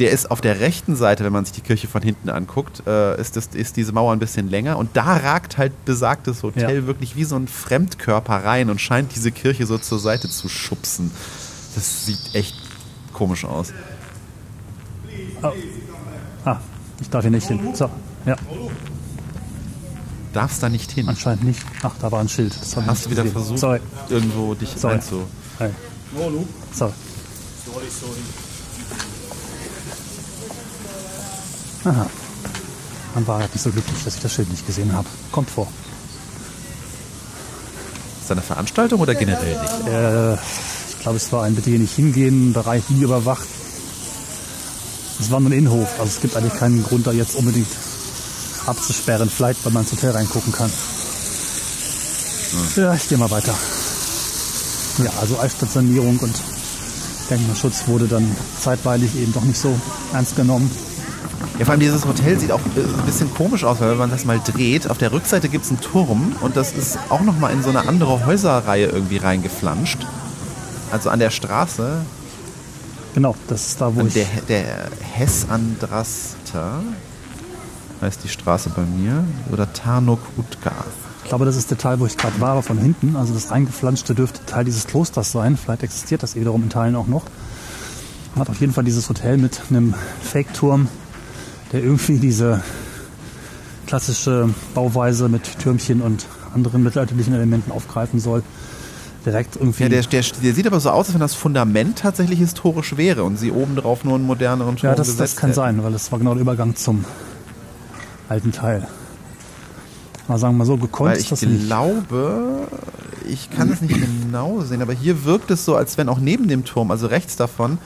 der 0.00 0.10
ist 0.10 0.30
auf 0.30 0.40
der 0.40 0.58
rechten 0.60 0.96
Seite, 0.96 1.22
wenn 1.24 1.32
man 1.32 1.44
sich 1.44 1.52
die 1.54 1.60
Kirche 1.60 1.86
von 1.86 2.02
hinten 2.02 2.28
anguckt, 2.30 2.82
äh, 2.86 3.20
ist, 3.20 3.36
das, 3.36 3.46
ist 3.52 3.76
diese 3.76 3.92
Mauer 3.92 4.12
ein 4.12 4.18
bisschen 4.18 4.48
länger. 4.48 4.76
Und 4.78 4.96
da 4.96 5.16
ragt 5.18 5.58
halt 5.58 5.84
besagtes 5.84 6.42
Hotel 6.42 6.80
Ja. 6.80 6.86
wirklich 6.86 7.14
wie 7.16 7.24
so 7.24 7.36
ein 7.36 7.46
Fremdkörper 7.46 8.44
rein 8.44 8.70
und 8.70 8.80
scheint 8.80 9.14
diese 9.14 9.30
Kirche 9.30 9.66
so 9.66 9.78
zur 9.78 9.98
Seite 9.98 10.28
zu 10.28 10.48
schubsen. 10.48 11.10
Das 11.74 12.06
sieht 12.06 12.34
echt 12.34 12.56
komisch 13.12 13.44
aus. 13.44 13.72
ah, 16.44 16.56
ich 17.00 17.08
darf 17.10 17.22
hier 17.22 17.30
nicht 17.30 17.46
hin. 17.46 17.60
So, 17.74 17.88
ja, 18.26 18.36
Darfst 20.32 20.62
da 20.62 20.68
nicht 20.68 20.92
hin. 20.92 21.08
anscheinend 21.08 21.42
nicht. 21.44 21.60
Ach, 21.82 21.92
da 22.00 22.10
war 22.12 22.20
ein 22.20 22.28
Schild. 22.28 22.54
Das 22.60 22.76
Hast 22.76 23.06
du 23.06 23.10
wieder 23.10 23.22
gesehen. 23.24 23.32
versucht, 23.32 23.58
Sorry, 23.58 23.80
irgendwo 24.08 24.54
dich 24.54 24.70
Sorry. 24.76 24.94
einzu... 24.94 25.26
Hey. 25.58 25.70
Sorry. 26.72 26.92
Aha. 31.84 32.06
Man 33.14 33.26
war 33.26 33.40
halt 33.40 33.52
nicht 33.52 33.62
so 33.62 33.70
glücklich, 33.70 34.04
dass 34.04 34.16
ich 34.16 34.22
das 34.22 34.32
Schild 34.32 34.50
nicht 34.50 34.66
gesehen 34.66 34.92
habe. 34.92 35.08
Kommt 35.32 35.50
vor. 35.50 35.66
Ist 38.20 38.30
das 38.30 38.32
eine 38.32 38.42
Veranstaltung 38.42 39.00
oder 39.00 39.14
generell 39.14 39.60
nicht? 39.60 39.88
Äh, 39.88 40.34
ich 40.34 40.98
glaube, 41.00 41.16
es 41.16 41.32
war 41.32 41.44
ein 41.44 41.54
Bitte 41.54 41.70
hier 41.70 41.78
nicht 41.78 41.94
hingehen, 41.94 42.52
Bereich 42.52 42.88
nie 42.90 43.02
überwacht. 43.02 43.48
Es 45.18 45.30
war 45.30 45.40
nur 45.40 45.50
ein 45.50 45.58
Innenhof, 45.58 45.88
also 45.98 46.04
es 46.04 46.20
gibt 46.20 46.36
eigentlich 46.36 46.54
keinen 46.54 46.82
Grund, 46.82 47.06
da 47.06 47.12
jetzt 47.12 47.34
unbedingt 47.34 47.68
abzusperren. 48.66 49.28
Vielleicht, 49.28 49.64
weil 49.64 49.72
man 49.72 49.82
ins 49.82 49.92
Hotel 49.92 50.12
reingucken 50.12 50.52
kann. 50.52 50.70
Ja, 52.76 52.94
ich 52.94 53.08
gehe 53.08 53.18
mal 53.18 53.30
weiter. 53.30 53.54
Ja, 55.02 55.10
also 55.20 55.38
Altstadtsanierung 55.38 56.18
und 56.18 56.34
Denkmalschutz 57.30 57.86
wurde 57.86 58.06
dann 58.06 58.36
zeitweilig 58.60 59.14
eben 59.16 59.32
doch 59.32 59.42
nicht 59.44 59.58
so 59.58 59.78
ernst 60.12 60.36
genommen. 60.36 60.70
Ja, 61.58 61.64
vor 61.64 61.72
allem 61.72 61.80
dieses 61.80 62.06
Hotel 62.06 62.38
sieht 62.38 62.52
auch 62.52 62.60
ein 62.60 63.06
bisschen 63.06 63.32
komisch 63.34 63.64
aus, 63.64 63.80
weil 63.80 63.90
wenn 63.90 63.98
man 63.98 64.10
das 64.10 64.24
mal 64.24 64.40
dreht, 64.44 64.88
auf 64.90 64.98
der 64.98 65.12
Rückseite 65.12 65.48
gibt 65.48 65.64
es 65.64 65.70
einen 65.70 65.80
Turm 65.80 66.34
und 66.40 66.56
das 66.56 66.72
ist 66.72 66.98
auch 67.08 67.22
nochmal 67.22 67.52
in 67.52 67.62
so 67.62 67.70
eine 67.70 67.86
andere 67.86 68.24
Häuserreihe 68.26 68.86
irgendwie 68.86 69.18
reingeflanscht. 69.18 69.98
Also 70.90 71.10
an 71.10 71.18
der 71.18 71.30
Straße, 71.30 72.02
Genau, 73.14 73.34
das 73.48 73.68
ist 73.68 73.80
da, 73.80 73.94
wo 73.94 74.02
ich. 74.02 74.14
der, 74.14 74.26
der 74.48 74.88
Hess 75.14 75.46
Andrasta, 75.48 76.80
heißt 78.00 78.22
die 78.22 78.28
Straße 78.28 78.70
bei 78.70 78.82
mir, 78.82 79.24
oder 79.52 79.72
Tarnok 79.72 80.20
Utka. 80.36 80.72
Ich 81.24 81.28
glaube, 81.28 81.44
das 81.44 81.56
ist 81.56 81.70
der 81.70 81.78
Teil, 81.78 82.00
wo 82.00 82.06
ich 82.06 82.16
gerade 82.16 82.40
war, 82.40 82.50
aber 82.50 82.62
von 82.62 82.78
hinten. 82.78 83.16
Also 83.16 83.34
das 83.34 83.50
eingeflanschte 83.50 84.14
dürfte 84.14 84.44
Teil 84.46 84.64
dieses 84.64 84.86
Klosters 84.86 85.32
sein. 85.32 85.56
Vielleicht 85.56 85.82
existiert 85.82 86.22
das 86.22 86.34
eh 86.36 86.40
wiederum 86.40 86.62
in 86.62 86.70
Teilen 86.70 86.96
auch 86.96 87.06
noch. 87.06 87.24
Man 88.34 88.42
hat 88.42 88.50
auf 88.50 88.60
jeden 88.60 88.72
Fall 88.72 88.84
dieses 88.84 89.08
Hotel 89.08 89.36
mit 89.38 89.60
einem 89.70 89.94
Fake-Turm, 90.22 90.88
der 91.72 91.82
irgendwie 91.82 92.18
diese 92.18 92.62
klassische 93.86 94.50
Bauweise 94.74 95.28
mit 95.28 95.58
Türmchen 95.58 96.00
und 96.00 96.26
anderen 96.54 96.82
mittelalterlichen 96.82 97.34
Elementen 97.34 97.72
aufgreifen 97.72 98.20
soll. 98.20 98.42
Direkt 99.24 99.56
irgendwie. 99.56 99.82
Ja, 99.82 99.88
der, 99.88 100.02
der, 100.02 100.22
der 100.42 100.54
sieht 100.54 100.66
aber 100.66 100.80
so 100.80 100.90
aus, 100.90 101.06
als 101.06 101.14
wenn 101.14 101.20
das 101.20 101.34
Fundament 101.34 101.98
tatsächlich 101.98 102.38
historisch 102.38 102.96
wäre 102.96 103.24
und 103.24 103.36
sie 103.36 103.50
obendrauf 103.52 104.04
nur 104.04 104.14
einen 104.14 104.24
moderneren 104.24 104.76
Turm 104.76 104.90
ja, 104.90 104.94
das, 104.94 105.16
das 105.16 105.36
kann 105.36 105.50
hätten. 105.50 105.56
sein, 105.56 105.82
weil 105.84 105.92
das 105.92 106.10
war 106.10 106.18
genau 106.18 106.32
der 106.34 106.40
Übergang 106.40 106.74
zum 106.74 107.04
alten 108.28 108.52
Teil. 108.52 108.86
Mal 110.28 110.38
sagen 110.38 110.54
wir 110.54 110.58
mal 110.58 110.64
so, 110.64 110.76
gekonnt 110.76 111.10
Weil 111.10 111.16
ist 111.16 111.24
ich 111.24 111.30
das 111.30 111.42
nicht. 111.42 111.66
glaube, 111.66 112.68
ich 113.28 113.50
kann 113.50 113.70
es 113.70 113.80
nicht 113.82 113.94
genau 114.22 114.60
sehen, 114.62 114.80
aber 114.80 114.92
hier 114.92 115.24
wirkt 115.24 115.50
es 115.50 115.64
so, 115.64 115.74
als 115.74 115.98
wenn 115.98 116.08
auch 116.08 116.18
neben 116.20 116.48
dem 116.48 116.64
Turm, 116.64 116.90
also 116.90 117.08
rechts 117.08 117.36
davon, 117.36 117.78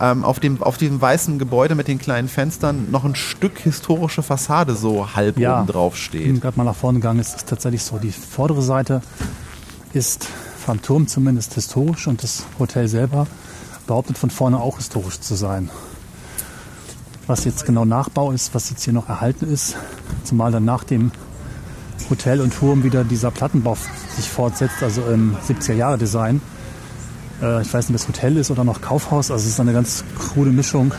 ähm, 0.00 0.24
auf, 0.24 0.40
dem, 0.40 0.62
auf 0.62 0.78
diesem 0.78 1.00
weißen 1.00 1.38
Gebäude 1.38 1.74
mit 1.74 1.88
den 1.88 1.98
kleinen 1.98 2.28
Fenstern 2.28 2.90
noch 2.90 3.04
ein 3.04 3.14
Stück 3.14 3.58
historische 3.58 4.22
Fassade 4.22 4.74
so 4.74 5.14
halb 5.14 5.38
Ja. 5.38 5.58
oben 5.58 5.66
drauf 5.66 5.94
Ich 5.96 6.10
bin 6.10 6.22
steht. 6.22 6.40
gerade 6.42 6.56
mal 6.58 6.64
nach 6.64 6.74
vorne 6.76 6.98
gegangen, 6.98 7.20
es 7.20 7.34
ist 7.34 7.46
tatsächlich 7.48 7.82
so. 7.82 7.98
Die 7.98 8.10
vordere 8.12 8.62
Seite 8.62 9.02
ist 9.92 10.26
vom 10.64 10.80
Turm 10.80 11.06
zumindest 11.08 11.54
historisch 11.54 12.06
und 12.06 12.22
das 12.22 12.44
Hotel 12.58 12.88
selber 12.88 13.26
behauptet 13.86 14.16
von 14.16 14.30
vorne 14.30 14.58
auch 14.60 14.76
historisch 14.78 15.20
zu 15.20 15.34
sein. 15.34 15.68
Was 17.26 17.44
jetzt 17.44 17.66
genau 17.66 17.84
Nachbau 17.84 18.32
ist, 18.32 18.54
was 18.54 18.70
jetzt 18.70 18.82
hier 18.84 18.92
noch 18.92 19.08
erhalten 19.08 19.50
ist, 19.52 19.76
zumal 20.24 20.50
dann 20.52 20.64
nach 20.64 20.84
dem 20.84 21.12
Hotel 22.10 22.40
und 22.40 22.52
Turm 22.52 22.82
wieder 22.82 23.04
dieser 23.04 23.30
Plattenbau 23.30 23.76
sich 24.16 24.28
fortsetzt, 24.28 24.82
also 24.82 25.02
im 25.02 25.36
70er-Jahre-Design. 25.48 26.40
Äh, 27.42 27.62
ich 27.62 27.74
weiß 27.74 27.88
nicht, 27.88 28.00
ob 28.00 28.02
es 28.02 28.08
Hotel 28.08 28.36
ist 28.36 28.50
oder 28.50 28.64
noch 28.64 28.80
Kaufhaus, 28.80 29.30
also 29.30 29.42
es 29.42 29.50
ist 29.50 29.60
eine 29.60 29.72
ganz 29.72 30.04
krude 30.18 30.50
Mischung, 30.50 30.94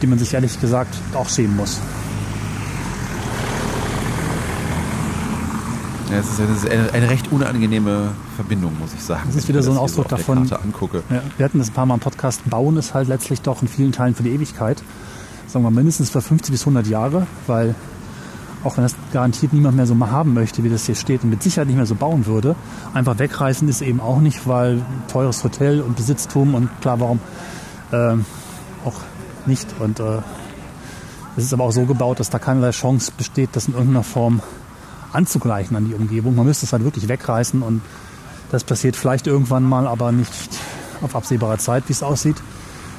die 0.00 0.06
man 0.06 0.18
sich 0.18 0.32
ehrlich 0.34 0.60
gesagt 0.60 0.94
auch 1.14 1.28
schämen 1.28 1.56
muss. 1.56 1.80
Ja, 6.10 6.18
es 6.18 6.38
ist, 6.38 6.68
eine, 6.70 6.92
eine 6.92 7.08
recht 7.08 7.32
unangenehme 7.32 8.10
Verbindung, 8.36 8.78
muss 8.78 8.92
ich 8.92 9.02
sagen. 9.02 9.22
Das 9.26 9.36
ist 9.36 9.48
wieder 9.48 9.62
so 9.62 9.70
ein 9.70 9.78
Ausdruck 9.78 10.08
der 10.08 10.18
davon-. 10.18 10.46
Ja, 10.46 11.22
wir 11.38 11.44
hatten 11.44 11.58
das 11.58 11.68
ein 11.68 11.72
paar 11.72 11.86
Mal 11.86 11.94
im 11.94 12.00
Podcast. 12.00 12.42
Bauen 12.50 12.76
ist 12.76 12.92
halt 12.92 13.08
letztlich 13.08 13.40
doch 13.40 13.62
in 13.62 13.68
vielen 13.68 13.92
Teilen 13.92 14.14
für 14.14 14.22
die 14.22 14.30
Ewigkeit. 14.30 14.82
Sagen 15.46 15.64
wir 15.64 15.70
mindestens 15.70 16.10
für 16.10 16.20
50 16.20 16.52
bis 16.52 16.62
100 16.62 16.86
Jahre, 16.86 17.26
weil 17.46 17.74
auch 18.64 18.76
wenn 18.76 18.84
das 18.84 18.94
garantiert 19.12 19.52
niemand 19.52 19.76
mehr 19.76 19.86
so 19.86 19.94
mal 19.94 20.10
haben 20.10 20.34
möchte, 20.34 20.62
wie 20.64 20.68
das 20.68 20.86
hier 20.86 20.94
steht 20.94 21.24
und 21.24 21.30
mit 21.30 21.42
Sicherheit 21.42 21.66
nicht 21.66 21.76
mehr 21.76 21.86
so 21.86 21.94
bauen 21.94 22.26
würde, 22.26 22.54
einfach 22.94 23.18
wegreißen 23.18 23.68
ist 23.68 23.82
eben 23.82 24.00
auch 24.00 24.20
nicht, 24.20 24.46
weil 24.46 24.82
teures 25.08 25.42
Hotel 25.44 25.80
und 25.80 25.96
Besitztum 25.96 26.54
und 26.54 26.68
klar, 26.80 27.00
warum 27.00 27.20
ähm, 27.92 28.24
auch 28.84 29.00
nicht. 29.46 29.68
Und 29.80 30.00
äh, 30.00 30.18
es 31.36 31.44
ist 31.44 31.52
aber 31.52 31.64
auch 31.64 31.72
so 31.72 31.84
gebaut, 31.86 32.20
dass 32.20 32.30
da 32.30 32.38
keinerlei 32.38 32.70
Chance 32.70 33.12
besteht, 33.16 33.50
das 33.52 33.68
in 33.68 33.74
irgendeiner 33.74 34.04
Form 34.04 34.40
anzugleichen 35.12 35.76
an 35.76 35.86
die 35.86 35.94
Umgebung. 35.94 36.34
Man 36.34 36.46
müsste 36.46 36.66
es 36.66 36.72
halt 36.72 36.84
wirklich 36.84 37.08
wegreißen 37.08 37.62
und 37.62 37.82
das 38.50 38.64
passiert 38.64 38.96
vielleicht 38.96 39.26
irgendwann 39.26 39.64
mal, 39.64 39.86
aber 39.86 40.12
nicht 40.12 40.32
auf 41.00 41.16
absehbarer 41.16 41.58
Zeit, 41.58 41.84
wie 41.88 41.92
es 41.92 42.02
aussieht. 42.02 42.36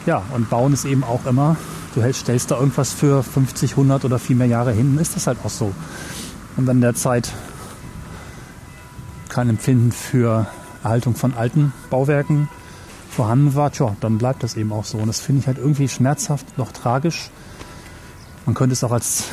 Ja, 0.06 0.24
und 0.34 0.50
bauen 0.50 0.74
ist 0.74 0.86
eben 0.86 1.04
auch 1.04 1.26
immer, 1.26 1.56
du 1.96 2.02
hältst, 2.02 2.22
stellst 2.22 2.52
da 2.52 2.58
irgendwas 2.58 2.92
für 2.92 3.24
50, 3.24 3.72
100 3.72 4.06
oder 4.06 4.20
viel 4.20 4.36
mehr 4.36 4.48
Jahre 4.48 4.72
hin, 4.72 4.98
ist 4.98 5.16
das 5.16 5.28
halt 5.28 5.40
auch 5.44 5.50
so. 5.50 5.74
Und 6.58 6.68
wenn 6.68 6.82
derzeit 6.82 7.32
kein 9.30 9.50
Empfinden 9.50 9.92
für 9.92 10.48
Erhaltung 10.84 11.16
von 11.16 11.34
alten 11.34 11.74
Bauwerken 11.90 12.50
vorhanden 13.10 13.56
war, 13.56 13.72
tja, 13.72 13.96
dann 14.00 14.18
bleibt 14.18 14.44
das 14.44 14.56
eben 14.56 14.72
auch 14.72 14.86
so. 14.86 14.98
Und 14.98 15.08
das 15.08 15.20
finde 15.20 15.42
ich 15.42 15.48
halt 15.48 15.58
irgendwie 15.58 15.88
schmerzhaft, 15.88 16.58
noch 16.58 16.72
tragisch. 16.72 17.30
Man 18.46 18.56
könnte 18.56 18.74
es 18.74 18.84
auch 18.84 18.92
als 18.92 19.26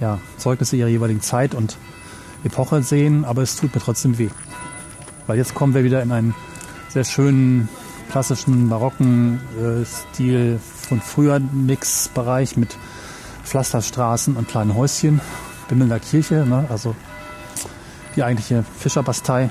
ja, 0.00 0.18
Zeugnisse 0.36 0.76
ihrer 0.76 0.88
jeweiligen 0.88 1.20
Zeit 1.20 1.54
und 1.54 1.78
Epoche 2.44 2.82
sehen, 2.82 3.24
aber 3.24 3.42
es 3.42 3.56
tut 3.56 3.74
mir 3.74 3.80
trotzdem 3.80 4.18
weh. 4.18 4.28
Weil 5.26 5.38
jetzt 5.38 5.54
kommen 5.54 5.74
wir 5.74 5.84
wieder 5.84 6.02
in 6.02 6.12
einen 6.12 6.34
sehr 6.88 7.04
schönen, 7.04 7.68
klassischen, 8.10 8.68
barocken 8.68 9.40
äh, 9.58 9.84
Stil 9.84 10.58
von 10.88 11.00
früher 11.00 11.40
Mix-Bereich 11.40 12.56
mit 12.56 12.76
Pflasterstraßen 13.44 14.36
und 14.36 14.48
kleinen 14.48 14.74
Häuschen, 14.74 15.20
Bimmelnder 15.68 15.98
Kirche, 16.00 16.46
ne? 16.46 16.66
also 16.68 16.94
die 18.16 18.22
eigentliche 18.22 18.64
Fischerbastei. 18.78 19.50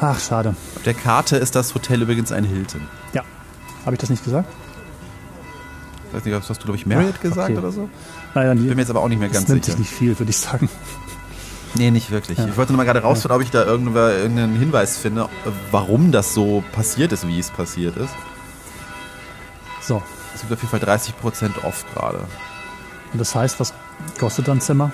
Ach, 0.00 0.18
schade. 0.18 0.54
Auf 0.76 0.82
der 0.82 0.94
Karte 0.94 1.36
ist 1.36 1.54
das 1.54 1.74
Hotel 1.74 2.02
übrigens 2.02 2.32
ein 2.32 2.44
Hilton. 2.44 2.82
Ja, 3.12 3.22
habe 3.84 3.94
ich 3.94 4.00
das 4.00 4.10
nicht 4.10 4.24
gesagt? 4.24 4.48
Ich 6.08 6.14
weiß 6.14 6.24
nicht, 6.24 6.34
hast 6.34 6.48
du, 6.50 6.64
glaube 6.64 6.76
ich, 6.76 6.84
Marriott 6.84 7.20
gesagt 7.20 7.50
okay. 7.50 7.58
oder 7.58 7.72
so? 7.72 7.88
Naja, 8.34 8.54
die, 8.54 8.64
Bin 8.64 8.74
mir 8.74 8.82
jetzt 8.82 8.90
aber 8.90 9.00
auch 9.00 9.08
nicht 9.08 9.18
mehr 9.18 9.28
das 9.28 9.38
ganz 9.38 9.48
nimmt 9.48 9.64
sicher. 9.64 9.78
sich 9.78 9.86
nicht 9.86 9.96
viel, 9.96 10.18
würde 10.18 10.30
ich 10.30 10.36
sagen. 10.36 10.68
Nee, 11.74 11.90
nicht 11.90 12.10
wirklich. 12.10 12.38
Ja. 12.38 12.46
Ich 12.46 12.56
wollte 12.56 12.72
nur 12.72 12.76
mal 12.78 12.84
gerade 12.84 13.00
rausfinden, 13.02 13.36
ob 13.36 13.42
ich 13.42 13.50
da 13.50 13.64
irgendeinen 13.64 14.56
Hinweis 14.58 14.98
finde, 14.98 15.28
warum 15.70 16.12
das 16.12 16.34
so 16.34 16.62
passiert 16.72 17.12
ist, 17.12 17.26
wie 17.26 17.38
es 17.38 17.50
passiert 17.50 17.96
ist. 17.96 18.12
So, 19.80 20.02
Es 20.34 20.40
gibt 20.42 20.52
auf 20.52 20.62
jeden 20.62 20.70
Fall 20.70 20.96
30% 20.96 21.64
off 21.64 21.84
gerade. 21.94 22.18
und 23.12 23.18
das 23.18 23.34
heißt, 23.34 23.58
was 23.58 23.72
kostet 24.18 24.48
dann 24.48 24.60
Zimmer? 24.60 24.92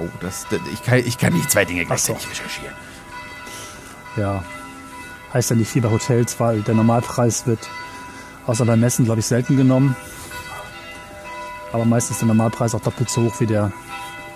Oh, 0.00 0.06
das, 0.20 0.46
ich, 0.72 0.82
kann, 0.84 0.98
ich 0.98 1.18
kann 1.18 1.32
nicht 1.32 1.50
zwei 1.50 1.64
Dinge 1.64 1.84
Ach 1.90 1.98
so. 1.98 2.12
gleichzeitig 2.14 2.30
recherchieren. 2.40 2.74
Ja, 4.16 4.44
heißt 5.34 5.50
ja 5.50 5.56
nicht 5.56 5.68
viel 5.70 5.82
bei 5.82 5.90
Hotels, 5.90 6.38
weil 6.38 6.62
der 6.62 6.74
Normalpreis 6.74 7.46
wird 7.46 7.68
außer 8.46 8.64
bei 8.64 8.76
Messen, 8.76 9.04
glaube 9.04 9.20
ich, 9.20 9.26
selten 9.26 9.56
genommen. 9.56 9.96
Aber 11.72 11.84
meistens 11.84 12.12
ist 12.16 12.20
der 12.22 12.28
Normalpreis 12.28 12.74
auch 12.74 12.80
doppelt 12.80 13.10
so 13.10 13.22
hoch 13.24 13.40
wie 13.40 13.46
der, 13.46 13.72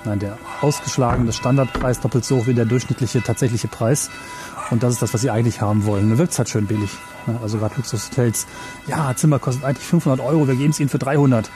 nein, 0.04 0.18
der 0.18 0.38
ausgeschlagene 0.60 1.32
Standardpreis 1.32 2.00
doppelt 2.00 2.24
so 2.24 2.36
hoch 2.38 2.46
wie 2.46 2.54
der 2.54 2.64
durchschnittliche 2.64 3.22
tatsächliche 3.22 3.68
Preis. 3.68 4.10
Und 4.70 4.82
das 4.82 4.94
ist 4.94 5.02
das, 5.02 5.12
was 5.14 5.20
sie 5.20 5.30
eigentlich 5.30 5.60
haben 5.60 5.84
wollen. 5.84 6.08
Dann 6.08 6.18
wirkt 6.18 6.32
es 6.32 6.38
halt 6.38 6.48
schön 6.48 6.66
billig. 6.66 6.90
Also 7.42 7.58
gerade 7.58 7.74
Luxushotels. 7.76 8.46
Ja, 8.86 9.14
Zimmer 9.14 9.38
kostet 9.38 9.64
eigentlich 9.64 9.86
500 9.86 10.24
Euro, 10.26 10.48
wir 10.48 10.54
geben 10.56 10.70
es 10.70 10.80
ihnen 10.80 10.88
für 10.88 10.98
300. 10.98 11.50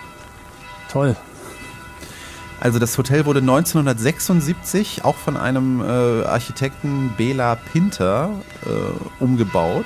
Toll. 0.93 1.17
Also 2.61 2.79
das 2.79 2.97
Hotel 2.97 3.27
wurde 3.27 3.41
1976 3.41 5.05
auch 5.05 5.17
von 5.17 5.37
einem 5.37 5.81
äh, 5.81 6.25
Architekten 6.25 7.13
Bela 7.17 7.57
Pinter 7.73 8.31
äh, 8.65 9.23
umgebaut 9.23 9.85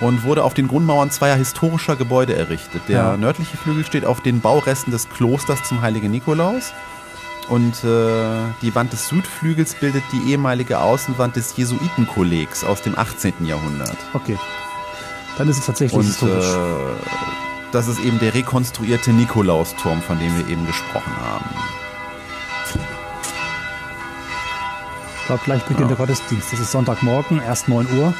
und 0.00 0.24
wurde 0.24 0.44
auf 0.44 0.54
den 0.54 0.68
Grundmauern 0.68 1.10
zweier 1.10 1.34
historischer 1.36 1.96
Gebäude 1.96 2.36
errichtet. 2.36 2.82
Der 2.88 2.96
Ja. 2.98 3.16
nördliche 3.16 3.56
Flügel 3.56 3.84
steht 3.84 4.04
auf 4.04 4.20
den 4.20 4.40
Bauresten 4.40 4.90
des 4.92 5.08
Klosters 5.08 5.62
zum 5.64 5.80
Heiligen 5.80 6.10
Nikolaus 6.10 6.72
und 7.48 7.84
äh, 7.84 8.52
die 8.62 8.74
Wand 8.74 8.92
des 8.92 9.08
Südflügels 9.08 9.74
bildet 9.74 10.02
die 10.12 10.30
ehemalige 10.30 10.78
Außenwand 10.78 11.36
des 11.36 11.56
Jesuitenkollegs 11.56 12.64
aus 12.64 12.82
dem 12.82 12.98
18. 12.98 13.44
Jahrhundert. 13.44 13.96
Okay. 14.14 14.36
Dann 15.38 15.48
ist 15.48 15.58
es 15.58 15.66
tatsächlich 15.66 15.98
Und 15.98 16.06
historisch. 16.06 16.44
äh, 16.44 17.16
das 17.72 17.88
ist 17.88 18.00
eben 18.00 18.18
der 18.18 18.34
rekonstruierte 18.34 19.12
Nikolausturm, 19.12 20.00
von 20.02 20.18
dem 20.18 20.36
wir 20.38 20.48
eben 20.48 20.66
gesprochen 20.66 21.12
haben. 21.20 21.44
Ich 25.20 25.26
glaube, 25.26 25.42
gleich 25.44 25.62
beginnt 25.64 25.90
der 25.90 25.96
Gottesdienst. 25.96 26.52
Es 26.52 26.60
ist 26.60 26.70
Sonntagmorgen, 26.70 27.40
erst 27.40 27.68
9 27.68 27.86
Uhr. 27.98 28.14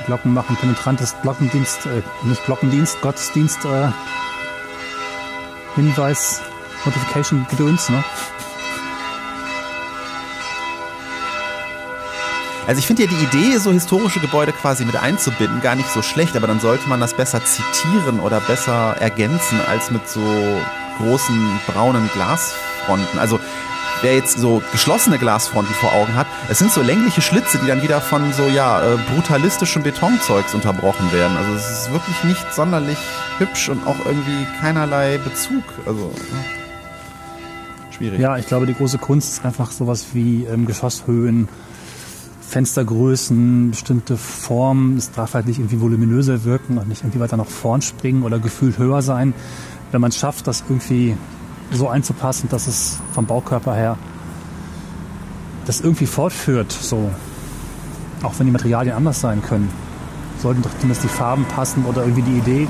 Die 0.00 0.04
Glocken 0.06 0.32
machen 0.32 0.56
penetrantes 0.56 1.14
Glockendienst, 1.22 1.86
äh, 1.86 2.02
nicht 2.22 2.44
Glockendienst, 2.46 3.00
Gottesdienst, 3.02 3.64
äh, 3.64 3.88
Hinweis, 5.74 6.40
Notification 6.84 7.46
Gedöns, 7.50 7.88
ne? 7.88 8.02
Also 12.68 12.80
ich 12.80 12.86
finde 12.86 13.04
ja 13.04 13.08
die 13.08 13.24
Idee, 13.24 13.56
so 13.56 13.72
historische 13.72 14.20
Gebäude 14.20 14.52
quasi 14.52 14.84
mit 14.84 14.94
einzubinden, 14.94 15.62
gar 15.62 15.74
nicht 15.74 15.90
so 15.90 16.02
schlecht, 16.02 16.36
aber 16.36 16.46
dann 16.46 16.60
sollte 16.60 16.86
man 16.86 17.00
das 17.00 17.14
besser 17.14 17.42
zitieren 17.42 18.20
oder 18.20 18.40
besser 18.40 18.94
ergänzen 19.00 19.58
als 19.66 19.90
mit 19.90 20.06
so 20.06 20.20
großen 20.98 21.60
braunen 21.66 22.10
Glasfronten. 22.12 23.18
Also 23.18 23.40
wer 24.02 24.14
jetzt 24.14 24.38
so 24.38 24.62
geschlossene 24.70 25.16
Glasfronten 25.16 25.74
vor 25.76 25.94
Augen 25.94 26.14
hat, 26.14 26.26
es 26.50 26.58
sind 26.58 26.70
so 26.70 26.82
längliche 26.82 27.22
Schlitze, 27.22 27.56
die 27.56 27.68
dann 27.68 27.82
wieder 27.82 28.02
von 28.02 28.34
so 28.34 28.42
ja 28.42 28.82
äh, 28.82 28.98
brutalistischem 29.14 29.82
Betonzeugs 29.82 30.52
unterbrochen 30.52 31.10
werden. 31.10 31.38
Also 31.38 31.54
es 31.54 31.70
ist 31.70 31.92
wirklich 31.92 32.22
nicht 32.24 32.54
sonderlich 32.54 32.98
hübsch 33.38 33.70
und 33.70 33.86
auch 33.86 33.96
irgendwie 34.04 34.46
keinerlei 34.60 35.16
Bezug. 35.16 35.64
Also. 35.86 36.12
Schwierig. 37.98 38.20
Ja, 38.20 38.38
ich 38.38 38.46
glaube, 38.46 38.66
die 38.66 38.74
große 38.74 38.98
Kunst 38.98 39.32
ist 39.32 39.44
einfach 39.44 39.70
sowas 39.70 40.06
wie 40.14 40.44
ähm, 40.44 40.66
Geschosshöhen, 40.66 41.48
Fenstergrößen, 42.40 43.70
bestimmte 43.70 44.16
Formen. 44.16 44.96
Es 44.96 45.10
darf 45.10 45.34
halt 45.34 45.46
nicht 45.46 45.58
irgendwie 45.58 45.80
voluminöser 45.80 46.44
wirken 46.44 46.78
und 46.78 46.88
nicht 46.88 47.02
irgendwie 47.02 47.20
weiter 47.20 47.36
nach 47.36 47.46
vorn 47.46 47.82
springen 47.82 48.22
oder 48.22 48.38
gefühlt 48.38 48.78
höher 48.78 49.02
sein. 49.02 49.34
Wenn 49.92 50.00
man 50.00 50.10
es 50.10 50.16
schafft, 50.16 50.46
das 50.46 50.64
irgendwie 50.68 51.16
so 51.72 51.88
einzupassen, 51.88 52.48
dass 52.48 52.66
es 52.66 52.98
vom 53.12 53.26
Baukörper 53.26 53.74
her 53.74 53.98
das 55.66 55.80
irgendwie 55.82 56.06
fortführt, 56.06 56.72
so. 56.72 57.10
Auch 58.22 58.38
wenn 58.38 58.46
die 58.46 58.52
Materialien 58.52 58.96
anders 58.96 59.20
sein 59.20 59.42
können, 59.42 59.70
sollten 60.40 60.62
doch 60.62 60.70
zumindest 60.78 61.04
die 61.04 61.08
Farben 61.08 61.44
passen 61.44 61.84
oder 61.84 62.02
irgendwie 62.02 62.22
die 62.22 62.38
Idee 62.38 62.68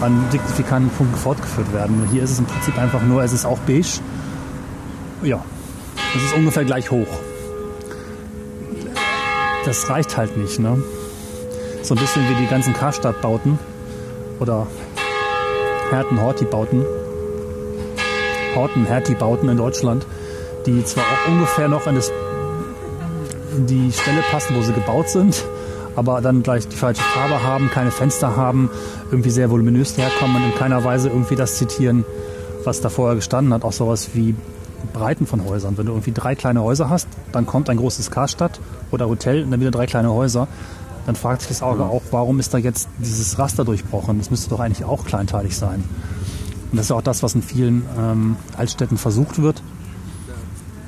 an 0.00 0.24
signifikanten 0.30 0.90
Punkten 0.90 1.16
fortgeführt 1.16 1.72
werden. 1.72 2.08
Hier 2.10 2.22
ist 2.22 2.32
es 2.32 2.38
im 2.40 2.44
Prinzip 2.46 2.76
einfach 2.76 3.02
nur, 3.02 3.22
es 3.22 3.32
ist 3.32 3.46
auch 3.46 3.58
beige. 3.60 4.00
Ja, 5.24 5.42
es 6.14 6.22
ist 6.22 6.34
ungefähr 6.34 6.64
gleich 6.64 6.90
hoch. 6.90 7.06
Das 9.64 9.88
reicht 9.88 10.18
halt 10.18 10.36
nicht, 10.36 10.58
ne? 10.58 10.82
So 11.82 11.94
ein 11.94 12.00
bisschen 12.00 12.28
wie 12.28 12.34
die 12.42 12.46
ganzen 12.46 12.74
Karstadt-Bauten 12.74 13.58
oder 14.38 14.66
Herten-Horti-Bauten. 15.90 16.84
Horten-Herti-Bauten 18.54 19.48
in 19.48 19.56
Deutschland, 19.56 20.06
die 20.66 20.84
zwar 20.84 21.04
auch 21.04 21.30
ungefähr 21.30 21.68
noch 21.68 21.86
an 21.86 21.94
das, 21.94 22.12
die 23.56 23.90
Stelle 23.92 24.20
passen, 24.30 24.54
wo 24.56 24.60
sie 24.60 24.74
gebaut 24.74 25.08
sind, 25.08 25.42
aber 25.96 26.20
dann 26.20 26.42
gleich 26.42 26.68
die 26.68 26.76
falsche 26.76 27.02
Farbe 27.02 27.42
haben, 27.42 27.70
keine 27.70 27.90
Fenster 27.90 28.36
haben, 28.36 28.68
irgendwie 29.10 29.30
sehr 29.30 29.50
voluminös 29.50 29.96
herkommen 29.96 30.36
und 30.36 30.52
in 30.52 30.54
keiner 30.54 30.84
Weise 30.84 31.08
irgendwie 31.08 31.36
das 31.36 31.56
zitieren, 31.56 32.04
was 32.64 32.82
da 32.82 32.90
vorher 32.90 33.16
gestanden 33.16 33.54
hat. 33.54 33.64
Auch 33.64 33.72
sowas 33.72 34.10
wie 34.12 34.34
Breiten 34.92 35.26
von 35.26 35.44
Häusern. 35.44 35.76
Wenn 35.78 35.86
du 35.86 35.92
irgendwie 35.92 36.12
drei 36.12 36.34
kleine 36.34 36.62
Häuser 36.62 36.88
hast, 36.88 37.08
dann 37.32 37.46
kommt 37.46 37.70
ein 37.70 37.76
großes 37.76 38.10
Karstadt 38.10 38.60
oder 38.90 39.08
Hotel 39.08 39.44
und 39.44 39.50
dann 39.50 39.60
wieder 39.60 39.70
drei 39.70 39.86
kleine 39.86 40.12
Häuser. 40.12 40.48
Dann 41.06 41.16
fragt 41.16 41.42
sich 41.42 41.48
das 41.48 41.62
Auge 41.62 41.84
auch, 41.84 42.02
warum 42.10 42.40
ist 42.40 42.54
da 42.54 42.58
jetzt 42.58 42.88
dieses 42.98 43.38
Raster 43.38 43.64
durchbrochen? 43.64 44.18
Das 44.18 44.30
müsste 44.30 44.50
doch 44.50 44.60
eigentlich 44.60 44.84
auch 44.84 45.04
kleinteilig 45.04 45.56
sein. 45.56 45.84
Und 46.70 46.78
das 46.78 46.86
ist 46.86 46.92
auch 46.92 47.02
das, 47.02 47.22
was 47.22 47.34
in 47.34 47.42
vielen 47.42 47.84
ähm, 47.98 48.36
Altstädten 48.56 48.96
versucht 48.96 49.40
wird 49.42 49.62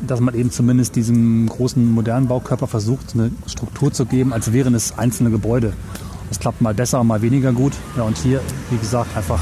dass 0.06 0.20
man 0.20 0.34
eben 0.34 0.50
zumindest 0.50 0.96
diesem 0.96 1.48
großen 1.48 1.92
modernen 1.92 2.28
Baukörper 2.28 2.66
versucht, 2.66 3.14
eine 3.14 3.30
Struktur 3.46 3.92
zu 3.92 4.06
geben, 4.06 4.32
als 4.32 4.52
wären 4.52 4.74
es 4.74 4.98
einzelne 4.98 5.30
Gebäude. 5.30 5.72
Das 6.28 6.40
klappt 6.40 6.60
mal 6.60 6.74
besser, 6.74 7.02
mal 7.04 7.22
weniger 7.22 7.52
gut. 7.52 7.72
Ja, 7.96 8.02
und 8.02 8.18
hier, 8.18 8.40
wie 8.70 8.78
gesagt, 8.78 9.16
einfach 9.16 9.40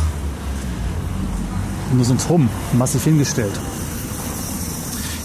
nur 1.93 2.05
so 2.05 2.13
ein 2.13 2.19
Trumm, 2.19 2.49
massiv 2.73 3.05
hingestellt. 3.05 3.53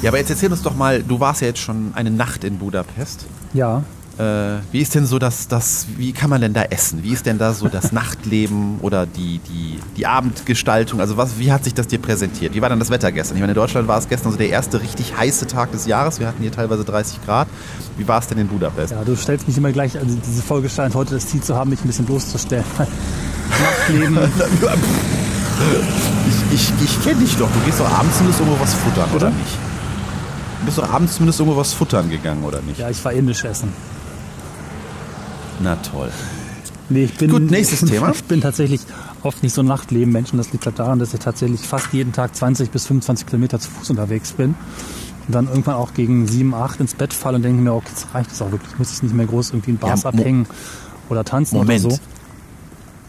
Ja, 0.02 0.12
aber 0.12 0.18
jetzt 0.18 0.30
erzähl 0.30 0.52
uns 0.52 0.62
doch 0.62 0.76
mal, 0.76 1.04
du 1.04 1.20
warst 1.20 1.42
ja 1.42 1.48
jetzt 1.48 1.60
schon 1.60 1.92
eine 1.94 2.10
Nacht 2.10 2.46
in 2.46 2.58
Budapest. 2.58 3.26
Ja. 3.54 3.84
Äh, 4.18 4.60
wie 4.72 4.82
ist 4.82 4.96
denn 4.96 5.06
so 5.06 5.20
das, 5.20 5.48
das, 5.48 5.88
wie 5.98 6.12
kann 6.14 6.30
man 6.30 6.40
denn 6.42 6.54
da 6.54 6.64
essen? 6.64 7.04
Wie 7.04 7.12
ist 7.12 7.26
denn 7.26 7.38
da 7.38 7.54
so 7.54 7.68
das 7.68 7.92
Nachtleben 7.94 8.80
oder 8.82 9.06
die, 9.06 9.40
die, 9.40 9.80
die 9.98 10.06
Abendgestaltung? 10.06 11.02
Also 11.02 11.18
was, 11.18 11.38
wie 11.40 11.52
hat 11.52 11.66
sich 11.66 11.74
das 11.74 11.88
dir 11.88 12.00
präsentiert? 12.00 12.54
Wie 12.54 12.62
war 12.62 12.70
dann 12.70 12.80
das 12.80 12.90
Wetter 12.90 13.12
gestern? 13.12 13.36
Ich 13.38 13.42
meine, 13.42 13.52
in 13.52 13.58
Deutschland 13.58 13.88
war 13.88 13.98
es 13.98 14.08
gestern 14.08 14.32
so 14.32 14.38
der 14.38 14.50
erste 14.50 14.82
richtig 14.82 15.18
heiße 15.18 15.48
Tag 15.48 15.72
des 15.74 15.86
Jahres. 15.86 16.20
Wir 16.20 16.28
hatten 16.28 16.42
hier 16.42 16.52
teilweise 16.52 16.84
30 16.86 17.24
Grad. 17.26 17.48
Wie 17.98 18.08
war 18.08 18.20
es 18.20 18.28
denn 18.28 18.38
in 18.38 18.48
Budapest? 18.48 18.92
Ja, 18.92 19.04
du 19.04 19.16
stellst 19.16 19.48
mich 19.48 19.58
immer 19.58 19.72
gleich, 19.72 19.98
also 19.98 20.18
diese 20.26 20.42
Folge 20.42 20.70
scheint 20.70 20.96
heute 20.96 21.16
das 21.16 21.28
Ziel 21.28 21.42
zu 21.42 21.56
haben, 21.56 21.70
mich 21.70 21.82
ein 21.82 21.88
bisschen 21.88 22.06
bloßzustellen. 22.06 22.66
Nachtleben. 22.78 24.18
ich 26.52 26.54
ich, 26.54 26.74
ich 26.84 27.04
kenne 27.04 27.20
dich 27.20 27.38
doch. 27.38 27.50
Du 27.52 27.60
gehst 27.66 27.80
doch 27.80 27.90
abends 27.90 28.18
zumindest 28.18 28.42
irgendwo 28.42 28.62
was 28.62 28.74
futtern, 28.74 29.10
oder, 29.12 29.28
oder 29.28 29.30
nicht? 29.30 29.69
Du 30.70 30.76
bist 30.76 30.88
doch 30.88 30.94
abends 30.94 31.16
zumindest 31.16 31.40
irgendwo 31.40 31.60
was 31.60 31.74
futtern 31.74 32.12
gegangen, 32.12 32.44
oder 32.44 32.62
nicht? 32.62 32.80
Ja, 32.80 32.92
ich 32.92 33.04
war 33.04 33.12
indisch 33.12 33.44
essen. 33.44 33.74
Na 35.62 35.76
toll. 35.78 36.12
Nee, 36.90 37.06
ich 37.06 37.18
bin, 37.18 37.32
Gut, 37.32 37.50
nächstes 37.50 37.80
Thema. 37.90 38.12
Ich 38.12 38.24
bin 38.26 38.40
tatsächlich 38.40 38.82
oft 39.24 39.42
nicht 39.42 39.56
so 39.56 39.64
ein 39.64 39.66
Nachtleben-Mensch 39.66 40.32
und 40.32 40.38
das 40.38 40.52
liegt 40.52 40.68
halt 40.68 40.78
daran, 40.78 41.00
dass 41.00 41.12
ich 41.16 41.22
tatsächlich 41.22 41.62
fast 41.62 41.92
jeden 41.92 42.14
Tag 42.14 42.36
20 42.36 42.70
bis 42.70 42.86
25 42.86 43.26
Kilometer 43.26 43.60
zu 43.60 43.68
Fuß 43.72 43.90
unterwegs 43.90 44.34
bin 44.34 44.54
und 45.26 45.34
dann 45.34 45.48
irgendwann 45.48 45.74
auch 45.74 45.96
gegen 45.96 46.28
7, 46.28 46.54
8 46.54 46.82
ins 46.82 46.94
Bett 46.94 47.14
falle 47.14 47.38
und 47.38 47.42
denke 47.42 47.64
mir, 47.64 47.74
okay, 47.74 47.88
jetzt 47.90 48.06
reicht 48.14 48.32
es 48.32 48.40
auch 48.40 48.52
wirklich. 48.52 48.72
Ich 48.72 48.78
muss 48.78 48.92
jetzt 48.92 49.02
nicht 49.02 49.16
mehr 49.16 49.26
groß 49.26 49.50
irgendwie 49.50 49.72
in 49.72 49.78
Bars 49.78 50.04
ja, 50.04 50.10
abhängen 50.10 50.46
oder 51.10 51.24
tanzen 51.24 51.58
Moment. 51.58 51.84
oder 51.84 51.96
so. 51.96 52.00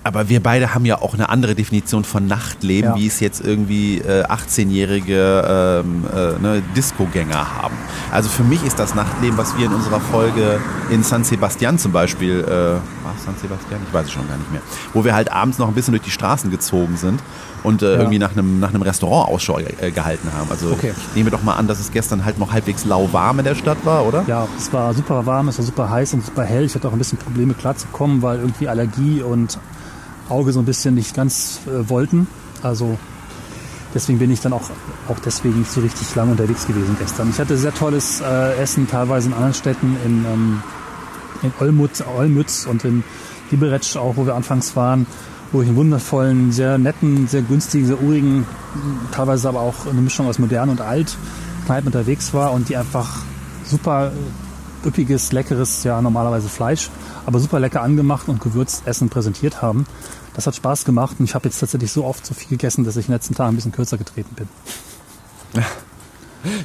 Aber 0.03 0.31
wir 0.31 0.43
beide 0.43 0.75
haben 0.75 0.87
ja 0.87 1.03
auch 1.03 1.13
eine 1.13 1.29
andere 1.29 1.55
Definition 1.55 2.05
von 2.05 2.27
Nachtleben, 2.27 2.91
ja. 2.91 2.97
wie 2.97 3.07
es 3.07 3.21
jetzt 3.21 3.45
irgendwie 3.45 3.99
äh, 3.99 4.25
18-jährige 4.25 5.83
ähm, 5.85 6.05
äh, 6.11 6.43
ne, 6.43 6.63
Disco-Gänger 6.75 7.63
haben. 7.63 7.75
Also 8.11 8.31
für 8.31 8.43
mich 8.43 8.65
ist 8.65 8.79
das 8.79 8.95
Nachtleben, 8.95 9.37
was 9.37 9.59
wir 9.59 9.67
in 9.67 9.75
unserer 9.75 10.01
Folge 10.01 10.59
in 10.91 11.03
San 11.03 11.23
Sebastian 11.25 11.79
zum 11.79 11.93
Beispiel, 11.93 12.41
äh, 12.41 12.51
war 12.51 13.15
San 13.23 13.35
Sebastian? 13.37 13.81
Ich 13.87 13.93
weiß 13.93 14.07
es 14.07 14.13
schon 14.13 14.27
gar 14.27 14.39
nicht 14.39 14.51
mehr, 14.51 14.63
wo 14.95 15.05
wir 15.05 15.15
halt 15.15 15.31
abends 15.31 15.59
noch 15.59 15.69
ein 15.69 15.75
bisschen 15.75 15.93
durch 15.93 16.05
die 16.05 16.11
Straßen 16.11 16.51
gezogen 16.51 16.97
sind 16.97 17.21
und 17.63 17.83
äh, 17.83 17.93
ja. 17.93 17.99
irgendwie 17.99 18.19
nach 18.19 18.33
einem, 18.33 18.59
nach 18.59 18.71
einem 18.71 18.81
Restaurant 18.81 19.29
Ausschau 19.29 19.59
äh, 19.59 19.91
gehalten 19.91 20.31
haben. 20.33 20.51
Also 20.51 20.71
okay. 20.71 20.95
ich 20.97 21.17
nehme 21.17 21.31
doch 21.31 21.43
mal 21.43 21.57
an, 21.57 21.69
dass 21.69 21.79
es 21.79 21.93
gestern 21.93 22.25
halt 22.25 22.39
noch 22.39 22.53
halbwegs 22.53 22.87
lauwarm 22.87 23.41
in 23.41 23.45
der 23.45 23.55
Stadt 23.55 23.85
war, 23.85 24.07
oder? 24.07 24.25
Ja, 24.27 24.49
es 24.57 24.73
war 24.73 24.95
super 24.95 25.27
warm, 25.27 25.49
es 25.49 25.59
war 25.59 25.65
super 25.65 25.91
heiß 25.91 26.15
und 26.15 26.25
super 26.25 26.45
hell. 26.45 26.65
Ich 26.65 26.75
hatte 26.75 26.89
auch 26.89 26.93
ein 26.93 26.99
bisschen 26.99 27.19
Probleme 27.19 27.53
klarzukommen, 27.53 28.23
weil 28.23 28.39
irgendwie 28.39 28.67
Allergie 28.67 29.21
und 29.23 29.59
Auge 30.31 30.53
so 30.53 30.61
ein 30.61 30.65
bisschen 30.65 30.95
nicht 30.95 31.15
ganz 31.15 31.61
äh, 31.67 31.89
wollten. 31.89 32.27
Also 32.63 32.99
deswegen 33.95 34.19
bin 34.19 34.31
ich 34.31 34.41
dann 34.41 34.53
auch, 34.53 34.71
auch 35.09 35.19
deswegen 35.25 35.59
nicht 35.59 35.71
so 35.71 35.81
richtig 35.81 36.15
lang 36.15 36.31
unterwegs 36.31 36.67
gewesen 36.67 36.97
gestern. 36.99 37.31
Ich 37.31 37.39
hatte 37.39 37.57
sehr 37.57 37.75
tolles 37.75 38.21
äh, 38.21 38.57
Essen, 38.61 38.89
teilweise 38.89 39.29
in 39.29 39.35
anderen 39.35 39.55
Städten, 39.55 39.97
in, 40.05 40.25
ähm, 40.25 40.63
in 41.43 41.53
Olmütz, 41.61 42.03
Olmütz 42.17 42.67
und 42.67 42.85
in 42.85 43.03
Liberec 43.51 43.97
auch, 43.97 44.17
wo 44.17 44.27
wir 44.27 44.35
anfangs 44.35 44.77
waren, 44.77 45.07
wo 45.53 45.63
ich 45.63 45.69
einen 45.69 45.77
wundervollen, 45.77 46.53
sehr 46.53 46.79
netten, 46.79 47.27
sehr 47.27 47.43
günstigen, 47.43 47.87
sehr 47.87 48.01
urigen, 48.01 48.47
teilweise 49.11 49.49
aber 49.49 49.61
auch 49.61 49.87
eine 49.91 50.01
Mischung 50.01 50.29
aus 50.29 50.39
modern 50.39 50.69
und 50.69 50.81
alt 50.81 51.17
Kneipen 51.67 51.89
unterwegs 51.89 52.33
war 52.33 52.53
und 52.53 52.69
die 52.69 52.77
einfach 52.77 53.23
super 53.65 54.13
üppiges, 54.85 55.33
leckeres, 55.33 55.85
ja 55.85 56.01
normalerweise 56.01 56.49
Fleisch, 56.49 56.91
aber 57.27 57.39
super 57.39 57.61
lecker 57.61 57.83
angemacht 57.83 58.29
und 58.29 58.41
gewürzt 58.41 58.87
Essen 58.87 59.09
präsentiert 59.09 59.63
haben. 59.63 59.87
Das 60.35 60.47
hat 60.47 60.55
Spaß 60.55 60.85
gemacht 60.85 61.17
und 61.19 61.25
ich 61.25 61.35
habe 61.35 61.49
jetzt 61.49 61.59
tatsächlich 61.59 61.91
so 61.93 62.05
oft 62.05 62.25
so 62.25 62.35
viel 62.35 62.49
gegessen, 62.49 62.85
dass 62.85 62.97
ich 62.97 63.07
in 63.07 63.11
den 63.11 63.17
letzten 63.17 63.35
Tagen 63.35 63.53
ein 63.53 63.57
bisschen 63.57 63.73
kürzer 63.73 63.99
getreten 63.99 64.35
bin. 64.35 64.49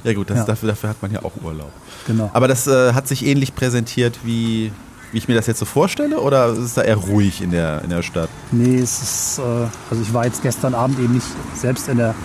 Ja 0.03 0.13
gut, 0.13 0.29
ja. 0.29 0.43
Dafür, 0.43 0.69
dafür, 0.69 0.89
hat 0.89 1.01
man 1.01 1.11
ja 1.11 1.23
auch 1.23 1.33
Urlaub. 1.43 1.71
Genau. 2.07 2.29
Aber 2.33 2.47
das 2.47 2.65
äh, 2.65 2.93
hat 2.93 3.09
sich 3.09 3.25
ähnlich 3.25 3.55
präsentiert, 3.55 4.19
wie, 4.23 4.71
wie 5.11 5.17
ich 5.17 5.27
mir 5.27 5.35
das 5.35 5.47
jetzt 5.47 5.59
so 5.59 5.65
vorstelle, 5.65 6.21
oder 6.21 6.53
ist 6.53 6.59
es 6.59 6.73
da 6.75 6.81
eher 6.81 6.95
ruhig 6.95 7.41
in 7.41 7.51
der, 7.51 7.81
in 7.83 7.89
der 7.89 8.01
Stadt? 8.01 8.29
Nee, 8.51 8.79
es 8.79 9.01
ist, 9.01 9.39
äh, 9.39 9.41
also 9.89 10.01
ich 10.01 10.13
war 10.13 10.25
jetzt 10.25 10.41
gestern 10.41 10.75
Abend 10.75 10.99
eben 10.99 11.15
nicht 11.15 11.27
selbst 11.55 11.89
in 11.89 11.97
der 11.97 12.15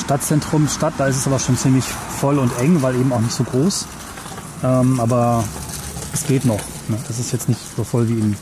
Stadtzentrum 0.00 0.68
Stadt, 0.68 0.94
da 0.96 1.06
ist 1.06 1.16
es 1.16 1.26
aber 1.26 1.38
schon 1.38 1.56
ziemlich 1.56 1.84
voll 1.84 2.38
und 2.38 2.50
eng, 2.58 2.80
weil 2.80 2.94
eben 2.94 3.12
auch 3.12 3.20
nicht 3.20 3.34
so 3.34 3.44
groß. 3.44 3.86
Ähm, 4.64 5.00
aber 5.00 5.44
es 6.12 6.26
geht 6.26 6.44
noch. 6.44 6.60
Ne? 6.88 6.98
Das 7.06 7.18
ist 7.18 7.32
jetzt 7.32 7.48
nicht 7.48 7.60
so 7.76 7.84
voll 7.84 8.08
wie 8.08 8.18
in 8.18 8.36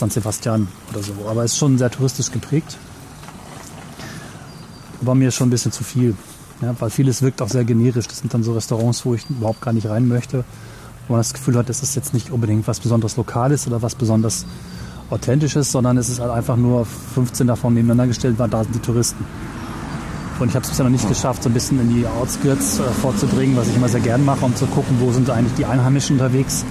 San 0.00 0.08
Sebastian 0.08 0.66
oder 0.90 1.02
so. 1.02 1.12
Aber 1.28 1.44
es 1.44 1.52
ist 1.52 1.58
schon 1.58 1.76
sehr 1.76 1.90
touristisch 1.90 2.32
geprägt. 2.32 2.78
War 5.02 5.14
mir 5.14 5.30
schon 5.30 5.48
ein 5.48 5.50
bisschen 5.50 5.72
zu 5.72 5.84
viel. 5.84 6.16
Ja, 6.62 6.74
weil 6.78 6.88
vieles 6.88 7.20
wirkt 7.20 7.42
auch 7.42 7.48
sehr 7.48 7.64
generisch. 7.64 8.08
Das 8.08 8.18
sind 8.18 8.32
dann 8.32 8.42
so 8.42 8.54
Restaurants, 8.54 9.04
wo 9.04 9.14
ich 9.14 9.28
überhaupt 9.28 9.60
gar 9.60 9.74
nicht 9.74 9.86
rein 9.86 10.08
möchte. 10.08 10.44
Wo 11.06 11.12
man 11.12 11.20
das 11.20 11.34
Gefühl 11.34 11.56
hat, 11.56 11.68
das 11.68 11.82
ist 11.82 11.96
jetzt 11.96 12.14
nicht 12.14 12.30
unbedingt 12.30 12.66
was 12.66 12.80
besonders 12.80 13.18
Lokales 13.18 13.66
oder 13.66 13.82
was 13.82 13.94
besonders 13.94 14.46
Authentisches, 15.10 15.70
sondern 15.70 15.98
es 15.98 16.08
ist 16.08 16.20
halt 16.20 16.30
einfach 16.30 16.56
nur 16.56 16.86
15 16.86 17.46
davon 17.46 17.74
nebeneinander 17.74 18.06
gestellt, 18.06 18.38
weil 18.38 18.48
da 18.48 18.62
sind 18.62 18.74
die 18.74 18.80
Touristen. 18.80 19.24
Und 20.38 20.48
ich 20.48 20.54
habe 20.54 20.64
es 20.64 20.70
bisher 20.70 20.84
noch 20.84 20.92
nicht 20.92 21.06
geschafft, 21.06 21.42
so 21.42 21.50
ein 21.50 21.52
bisschen 21.52 21.78
in 21.78 21.94
die 21.94 22.06
Outskirts 22.06 22.78
äh, 22.78 22.84
vorzudringen, 23.02 23.54
was 23.56 23.68
ich 23.68 23.76
immer 23.76 23.88
sehr 23.88 24.00
gern 24.00 24.24
mache, 24.24 24.46
um 24.46 24.56
zu 24.56 24.64
gucken, 24.66 24.96
wo 24.98 25.12
sind 25.12 25.28
eigentlich 25.28 25.54
die 25.54 25.66
Einheimischen 25.66 26.16
unterwegs 26.16 26.64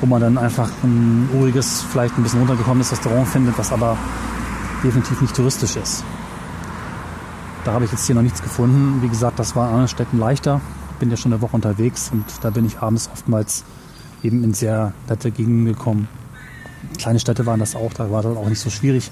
wo 0.00 0.06
man 0.06 0.20
dann 0.20 0.38
einfach 0.38 0.70
ein 0.82 1.28
uriges, 1.34 1.82
vielleicht 1.82 2.16
ein 2.16 2.22
bisschen 2.22 2.40
runtergekommenes 2.40 2.92
Restaurant 2.92 3.28
findet, 3.28 3.58
was 3.58 3.72
aber 3.72 3.96
definitiv 4.82 5.20
nicht 5.20 5.36
touristisch 5.36 5.76
ist. 5.76 6.04
Da 7.64 7.72
habe 7.72 7.84
ich 7.84 7.92
jetzt 7.92 8.06
hier 8.06 8.14
noch 8.14 8.22
nichts 8.22 8.42
gefunden. 8.42 9.02
Wie 9.02 9.08
gesagt, 9.08 9.38
das 9.38 9.54
war 9.54 9.64
in 9.64 9.70
anderen 9.70 9.88
Städten 9.88 10.18
leichter. 10.18 10.60
Bin 10.98 11.10
ja 11.10 11.16
schon 11.16 11.32
eine 11.32 11.42
Woche 11.42 11.54
unterwegs 11.54 12.10
und 12.12 12.24
da 12.42 12.50
bin 12.50 12.64
ich 12.64 12.78
abends 12.80 13.10
oftmals 13.12 13.64
eben 14.22 14.42
in 14.42 14.54
sehr 14.54 14.92
nette 15.08 15.30
Gegenden 15.30 15.66
gekommen. 15.66 16.08
Kleine 16.98 17.20
Städte 17.20 17.44
waren 17.46 17.60
das 17.60 17.76
auch, 17.76 17.92
da 17.92 18.10
war 18.10 18.22
das 18.22 18.36
auch 18.36 18.48
nicht 18.48 18.60
so 18.60 18.70
schwierig, 18.70 19.10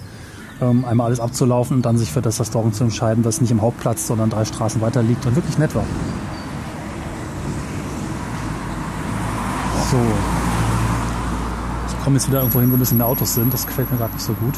ähm, 0.60 0.84
einmal 0.84 1.06
alles 1.06 1.20
abzulaufen 1.20 1.76
und 1.76 1.82
dann 1.86 1.98
sich 1.98 2.10
für 2.10 2.22
das 2.22 2.40
Restaurant 2.40 2.74
zu 2.74 2.84
entscheiden, 2.84 3.22
das 3.22 3.40
nicht 3.40 3.50
im 3.50 3.60
Hauptplatz, 3.60 4.06
sondern 4.06 4.30
drei 4.30 4.44
Straßen 4.44 4.80
weiter 4.80 5.02
liegt 5.02 5.24
und 5.26 5.36
wirklich 5.36 5.58
nett 5.58 5.74
war. 5.74 5.84
So, 9.90 9.98
komme 12.08 12.16
jetzt 12.16 12.28
wieder 12.28 12.38
irgendwo 12.38 12.60
hin, 12.60 12.70
wo 12.70 12.76
ein 12.76 12.78
bisschen 12.78 12.96
mehr 12.96 13.06
Autos 13.06 13.34
sind. 13.34 13.52
Das 13.52 13.66
gefällt 13.66 13.90
mir 13.90 13.98
gerade 13.98 14.14
nicht 14.14 14.24
so 14.24 14.32
gut. 14.32 14.54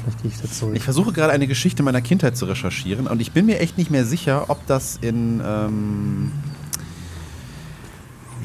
Vielleicht 0.00 0.22
gehe 0.22 0.30
ich 0.30 0.40
jetzt 0.40 0.56
zurück. 0.56 0.76
Ich 0.76 0.84
versuche 0.84 1.12
gerade 1.12 1.32
eine 1.32 1.48
Geschichte 1.48 1.82
meiner 1.82 2.00
Kindheit 2.00 2.36
zu 2.36 2.44
recherchieren 2.44 3.08
und 3.08 3.20
ich 3.20 3.32
bin 3.32 3.46
mir 3.46 3.58
echt 3.58 3.76
nicht 3.76 3.90
mehr 3.90 4.04
sicher, 4.04 4.44
ob 4.50 4.64
das 4.68 4.98
in, 5.00 5.42
ähm, 5.44 6.30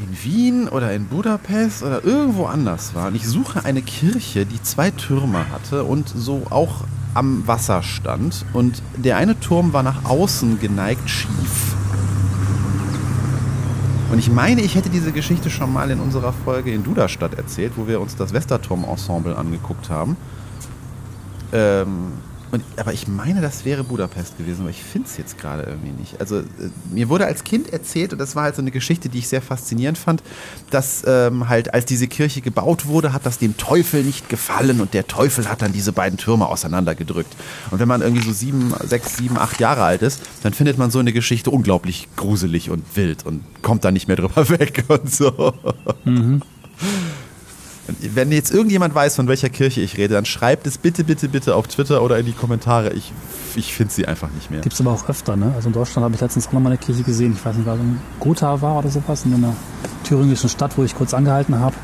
in 0.02 0.24
Wien 0.24 0.68
oder 0.68 0.92
in 0.92 1.06
Budapest 1.06 1.84
oder 1.84 2.04
irgendwo 2.04 2.46
anders 2.46 2.96
war. 2.96 3.10
Und 3.10 3.16
ich 3.16 3.28
suche 3.28 3.66
eine 3.66 3.84
Kirche, 3.84 4.48
die 4.48 4.60
zwei 4.64 4.90
Türme 4.90 5.52
hatte 5.52 5.84
und 5.84 6.10
so 6.10 6.48
auch 6.50 6.86
am 7.14 7.46
Wasser 7.46 7.84
stand. 7.84 8.44
Und 8.54 8.82
der 8.98 9.18
eine 9.18 9.40
Turm 9.40 9.72
war 9.72 9.84
nach 9.84 10.06
außen 10.06 10.60
geneigt 10.60 11.08
schief. 11.08 11.76
Und 14.14 14.20
ich 14.20 14.30
meine, 14.30 14.62
ich 14.62 14.76
hätte 14.76 14.92
diese 14.92 15.12
Geschichte 15.12 15.50
schon 15.50 15.74
mal 15.74 15.90
in 15.90 16.00
unserer 16.00 16.34
Folge 16.34 16.72
in 16.72 16.84
Duderstadt 16.84 17.34
erzählt, 17.34 17.74
wo 17.78 17.88
wir 17.88 18.00
uns 18.00 18.16
das 18.16 18.32
Westerturm-Ensemble 18.32 19.36
angeguckt 19.36 19.90
haben. 19.90 20.18
Ähm, 21.52 22.12
und, 22.54 22.64
aber 22.78 22.94
ich 22.94 23.08
meine, 23.08 23.42
das 23.42 23.66
wäre 23.66 23.84
Budapest 23.84 24.38
gewesen, 24.38 24.62
aber 24.62 24.70
ich 24.70 24.84
finde 24.84 25.08
es 25.08 25.18
jetzt 25.18 25.40
gerade 25.40 25.64
irgendwie 25.64 25.90
nicht. 25.90 26.22
Also 26.22 26.42
äh, 26.42 26.44
mir 26.92 27.10
wurde 27.10 27.26
als 27.26 27.44
Kind 27.44 27.74
erzählt, 27.74 28.14
und 28.14 28.20
das 28.20 28.36
war 28.36 28.44
halt 28.44 28.56
so 28.56 28.62
eine 28.62 28.70
Geschichte, 28.70 29.10
die 29.10 29.18
ich 29.18 29.28
sehr 29.28 29.42
faszinierend 29.42 29.98
fand, 29.98 30.22
dass 30.70 31.04
ähm, 31.08 31.50
halt 31.50 31.74
als 31.74 31.86
diese 31.86 32.08
Kirche 32.08 32.42
gebaut 32.42 32.86
wurde, 32.86 33.12
hat 33.12 33.26
das 33.26 33.40
dem 33.40 33.58
Teufel 33.58 34.04
nicht 34.04 34.30
gefallen 34.30 34.82
und 34.82 34.94
der 34.94 35.08
Teufel 35.08 35.50
hat 35.50 35.64
dann 35.64 35.74
diese 35.74 35.94
beiden 35.94 36.20
Türme 36.20 36.46
auseinandergedrückt. 36.48 37.36
Und 37.72 37.80
wenn 37.80 37.88
man 37.88 38.04
irgendwie 38.04 38.24
so 38.24 38.32
sieben, 38.32 38.72
sechs, 38.84 39.18
sieben, 39.18 39.40
acht 39.40 39.60
Jahre 39.60 39.82
alt 39.82 40.04
ist, 40.04 40.22
dann 40.44 40.54
findet 40.54 40.78
man 40.78 40.92
so 40.92 41.00
eine 41.00 41.12
Geschichte 41.12 41.50
unglaublich 41.50 42.08
gruselig 42.16 42.70
und 42.70 42.84
wild 42.96 43.26
und 43.26 43.42
kommt 43.64 43.84
da 43.84 43.90
nicht 43.90 44.08
mehr 44.08 44.18
drüber 44.18 44.48
weg 44.60 44.86
und 44.90 45.12
so. 45.12 45.56
Mhm. 46.06 46.44
Wenn 47.88 48.32
jetzt 48.32 48.54
irgendjemand 48.54 48.96
weiß, 48.96 49.18
von 49.18 49.28
welcher 49.28 49.50
Kirche 49.50 49.82
ich 49.82 49.98
rede, 49.98 50.14
dann 50.14 50.24
schreibt 50.24 50.66
es 50.68 50.78
bitte, 50.78 51.04
bitte, 51.04 51.28
bitte 51.28 51.56
auf 51.56 51.68
Twitter 51.68 52.02
oder 52.02 52.18
in 52.18 52.26
die 52.26 52.32
Kommentare. 52.32 52.94
Ich, 52.94 53.12
ich 53.56 53.74
finde 53.74 53.94
sie 53.94 54.08
einfach 54.08 54.30
nicht 54.32 54.50
mehr. 54.50 54.62
Gibt 54.62 54.74
es 54.74 54.80
aber 54.80 54.92
auch 54.92 55.10
öfter, 55.10 55.36
ne? 55.36 55.52
Also 55.56 55.68
in 55.68 55.74
Deutschland 55.74 56.06
habe 56.06 56.16
ich 56.16 56.22
letztens 56.22 56.48
auch 56.48 56.54
noch 56.54 56.62
mal 56.62 56.70
eine 56.70 56.78
Kirche 56.78 57.04
gesehen. 57.04 57.34
Ich 57.34 57.44
weiß 57.44 57.58
nicht, 57.58 57.66
was 57.66 57.78
in 57.78 58.00
Gotha 58.22 58.62
war 58.62 58.78
oder 58.80 58.90
sowas, 58.90 59.26
in 59.26 59.34
einer 59.34 59.54
thüringischen 60.06 60.50
Stadt, 60.50 60.78
wo 60.78 60.84
ich 60.84 60.96
kurz 60.96 61.14
angehalten 61.14 61.60
habe. 61.60 61.76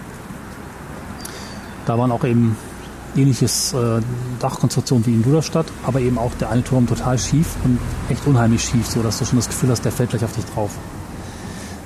Da 1.86 1.98
waren 1.98 2.12
auch 2.12 2.24
eben 2.24 2.56
ähnliches 3.16 3.74
äh, 3.74 4.02
Dachkonstruktion 4.40 5.06
wie 5.06 5.14
in 5.14 5.24
Duderstadt, 5.24 5.66
aber 5.84 6.00
eben 6.00 6.18
auch 6.18 6.34
der 6.36 6.50
eine 6.50 6.64
Turm 6.64 6.88
total 6.88 7.18
schief 7.18 7.56
und 7.66 7.78
echt 8.10 8.26
unheimlich 8.26 8.64
schief, 8.64 8.88
so 8.88 9.02
dass 9.02 9.20
du 9.20 9.26
schon 9.26 9.38
das 9.38 9.48
Gefühl 9.48 9.70
hast, 9.70 9.84
der 9.84 9.92
fällt 9.92 10.12
gleich 10.12 10.24
auf 10.24 10.34
dich 10.34 10.46
drauf. 10.46 10.72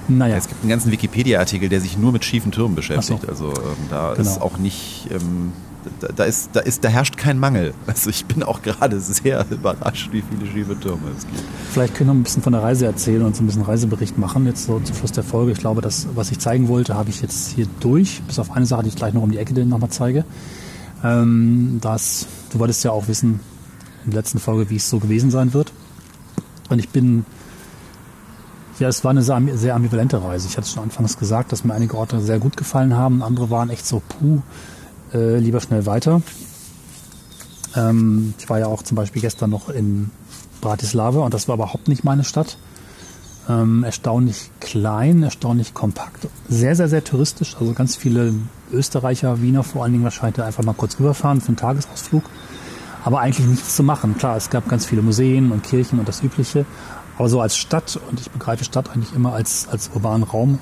Naja. 0.07 0.37
Es 0.37 0.47
gibt 0.47 0.61
einen 0.61 0.69
ganzen 0.69 0.91
Wikipedia-Artikel, 0.91 1.69
der 1.69 1.81
sich 1.81 1.97
nur 1.97 2.11
mit 2.11 2.25
schiefen 2.25 2.51
Türmen 2.51 2.75
beschäftigt. 2.75 3.21
So. 3.21 3.27
Also 3.27 3.47
ähm, 3.49 3.77
da 3.89 4.13
genau. 4.13 4.29
ist 4.29 4.41
auch 4.41 4.57
nicht, 4.57 5.07
ähm, 5.11 5.53
da, 5.99 6.07
da, 6.09 6.23
ist, 6.25 6.49
da, 6.53 6.59
ist, 6.59 6.83
da 6.83 6.89
herrscht 6.89 7.17
kein 7.17 7.39
Mangel. 7.39 7.73
Also 7.87 8.09
ich 8.09 8.25
bin 8.25 8.43
auch 8.43 8.61
gerade 8.61 8.99
sehr 8.99 9.45
überrascht, 9.49 10.09
wie 10.11 10.21
viele 10.21 10.49
schiefe 10.51 10.79
Türme 10.79 11.09
es 11.17 11.25
gibt. 11.25 11.43
Vielleicht 11.71 11.95
können 11.95 12.09
wir 12.09 12.15
ein 12.15 12.23
bisschen 12.23 12.43
von 12.43 12.53
der 12.53 12.63
Reise 12.63 12.85
erzählen 12.85 13.23
und 13.23 13.35
so 13.35 13.43
ein 13.43 13.47
bisschen 13.47 13.63
Reisebericht 13.63 14.17
machen, 14.17 14.45
jetzt 14.45 14.65
so 14.65 14.79
zum 14.79 14.95
Schluss 14.95 15.11
der 15.11 15.23
Folge. 15.23 15.51
Ich 15.51 15.59
glaube, 15.59 15.81
das, 15.81 16.07
was 16.15 16.31
ich 16.31 16.39
zeigen 16.39 16.67
wollte, 16.67 16.95
habe 16.95 17.09
ich 17.09 17.21
jetzt 17.21 17.53
hier 17.53 17.67
durch. 17.79 18.21
Bis 18.27 18.39
auf 18.39 18.51
eine 18.51 18.65
Sache, 18.65 18.83
die 18.83 18.89
ich 18.89 18.95
gleich 18.95 19.13
noch 19.13 19.21
um 19.21 19.31
die 19.31 19.37
Ecke 19.37 19.53
nochmal 19.65 19.89
zeige. 19.89 20.25
Ähm, 21.03 21.79
das, 21.81 22.27
du 22.51 22.59
wolltest 22.59 22.83
ja 22.83 22.91
auch 22.91 23.07
wissen 23.07 23.39
in 24.05 24.11
der 24.11 24.19
letzten 24.19 24.39
Folge, 24.39 24.69
wie 24.69 24.75
es 24.75 24.89
so 24.89 24.99
gewesen 24.99 25.31
sein 25.31 25.53
wird. 25.53 25.71
Und 26.69 26.79
ich 26.79 26.89
bin 26.89 27.25
ja, 28.83 28.89
es 28.89 29.01
war 29.05 29.11
eine 29.11 29.21
sehr 29.23 29.75
ambivalente 29.75 30.21
Reise. 30.21 30.49
Ich 30.49 30.57
hatte 30.57 30.67
schon 30.67 30.83
anfangs 30.83 31.17
gesagt, 31.17 31.53
dass 31.53 31.63
mir 31.63 31.73
einige 31.73 31.97
Orte 31.97 32.19
sehr 32.19 32.37
gut 32.37 32.57
gefallen 32.57 32.97
haben. 32.97 33.23
Andere 33.23 33.49
waren 33.49 33.69
echt 33.69 33.87
so, 33.87 34.01
puh, 34.01 34.41
äh, 35.13 35.37
lieber 35.37 35.61
schnell 35.61 35.85
weiter. 35.85 36.21
Ähm, 37.77 38.33
ich 38.37 38.49
war 38.49 38.59
ja 38.59 38.67
auch 38.67 38.83
zum 38.83 38.95
Beispiel 38.95 39.21
gestern 39.21 39.51
noch 39.51 39.69
in 39.69 40.11
Bratislava 40.59 41.21
und 41.21 41.33
das 41.33 41.47
war 41.47 41.55
überhaupt 41.55 41.87
nicht 41.87 42.03
meine 42.03 42.25
Stadt. 42.25 42.57
Ähm, 43.47 43.85
erstaunlich 43.85 44.51
klein, 44.59 45.23
erstaunlich 45.23 45.73
kompakt, 45.73 46.27
sehr, 46.49 46.75
sehr, 46.75 46.89
sehr 46.89 47.05
touristisch. 47.05 47.55
Also 47.57 47.71
ganz 47.71 47.95
viele 47.95 48.33
Österreicher, 48.73 49.41
Wiener 49.41 49.63
vor 49.63 49.83
allen 49.83 49.93
Dingen 49.93 50.03
wahrscheinlich 50.03 50.43
einfach 50.43 50.65
mal 50.65 50.73
kurz 50.73 50.99
rüberfahren 50.99 51.39
für 51.39 51.47
einen 51.47 51.57
Tagesausflug. 51.57 52.23
Aber 53.05 53.21
eigentlich 53.21 53.47
nichts 53.47 53.77
zu 53.77 53.83
machen. 53.83 54.17
Klar, 54.17 54.35
es 54.35 54.49
gab 54.49 54.67
ganz 54.67 54.85
viele 54.85 55.01
Museen 55.01 55.53
und 55.53 55.63
Kirchen 55.63 55.99
und 55.99 56.07
das 56.09 56.21
Übliche. 56.21 56.65
Aber 57.17 57.29
so 57.29 57.41
als 57.41 57.57
Stadt, 57.57 57.99
und 58.09 58.19
ich 58.19 58.29
begreife 58.31 58.63
Stadt 58.63 58.89
eigentlich 58.89 59.13
immer 59.13 59.33
als, 59.33 59.67
als 59.69 59.91
urbanen 59.93 60.23
Raum, 60.23 60.59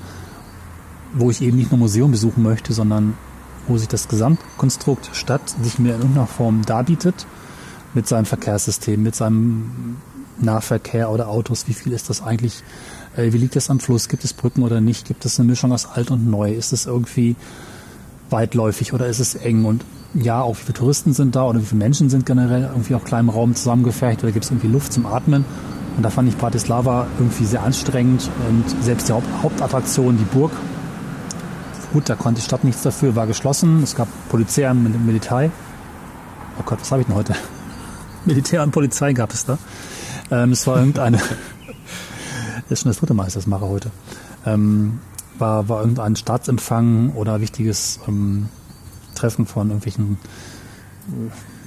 wo 1.14 1.30
ich 1.30 1.42
eben 1.42 1.56
nicht 1.56 1.70
nur 1.70 1.78
Museum 1.78 2.10
besuchen 2.10 2.42
möchte, 2.42 2.72
sondern 2.72 3.14
wo 3.68 3.78
sich 3.78 3.88
das 3.88 4.08
Gesamtkonstrukt 4.08 5.10
Stadt 5.12 5.54
sich 5.62 5.78
mir 5.78 5.94
in 5.94 6.00
irgendeiner 6.00 6.26
Form 6.26 6.64
darbietet, 6.64 7.26
mit 7.94 8.08
seinem 8.08 8.24
Verkehrssystem, 8.24 9.02
mit 9.02 9.14
seinem 9.14 9.96
Nahverkehr 10.38 11.10
oder 11.10 11.28
Autos, 11.28 11.68
wie 11.68 11.74
viel 11.74 11.92
ist 11.92 12.08
das 12.10 12.22
eigentlich, 12.22 12.62
äh, 13.16 13.32
wie 13.32 13.38
liegt 13.38 13.54
das 13.54 13.70
am 13.70 13.80
Fluss, 13.80 14.08
gibt 14.08 14.24
es 14.24 14.32
Brücken 14.32 14.62
oder 14.62 14.80
nicht, 14.80 15.06
gibt 15.06 15.24
es 15.24 15.38
eine 15.38 15.48
Mischung 15.48 15.72
aus 15.72 15.86
alt 15.86 16.10
und 16.10 16.28
neu, 16.28 16.52
ist 16.52 16.72
es 16.72 16.86
irgendwie 16.86 17.36
weitläufig 18.30 18.94
oder 18.94 19.06
ist 19.06 19.20
es 19.20 19.34
eng? 19.34 19.64
Und 19.66 19.84
ja, 20.14 20.40
auch 20.40 20.56
wie 20.56 20.62
viele 20.62 20.74
Touristen 20.74 21.12
sind 21.12 21.36
da 21.36 21.44
oder 21.44 21.60
wie 21.60 21.66
viele 21.66 21.78
Menschen 21.78 22.08
sind 22.08 22.26
generell 22.26 22.62
irgendwie 22.62 22.94
auf 22.94 23.04
kleinem 23.04 23.28
Raum 23.28 23.54
zusammengefercht 23.54 24.22
oder 24.22 24.32
gibt 24.32 24.44
es 24.44 24.50
irgendwie 24.50 24.68
Luft 24.68 24.92
zum 24.92 25.06
Atmen 25.06 25.44
und 25.96 26.02
da 26.02 26.10
fand 26.10 26.28
ich 26.28 26.36
Bratislava 26.36 27.06
irgendwie 27.18 27.44
sehr 27.44 27.62
anstrengend 27.62 28.30
und 28.48 28.64
selbst 28.82 29.08
die 29.08 29.12
Haupt 29.12 29.26
Hauptattraktion, 29.42 30.16
die 30.16 30.24
Burg, 30.24 30.52
gut, 31.92 32.08
da 32.08 32.14
konnte 32.14 32.40
die 32.40 32.44
Stadt 32.44 32.64
nichts 32.64 32.82
dafür, 32.82 33.14
war 33.14 33.26
geschlossen. 33.26 33.82
Es 33.82 33.94
gab 33.94 34.08
Polizei 34.28 34.68
und 34.70 35.04
Militär. 35.06 35.50
Oh 36.58 36.62
Gott, 36.64 36.80
was 36.80 36.90
habe 36.90 37.02
ich 37.02 37.06
denn 37.06 37.16
heute? 37.16 37.34
Militär 38.24 38.62
und 38.62 38.70
Polizei 38.70 39.12
gab 39.12 39.32
es 39.32 39.44
da. 39.44 39.58
Ähm, 40.30 40.52
es 40.52 40.66
war 40.66 40.78
irgendeine, 40.78 41.18
das 42.68 42.70
ist 42.70 42.82
schon 42.82 42.90
das 42.90 42.98
dritte 42.98 43.14
Mal, 43.14 43.24
dass 43.24 43.34
ich 43.34 43.42
das 43.42 43.46
mache 43.46 43.66
heute. 43.66 43.90
Ähm, 44.46 45.00
war, 45.38 45.68
war 45.68 45.80
irgendein 45.80 46.16
Staatsempfang 46.16 47.10
oder 47.10 47.40
wichtiges 47.40 48.00
ähm, 48.08 48.48
Treffen 49.14 49.46
von 49.46 49.68
irgendwelchen 49.68 50.18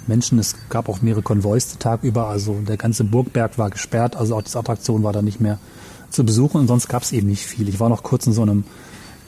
Menschen. 0.07 0.39
Es 0.39 0.55
gab 0.69 0.89
auch 0.89 1.01
mehrere 1.01 1.21
Konvois 1.21 1.59
den 1.71 1.79
Tag 1.79 2.03
über. 2.03 2.27
Also 2.27 2.59
der 2.67 2.77
ganze 2.77 3.03
Burgberg 3.03 3.57
war 3.57 3.69
gesperrt. 3.69 4.15
Also 4.15 4.35
auch 4.35 4.41
diese 4.41 4.59
Attraktion 4.59 5.03
war 5.03 5.13
da 5.13 5.21
nicht 5.21 5.39
mehr 5.39 5.59
zu 6.09 6.23
besuchen. 6.23 6.61
Und 6.61 6.67
sonst 6.67 6.87
gab 6.87 7.03
es 7.03 7.11
eben 7.11 7.27
nicht 7.27 7.45
viel. 7.45 7.69
Ich 7.69 7.79
war 7.79 7.89
noch 7.89 8.03
kurz 8.03 8.27
in 8.27 8.33
so 8.33 8.41
einem 8.41 8.63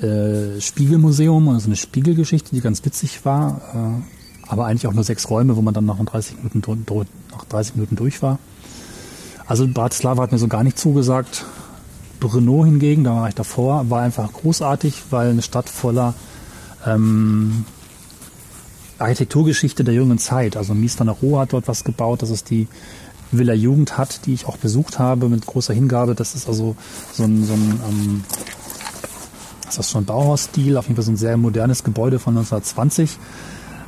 äh, 0.01 0.59
Spiegelmuseum 0.61 1.47
und 1.47 1.59
so 1.59 1.67
eine 1.67 1.75
Spiegelgeschichte, 1.75 2.53
die 2.53 2.61
ganz 2.61 2.83
witzig 2.85 3.25
war. 3.25 3.61
Äh, 3.73 4.49
aber 4.49 4.65
eigentlich 4.65 4.87
auch 4.87 4.93
nur 4.93 5.03
sechs 5.03 5.29
Räume, 5.29 5.55
wo 5.57 5.61
man 5.61 5.73
dann 5.73 5.85
nach 5.85 6.03
30 6.03 6.37
Minuten, 6.37 6.85
nach 7.31 7.45
30 7.45 7.75
Minuten 7.75 7.95
durch 7.95 8.21
war. 8.21 8.39
Also 9.45 9.67
Bratislava 9.67 10.23
hat 10.23 10.31
mir 10.31 10.37
so 10.37 10.47
gar 10.47 10.63
nicht 10.63 10.77
zugesagt. 10.77 11.45
Brno 12.19 12.65
hingegen, 12.65 13.03
da 13.03 13.15
war 13.15 13.29
ich 13.29 13.35
davor, 13.35 13.89
war 13.89 14.01
einfach 14.01 14.31
großartig, 14.33 15.03
weil 15.09 15.29
eine 15.29 15.41
Stadt 15.41 15.69
voller 15.69 16.13
ähm, 16.85 17.65
Architekturgeschichte 18.99 19.83
der 19.83 19.93
jungen 19.93 20.17
Zeit. 20.17 20.57
Also 20.57 20.73
Mies 20.73 20.99
van 20.99 21.07
der 21.07 21.39
hat 21.39 21.53
dort 21.53 21.67
was 21.67 21.83
gebaut. 21.83 22.21
Das 22.21 22.29
ist 22.29 22.49
die 22.49 22.67
Villa 23.31 23.53
Jugend 23.53 23.97
hat, 23.97 24.25
die 24.25 24.33
ich 24.33 24.45
auch 24.45 24.57
besucht 24.57 24.99
habe 24.99 25.29
mit 25.29 25.45
großer 25.45 25.73
Hingabe. 25.73 26.15
Das 26.15 26.35
ist 26.35 26.47
also 26.47 26.75
so 27.11 27.23
ein, 27.23 27.43
so 27.43 27.53
ein 27.53 27.79
ähm, 27.89 28.23
ist 29.67 29.91
schon 29.91 30.05
Bauhausstil, 30.05 30.77
auf 30.77 30.85
jeden 30.85 30.95
Fall 30.95 31.05
so 31.05 31.11
ein 31.11 31.17
sehr 31.17 31.37
modernes 31.37 31.83
Gebäude 31.83 32.19
von 32.19 32.37
1920. 32.37 33.17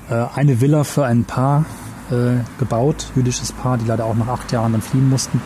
Äh, 0.10 0.26
eine 0.36 0.62
Villa 0.62 0.84
für 0.84 1.05
ein 1.05 1.24
Paar 1.24 1.66
äh, 2.12 2.43
gebaut, 2.60 3.07
jüdisches 3.16 3.51
Paar, 3.51 3.78
die 3.78 3.86
leider 3.86 4.05
auch 4.05 4.16
nach 4.16 4.28
acht 4.28 4.51
Jahren 4.51 4.74
dann 4.74 4.82
fliehen 4.82 5.10
mussten, 5.10 5.41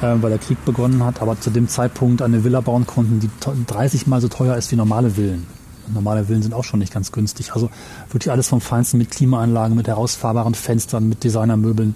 äh, 0.00 0.14
weil 0.20 0.30
der 0.30 0.38
Krieg 0.38 0.64
begonnen 0.64 1.04
hat, 1.04 1.20
aber 1.20 1.38
zu 1.38 1.50
dem 1.50 1.68
Zeitpunkt 1.68 2.22
eine 2.22 2.42
Villa 2.42 2.60
bauen 2.60 2.86
konnten, 2.86 3.20
die 3.20 3.30
30 3.66 4.06
mal 4.06 4.20
so 4.20 4.28
teuer 4.28 4.56
ist 4.56 4.72
wie 4.72 4.76
normale 4.76 5.10
Villen 5.10 5.46
normale 5.92 6.24
Villen 6.24 6.42
sind 6.42 6.54
auch 6.54 6.64
schon 6.64 6.80
nicht 6.80 6.92
ganz 6.92 7.12
günstig. 7.12 7.52
Also 7.52 7.70
wirklich 8.10 8.30
alles 8.30 8.48
vom 8.48 8.60
Feinsten 8.60 8.98
mit 8.98 9.10
Klimaanlagen, 9.10 9.76
mit 9.76 9.88
herausfahrbaren 9.88 10.54
Fenstern, 10.54 11.08
mit 11.08 11.24
Designermöbeln. 11.24 11.94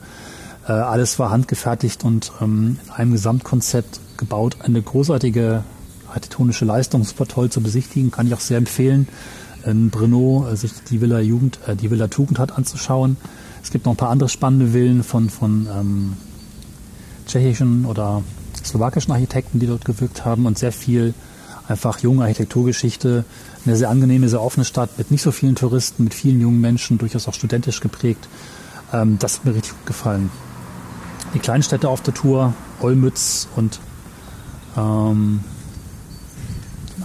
Äh, 0.66 0.72
alles 0.72 1.18
war 1.18 1.30
handgefertigt 1.30 2.05
und 2.05 2.32
ähm, 2.41 2.78
in 2.84 2.91
einem 2.93 3.12
Gesamtkonzept 3.12 4.01
gebaut. 4.16 4.57
Eine 4.61 4.82
großartige 4.82 5.64
architektonische 6.09 6.64
Leistung, 6.64 7.05
super 7.05 7.26
toll 7.26 7.51
zu 7.51 7.61
besichtigen, 7.61 8.11
kann 8.11 8.26
ich 8.26 8.34
auch 8.34 8.41
sehr 8.41 8.59
empfehlen. 8.59 9.09
In 9.64 9.91
Brno 9.91 10.47
äh, 10.51 10.57
sich 10.57 10.72
die 10.91 11.01
Villa 11.01 11.20
Jugend, 11.20 11.59
äh, 11.66 11.76
die 11.76 11.91
Villa 11.91 12.09
Tugend 12.09 12.39
hat 12.39 12.57
anzuschauen. 12.57 13.16
Es 13.62 13.70
gibt 13.70 13.86
noch 13.86 13.93
ein 13.93 13.97
paar 13.97 14.11
andere 14.11 14.28
spannende 14.28 14.68
Villen 14.68 15.03
von, 15.03 15.30
von 15.30 15.68
ähm, 15.74 16.16
tschechischen 17.26 17.84
oder 17.84 18.22
slowakischen 18.64 19.12
Architekten, 19.12 19.59
die 19.59 19.66
dort 19.66 19.84
gewirkt 19.84 20.24
haben 20.24 20.47
und 20.47 20.59
sehr 20.59 20.72
viel 20.72 21.14
einfach 21.68 21.99
junge 22.01 22.22
Architekturgeschichte, 22.22 23.24
eine 23.69 23.77
sehr 23.77 23.91
angenehme, 23.91 24.29
sehr 24.29 24.43
offene 24.43 24.64
Stadt 24.64 24.97
mit 24.97 25.11
nicht 25.11 25.23
so 25.23 25.31
vielen 25.31 25.55
Touristen, 25.55 26.05
mit 26.05 26.14
vielen 26.14 26.41
jungen 26.41 26.61
Menschen, 26.61 26.99
durchaus 26.99 27.29
auch 27.29 27.35
studentisch 27.35 27.81
geprägt. 27.81 28.29
Ähm, 28.93 29.19
das 29.19 29.37
hat 29.37 29.45
mir 29.45 29.55
richtig 29.55 29.73
gut 29.73 29.87
gefallen. 29.87 30.31
Die 31.35 31.39
kleinen 31.39 31.62
Städte 31.62 31.89
auf 31.89 32.01
der 32.01 32.14
Tour, 32.14 32.55
Olmütz 32.81 33.47
und 33.57 33.79
ähm, 34.77 35.41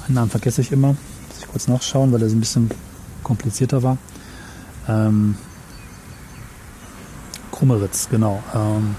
einen 0.06 0.16
Namen 0.16 0.30
vergesse 0.30 0.62
ich 0.62 0.72
immer, 0.72 0.90
muss 0.90 1.40
ich 1.40 1.48
kurz 1.48 1.68
nachschauen, 1.68 2.14
weil 2.14 2.22
er 2.22 2.30
so 2.30 2.36
ein 2.36 2.40
bisschen 2.40 2.72
komplizierter 3.24 3.84
war. 3.84 3.98
Ähm, 4.88 5.36
Krummeritz, 7.52 8.08
genau. 8.10 8.42
Ähm, 8.56 8.96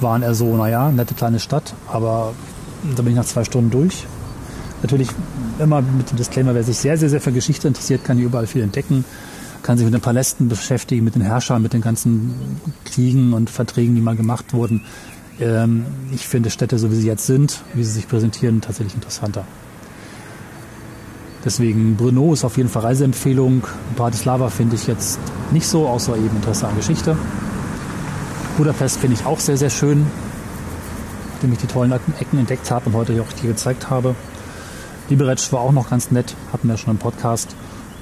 waren 0.00 0.22
eher 0.22 0.34
so, 0.34 0.56
naja, 0.56 0.90
nette 0.90 1.14
kleine 1.14 1.40
Stadt, 1.40 1.74
aber 1.88 2.34
da 2.96 3.02
bin 3.02 3.12
ich 3.12 3.16
nach 3.16 3.24
zwei 3.24 3.44
Stunden 3.44 3.70
durch. 3.70 4.06
Natürlich 4.82 5.08
immer 5.58 5.80
mit 5.80 6.10
dem 6.10 6.16
Disclaimer, 6.16 6.54
wer 6.54 6.64
sich 6.64 6.76
sehr, 6.76 6.98
sehr, 6.98 7.08
sehr 7.08 7.20
für 7.20 7.32
Geschichte 7.32 7.68
interessiert, 7.68 8.04
kann 8.04 8.16
hier 8.16 8.26
überall 8.26 8.46
viel 8.46 8.62
entdecken, 8.62 9.04
kann 9.62 9.78
sich 9.78 9.84
mit 9.84 9.94
den 9.94 10.00
Palästen 10.00 10.48
beschäftigen, 10.48 11.04
mit 11.04 11.14
den 11.14 11.22
Herrschern, 11.22 11.62
mit 11.62 11.72
den 11.72 11.80
ganzen 11.80 12.34
Kriegen 12.84 13.32
und 13.32 13.48
Verträgen, 13.48 13.94
die 13.94 14.00
mal 14.00 14.16
gemacht 14.16 14.52
wurden. 14.52 14.82
Ähm, 15.40 15.86
ich 16.12 16.26
finde 16.26 16.50
Städte, 16.50 16.78
so 16.78 16.90
wie 16.90 16.96
sie 16.96 17.06
jetzt 17.06 17.26
sind, 17.26 17.62
wie 17.74 17.84
sie 17.84 17.92
sich 17.92 18.08
präsentieren, 18.08 18.60
tatsächlich 18.60 18.94
interessanter. 18.94 19.44
Deswegen 21.44 21.96
Brno 21.96 22.32
ist 22.32 22.44
auf 22.44 22.56
jeden 22.56 22.68
Fall 22.68 22.82
Reiseempfehlung. 22.82 23.64
Bratislava 23.96 24.48
finde 24.48 24.76
ich 24.76 24.86
jetzt 24.86 25.18
nicht 25.50 25.66
so, 25.66 25.88
außer 25.88 26.16
eben 26.16 26.36
Interesse 26.36 26.68
an 26.68 26.76
Geschichte. 26.76 27.16
Budapest 28.56 28.98
finde 28.98 29.16
ich 29.16 29.26
auch 29.26 29.40
sehr, 29.40 29.56
sehr 29.56 29.70
schön, 29.70 30.06
nachdem 31.32 31.52
ich 31.52 31.58
die 31.58 31.66
tollen 31.66 31.92
Ecken 31.92 32.38
entdeckt 32.38 32.70
habe 32.70 32.86
und 32.86 32.94
heute 32.94 33.20
auch 33.20 33.32
die 33.40 33.46
gezeigt 33.48 33.90
habe. 33.90 34.14
Liberec 35.08 35.52
war 35.52 35.60
auch 35.60 35.72
noch 35.72 35.90
ganz 35.90 36.10
nett, 36.10 36.34
hatten 36.52 36.68
wir 36.68 36.76
schon 36.76 36.92
im 36.92 36.98
Podcast. 36.98 37.54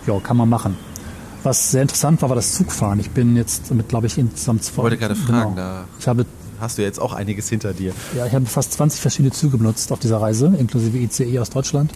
Ja, 0.06 0.18
kann 0.20 0.36
man 0.36 0.48
machen. 0.48 0.76
Was 1.42 1.70
sehr 1.70 1.82
interessant 1.82 2.20
war, 2.22 2.28
war 2.28 2.36
das 2.36 2.52
Zugfahren. 2.52 3.00
Ich 3.00 3.10
bin 3.10 3.36
jetzt 3.36 3.72
mit, 3.72 3.88
glaube 3.88 4.06
ich, 4.06 4.18
insgesamt 4.18 4.62
zwei. 4.62 4.72
Ich 4.72 4.78
wollte 4.78 4.98
gerade 4.98 5.16
fragen, 5.16 5.54
genau. 5.54 5.56
da 5.56 5.84
Ich 5.98 6.06
habe, 6.06 6.26
hast 6.60 6.78
du 6.78 6.82
jetzt 6.82 7.00
auch 7.00 7.14
einiges 7.14 7.48
hinter 7.48 7.72
dir. 7.72 7.92
ja, 8.16 8.26
ich 8.26 8.34
habe 8.34 8.46
fast 8.46 8.72
20 8.74 9.00
verschiedene 9.00 9.32
Züge 9.32 9.56
benutzt 9.56 9.90
auf 9.92 9.98
dieser 9.98 10.20
Reise, 10.20 10.54
inklusive 10.58 10.98
ICE 10.98 11.38
aus 11.38 11.50
Deutschland 11.50 11.92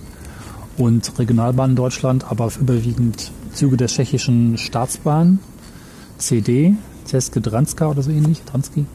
und 0.78 1.18
Regionalbahn 1.18 1.70
in 1.70 1.76
Deutschland, 1.76 2.24
aber 2.30 2.50
überwiegend 2.58 3.30
Züge 3.52 3.76
der 3.76 3.88
tschechischen 3.88 4.58
Staatsbahn, 4.58 5.38
CD, 6.18 6.74
Ceske 7.06 7.40
Dranska 7.40 7.88
oder 7.88 8.02
so 8.02 8.10
ähnlich, 8.10 8.42
Dransky. 8.44 8.86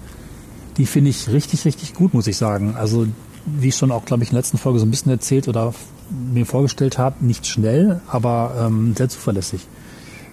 Die 0.78 0.86
finde 0.86 1.10
ich 1.12 1.30
richtig, 1.30 1.66
richtig 1.66 1.94
gut, 1.94 2.14
muss 2.14 2.28
ich 2.28 2.38
sagen. 2.38 2.76
Also, 2.76 3.06
wie 3.46 3.70
ich 3.70 3.76
schon 3.76 3.92
auch, 3.92 4.06
glaube 4.06 4.24
ich, 4.24 4.30
in 4.30 4.34
der 4.34 4.42
letzten 4.42 4.58
Folge 4.58 4.80
so 4.80 4.86
ein 4.86 4.92
bisschen 4.92 5.12
erzählt 5.12 5.48
oder 5.48 5.74
mir 6.10 6.46
vorgestellt 6.46 6.98
habe, 6.98 7.26
nicht 7.26 7.48
schnell, 7.48 8.02
aber 8.08 8.54
ähm, 8.60 8.96
sehr 8.96 9.10
zuverlässig. 9.10 9.68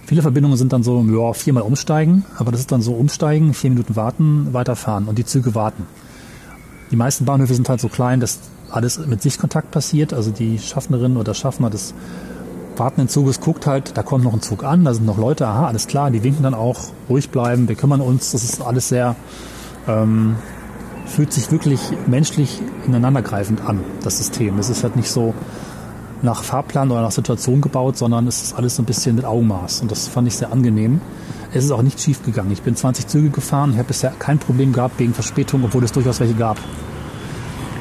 Viele 0.05 0.21
Verbindungen 0.21 0.57
sind 0.57 0.71
dann 0.71 0.83
so, 0.83 1.03
ja, 1.03 1.33
viermal 1.33 1.63
umsteigen, 1.63 2.23
aber 2.37 2.51
das 2.51 2.61
ist 2.61 2.71
dann 2.71 2.81
so 2.81 2.93
umsteigen, 2.93 3.53
vier 3.53 3.71
Minuten 3.71 3.95
warten, 3.95 4.53
weiterfahren 4.53 5.07
und 5.07 5.17
die 5.17 5.25
Züge 5.25 5.53
warten. 5.53 5.85
Die 6.91 6.95
meisten 6.95 7.25
Bahnhöfe 7.25 7.53
sind 7.53 7.67
halt 7.67 7.81
so 7.81 7.89
klein, 7.89 8.21
dass 8.21 8.39
alles 8.69 9.05
mit 9.05 9.21
Sichtkontakt 9.21 9.71
passiert. 9.71 10.13
Also 10.13 10.31
die 10.31 10.59
Schaffnerin 10.59 11.17
oder 11.17 11.33
Schaffner 11.33 11.69
des 11.69 11.93
wartenden 12.77 13.09
Zuges 13.09 13.41
guckt 13.41 13.67
halt, 13.67 13.97
da 13.97 14.03
kommt 14.03 14.23
noch 14.23 14.33
ein 14.33 14.41
Zug 14.41 14.63
an, 14.63 14.85
da 14.85 14.93
sind 14.93 15.05
noch 15.05 15.17
Leute, 15.17 15.47
aha, 15.47 15.67
alles 15.67 15.87
klar, 15.87 16.11
die 16.11 16.23
winken 16.23 16.43
dann 16.43 16.53
auch, 16.53 16.77
ruhig 17.09 17.29
bleiben, 17.29 17.67
wir 17.67 17.75
kümmern 17.75 18.01
uns. 18.01 18.31
Das 18.31 18.43
ist 18.43 18.61
alles 18.61 18.89
sehr, 18.89 19.15
ähm, 19.87 20.35
fühlt 21.05 21.33
sich 21.33 21.51
wirklich 21.51 21.81
menschlich 22.05 22.61
ineinandergreifend 22.85 23.61
an, 23.61 23.81
das 24.03 24.17
System. 24.19 24.59
Es 24.59 24.69
ist 24.69 24.83
halt 24.83 24.95
nicht 24.95 25.09
so 25.09 25.33
nach 26.21 26.43
Fahrplan 26.43 26.91
oder 26.91 27.01
nach 27.01 27.11
Situation 27.11 27.61
gebaut, 27.61 27.97
sondern 27.97 28.27
es 28.27 28.41
ist 28.41 28.53
alles 28.53 28.75
so 28.75 28.81
ein 28.81 28.85
bisschen 28.85 29.15
mit 29.15 29.25
Augenmaß. 29.25 29.81
Und 29.81 29.91
das 29.91 30.07
fand 30.07 30.27
ich 30.27 30.35
sehr 30.35 30.51
angenehm. 30.51 31.01
Es 31.53 31.63
ist 31.63 31.71
auch 31.71 31.81
nicht 31.81 31.99
schief 31.99 32.23
gegangen. 32.23 32.51
Ich 32.51 32.61
bin 32.61 32.75
20 32.75 33.07
Züge 33.07 33.29
gefahren, 33.29 33.73
habe 33.73 33.85
bisher 33.85 34.11
kein 34.17 34.39
Problem 34.39 34.73
gehabt 34.73 34.99
wegen 34.99 35.13
Verspätung, 35.13 35.63
obwohl 35.63 35.83
es 35.83 35.91
durchaus 35.91 36.19
welche 36.19 36.33
gab. 36.33 36.57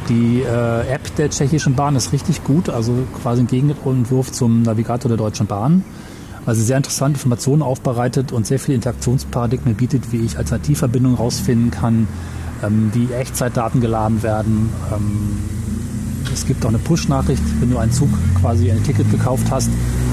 Die 0.09 0.43
äh, 0.43 0.89
App 0.89 1.17
der 1.17 1.31
tschechischen 1.31 1.75
Bahn 1.75 1.97
ist 1.97 2.13
richtig 2.13 2.45
gut, 2.45 2.69
also 2.69 2.95
quasi 3.23 3.43
ein 3.43 3.49
Gegenentwurf 3.49 4.31
zum 4.31 4.63
Navigator 4.63 5.09
der 5.09 5.19
Deutschen 5.19 5.49
Bahn, 5.49 5.83
weil 6.45 6.55
sie 6.55 6.63
sehr 6.63 6.77
interessante 6.77 7.17
Informationen 7.17 7.63
aufbereitet 7.63 8.31
und 8.31 8.47
sehr 8.47 8.61
viele 8.61 8.77
Interaktionsparadigmen 8.77 9.75
bietet, 9.75 10.13
wie 10.13 10.25
ich 10.25 10.39
Alternativverbindungen 10.39 11.19
rausfinden 11.19 11.73
kann, 11.73 12.07
ähm, 12.63 12.91
wie 12.95 13.13
Echtzeitdaten 13.13 13.81
geladen 13.81 14.23
werden. 14.23 14.71
Ähm, 14.95 15.39
es 16.37 16.47
gibt 16.47 16.65
auch 16.65 16.69
eine 16.69 16.79
Push-Nachricht, 16.79 17.43
wenn 17.61 17.71
du 17.71 17.79
einen 17.79 17.93
Zug 17.93 18.11
quasi 18.41 18.71
ein 18.71 18.83
Ticket 18.85 19.11
gekauft 19.11 19.47
hast. 19.51 19.71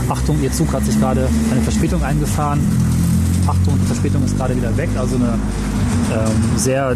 Achtung, 0.09 0.41
Ihr 0.41 0.51
Zug 0.51 0.71
hat 0.71 0.85
sich 0.85 0.97
gerade 0.99 1.27
eine 1.51 1.61
Verspätung 1.61 2.01
eingefahren. 2.01 2.59
Achtung, 3.45 3.77
die 3.81 3.87
Verspätung 3.87 4.23
ist 4.23 4.37
gerade 4.37 4.55
wieder 4.55 4.75
weg. 4.77 4.89
Also 4.97 5.17
eine 5.17 5.33
ähm, 6.13 6.57
sehr 6.57 6.95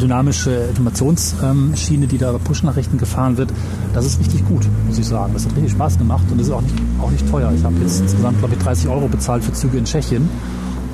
dynamische 0.00 0.68
Informationsschiene, 0.70 2.06
die 2.06 2.16
da 2.16 2.30
über 2.30 2.38
Push-Nachrichten 2.38 2.96
gefahren 2.96 3.36
wird. 3.36 3.52
Das 3.92 4.06
ist 4.06 4.18
richtig 4.20 4.46
gut, 4.46 4.66
muss 4.86 4.98
ich 4.98 5.06
sagen. 5.06 5.34
Das 5.34 5.44
hat 5.44 5.52
richtig 5.52 5.72
Spaß 5.72 5.98
gemacht 5.98 6.24
und 6.30 6.40
ist 6.40 6.50
auch 6.50 6.62
nicht, 6.62 6.74
auch 7.00 7.10
nicht 7.10 7.28
teuer. 7.30 7.52
Ich 7.54 7.62
habe 7.62 7.76
jetzt 7.82 8.00
insgesamt, 8.00 8.38
glaube 8.38 8.54
ich, 8.54 8.62
30 8.62 8.88
Euro 8.88 9.06
bezahlt 9.06 9.44
für 9.44 9.52
Züge 9.52 9.76
in 9.76 9.84
Tschechien 9.84 10.28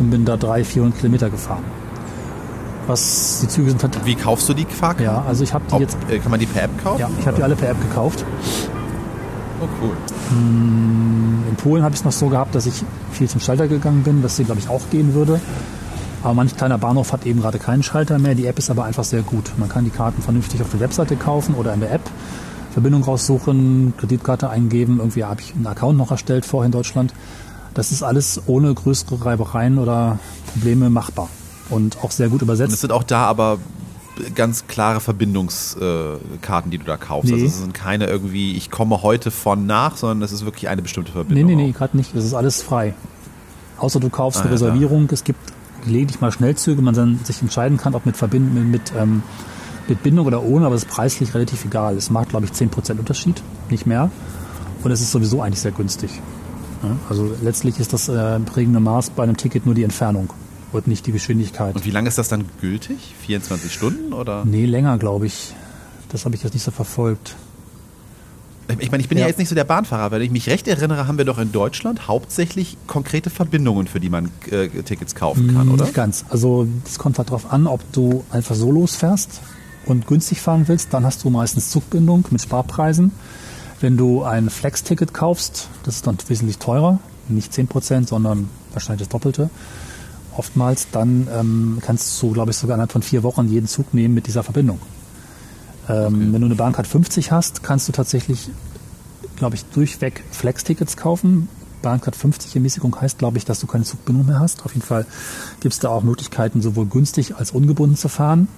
und 0.01 0.11
bin 0.11 0.25
da 0.25 0.37
300, 0.37 0.67
400 0.67 0.99
Kilometer 0.99 1.31
gefahren. 1.31 1.63
Was 2.91 3.39
die 3.43 3.47
Züge 3.49 3.71
sind. 3.71 4.05
Wie 4.05 4.17
kaufst 4.17 4.49
du 4.49 4.55
die 4.55 4.65
Fahrkarten? 4.65 5.05
Ja, 5.05 5.25
also 5.25 5.45
ich 5.45 5.55
habe 5.55 5.65
die 5.69 5.75
Ob, 5.75 5.81
jetzt. 5.81 5.97
äh, 6.09 6.19
kann 6.19 6.33
man 6.33 6.41
die 6.41 6.47
per 6.47 6.65
App 6.65 6.83
kaufen? 6.83 6.99
Ja, 7.01 7.09
ich 7.21 7.27
habe 7.27 7.37
die 7.37 7.43
alle 7.45 7.55
per 7.55 7.71
App 7.71 7.81
gekauft. 7.81 8.25
Oh, 9.61 9.69
cool. 9.81 9.93
In 10.33 11.55
Polen 11.57 11.85
habe 11.85 11.95
ich 11.95 12.01
es 12.01 12.05
noch 12.05 12.13
so 12.13 12.29
gehabt, 12.29 12.55
dass 12.55 12.67
ich 12.67 12.83
viel 13.13 13.29
zum 13.29 13.41
Schalter 13.41 13.69
gegangen 13.69 14.03
bin, 14.03 14.23
dass 14.23 14.37
sie, 14.37 14.45
glaube 14.45 14.61
ich, 14.61 14.69
auch 14.69 14.83
gehen 14.91 15.15
würde. 15.15 15.41
Aber 16.25 16.35
manch 16.35 16.57
kleiner 16.57 16.79
Bahnhof 16.79 17.13
hat 17.13 17.27
eben 17.27 17.41
gerade 17.41 17.59
keinen 17.59 17.83
Schalter 17.85 18.19
mehr. 18.19 18.35
Die 18.35 18.47
App 18.47 18.59
ist 18.59 18.71
aber 18.71 18.85
einfach 18.85 19.05
sehr 19.05 19.23
gut. 19.23 19.53
Man 19.57 19.69
kann 19.69 19.85
die 19.85 19.91
Karten 19.91 20.21
vernünftig 20.21 20.61
auf 20.61 20.71
der 20.71 20.81
Webseite 20.81 21.15
kaufen 21.15 21.55
oder 21.55 21.73
in 21.73 21.81
der 21.81 21.93
App. 21.93 22.03
Verbindung 22.73 23.05
raussuchen, 23.05 23.95
Kreditkarte 23.99 24.51
eingeben. 24.51 24.99
Irgendwie 24.99 25.25
habe 25.25 25.41
ich 25.41 25.55
einen 25.55 25.67
Account 25.67 25.97
noch 25.97 26.11
erstellt 26.11 26.45
vorher 26.45 26.67
in 26.67 26.73
Deutschland. 26.73 27.15
Das 27.73 27.93
ist 27.93 28.03
alles 28.03 28.43
ohne 28.47 28.75
größere 28.75 29.25
Reibereien 29.25 29.79
oder 29.79 30.19
Probleme 30.53 30.91
machbar. 30.91 31.29
Und 31.71 31.99
auch 32.03 32.11
sehr 32.11 32.29
gut 32.29 32.43
Und 32.43 32.49
es 32.51 32.59
übersetzt. 32.61 32.81
sind 32.81 32.93
auch 32.93 33.03
da 33.05 33.25
aber 33.27 33.59
ganz 34.35 34.67
klare 34.67 35.01
Verbindungskarten, 35.01 36.71
die 36.71 36.79
du 36.79 36.85
da 36.85 36.97
kaufst. 36.97 37.29
Nee. 37.31 37.35
Also 37.35 37.47
es 37.47 37.59
sind 37.61 37.75
keine 37.75 38.07
irgendwie, 38.07 38.55
ich 38.57 38.71
komme 38.71 39.03
heute 39.03 39.31
von 39.31 39.67
nach, 39.67 39.97
sondern 39.97 40.23
es 40.23 40.33
ist 40.33 40.45
wirklich 40.45 40.69
eine 40.69 40.83
bestimmte 40.83 41.11
Nee, 41.11 41.15
Verbindung. 41.15 41.47
nee, 41.47 41.57
nee, 41.57 41.71
auch. 41.71 41.79
gerade 41.79 41.97
nicht. 41.97 42.15
Das 42.15 42.25
ist 42.25 42.35
alles 42.35 42.63
frei. 42.63 42.95
Außer 43.79 44.01
du 44.01 44.11
kaufst 44.11 44.41
Ah, 44.41 44.43
eine 44.43 44.51
ja. 44.51 44.55
Reservierung. 44.55 45.09
Es 45.11 45.25
gibt 45.25 45.39
gelegentlich 45.85 46.21
mal 46.21 46.31
Schnellzüge, 46.33 46.83
man 46.83 46.95
dann 46.95 47.21
sich 47.25 47.41
entscheiden 47.41 47.79
kann, 47.79 47.95
ob 47.95 48.05
mit, 48.05 48.17
Verbind 48.17 48.53
mit, 48.55 48.65
mit, 48.67 48.93
ähm, 48.99 49.23
mit 49.89 50.03
Bindung 50.03 50.27
oder 50.27 50.43
ohne, 50.43 50.67
aber 50.67 50.75
es 50.75 50.83
ist 50.85 50.91
preislich 50.91 51.33
relativ 51.35 51.65
egal. 51.65 51.97
Es 51.97 52.11
macht, 52.11 52.29
glaube 52.31 52.45
ich, 52.47 52.53
10% 52.53 52.99
Unterschied, 52.99 53.43
nicht 53.71 53.87
mehr. 53.87 54.11
Und 54.85 54.91
es 54.91 55.01
ist 55.01 55.13
sowieso 55.13 55.41
eigentlich 55.41 55.61
sehr 55.61 55.73
günstig. 55.73 56.11
Also 57.11 57.31
letztlich 57.43 57.79
ist 57.79 57.93
das 57.93 58.09
äh, 58.09 58.41
prägende 58.41 58.81
Maß 58.81 59.11
bei 59.11 59.23
einem 59.23 59.37
Ticket 59.37 59.67
nur 59.67 59.75
die 59.75 59.83
Entfernung 59.85 60.31
und 60.73 60.87
nicht 60.87 61.07
die 61.07 61.13
Geschwindigkeit. 61.13 61.75
Und 61.75 61.85
wie 61.85 61.91
lange 61.91 62.09
ist 62.09 62.19
das 62.19 62.29
dann 62.29 62.45
gültig? 62.61 63.15
24 63.27 63.73
Stunden 63.73 64.13
oder? 64.13 64.45
Nee, 64.45 64.67
länger, 64.67 64.99
glaube 64.99 65.27
ich. 65.27 65.55
Das 66.11 66.25
habe 66.25 66.35
ich 66.35 66.43
jetzt 66.43 66.55
nicht 66.55 66.65
so 66.65 66.71
verfolgt. 66.71 67.37
Ich 68.79 68.91
meine, 68.91 69.03
ich 69.03 69.09
bin 69.09 69.19
ja. 69.19 69.23
Ja. 69.23 69.29
jetzt 69.29 69.39
nicht 69.39 69.49
so 69.49 69.55
der 69.55 69.65
Bahnfahrer, 69.65 70.13
wenn 70.13 70.23
ich 70.23 70.31
mich 70.31 70.49
recht 70.49 70.69
erinnere, 70.69 71.09
haben 71.09 71.19
wir 71.19 71.25
doch 71.25 71.39
in 71.39 71.51
Deutschland 71.51 72.07
hauptsächlich 72.07 72.77
konkrete 72.87 73.31
Verbindungen, 73.31 73.89
für 73.89 73.99
die 73.99 74.11
man 74.11 74.31
äh, 74.51 74.69
Tickets 74.69 75.15
kaufen 75.15 75.53
kann, 75.55 75.69
oder? 75.69 75.85
Nicht 75.85 75.95
ganz. 75.95 76.25
Also 76.29 76.69
es 76.85 76.99
kommt 76.99 77.19
halt 77.19 77.29
darauf 77.31 77.53
an, 77.53 77.67
ob 77.67 77.81
du 77.93 78.25
einfach 78.31 78.55
so 78.55 78.71
losfährst 78.71 79.41
und 79.87 80.07
günstig 80.07 80.41
fahren 80.41 80.69
willst, 80.69 80.95
dann 80.95 81.05
hast 81.05 81.25
du 81.25 81.31
meistens 81.31 81.71
Zugbindung 81.71 82.25
mit 82.31 82.43
Sparpreisen. 82.43 83.13
Wenn 83.81 83.97
du 83.97 84.23
ein 84.23 84.51
Flex-Ticket 84.51 85.15
kaufst, 85.15 85.69
das 85.85 85.97
ist 85.97 86.07
dann 86.07 86.19
wesentlich 86.29 86.59
teurer, 86.59 86.99
nicht 87.29 87.53
10%, 87.53 88.07
sondern 88.07 88.49
wahrscheinlich 88.73 89.01
das 89.01 89.09
Doppelte. 89.09 89.51
Oftmals, 90.37 90.89
dann 90.93 91.29
ähm, 91.35 91.79
kannst 91.81 92.21
du, 92.23 92.33
glaube 92.33 92.51
ich, 92.51 92.57
sogar 92.57 92.75
innerhalb 92.75 92.93
von 92.93 93.03
vier 93.03 93.23
Wochen 93.23 93.49
jeden 93.49 93.67
Zug 93.67 93.93
nehmen 93.95 94.15
mit 94.15 94.27
dieser 94.27 94.43
Verbindung. 94.43 94.81
Ähm, 95.89 96.33
Wenn 96.33 96.41
du 96.41 96.47
eine 96.47 96.55
Bahncard 96.55 96.87
50 96.87 97.33
hast, 97.33 97.63
kannst 97.63 97.89
du 97.89 97.93
tatsächlich, 97.93 98.51
glaube 99.37 99.57
ich, 99.57 99.65
durchweg 99.67 100.23
Flex-Tickets 100.31 100.97
kaufen. 100.97 101.49
Bahncard 101.83 102.15
50 102.15 102.55
Ermäßigung 102.57 103.01
heißt, 103.01 103.19
glaube 103.19 103.39
ich, 103.39 103.45
dass 103.45 103.61
du 103.61 103.67
keine 103.67 103.85
Zugbindung 103.85 104.27
mehr 104.27 104.39
hast. 104.39 104.65
Auf 104.65 104.75
jeden 104.75 104.87
Fall 104.87 105.07
gibt 105.61 105.73
es 105.73 105.81
da 105.81 105.89
auch 105.89 106.03
Möglichkeiten, 106.03 106.61
sowohl 106.61 106.87
günstig 106.87 107.37
als 107.37 107.51
ungebunden 107.53 107.97
zu 107.97 108.09
fahren. 108.09 108.49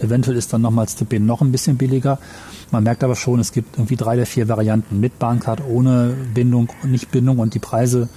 Eventuell 0.00 0.36
ist 0.36 0.52
dann 0.52 0.62
nochmals 0.62 0.96
die 0.96 1.04
BIN 1.04 1.26
noch 1.26 1.42
ein 1.42 1.52
bisschen 1.52 1.76
billiger. 1.76 2.18
Man 2.70 2.82
merkt 2.82 3.04
aber 3.04 3.14
schon, 3.14 3.38
es 3.40 3.52
gibt 3.52 3.76
irgendwie 3.76 3.96
drei 3.96 4.16
der 4.16 4.26
vier 4.26 4.48
Varianten 4.48 4.98
mit 4.98 5.18
Bahncard, 5.18 5.62
ohne 5.64 6.16
Bindung 6.34 6.70
und 6.82 6.90
nicht 6.90 7.10
Bindung 7.10 7.38
und 7.38 7.54
die 7.54 7.58
Preise 7.58 8.08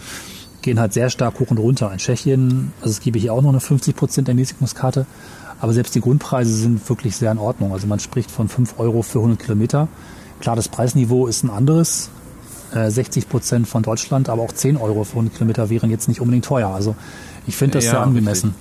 gehen 0.65 0.79
halt 0.79 0.91
sehr 0.93 1.09
stark 1.09 1.39
hoch 1.39 1.51
und 1.51 1.57
runter. 1.57 1.91
In 1.91 1.99
Tschechien, 1.99 2.73
also 2.81 2.91
es 2.91 2.99
gebe 2.99 3.17
hier 3.17 3.33
auch 3.33 3.41
noch 3.41 3.49
eine 3.49 3.59
50% 3.59 4.27
Ermäßigungskarte, 4.27 5.05
aber 5.61 5.71
selbst 5.71 5.95
die 5.95 6.01
Grundpreise 6.01 6.51
sind 6.53 6.87
wirklich 6.89 7.15
sehr 7.15 7.31
in 7.31 7.37
Ordnung. 7.37 7.71
Also 7.71 7.87
man 7.87 7.99
spricht 7.99 8.29
von 8.29 8.49
5 8.49 8.77
Euro 8.79 9.01
für 9.01 9.19
100 9.19 9.39
Kilometer. 9.39 9.87
Klar, 10.41 10.57
das 10.57 10.67
Preisniveau 10.67 11.27
ist 11.27 11.43
ein 11.43 11.49
anderes. 11.49 12.09
Äh, 12.73 12.89
60 12.89 13.29
Prozent 13.29 13.67
von 13.67 13.83
Deutschland, 13.83 14.27
aber 14.27 14.41
auch 14.41 14.51
10 14.51 14.75
Euro 14.75 15.03
für 15.03 15.13
100 15.13 15.35
Kilometer 15.35 15.69
wären 15.69 15.91
jetzt 15.91 16.07
nicht 16.07 16.19
unbedingt 16.19 16.45
teuer. 16.45 16.69
Also 16.69 16.95
ich 17.47 17.55
finde 17.55 17.77
das 17.77 17.85
Ja, 17.85 17.91
sehr 17.91 18.01
angemessen. 18.01 18.55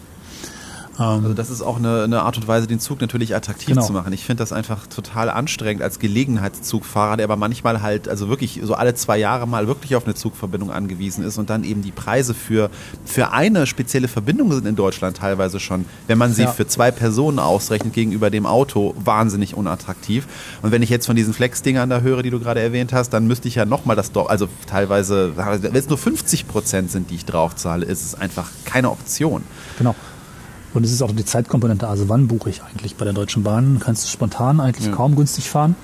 Also 0.96 1.34
das 1.34 1.50
ist 1.50 1.60
auch 1.62 1.76
eine, 1.78 2.04
eine 2.04 2.22
Art 2.22 2.36
und 2.36 2.46
Weise, 2.46 2.66
den 2.66 2.78
Zug 2.80 3.00
natürlich 3.00 3.34
attraktiv 3.34 3.66
Genau. 3.68 3.82
zu 3.84 3.92
machen. 3.92 4.12
Ich 4.12 4.24
finde 4.24 4.42
das 4.42 4.52
einfach 4.52 4.86
total 4.86 5.28
anstrengend 5.28 5.82
als 5.82 5.98
Gelegenheitszugfahrer, 5.98 7.16
der 7.16 7.24
aber 7.24 7.36
manchmal 7.36 7.82
halt, 7.82 8.08
also 8.08 8.28
wirklich 8.28 8.60
so 8.62 8.74
alle 8.74 8.94
zwei 8.94 9.18
Jahre 9.18 9.46
mal 9.48 9.66
wirklich 9.66 9.96
auf 9.96 10.04
eine 10.04 10.14
Zugverbindung 10.14 10.70
angewiesen 10.70 11.24
ist 11.24 11.38
und 11.38 11.50
dann 11.50 11.64
eben 11.64 11.82
die 11.82 11.90
Preise 11.92 12.34
für, 12.34 12.70
für 13.04 13.32
eine 13.32 13.66
spezielle 13.66 14.08
Verbindung 14.08 14.52
sind 14.52 14.66
in 14.66 14.76
Deutschland 14.76 15.16
teilweise 15.16 15.58
schon, 15.60 15.84
wenn 16.06 16.18
man 16.18 16.32
sie 16.32 16.42
Ja. 16.42 16.52
für 16.52 16.66
zwei 16.66 16.90
Personen 16.90 17.38
ausrechnet 17.38 17.92
gegenüber 17.92 18.30
dem 18.30 18.46
Auto, 18.46 18.94
wahnsinnig 18.98 19.54
unattraktiv. 19.56 20.26
Und 20.62 20.70
wenn 20.72 20.82
ich 20.82 20.90
jetzt 20.90 21.06
von 21.06 21.16
diesen 21.16 21.34
Flex-Dingern 21.34 21.90
da 21.90 22.00
höre, 22.00 22.22
die 22.22 22.30
du 22.30 22.38
gerade 22.40 22.60
erwähnt 22.60 22.92
hast, 22.92 23.10
dann 23.10 23.26
müsste 23.26 23.48
ich 23.48 23.56
ja 23.56 23.64
nochmal 23.64 23.96
das, 23.96 24.14
also 24.14 24.48
teilweise, 24.66 25.32
wenn 25.36 25.74
es 25.74 25.88
nur 25.88 25.98
50 25.98 26.46
Prozent 26.46 26.90
sind, 26.90 27.10
die 27.10 27.16
ich 27.16 27.24
draufzahle, 27.24 27.84
ist 27.84 28.04
es 28.04 28.14
einfach 28.14 28.48
keine 28.64 28.90
Option. 28.90 29.42
Genau. 29.78 29.94
Und 30.74 30.84
es 30.84 30.92
ist 30.92 31.02
auch 31.02 31.12
die 31.12 31.24
Zeitkomponente. 31.24 31.88
Also 31.88 32.08
wann 32.08 32.26
buche 32.26 32.50
ich 32.50 32.62
eigentlich 32.62 32.96
bei 32.96 33.04
der 33.04 33.14
Deutschen 33.14 33.44
Bahn? 33.44 33.80
Kannst 33.82 34.04
du 34.04 34.08
spontan 34.08 34.60
eigentlich 34.60 34.92
kaum 34.92 35.14
günstig 35.14 35.48
fahren. 35.48 35.76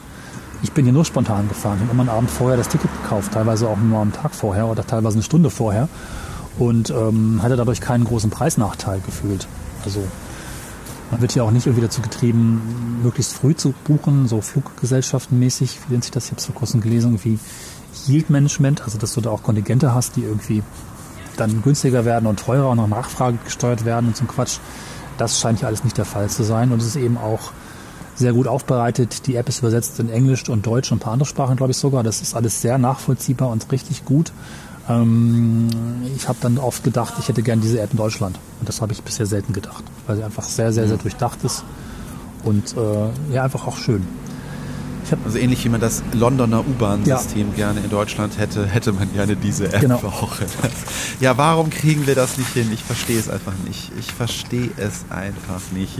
Ich 0.62 0.72
bin 0.72 0.84
hier 0.84 0.92
nur 0.92 1.04
spontan 1.04 1.48
gefahren. 1.48 1.76
Ich 1.76 1.82
habe 1.84 1.92
immer 1.92 2.02
einen 2.02 2.10
Abend 2.10 2.30
vorher 2.30 2.58
das 2.58 2.68
Ticket 2.68 2.90
gekauft, 3.02 3.32
teilweise 3.32 3.68
auch 3.68 3.78
nur 3.78 4.00
am 4.00 4.12
Tag 4.12 4.34
vorher 4.34 4.66
oder 4.66 4.86
teilweise 4.86 5.14
eine 5.14 5.22
Stunde 5.22 5.48
vorher. 5.48 5.88
Und 6.58 6.90
ähm, 6.90 7.40
hatte 7.42 7.56
dadurch 7.56 7.80
keinen 7.80 8.04
großen 8.04 8.28
Preisnachteil 8.28 9.00
gefühlt. 9.00 9.46
Also 9.84 10.02
man 11.10 11.20
wird 11.20 11.34
ja 11.34 11.44
auch 11.44 11.50
nicht 11.50 11.66
irgendwie 11.66 11.86
dazu 11.86 12.02
getrieben, 12.02 13.00
möglichst 13.02 13.32
früh 13.32 13.54
zu 13.54 13.72
buchen, 13.84 14.28
so 14.28 14.40
Fluggesellschaftenmäßig, 14.40 15.78
wie 15.86 15.92
nennt 15.92 16.04
sich 16.04 16.10
das? 16.10 16.26
Ich 16.26 16.30
habe 16.32 16.40
es 16.40 16.46
vor 16.46 16.54
kurzem 16.54 16.80
gelesen, 16.80 17.12
irgendwie 17.12 17.38
Yield 18.06 18.28
Management, 18.28 18.82
also 18.82 18.98
dass 18.98 19.14
du 19.14 19.20
da 19.20 19.30
auch 19.30 19.42
Kontingente 19.42 19.94
hast, 19.94 20.16
die 20.16 20.22
irgendwie 20.22 20.62
dann 21.40 21.62
günstiger 21.62 22.04
werden 22.04 22.26
und 22.26 22.38
teurer 22.40 22.70
und 22.70 22.76
nach 22.76 22.86
Nachfrage 22.86 23.38
gesteuert 23.44 23.84
werden 23.84 24.08
und 24.08 24.16
so 24.16 24.24
ein 24.24 24.28
Quatsch. 24.28 24.58
Das 25.18 25.40
scheint 25.40 25.60
ja 25.60 25.68
alles 25.68 25.84
nicht 25.84 25.98
der 25.98 26.04
Fall 26.04 26.28
zu 26.28 26.42
sein 26.42 26.72
und 26.72 26.80
es 26.80 26.86
ist 26.86 26.96
eben 26.96 27.18
auch 27.18 27.52
sehr 28.14 28.32
gut 28.32 28.46
aufbereitet. 28.46 29.26
Die 29.26 29.36
App 29.36 29.48
ist 29.48 29.60
übersetzt 29.60 29.98
in 29.98 30.10
Englisch 30.10 30.48
und 30.48 30.66
Deutsch 30.66 30.92
und 30.92 30.98
ein 30.98 31.00
paar 31.00 31.12
andere 31.12 31.28
Sprachen, 31.28 31.56
glaube 31.56 31.72
ich 31.72 31.78
sogar. 31.78 32.02
Das 32.02 32.20
ist 32.20 32.34
alles 32.34 32.60
sehr 32.60 32.78
nachvollziehbar 32.78 33.48
und 33.48 33.70
richtig 33.72 34.04
gut. 34.04 34.32
Ähm, 34.88 35.68
ich 36.16 36.28
habe 36.28 36.38
dann 36.40 36.58
oft 36.58 36.84
gedacht, 36.84 37.14
ich 37.18 37.28
hätte 37.28 37.42
gern 37.42 37.60
diese 37.60 37.80
App 37.80 37.92
in 37.92 37.96
Deutschland. 37.96 38.38
Und 38.60 38.68
das 38.68 38.80
habe 38.80 38.92
ich 38.92 39.02
bisher 39.02 39.26
selten 39.26 39.52
gedacht, 39.52 39.84
weil 40.06 40.16
sie 40.16 40.22
einfach 40.22 40.44
sehr, 40.44 40.72
sehr, 40.72 40.86
sehr 40.86 40.98
durchdacht 40.98 41.42
ist 41.44 41.64
und 42.44 42.76
äh, 42.76 43.34
ja, 43.34 43.44
einfach 43.44 43.66
auch 43.66 43.76
schön. 43.76 44.06
Also 45.24 45.38
ähnlich 45.38 45.64
wie 45.64 45.68
man 45.68 45.80
das 45.80 46.02
Londoner 46.12 46.60
U-Bahn-System 46.60 47.54
gerne 47.56 47.80
in 47.80 47.90
Deutschland 47.90 48.38
hätte, 48.38 48.66
hätte 48.66 48.92
man 48.92 49.12
gerne 49.12 49.36
diese 49.36 49.72
App 49.72 49.80
Genau. 49.80 49.96
auch. 50.04 50.32
Ja, 51.20 51.36
warum 51.36 51.68
kriegen 51.70 52.06
wir 52.06 52.14
das 52.14 52.38
nicht 52.38 52.50
hin? 52.54 52.70
Ich 52.72 52.82
verstehe 52.82 53.18
es 53.18 53.28
einfach 53.28 53.52
nicht. 53.66 53.92
Ich 53.98 54.10
verstehe 54.12 54.70
es 54.78 55.04
einfach 55.10 55.60
nicht. 55.74 55.98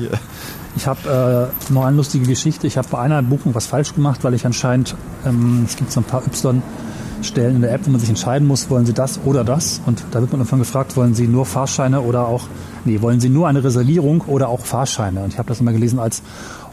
Ich 0.77 0.87
habe 0.87 1.51
äh, 1.71 1.73
noch 1.73 1.85
eine 1.85 1.97
lustige 1.97 2.27
Geschichte. 2.27 2.67
Ich 2.67 2.79
habe 2.79 2.89
bei 2.91 2.99
einer 3.01 3.23
Buchung 3.23 3.55
was 3.55 3.67
falsch 3.67 3.95
gemacht, 3.95 4.25
weil 4.25 4.33
ich 4.35 4.47
anscheinend, 4.47 4.95
ähm, 5.27 5.65
es 5.67 5.77
gibt 5.77 5.93
so 5.93 6.01
ein 6.01 6.05
paar 6.05 6.23
Y-Stellen 6.27 7.57
in 7.57 7.61
der 7.63 7.73
App, 7.75 7.83
wo 7.87 7.91
man 7.91 8.01
sich 8.01 8.09
entscheiden 8.09 8.49
muss, 8.49 8.71
wollen 8.71 8.87
Sie 8.87 8.95
das 8.95 9.21
oder 9.25 9.45
das? 9.45 9.81
Und 9.85 10.03
da 10.11 10.21
wird 10.21 10.33
man 10.33 10.41
irgendwann 10.41 10.61
gefragt, 10.61 10.97
wollen 10.97 11.15
Sie 11.15 11.27
nur 11.27 11.45
Fahrscheine 11.45 12.01
oder 12.01 12.27
auch, 12.27 12.45
nee, 12.87 13.01
wollen 13.03 13.21
Sie 13.21 13.29
nur 13.29 13.47
eine 13.49 13.63
Reservierung 13.63 14.23
oder 14.23 14.49
auch 14.49 14.61
Fahrscheine? 14.65 15.21
Und 15.23 15.33
ich 15.35 15.39
habe 15.39 15.49
das 15.49 15.61
immer 15.61 15.73
gelesen 15.73 15.99
als, 15.99 16.23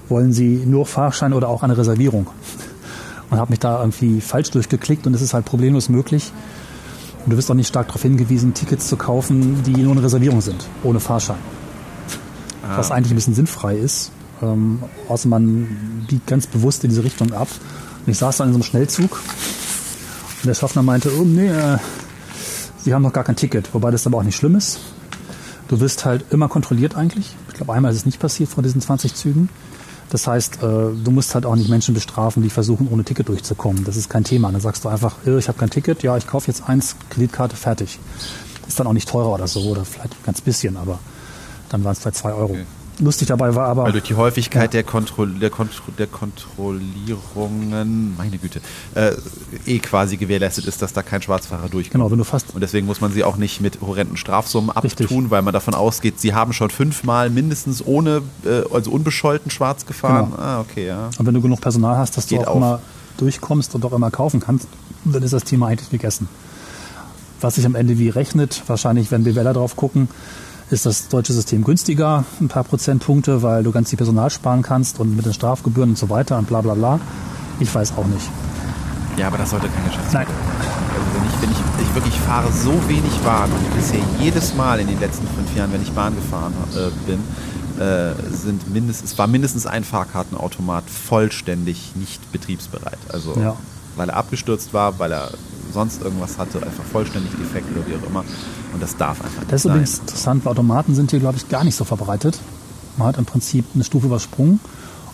wollen 0.09 0.33
Sie 0.33 0.63
nur 0.65 0.85
Fahrscheine 0.85 1.35
oder 1.35 1.49
auch 1.49 1.63
eine 1.63 1.77
Reservierung? 1.77 2.27
Und 3.29 3.39
habe 3.39 3.51
mich 3.51 3.59
da 3.59 3.79
irgendwie 3.79 4.21
falsch 4.21 4.51
durchgeklickt 4.51 5.05
und 5.05 5.13
es 5.13 5.21
ist 5.21 5.33
halt 5.33 5.45
problemlos 5.45 5.89
möglich. 5.89 6.31
Und 7.25 7.31
du 7.31 7.37
wirst 7.37 7.51
auch 7.51 7.55
nicht 7.55 7.67
stark 7.67 7.87
darauf 7.87 8.01
hingewiesen, 8.01 8.53
Tickets 8.53 8.87
zu 8.87 8.95
kaufen, 8.95 9.63
die 9.63 9.75
nur 9.75 9.91
eine 9.91 10.03
Reservierung 10.03 10.39
sind, 10.39 10.65
ohne 10.83 11.01
Fahrschein 11.01 11.37
was 12.75 12.91
eigentlich 12.91 13.11
ein 13.11 13.15
bisschen 13.15 13.35
sinnfrei 13.35 13.77
ist. 13.77 14.11
Ähm, 14.41 14.83
außer 15.07 15.27
man 15.27 16.05
biegt 16.07 16.27
ganz 16.27 16.47
bewusst 16.47 16.83
in 16.83 16.89
diese 16.89 17.03
Richtung 17.03 17.33
ab. 17.33 17.47
Und 18.05 18.11
ich 18.11 18.17
saß 18.17 18.37
dann 18.37 18.49
in 18.49 18.53
so 18.53 18.57
einem 18.57 18.63
Schnellzug 18.63 19.11
und 19.11 20.45
der 20.45 20.53
Schaffner 20.53 20.83
meinte, 20.83 21.11
oh 21.17 21.23
nee, 21.23 21.47
äh, 21.47 21.77
Sie 22.83 22.93
haben 22.93 23.01
noch 23.01 23.13
gar 23.13 23.23
kein 23.23 23.35
Ticket. 23.35 23.73
Wobei 23.73 23.91
das 23.91 24.07
aber 24.07 24.19
auch 24.19 24.23
nicht 24.23 24.35
schlimm 24.35 24.55
ist. 24.55 24.79
Du 25.67 25.79
wirst 25.81 26.05
halt 26.05 26.25
immer 26.31 26.47
kontrolliert 26.47 26.95
eigentlich. 26.95 27.35
Ich 27.49 27.55
glaube, 27.55 27.73
einmal 27.73 27.91
ist 27.91 27.97
es 27.97 28.05
nicht 28.05 28.19
passiert 28.19 28.49
vor 28.49 28.63
diesen 28.63 28.79
20 28.79 29.13
Zügen. 29.13 29.49
Das 30.09 30.25
heißt, 30.25 30.57
äh, 30.57 30.59
du 30.61 31.11
musst 31.11 31.35
halt 31.35 31.45
auch 31.45 31.55
nicht 31.55 31.69
Menschen 31.69 31.93
bestrafen, 31.93 32.41
die 32.41 32.49
versuchen, 32.49 32.87
ohne 32.89 33.03
Ticket 33.03 33.27
durchzukommen. 33.27 33.83
Das 33.83 33.97
ist 33.97 34.09
kein 34.09 34.23
Thema. 34.23 34.51
Dann 34.51 34.61
sagst 34.61 34.85
du 34.85 34.89
einfach, 34.89 35.15
äh, 35.25 35.37
ich 35.37 35.47
habe 35.47 35.57
kein 35.57 35.69
Ticket, 35.69 36.01
ja, 36.03 36.15
ich 36.15 36.27
kaufe 36.27 36.47
jetzt 36.47 36.67
eins, 36.69 36.95
Kreditkarte, 37.09 37.55
fertig. 37.55 37.99
Ist 38.67 38.79
dann 38.79 38.87
auch 38.87 38.93
nicht 38.93 39.09
teurer 39.09 39.33
oder 39.33 39.47
so, 39.47 39.61
oder 39.61 39.83
vielleicht 39.85 40.13
ein 40.13 40.23
ganz 40.25 40.41
bisschen, 40.41 40.77
aber 40.77 40.99
dann 41.69 41.83
waren 41.83 41.91
es 41.93 41.99
vielleicht 41.99 42.17
zwei 42.17 42.33
Euro. 42.33 42.55
Lustig 42.99 43.27
dabei 43.27 43.53
war 43.53 43.67
aber, 43.67 43.83
Weil 43.83 43.91
durch 43.91 44.05
die 44.05 44.15
Häufigkeit 44.15 44.73
der, 44.73 44.83
Kontroll 44.83 45.29
der, 45.29 45.51
Kontro 45.51 45.91
der 45.99 46.07
Kontrollierungen, 46.07 48.15
meine 48.17 48.39
Güte, 48.39 48.59
äh, 48.95 49.11
eh 49.67 49.77
quasi 49.77 50.17
gewährleistet 50.17 50.65
ist, 50.65 50.81
dass 50.81 50.93
da 50.93 51.03
kein 51.03 51.21
Schwarzfahrer 51.21 51.69
durchkommt. 51.69 51.91
genau, 51.91 52.09
wenn 52.09 52.17
du 52.17 52.23
fast 52.23 52.55
Und 52.55 52.61
deswegen 52.61 52.87
muss 52.87 52.99
man 52.99 53.11
sie 53.11 53.23
auch 53.23 53.37
nicht 53.37 53.61
mit 53.61 53.81
horrenden 53.81 54.17
Strafsummen 54.17 54.71
Richtig. 54.71 55.05
abtun, 55.05 55.29
weil 55.29 55.43
man 55.43 55.53
davon 55.53 55.75
ausgeht, 55.75 56.19
sie 56.19 56.33
haben 56.33 56.53
schon 56.53 56.71
fünfmal 56.71 57.29
mindestens 57.29 57.85
ohne, 57.85 58.23
äh, 58.43 58.63
also 58.73 58.89
unbescholten 58.89 59.51
schwarz 59.51 59.85
gefahren. 59.85 60.31
Genau. 60.31 60.41
Ah, 60.41 60.59
okay, 60.61 60.87
ja. 60.87 61.09
Und 61.19 61.25
wenn 61.25 61.35
du 61.35 61.41
genug 61.41 61.61
Personal 61.61 61.97
hast, 61.97 62.17
dass 62.17 62.25
du 62.25 62.37
Geht 62.37 62.47
auch 62.47 62.51
auf. 62.51 62.57
immer 62.57 62.79
durchkommst 63.17 63.75
und 63.75 63.85
auch 63.85 63.93
immer 63.93 64.09
kaufen 64.09 64.39
kannst, 64.39 64.67
dann 65.05 65.21
ist 65.21 65.33
das 65.33 65.43
Thema 65.43 65.67
eigentlich 65.67 65.91
gegessen. 65.91 66.27
Was 67.41 67.55
sich 67.55 67.65
am 67.65 67.75
Ende 67.75 67.99
wie 67.99 68.09
rechnet, 68.09 68.63
wahrscheinlich, 68.65 69.11
wenn 69.11 69.23
BWLer 69.23 69.53
drauf 69.53 69.75
gucken, 69.75 70.09
ist 70.69 70.85
das 70.85 71.07
deutsche 71.07 71.33
System 71.33 71.63
günstiger, 71.63 72.25
ein 72.41 72.47
paar 72.49 72.63
Prozentpunkte, 72.63 73.41
weil 73.41 73.63
du 73.63 73.71
ganz 73.71 73.89
viel 73.89 73.97
Personal 73.97 74.29
sparen 74.29 74.61
kannst 74.61 74.99
und 74.99 75.15
mit 75.15 75.25
den 75.25 75.33
Strafgebühren 75.33 75.91
und 75.91 75.97
so 75.97 76.09
weiter 76.09 76.37
und 76.37 76.47
bla 76.47 76.61
bla 76.61 76.73
bla. 76.73 76.99
Ich 77.59 77.73
weiß 77.73 77.93
auch 77.97 78.05
nicht. 78.07 78.29
Ja, 79.17 79.27
aber 79.27 79.37
das 79.37 79.49
sollte 79.49 79.67
kein 79.69 79.83
Geschäft 79.85 80.13
Nein. 80.13 80.27
Also 80.27 81.05
wenn 81.13 81.25
ich, 81.25 81.41
wenn 81.41 81.51
ich, 81.51 81.87
ich 81.89 81.95
wirklich 81.95 82.19
fahre 82.19 82.51
so 82.51 82.71
wenig 82.87 83.11
Bahn 83.23 83.49
und 83.51 83.75
bisher 83.75 83.99
jedes 84.19 84.55
Mal 84.55 84.79
in 84.79 84.87
den 84.87 84.99
letzten 84.99 85.27
fünf 85.27 85.55
Jahren, 85.55 85.71
wenn 85.73 85.81
ich 85.81 85.91
Bahn 85.91 86.13
gefahren 86.15 86.53
äh, 86.75 86.89
bin, 87.09 87.19
äh, 87.83 88.13
sind 88.31 88.71
mindestens, 88.71 89.11
es 89.13 89.17
war 89.17 89.27
mindestens 89.27 89.65
ein 89.65 89.83
Fahrkartenautomat 89.83 90.83
vollständig 90.89 91.93
nicht 91.95 92.31
betriebsbereit. 92.31 92.99
Also 93.09 93.35
Ja. 93.39 93.55
weil 93.95 94.09
er 94.09 94.17
abgestürzt 94.17 94.73
war, 94.73 94.99
weil 94.99 95.11
er 95.11 95.31
sonst 95.73 96.01
irgendwas 96.01 96.37
hatte, 96.37 96.57
einfach 96.61 96.83
vollständig 96.91 97.31
defekt 97.39 97.65
oder 97.75 97.87
wie 97.87 97.95
auch 97.95 98.09
immer. 98.09 98.23
Und 98.77 98.83
das 98.83 98.95
darf 98.95 99.23
einfach 99.23 99.39
nicht 99.39 99.51
Das 99.51 99.61
ist 99.61 99.63
sein. 99.63 99.71
übrigens 99.71 99.97
interessant, 99.97 100.45
weil 100.45 100.51
Automaten 100.51 100.93
sind 100.93 101.09
hier, 101.09 101.19
glaube 101.19 101.35
ich, 101.37 101.49
gar 101.49 101.63
nicht 101.63 101.75
so 101.75 101.83
verbreitet. 101.83 102.37
Man 102.97 103.07
hat 103.07 103.17
im 103.17 103.25
Prinzip 103.25 103.65
eine 103.73 103.83
Stufe 103.83 104.05
übersprungen 104.05 104.59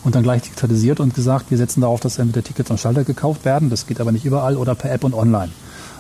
und 0.04 0.16
dann 0.16 0.24
gleich 0.24 0.42
digitalisiert 0.42 1.00
und 1.00 1.16
gesagt, 1.16 1.50
wir 1.50 1.58
setzen 1.58 1.80
darauf, 1.80 2.02
dass 2.02 2.20
entweder 2.20 2.44
Tickets 2.44 2.70
am 2.72 2.78
Schalter 2.78 3.06
gekauft 3.06 3.46
werden, 3.46 3.70
das 3.70 3.88
geht 3.88 4.02
aber 4.02 4.12
nicht 4.12 4.26
überall, 4.26 4.58
oder 4.58 4.76
per 4.76 4.92
App 4.92 5.06
und 5.06 5.14
online. 5.14 5.50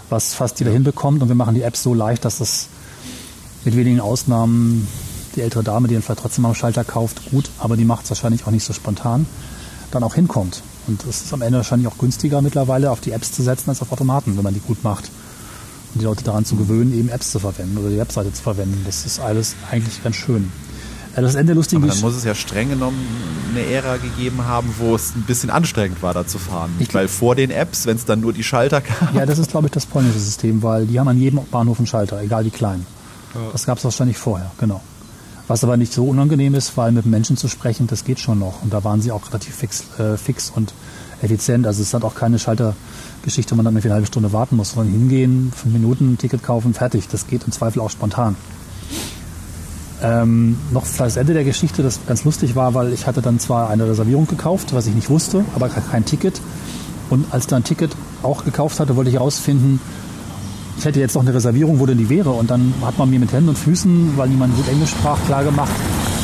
Was 0.09 0.33
fast 0.33 0.59
jeder 0.59 0.71
hinbekommt 0.71 1.21
und 1.21 1.29
wir 1.29 1.35
machen 1.35 1.55
die 1.55 1.61
Apps 1.61 1.83
so 1.83 1.93
leicht, 1.93 2.25
dass 2.25 2.39
das 2.39 2.67
mit 3.63 3.77
wenigen 3.77 4.01
Ausnahmen 4.01 4.85
die 5.37 5.41
ältere 5.41 5.63
Dame, 5.63 5.87
die 5.87 5.93
dann 5.93 6.03
vielleicht 6.03 6.19
trotzdem 6.19 6.43
am 6.45 6.55
Schalter 6.55 6.83
kauft, 6.83 7.31
gut, 7.31 7.49
aber 7.59 7.77
die 7.77 7.85
macht 7.85 8.03
es 8.03 8.09
wahrscheinlich 8.11 8.45
auch 8.45 8.51
nicht 8.51 8.65
so 8.65 8.73
spontan, 8.73 9.25
dann 9.91 10.03
auch 10.03 10.15
hinkommt. 10.15 10.63
Und 10.87 11.01
es 11.05 11.21
ist 11.21 11.31
am 11.33 11.41
Ende 11.41 11.59
wahrscheinlich 11.59 11.87
auch 11.87 11.97
günstiger 11.97 12.41
mittlerweile 12.41 12.91
auf 12.91 12.99
die 12.99 13.11
Apps 13.11 13.31
zu 13.31 13.41
setzen 13.41 13.69
als 13.69 13.81
auf 13.81 13.93
Automaten, 13.93 14.35
wenn 14.35 14.43
man 14.43 14.53
die 14.53 14.59
gut 14.59 14.83
macht 14.83 15.09
die 15.99 16.05
Leute 16.05 16.23
daran 16.23 16.45
zu 16.45 16.55
gewöhnen, 16.55 16.93
eben 16.97 17.09
Apps 17.09 17.31
zu 17.31 17.39
verwenden 17.39 17.77
oder 17.77 17.89
die 17.89 17.97
Webseite 17.97 18.31
zu 18.33 18.41
verwenden. 18.43 18.81
Das 18.85 19.05
ist 19.05 19.19
alles 19.19 19.55
eigentlich 19.71 20.03
ganz 20.03 20.15
schön. 20.15 20.51
Äh, 21.15 21.21
Das 21.21 21.35
Ende 21.35 21.53
lustige 21.53 21.81
Aber 21.83 21.91
dann 21.91 22.01
muss 22.01 22.15
es 22.15 22.23
ja 22.23 22.33
streng 22.35 22.69
genommen 22.69 22.97
eine 23.51 23.65
Ära 23.67 23.97
gegeben 23.97 24.45
haben, 24.45 24.73
wo 24.79 24.95
es 24.95 25.15
ein 25.15 25.21
bisschen 25.23 25.49
anstrengend 25.51 26.01
war, 26.01 26.13
da 26.13 26.25
zu 26.25 26.39
fahren. 26.39 26.71
Ich- 26.79 26.93
Weil 26.93 27.07
vor 27.07 27.35
den 27.35 27.51
Apps, 27.51 27.85
wenn 27.85 27.97
es 27.97 28.05
dann 28.05 28.19
nur 28.21 28.33
die 28.33 28.43
Schalter 28.43 28.81
gab, 28.81 29.13
Ja, 29.13 29.25
das 29.25 29.37
ist, 29.37 29.51
glaube 29.51 29.67
ich, 29.67 29.71
das 29.71 29.85
polnische 29.85 30.19
System, 30.19 30.63
weil 30.63 30.87
die 30.87 30.99
haben 30.99 31.07
an 31.07 31.19
jedem 31.19 31.39
Bahnhof 31.51 31.77
einen 31.77 31.87
Schalter, 31.87 32.19
egal 32.21 32.45
wie 32.45 32.49
klein. 32.49 32.85
Das 33.51 33.65
gab 33.65 33.77
es 33.79 33.83
wahrscheinlich 33.83 34.17
vorher, 34.17 34.51
genau. 34.59 34.81
Was 35.47 35.63
aber 35.63 35.75
nicht 35.75 35.91
so 35.93 36.05
unangenehm 36.05 36.55
ist, 36.55 36.77
weil 36.77 36.91
mit 36.91 37.05
Menschen 37.05 37.35
zu 37.35 37.47
sprechen, 37.47 37.85
das 37.87 38.05
geht 38.05 38.19
schon 38.19 38.39
noch. 38.39 38.61
Und 38.63 38.71
da 38.73 38.83
waren 38.83 39.01
sie 39.01 39.11
auch 39.11 39.27
relativ 39.29 39.55
fix, 39.55 39.83
äh, 39.99 40.17
fix 40.17 40.49
und 40.55 40.73
effizient. 41.23 41.65
Also 41.65 41.81
es 41.81 41.93
hat 41.93 42.03
auch 42.03 42.15
keine 42.15 42.39
Schaltergeschichte, 42.39 43.51
wo 43.51 43.55
man 43.55 43.65
dann 43.65 43.77
eine 43.77 43.93
halbe 43.93 44.07
Stunde 44.07 44.33
warten 44.33 44.55
muss, 44.55 44.71
sondern 44.71 44.93
hingehen, 44.93 45.51
fünf 45.55 45.73
Minuten, 45.73 46.17
Ticket 46.17 46.43
kaufen, 46.43 46.73
fertig. 46.73 47.07
Das 47.09 47.27
geht 47.27 47.43
im 47.45 47.51
Zweifel 47.51 47.81
auch 47.81 47.89
spontan. 47.89 48.35
Ähm, 50.01 50.57
noch 50.71 50.85
das 50.97 51.15
Ende 51.15 51.33
der 51.33 51.45
Geschichte, 51.45 51.81
das 51.81 51.99
ganz 52.05 52.25
lustig 52.25 52.55
war, 52.55 52.73
weil 52.73 52.91
ich 52.91 53.07
hatte 53.07 53.21
dann 53.21 53.39
zwar 53.39 53.69
eine 53.69 53.87
Reservierung 53.87 54.27
gekauft, 54.27 54.73
was 54.73 54.85
ich 54.85 54.93
nicht 54.93 55.09
wusste, 55.09 55.45
aber 55.55 55.69
kein 55.69 56.03
Ticket. 56.03 56.41
Und 57.09 57.25
als 57.31 57.43
ich 57.43 57.47
dann 57.47 57.61
ein 57.61 57.63
Ticket 57.63 57.95
auch 58.21 58.43
gekauft 58.43 58.79
hatte, 58.79 58.95
wollte 58.95 59.09
ich 59.09 59.15
herausfinden, 59.15 59.79
ich 60.77 60.85
hätte 60.85 60.99
jetzt 60.99 61.15
noch 61.15 61.21
eine 61.21 61.33
Reservierung, 61.33 61.79
wo 61.79 61.85
denn 61.85 61.97
die 61.97 62.09
wäre. 62.09 62.31
Und 62.31 62.49
dann 62.49 62.73
hat 62.81 62.97
man 62.97 63.09
mir 63.09 63.19
mit 63.19 63.31
Händen 63.31 63.49
und 63.49 63.57
Füßen, 63.57 64.17
weil 64.17 64.27
niemand 64.27 64.55
gut 64.57 64.67
Englisch 64.67 64.89
sprach, 64.89 65.17
klar 65.25 65.43
gemacht, 65.43 65.71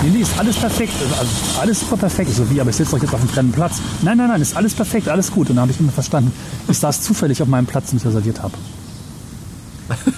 nee, 0.04 0.10
nee, 0.10 0.22
ist 0.22 0.38
alles 0.38 0.56
perfekt. 0.58 0.94
Also 1.18 1.32
alles 1.60 1.80
super 1.80 1.98
perfekt. 1.98 2.32
So, 2.34 2.50
wie, 2.50 2.62
aber 2.62 2.70
ich 2.70 2.76
sitze 2.76 2.92
doch 2.92 3.02
jetzt 3.02 3.14
auf 3.14 3.20
einem 3.20 3.30
fremden 3.30 3.52
Platz. 3.54 3.78
Nein, 4.02 4.18
nein, 4.18 4.30
nein, 4.30 4.42
ist 4.42 4.56
alles 4.56 4.74
perfekt, 4.74 5.08
alles 5.08 5.32
gut. 5.32 5.50
Und 5.50 5.56
dann 5.56 5.64
habe 5.64 5.72
ich 5.72 5.80
immer 5.80 5.92
verstanden, 5.92 6.32
ich 6.68 6.78
saß 6.78 7.02
zufällig 7.02 7.42
auf 7.42 7.48
meinem 7.48 7.66
Platz, 7.66 7.90
den 7.90 7.98
ich 7.98 8.06
reserviert 8.06 8.42
habe. 8.42 8.54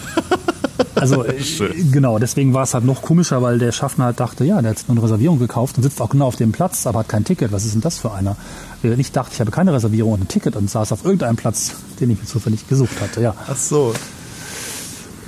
Also 0.96 1.24
äh, 1.24 1.42
Schön. 1.42 1.92
genau, 1.92 2.20
deswegen 2.20 2.54
war 2.54 2.64
es 2.64 2.76
halt 2.76 2.86
noch 2.86 3.02
komischer, 3.02 3.42
weil 3.42 3.58
der 3.58 3.72
Schaffner 3.72 4.06
halt 4.06 4.20
dachte, 4.20 4.46
ja, 4.46 4.62
der 4.62 4.72
hat 4.72 4.84
nur 4.88 4.98
eine 4.98 5.04
Reservierung 5.04 5.40
gekauft 5.40 5.78
und 5.78 5.84
sitzt 5.84 6.00
auch 6.00 6.10
genau 6.10 6.28
auf 6.28 6.36
dem 6.36 6.52
Platz, 6.52 6.86
aber 6.86 7.00
hat 7.00 7.10
kein 7.10 7.24
Ticket. 7.24 7.52
Was 7.52 7.66
ist 7.66 7.74
denn 7.74 7.82
das 7.82 7.98
für 7.98 8.12
einer? 8.12 8.36
Während 8.84 9.00
ich 9.00 9.12
dachte, 9.12 9.32
ich 9.34 9.40
habe 9.40 9.50
keine 9.50 9.74
Reservierung 9.74 10.14
und 10.14 10.22
ein 10.22 10.28
Ticket 10.28 10.56
und 10.56 10.70
saß 10.70 10.92
auf 10.92 11.04
irgendeinem 11.04 11.38
Platz, 11.38 11.72
den 12.00 12.12
ich 12.12 12.20
mir 12.20 12.28
zufällig 12.28 12.68
gesucht 12.68 13.02
hatte. 13.02 13.22
Ja, 13.22 13.34
Ach 13.48 13.56
so. 13.56 13.94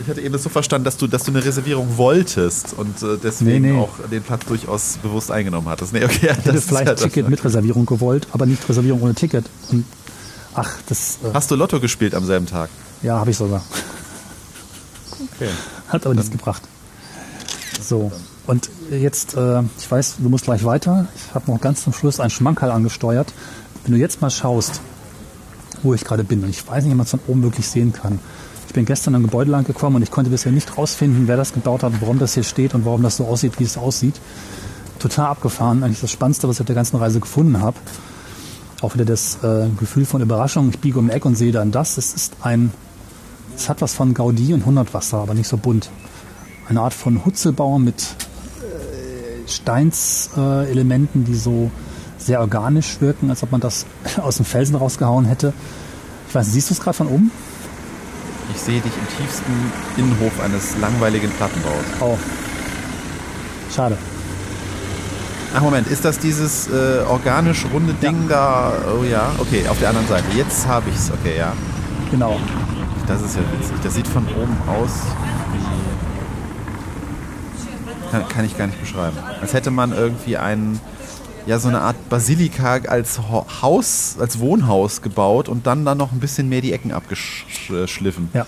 Ich 0.01 0.07
hatte 0.07 0.21
eben 0.21 0.33
das 0.33 0.43
so 0.43 0.49
verstanden, 0.49 0.85
dass 0.85 0.97
du, 0.97 1.07
dass 1.07 1.23
du 1.23 1.31
eine 1.31 1.43
Reservierung 1.43 1.97
wolltest 1.97 2.73
und 2.73 3.01
äh, 3.03 3.17
deswegen 3.21 3.61
Nee, 3.61 3.71
nee. 3.73 3.79
auch 3.79 3.91
den 4.11 4.23
Platz 4.23 4.45
durchaus 4.47 4.97
bewusst 5.01 5.31
eingenommen 5.31 5.69
hattest. 5.69 5.93
Nee, 5.93 6.03
okay, 6.03 6.29
ich 6.39 6.45
hätte 6.45 6.61
vielleicht 6.61 6.97
Ticket 6.97 7.29
mit 7.29 7.43
Reservierung 7.43 7.85
gewollt, 7.85 8.27
aber 8.31 8.45
nicht 8.45 8.67
Reservierung 8.67 9.01
ohne 9.03 9.13
Ticket. 9.13 9.45
Und 9.71 9.85
ach, 10.55 10.71
das 10.89 11.19
äh, 11.23 11.33
Hast 11.33 11.51
du 11.51 11.55
Lotto 11.55 11.79
gespielt 11.79 12.15
am 12.15 12.25
selben 12.25 12.45
Tag? 12.47 12.69
ja, 13.03 13.19
habe 13.19 13.31
ich 13.31 13.37
sogar. 13.37 13.61
Okay. 15.35 15.49
Hat 15.89 16.05
aber 16.05 16.15
nichts 16.15 16.31
gebracht. 16.31 16.63
So, 17.81 18.11
und 18.47 18.69
jetzt, 18.89 19.35
äh, 19.35 19.61
ich 19.77 19.89
weiß, 19.89 20.15
du 20.19 20.29
musst 20.29 20.45
gleich 20.45 20.63
weiter. 20.63 21.07
Ich 21.15 21.35
habe 21.35 21.51
noch 21.51 21.61
ganz 21.61 21.83
zum 21.83 21.93
Schluss 21.93 22.19
einen 22.19 22.29
Schmankerl 22.29 22.71
angesteuert. 22.71 23.31
Wenn 23.83 23.93
du 23.93 23.99
jetzt 23.99 24.21
mal 24.21 24.29
schaust, 24.29 24.81
wo 25.81 25.93
ich 25.93 26.03
gerade 26.03 26.23
bin, 26.23 26.43
und 26.43 26.49
ich 26.49 26.65
weiß 26.67 26.83
nicht, 26.83 26.93
ob 26.93 26.97
man 26.97 27.05
es 27.05 27.11
von 27.11 27.19
oben 27.27 27.43
wirklich 27.43 27.67
sehen 27.67 27.91
kann. 27.93 28.19
Ich 28.73 28.75
bin 28.75 28.85
gestern 28.85 29.13
am 29.13 29.21
Gebäude 29.21 29.51
lang 29.51 29.65
gekommen 29.65 29.97
und 29.97 30.01
ich 30.01 30.09
konnte 30.09 30.31
bisher 30.31 30.51
nicht 30.51 30.79
rausfinden, 30.79 31.27
wer 31.27 31.37
das 31.37 31.53
gebaut 31.53 31.83
hat, 31.83 31.93
warum 32.01 32.17
das 32.17 32.33
hier 32.33 32.41
steht 32.41 32.73
und 32.73 32.85
warum 32.85 33.03
das 33.03 33.17
so 33.17 33.25
aussieht, 33.25 33.59
wie 33.59 33.65
es 33.65 33.77
aussieht. 33.77 34.15
Total 34.97 35.27
abgefahren. 35.27 35.83
Eigentlich 35.83 36.01
das 36.01 36.09
Spannendste, 36.09 36.47
was 36.47 36.55
ich 36.55 36.61
auf 36.61 36.65
der 36.65 36.75
ganzen 36.75 36.97
Reise 36.97 37.19
gefunden 37.19 37.61
habe. 37.61 37.77
Auch 38.81 38.95
wieder 38.95 39.05
das 39.05 39.37
äh, 39.43 39.67
Gefühl 39.79 40.05
von 40.05 40.23
Überraschung. 40.23 40.69
Ich 40.69 40.79
biege 40.79 40.97
um 40.97 41.05
ein 41.05 41.09
Eck 41.11 41.23
und 41.23 41.35
sehe 41.35 41.51
dann 41.51 41.71
das. 41.71 41.99
Es 41.99 42.15
ist 42.15 42.33
ein 42.41 42.71
es 43.55 43.69
hat 43.69 43.79
was 43.83 43.93
von 43.93 44.15
Gaudí 44.15 44.55
und 44.55 44.65
Hundertwasser, 44.65 45.19
aber 45.19 45.35
nicht 45.35 45.47
so 45.47 45.57
bunt. 45.57 45.91
Eine 46.67 46.81
Art 46.81 46.95
von 46.95 47.23
Hutzelbau 47.23 47.77
mit 47.77 48.01
äh, 48.01 49.47
Steinselementen, 49.47 51.21
äh, 51.21 51.25
die 51.25 51.35
so 51.35 51.69
sehr 52.17 52.39
organisch 52.39 53.01
wirken, 53.01 53.29
als 53.29 53.43
ob 53.43 53.51
man 53.51 53.61
das 53.61 53.85
aus 54.17 54.37
dem 54.37 54.45
Felsen 54.45 54.75
rausgehauen 54.75 55.25
hätte. 55.25 55.53
Ich 56.27 56.33
weiß, 56.33 56.51
siehst 56.51 56.71
du 56.71 56.73
es 56.73 56.79
gerade 56.79 56.97
von 56.97 57.07
oben? 57.07 57.29
Ich 58.53 58.61
sehe 58.61 58.81
dich 58.81 58.91
im 58.93 59.07
tiefsten 59.17 59.71
Innenhof 59.97 60.39
eines 60.43 60.77
langweiligen 60.77 61.29
Plattenbaus. 61.31 61.83
Oh. 61.99 62.17
Schade. 63.73 63.97
Ach 65.55 65.61
Moment, 65.61 65.87
ist 65.87 66.03
das 66.03 66.17
dieses 66.17 66.67
äh, 66.67 67.03
organisch 67.07 67.65
runde 67.71 67.93
Ding 67.93 68.27
da? 68.27 68.73
Oh 68.99 69.03
ja, 69.03 69.31
okay, 69.37 69.67
auf 69.67 69.77
der 69.79 69.89
anderen 69.89 70.07
Seite. 70.07 70.25
Jetzt 70.35 70.67
habe 70.67 70.89
ich's. 70.89 71.11
Okay, 71.11 71.37
ja. 71.37 71.53
Genau. 72.09 72.39
Das 73.07 73.21
ist 73.21 73.35
ja 73.35 73.41
witzig. 73.59 73.75
Das 73.83 73.93
sieht 73.93 74.07
von 74.07 74.25
oben 74.29 74.57
aus 74.67 74.91
wie. 75.53 75.63
Kann, 78.11 78.27
kann 78.29 78.45
ich 78.45 78.57
gar 78.57 78.67
nicht 78.67 78.79
beschreiben. 78.79 79.17
Als 79.41 79.53
hätte 79.53 79.69
man 79.69 79.91
irgendwie 79.91 80.37
einen, 80.37 80.79
ja, 81.45 81.59
so 81.59 81.67
eine 81.67 81.81
Art 81.81 82.09
Basilika 82.09 82.77
als 82.87 83.19
Haus, 83.19 84.15
als 84.19 84.39
Wohnhaus 84.39 85.01
gebaut 85.01 85.49
und 85.49 85.67
dann 85.67 85.85
da 85.85 85.95
noch 85.95 86.11
ein 86.11 86.19
bisschen 86.19 86.49
mehr 86.49 86.61
die 86.61 86.73
Ecken 86.73 86.91
abgeschliffen. 86.91 88.29
Ja. 88.33 88.45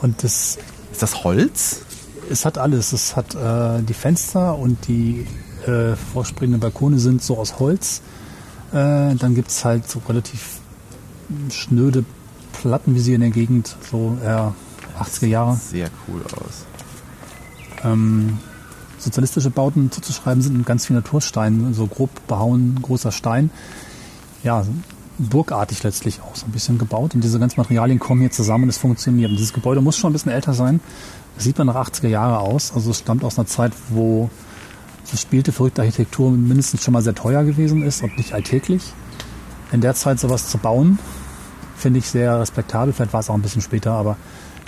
Und 0.00 0.22
das, 0.24 0.58
Ist 0.92 1.02
das 1.02 1.24
Holz? 1.24 1.82
es 2.30 2.44
hat 2.44 2.58
alles. 2.58 2.92
Es 2.92 3.16
hat 3.16 3.34
äh, 3.34 3.82
die 3.82 3.94
Fenster 3.94 4.56
und 4.56 4.86
die 4.88 5.26
äh, 5.66 5.96
vorspringenden 5.96 6.60
Balkone 6.60 6.98
sind 6.98 7.22
so 7.22 7.36
aus 7.36 7.58
Holz. 7.58 8.02
Äh, 8.72 9.14
dann 9.16 9.34
gibt 9.34 9.48
es 9.48 9.64
halt 9.64 9.88
so 9.88 10.00
relativ 10.08 10.58
schnöde 11.50 12.04
Platten, 12.52 12.94
wie 12.94 13.00
sie 13.00 13.14
in 13.14 13.20
der 13.20 13.30
Gegend, 13.30 13.76
so 13.90 14.16
eher 14.22 14.54
80er 14.98 15.26
Jahre. 15.26 15.56
Sehr 15.56 15.90
cool 16.08 16.22
aus. 16.36 16.64
Ähm, 17.84 18.38
sozialistische 19.00 19.50
Bauten 19.50 19.90
zuzuschreiben 19.90 20.42
sind 20.42 20.56
mit 20.56 20.66
ganz 20.66 20.86
viel 20.86 20.96
Naturstein, 20.96 21.74
so 21.74 21.86
grob 21.86 22.10
behauen, 22.26 22.78
großer 22.82 23.12
Stein. 23.12 23.50
Ja, 24.42 24.64
burgartig 25.18 25.82
letztlich 25.82 26.20
auch 26.22 26.34
so 26.34 26.46
ein 26.46 26.52
bisschen 26.52 26.78
gebaut. 26.78 27.14
Und 27.14 27.22
diese 27.22 27.38
ganzen 27.38 27.60
Materialien 27.60 27.98
kommen 27.98 28.20
hier 28.20 28.30
zusammen 28.30 28.64
und 28.64 28.70
es 28.70 28.78
funktioniert. 28.78 29.30
Und 29.30 29.36
dieses 29.36 29.52
Gebäude 29.52 29.80
muss 29.80 29.96
schon 29.96 30.10
ein 30.10 30.12
bisschen 30.14 30.32
älter 30.32 30.54
sein. 30.54 30.80
Das 31.34 31.44
sieht 31.44 31.58
man 31.58 31.66
nach 31.66 31.76
80er 31.76 32.08
Jahre 32.08 32.38
aus. 32.38 32.72
Also 32.74 32.90
es 32.90 32.98
stammt 32.98 33.24
aus 33.24 33.38
einer 33.38 33.46
Zeit, 33.46 33.72
wo 33.88 34.30
verspielte, 35.04 35.52
verrückte 35.52 35.82
Architektur 35.82 36.30
mindestens 36.30 36.84
schon 36.84 36.92
mal 36.92 37.02
sehr 37.02 37.14
teuer 37.14 37.44
gewesen 37.44 37.82
ist 37.82 38.02
und 38.02 38.16
nicht 38.16 38.32
alltäglich. 38.32 38.92
In 39.72 39.80
der 39.80 39.94
Zeit 39.94 40.20
sowas 40.20 40.48
zu 40.48 40.58
bauen, 40.58 40.98
finde 41.76 41.98
ich 41.98 42.08
sehr 42.08 42.38
respektabel. 42.40 42.92
Vielleicht 42.92 43.12
war 43.12 43.20
es 43.20 43.30
auch 43.30 43.34
ein 43.34 43.42
bisschen 43.42 43.62
später, 43.62 43.92
aber 43.92 44.16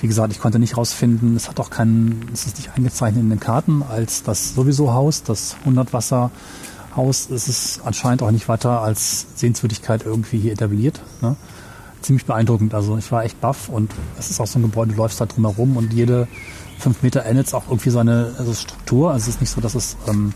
wie 0.03 0.09
gesagt, 0.09 0.33
ich 0.33 0.41
konnte 0.41 0.59
nicht 0.59 0.77
rausfinden, 0.77 1.37
es 1.37 1.49
hat 1.49 1.61
auch 1.61 1.71
keinen, 1.71 2.29
es 2.33 2.45
ist 2.45 2.57
nicht 2.59 2.73
eingezeichnet 2.77 3.23
in 3.23 3.31
den 3.31 3.39
Karten 3.39 3.85
als 3.89 4.25
das 4.25 4.53
sowieso 4.53 4.93
Haus, 4.93 5.23
das 5.23 5.55
100 5.61 5.93
Wasser 5.93 6.33
Haus. 6.97 7.31
Es 7.31 7.49
ist 7.49 7.81
anscheinend 7.85 8.23
auch 8.23 8.33
nicht 8.33 8.49
weiter 8.49 8.81
als 8.81 9.27
Sehenswürdigkeit 9.37 10.05
irgendwie 10.05 10.39
hier 10.39 10.53
etabliert. 10.53 11.01
Ne? 11.21 11.37
Ziemlich 12.01 12.27
beeindruckend. 12.27 12.75
Also 12.75 12.99
ich 12.99 13.13
war 13.13 13.25
echt 13.25 13.41
baff 13.41 13.69
und 13.69 13.93
es 14.19 14.29
ist 14.29 14.41
auch 14.41 14.49
so 14.49 14.59
ein 14.59 14.63
Gebäude, 14.63 14.91
du 14.93 14.99
läufst 14.99 15.21
da 15.21 15.27
drum 15.27 15.47
herum 15.47 15.77
und 15.77 15.93
jede 15.93 16.27
fünf 16.81 17.05
Meter 17.05 17.25
ändert 17.25 17.47
es 17.47 17.55
auch 17.55 17.69
irgendwie 17.69 17.91
seine 17.91 18.35
also 18.39 18.53
Struktur. 18.55 19.13
Also 19.13 19.23
es 19.23 19.37
ist 19.37 19.41
nicht 19.41 19.51
so, 19.51 19.61
dass 19.61 19.77
es 19.77 19.97
ähm, 20.09 20.33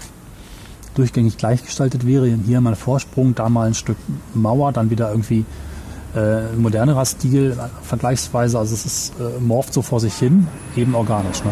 durchgängig 0.94 1.38
gleichgestaltet 1.38 2.06
wäre. 2.06 2.26
Hier 2.28 2.60
mal 2.60 2.76
Vorsprung, 2.76 3.34
da 3.34 3.48
mal 3.48 3.66
ein 3.66 3.74
Stück 3.74 3.96
Mauer, 4.32 4.70
dann 4.70 4.90
wieder 4.90 5.10
irgendwie 5.10 5.44
äh, 6.16 6.52
ein 6.52 6.60
modernerer 6.62 7.04
Stil 7.04 7.56
vergleichsweise. 7.82 8.58
Also 8.58 8.74
es 8.74 8.86
ist 8.86 9.12
äh, 9.20 9.38
morpht 9.40 9.72
so 9.72 9.82
vor 9.82 10.00
sich 10.00 10.14
hin, 10.14 10.48
eben 10.76 10.94
organisch. 10.94 11.44
Ne? 11.44 11.50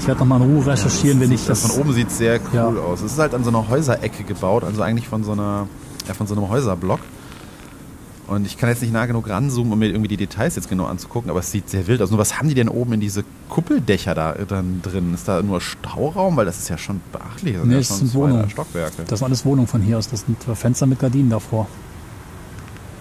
Ich 0.00 0.06
werde 0.06 0.20
nochmal 0.20 0.40
in 0.42 0.54
Ruhe 0.56 0.66
recherchieren, 0.66 1.20
wenn 1.20 1.32
ich 1.32 1.44
das 1.46 1.62
das. 1.62 1.72
von 1.72 1.80
oben 1.82 1.92
sieht 1.92 2.10
sehr 2.10 2.36
cool 2.52 2.54
Ja. 2.54 2.66
aus. 2.68 3.02
Es 3.02 3.12
ist 3.12 3.18
halt 3.18 3.34
an 3.34 3.44
so 3.44 3.50
einer 3.50 3.68
Häuserecke 3.68 4.24
gebaut, 4.24 4.64
also 4.64 4.82
eigentlich 4.82 5.06
von 5.08 5.22
so 5.22 5.32
einer, 5.32 5.66
ja, 6.06 6.14
von 6.14 6.26
so 6.26 6.34
einem 6.34 6.48
Häuserblock. 6.48 7.00
Und 8.28 8.46
ich 8.46 8.58
kann 8.58 8.68
jetzt 8.68 8.82
nicht 8.82 8.92
nah 8.92 9.06
genug 9.06 9.28
ranzoomen, 9.28 9.72
um 9.72 9.78
mir 9.78 9.86
irgendwie 9.86 10.08
die 10.08 10.18
Details 10.18 10.54
jetzt 10.56 10.68
genau 10.68 10.84
anzugucken, 10.84 11.30
aber 11.30 11.40
es 11.40 11.50
sieht 11.50 11.70
sehr 11.70 11.86
wild 11.86 12.02
aus. 12.02 12.10
Nur 12.10 12.18
was 12.18 12.38
haben 12.38 12.48
die 12.48 12.54
denn 12.54 12.68
oben 12.68 12.92
in 12.92 13.00
diese 13.00 13.24
Kuppeldächer 13.48 14.14
da 14.14 14.34
dann 14.34 14.82
drin? 14.82 15.14
Ist 15.14 15.26
da 15.28 15.42
nur 15.42 15.62
Stauraum? 15.62 16.36
Weil 16.36 16.44
das 16.44 16.58
ist 16.58 16.68
ja 16.68 16.76
schon 16.76 17.00
beachtlich. 17.10 17.56
Das 17.56 17.64
Nee, 17.64 17.76
ja 17.76 17.82
schon 17.82 17.96
sind 17.96 18.14
Wohnungen. 18.14 18.50
Stockwerke. 18.50 19.04
Das 19.06 19.18
sind 19.20 19.26
alles 19.26 19.46
Wohnungen 19.46 19.66
von 19.66 19.80
hier 19.80 19.96
aus. 19.96 20.08
Das 20.08 20.26
sind 20.26 20.36
Fenster 20.44 20.86
mit 20.86 20.98
Gardinen 20.98 21.30
davor. 21.30 21.66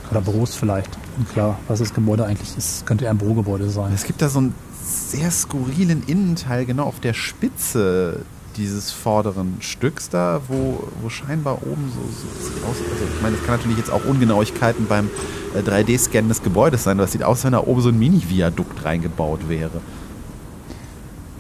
Oder 0.10 0.22
Büros 0.22 0.56
vielleicht. 0.56 0.98
Und 1.18 1.30
klar, 1.30 1.60
was 1.68 1.80
das 1.80 1.94
Gebäude 1.94 2.26
eigentlich 2.26 2.58
ist, 2.58 2.86
könnte 2.86 3.04
eher 3.04 3.12
ein 3.12 3.18
Bürogebäude 3.18 3.70
sein. 3.70 3.92
Es 3.94 4.06
gibt 4.06 4.22
da 4.22 4.30
so 4.30 4.40
einen 4.40 4.56
sehr 4.82 5.30
skurrilen 5.32 6.04
Innenteil, 6.08 6.66
genau 6.66 6.86
auf 6.86 7.02
der 7.02 7.14
Spitze 7.14 8.22
dieses 8.58 8.92
vorderen 8.92 9.58
Stücks 9.62 10.10
da, 10.10 10.42
wo, 10.48 10.88
wo 11.02 11.10
scheinbar 11.10 11.62
oben 11.64 11.92
so, 11.94 12.02
so 12.02 12.46
sieht 12.50 12.64
aus, 12.64 12.76
also 12.92 13.04
ich 13.16 13.22
meine, 13.22 13.38
das 13.38 13.46
kann 13.46 13.58
natürlich 13.58 13.78
jetzt 13.78 13.92
auch 13.92 14.04
Ungenauigkeiten 14.06 14.88
beim 14.88 15.10
äh, 15.56 15.60
3D-Scannen 15.60 16.28
des 16.28 16.42
Gebäudes 16.44 16.84
sein, 16.84 16.98
aber 16.98 17.06
es 17.06 17.12
sieht 17.12 17.24
aus, 17.24 17.38
als 17.38 17.46
wenn 17.46 17.54
da 17.54 17.60
oben 17.60 17.82
so 17.82 17.90
ein 17.90 18.00
Mini-Viadukt 18.00 18.84
reingebaut 18.84 19.48
wäre. 19.48 19.80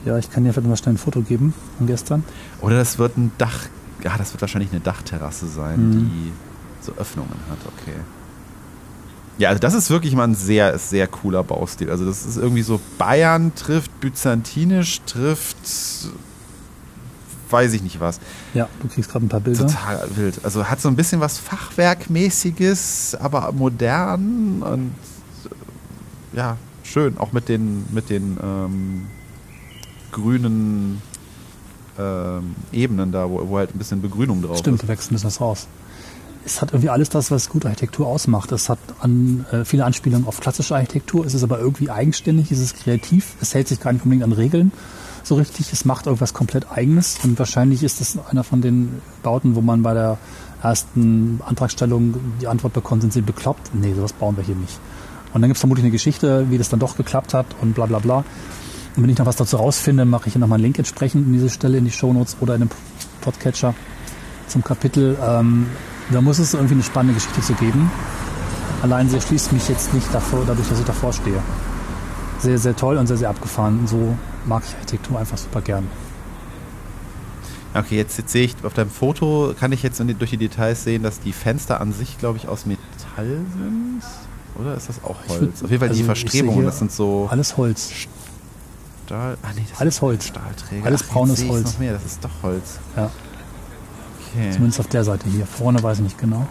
Ja, 0.05 0.18
ich 0.18 0.30
kann 0.32 0.43
dir 0.45 0.53
vielleicht 0.53 0.68
mal 0.70 0.78
schnell 0.78 0.93
ein 0.95 0.97
Foto 0.97 1.22
geben 1.22 1.53
von 1.78 1.88
gestern. 1.88 2.24
Oder 2.61 2.78
das 2.78 2.97
wird 2.97 3.18
ein 3.18 3.32
Dach, 3.38 3.65
ja, 4.03 4.15
das 4.18 4.32
wird 4.34 4.41
wahrscheinlich 4.41 4.72
eine 4.72 4.80
Dachterrasse 4.80 5.47
sein, 5.47 5.89
Mhm. 5.89 5.91
die 6.09 6.32
so 6.86 6.93
Öffnungen 6.97 7.34
hat, 7.49 7.57
okay. 7.65 7.95
Ja, 9.39 9.49
also 9.49 9.59
das 9.59 9.74
ist 9.74 9.89
wirklich 9.89 10.15
mal 10.15 10.24
ein 10.24 10.34
sehr, 10.36 10.80
sehr 10.80 11.05
cooler 11.07 11.43
Baustil. 11.43 11.91
Also 11.91 12.05
das 12.05 12.26
ist 12.26 12.38
irgendwie 12.38 12.63
so 12.63 12.80
Bayern 12.97 13.53
trifft 13.53 13.99
Byzantinisch, 13.99 15.01
trifft 15.05 15.57
weiß 17.50 17.74
ich 17.74 17.84
nicht 17.84 18.00
was. 18.00 18.20
Ja, 18.54 18.67
du 18.82 18.88
kriegst 18.88 19.12
gerade 19.12 19.26
ein 19.26 19.30
paar 19.30 19.39
Bilder. 19.39 19.67
Total 19.67 20.08
wild. 20.16 20.43
Also 20.43 20.66
hat 20.66 20.82
so 20.82 20.89
ein 20.89 20.96
bisschen 20.96 21.20
was 21.20 21.38
Fachwerkmäßiges, 21.38 23.17
aber 23.20 23.51
modern 23.51 24.62
und 24.63 24.92
ja, 26.34 26.58
schön. 26.84 27.17
Auch 27.17 27.32
mit 27.32 27.50
den, 27.50 27.86
mit 27.92 28.09
den 28.09 28.38
ähm, 28.42 29.08
grünen 30.12 31.01
ähm, 31.97 32.55
Ebenen 32.71 33.12
da, 33.12 33.30
wo, 33.30 33.47
wo 33.50 33.58
halt 33.58 33.74
ein 33.76 33.78
bisschen 33.78 34.01
Begrünung 34.01 34.42
drauf 34.42 34.59
Stimmt, 34.59 34.84
ist. 34.84 34.88
wächst 34.88 35.12
ein 35.12 35.16
bisschen 35.16 35.28
was 35.28 35.42
raus. 35.42 35.67
Es 36.46 36.62
hat 36.62 36.71
irgendwie 36.71 36.89
alles 36.89 37.09
das, 37.09 37.30
was 37.30 37.50
gute 37.50 37.67
Architektur 37.67 38.08
ausmacht. 38.08 38.51
Es 38.54 38.70
hat 38.70 38.80
an, 39.00 39.46
äh, 39.51 39.66
viele 39.66 39.84
Anspielungen 39.84 40.28
auf 40.28 40.39
klassische 40.39 40.76
Architektur. 40.76 41.26
Es 41.26 41.34
ist 41.34 41.43
aber 41.43 41.59
irgendwie 41.59 41.89
eigenständig, 41.89 42.51
es 42.51 42.59
ist 42.59 42.78
kreativ. 42.78 43.36
Es 43.42 43.54
hält 43.54 43.67
sich 43.67 43.82
gar 43.82 43.92
nicht 43.92 44.04
unbedingt 44.04 44.24
an 44.24 44.32
Regeln 44.32 44.71
so 45.24 45.36
richtig. 45.36 45.72
Es 45.74 45.86
macht 45.86 46.06
irgendwas 46.06 46.34
komplett 46.34 46.72
Eigenes. 46.72 47.20
Und 47.24 47.38
wahrscheinlich 47.39 47.84
ist 47.84 48.02
das 48.02 48.18
einer 48.30 48.44
von 48.44 48.62
den 48.62 49.02
Bauten, 49.24 49.56
wo 49.56 49.62
man 49.62 49.84
bei 49.84 49.94
der 49.94 50.18
ersten 50.62 51.39
Antragstellung 51.46 52.16
die 52.42 52.48
Antwort 52.48 52.74
bekommt, 52.74 53.02
sind 53.02 53.14
sie 53.14 53.22
bekloppt? 53.22 53.74
Nee, 53.74 53.94
sowas 53.94 54.14
bauen 54.14 54.38
wir 54.38 54.44
hier 54.44 54.56
nicht. 54.56 54.80
Und 55.34 55.42
dann 55.42 55.50
gibt 55.50 55.58
es 55.58 55.60
vermutlich 55.60 55.84
eine 55.84 55.92
Geschichte, 55.92 56.48
wie 56.50 56.58
das 56.58 56.70
dann 56.70 56.80
doch 56.80 56.98
geklappt 56.98 57.34
hat 57.34 57.46
und 57.62 57.76
bla 57.76 57.86
bla 57.86 58.00
bla. 58.00 58.18
Und 58.96 59.04
wenn 59.04 59.10
ich 59.10 59.18
noch 59.18 59.26
was 59.26 59.36
dazu 59.36 59.58
rausfinde, 59.58 60.06
mache 60.06 60.28
ich 60.28 60.34
hier 60.34 60.39
nochmal 60.39 60.58
einen 60.58 60.64
Link 60.64 60.80
entsprechend 60.80 61.28
in 61.28 61.34
diese 61.34 61.50
Stelle 61.50 61.78
in 61.78 61.86
die 61.86 61.92
Shownotes 61.92 62.38
oder 62.39 62.56
in 62.56 62.62
den 62.62 62.72
Podcatcher 63.22 63.76
zum 64.48 64.64
Kapitel. 64.64 65.18
Ähm, 65.24 65.68
da 66.10 66.22
muss 66.22 66.39
es 66.39 66.54
irgendwie 66.54 66.76
eine 66.76 66.84
spannende 66.84 67.14
Geschichte 67.14 67.42
zu 67.42 67.54
geben. 67.54 67.92
Allein 68.82 69.10
sie 69.10 69.20
schließt 69.20 69.54
mich 69.54 69.68
jetzt 69.70 69.94
nicht 69.94 70.08
davor, 70.14 70.44
dadurch, 70.48 70.68
dass 70.70 70.80
ich 70.80 70.86
davor 70.86 71.14
stehe. 71.14 71.42
Sehr, 72.39 72.58
sehr 72.58 72.76
toll 72.76 72.97
und 72.97 73.08
sehr, 73.08 73.18
sehr 73.18 73.30
abgefahren. 73.30 73.80
Und 73.80 73.89
so 73.89 74.16
mag 74.46 74.64
ich 74.68 74.74
Architektur 74.76 75.20
einfach 75.20 75.38
super 75.38 75.62
gern. 75.62 75.88
Okay, 77.74 77.97
jetzt, 77.97 78.18
jetzt 78.18 78.32
sehe 78.32 78.46
ich 78.46 78.55
auf 78.64 78.74
deinem 78.74 78.89
Foto, 78.89 79.54
kann 79.59 79.72
ich 79.72 79.84
jetzt 79.84 80.00
die, 80.00 80.14
durch 80.14 80.32
die 80.32 80.38
Details 80.38 80.84
sehen, 80.84 81.04
dass 81.04 81.20
die 81.20 81.34
Fenster 81.34 81.80
an 81.82 81.93
sich, 81.93 82.18
glaube 82.18 82.38
ich, 82.38 82.47
aus 82.47 82.66
Metall 82.66 82.80
sind. 83.26 84.01
Oder 84.55 84.76
ist 84.76 84.89
das 84.89 85.04
auch 85.04 85.18
Holz? 85.30 85.42
würd- 85.42 85.64
auf 85.66 85.70
jeden 85.70 85.80
Fall 85.80 85.89
also 85.89 86.00
die 86.01 86.05
Verstrebungen, 86.05 86.66
das 86.66 86.80
sind 86.80 86.92
so 86.92 87.28
Alles 87.30 87.58
Holz. 87.58 87.92
Stahl. 89.05 89.38
Ah, 89.43 89.47
nee, 89.55 89.64
das 89.70 89.80
Alles 89.80 90.01
Holz. 90.01 90.26
Stahlträger. 90.28 90.86
Alles 90.86 91.01
jetzt 91.01 91.12
braunes 91.12 91.47
Holz. 91.47 91.74
Noch 91.74 91.80
mehr. 91.80 91.93
Das 91.93 92.05
ist 92.05 92.24
doch 92.24 92.30
Holz. 92.42 92.80
Ja, 92.96 93.12
Okay. 94.36 94.50
zumindest 94.51 94.80
auf 94.80 94.88
der 94.88 95.04
Seite 95.04 95.30
hier. 95.30 95.46
Vorne 95.46 95.82
weiß 95.84 95.97
ich 96.00 96.04
nicht 96.04 96.18
genau. 96.18 96.47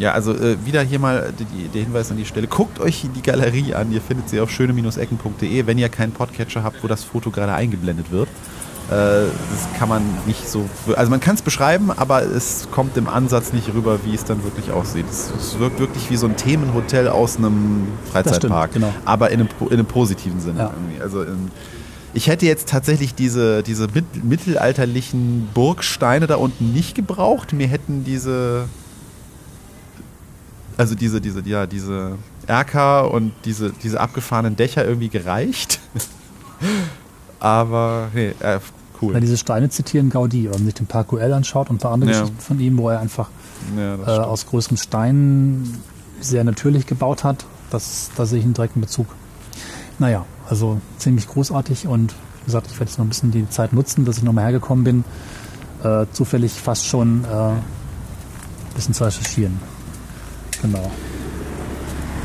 Ja, 0.00 0.12
also 0.12 0.32
äh, 0.32 0.56
wieder 0.64 0.80
hier 0.80 0.98
mal 0.98 1.30
die, 1.38 1.68
der 1.68 1.82
Hinweis 1.82 2.10
an 2.10 2.16
die 2.16 2.24
Stelle. 2.24 2.46
Guckt 2.46 2.80
euch 2.80 3.06
die 3.14 3.20
Galerie 3.20 3.74
an. 3.74 3.92
Ihr 3.92 4.00
findet 4.00 4.30
sie 4.30 4.40
auf 4.40 4.50
schöne-ecken.de, 4.50 5.66
wenn 5.66 5.76
ihr 5.76 5.90
keinen 5.90 6.12
Podcatcher 6.12 6.64
habt, 6.64 6.82
wo 6.82 6.88
das 6.88 7.04
Foto 7.04 7.30
gerade 7.30 7.52
eingeblendet 7.52 8.10
wird. 8.10 8.26
Äh, 8.88 8.92
das 8.92 9.78
kann 9.78 9.90
man 9.90 10.02
nicht 10.26 10.48
so. 10.48 10.64
Also 10.96 11.10
man 11.10 11.20
kann 11.20 11.34
es 11.34 11.42
beschreiben, 11.42 11.90
aber 11.94 12.22
es 12.22 12.68
kommt 12.70 12.96
im 12.96 13.08
Ansatz 13.08 13.52
nicht 13.52 13.74
rüber, 13.74 14.00
wie 14.06 14.14
es 14.14 14.24
dann 14.24 14.42
wirklich 14.42 14.70
aussieht. 14.70 15.04
Es, 15.10 15.30
es 15.38 15.58
wirkt 15.58 15.78
wirklich 15.78 16.10
wie 16.10 16.16
so 16.16 16.26
ein 16.26 16.36
Themenhotel 16.36 17.06
aus 17.06 17.36
einem 17.36 17.86
Freizeitpark. 18.10 18.72
genau. 18.72 18.94
Aber 19.04 19.30
in 19.30 19.40
einem, 19.40 19.48
in 19.66 19.72
einem 19.74 19.86
positiven 19.86 20.40
Sinne. 20.40 20.60
Ja. 20.60 20.72
Irgendwie. 20.74 21.02
Also 21.02 21.24
in, 21.24 21.50
ich 22.14 22.26
hätte 22.26 22.46
jetzt 22.46 22.70
tatsächlich 22.70 23.14
diese, 23.14 23.62
diese 23.62 23.86
mit, 23.94 24.24
mittelalterlichen 24.24 25.50
Burgsteine 25.52 26.26
da 26.26 26.36
unten 26.36 26.72
nicht 26.72 26.94
gebraucht. 26.94 27.52
Mir 27.52 27.68
hätten 27.68 28.02
diese 28.02 28.64
also 30.80 30.94
diese, 30.94 31.20
diese, 31.20 31.42
ja, 31.42 31.66
diese 31.66 32.16
Erker 32.46 33.10
und 33.12 33.32
diese, 33.44 33.70
diese 33.82 34.00
abgefahrenen 34.00 34.56
Dächer 34.56 34.82
irgendwie 34.84 35.10
gereicht. 35.10 35.78
Aber 37.38 38.08
nee, 38.14 38.32
äh, 38.40 38.60
cool. 39.02 39.12
Weil 39.12 39.20
diese 39.20 39.36
Steine 39.36 39.68
zitieren 39.68 40.08
Gaudi, 40.08 40.44
wenn 40.44 40.52
man 40.52 40.64
sich 40.64 40.74
den 40.74 40.86
Park 40.86 41.08
Güell 41.08 41.34
anschaut 41.34 41.68
und 41.68 41.76
ein 41.76 41.78
paar 41.80 41.92
andere 41.92 42.12
Ja. 42.12 42.20
Geschichten 42.20 42.40
von 42.40 42.60
ihm, 42.60 42.78
wo 42.78 42.88
er 42.88 42.98
einfach 42.98 43.28
ja, 43.76 43.96
äh, 43.96 44.20
aus 44.20 44.46
größeren 44.46 44.78
Steinen 44.78 45.82
sehr 46.20 46.44
natürlich 46.44 46.86
gebaut 46.86 47.24
hat. 47.24 47.44
Das, 47.70 48.10
da 48.16 48.24
sehe 48.24 48.38
ich 48.38 48.44
einen 48.46 48.54
direkten 48.54 48.80
Bezug. 48.80 49.06
Naja, 49.98 50.24
also 50.48 50.80
ziemlich 50.96 51.28
großartig 51.28 51.86
und 51.88 52.14
wie 52.40 52.46
gesagt, 52.46 52.68
ich 52.68 52.80
werde 52.80 52.90
jetzt 52.90 52.98
noch 52.98 53.04
ein 53.04 53.10
bisschen 53.10 53.32
die 53.32 53.48
Zeit 53.50 53.74
nutzen, 53.74 54.06
dass 54.06 54.16
ich 54.16 54.22
nochmal 54.22 54.44
hergekommen 54.44 54.82
bin, 54.82 55.04
äh, 55.84 56.06
zufällig 56.12 56.52
fast 56.52 56.86
schon 56.86 57.24
äh, 57.24 57.28
ein 57.28 57.62
bisschen 58.74 58.94
zu 58.94 59.04
recherchieren. 59.04 59.60
Genau. 60.62 60.90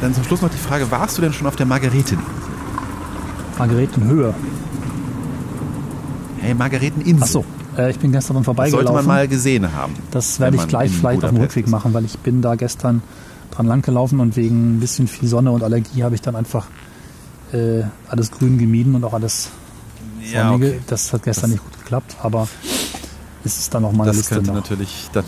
Dann 0.01 0.13
zum 0.13 0.23
Schluss 0.23 0.41
noch 0.41 0.49
die 0.49 0.57
Frage, 0.57 0.89
warst 0.91 1.17
du 1.17 1.21
denn 1.21 1.33
schon 1.33 1.47
auf 1.47 1.55
der 1.55 1.65
Margareteninsel? 1.65 2.17
Margaretenhöhe. 3.57 4.33
Hey, 6.39 6.53
Margareteninsel. 6.53 7.23
Achso, 7.23 7.45
äh, 7.77 7.91
ich 7.91 7.99
bin 7.99 8.11
gestern 8.11 8.33
dran 8.35 8.41
Das 8.43 8.45
vorbeigelaufen. 8.45 8.87
sollte 8.87 9.07
man 9.07 9.15
mal 9.15 9.27
gesehen 9.27 9.73
haben. 9.73 9.93
Das 10.11 10.39
werde 10.39 10.57
ich 10.57 10.67
gleich 10.67 10.91
vielleicht 10.91 11.23
auf 11.23 11.29
dem 11.31 11.39
Rückweg 11.39 11.65
ist. 11.65 11.71
machen, 11.71 11.93
weil 11.93 12.05
ich 12.05 12.17
bin 12.19 12.41
da 12.41 12.55
gestern 12.55 13.01
dran 13.51 13.65
langgelaufen 13.67 14.19
und 14.19 14.35
wegen 14.35 14.75
ein 14.75 14.79
bisschen 14.79 15.07
viel 15.07 15.29
Sonne 15.29 15.51
und 15.51 15.63
Allergie 15.63 16.03
habe 16.03 16.13
ich 16.15 16.21
dann 16.21 16.35
einfach 16.35 16.67
äh, 17.53 17.83
alles 18.09 18.31
grün 18.31 18.57
gemieden 18.57 18.95
und 18.95 19.03
auch 19.05 19.13
alles 19.13 19.49
Ja, 20.21 20.49
sonnige. 20.49 20.67
okay. 20.71 20.79
Das 20.87 21.13
hat 21.13 21.23
gestern 21.23 21.43
Das- 21.43 21.51
nicht 21.51 21.63
gut 21.63 21.79
geklappt, 21.79 22.17
aber 22.21 22.47
es 23.45 23.57
ist 23.57 23.73
dann 23.73 23.85
auf 23.85 23.93
meiner 23.93 24.07
Das 24.07 24.17
Liste 24.17 24.35
könnte 24.35 24.49
noch. 24.49 24.55
natürlich 24.57 25.09
dann 25.13 25.23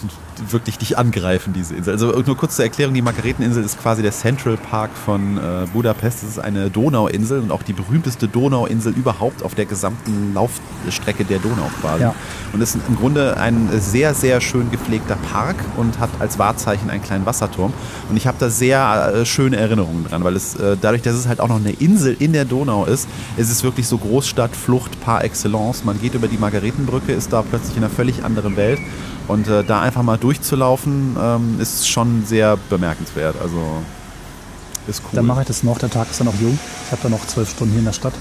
wirklich 0.51 0.77
dich 0.77 0.97
angreifen, 0.97 1.53
diese 1.53 1.75
Insel. 1.75 1.93
Also 1.93 2.11
nur 2.25 2.37
kurz 2.37 2.55
zur 2.55 2.65
Erklärung, 2.65 2.93
die 2.93 3.01
Margareteninsel 3.01 3.63
ist 3.63 3.79
quasi 3.79 4.01
der 4.01 4.11
Central 4.11 4.57
Park 4.57 4.91
von 5.05 5.37
äh, 5.37 5.67
Budapest. 5.73 6.23
Es 6.23 6.29
ist 6.29 6.39
eine 6.39 6.69
Donauinsel 6.69 7.39
und 7.39 7.51
auch 7.51 7.63
die 7.63 7.73
berühmteste 7.73 8.27
Donauinsel 8.27 8.93
überhaupt 8.93 9.43
auf 9.43 9.55
der 9.55 9.65
gesamten 9.65 10.33
Laufstrecke 10.33 11.25
der 11.25 11.39
Donau 11.39 11.69
quasi. 11.81 12.03
Ja. 12.03 12.15
Und 12.53 12.61
ist 12.61 12.77
im 12.87 12.95
Grunde 12.95 13.37
ein 13.37 13.69
sehr, 13.79 14.13
sehr 14.13 14.41
schön 14.41 14.71
gepflegter 14.71 15.17
Park 15.31 15.55
und 15.75 15.99
hat 15.99 16.09
als 16.19 16.39
Wahrzeichen 16.39 16.89
einen 16.89 17.01
kleinen 17.01 17.25
Wasserturm. 17.25 17.73
Und 18.09 18.17
ich 18.17 18.27
habe 18.27 18.37
da 18.39 18.49
sehr 18.49 19.13
äh, 19.13 19.25
schöne 19.25 19.57
Erinnerungen 19.57 20.05
dran, 20.05 20.23
weil 20.23 20.35
es 20.35 20.55
äh, 20.55 20.77
dadurch, 20.79 21.01
dass 21.01 21.15
es 21.15 21.27
halt 21.27 21.39
auch 21.39 21.47
noch 21.47 21.57
eine 21.57 21.71
Insel 21.71 22.15
in 22.19 22.33
der 22.33 22.45
Donau 22.45 22.85
ist, 22.85 23.07
ist 23.37 23.51
es 23.51 23.63
wirklich 23.63 23.87
so 23.87 23.97
Großstadtflucht 23.97 25.01
par 25.01 25.23
excellence. 25.23 25.83
Man 25.83 25.99
geht 25.99 26.13
über 26.13 26.27
die 26.27 26.37
Margaretenbrücke, 26.37 27.11
ist 27.11 27.33
da 27.33 27.41
plötzlich 27.41 27.77
in 27.77 27.83
einer 27.83 27.93
völlig 27.93 28.23
anderen 28.23 28.55
Welt. 28.55 28.79
Und 29.27 29.47
äh, 29.47 29.63
da 29.63 29.81
einfach 29.81 30.03
mal 30.03 30.17
durchzulaufen, 30.17 31.17
ähm, 31.19 31.59
ist 31.59 31.87
schon 31.87 32.25
sehr 32.25 32.57
bemerkenswert. 32.69 33.35
Also 33.41 33.57
ist 34.87 35.01
cool. 35.03 35.09
Dann 35.13 35.25
mache 35.25 35.41
ich 35.41 35.47
das 35.47 35.63
noch. 35.63 35.77
Der 35.79 35.89
Tag 35.89 36.09
ist 36.09 36.19
dann 36.19 36.27
noch 36.27 36.39
jung. 36.39 36.57
Ich 36.85 36.91
habe 36.91 37.01
dann 37.03 37.11
noch 37.11 37.25
zwölf 37.27 37.49
Stunden 37.49 37.71
hier 37.73 37.79
in 37.79 37.85
der 37.85 37.93
Stadt. 37.93 38.13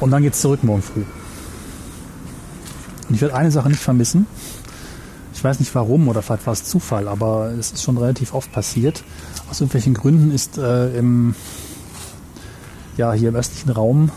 Und 0.00 0.10
dann 0.10 0.22
geht's 0.22 0.40
zurück 0.40 0.62
morgen 0.62 0.82
früh. 0.82 1.04
Und 3.08 3.14
ich 3.14 3.20
werde 3.20 3.34
eine 3.34 3.50
Sache 3.50 3.68
nicht 3.68 3.82
vermissen. 3.82 4.26
Ich 5.34 5.44
weiß 5.44 5.60
nicht 5.60 5.74
warum 5.74 6.08
oder 6.08 6.22
vielleicht 6.22 6.46
war 6.46 6.52
es 6.52 6.64
Zufall, 6.64 7.06
aber 7.06 7.52
es 7.58 7.72
ist 7.72 7.82
schon 7.82 7.96
relativ 7.96 8.34
oft 8.34 8.50
passiert. 8.52 9.04
Aus 9.50 9.60
irgendwelchen 9.60 9.94
Gründen 9.94 10.32
ist 10.32 10.58
äh, 10.58 10.96
im, 10.98 11.34
ja, 12.96 13.12
hier 13.12 13.28
im 13.28 13.36
östlichen 13.36 13.70
Raum 13.70 14.10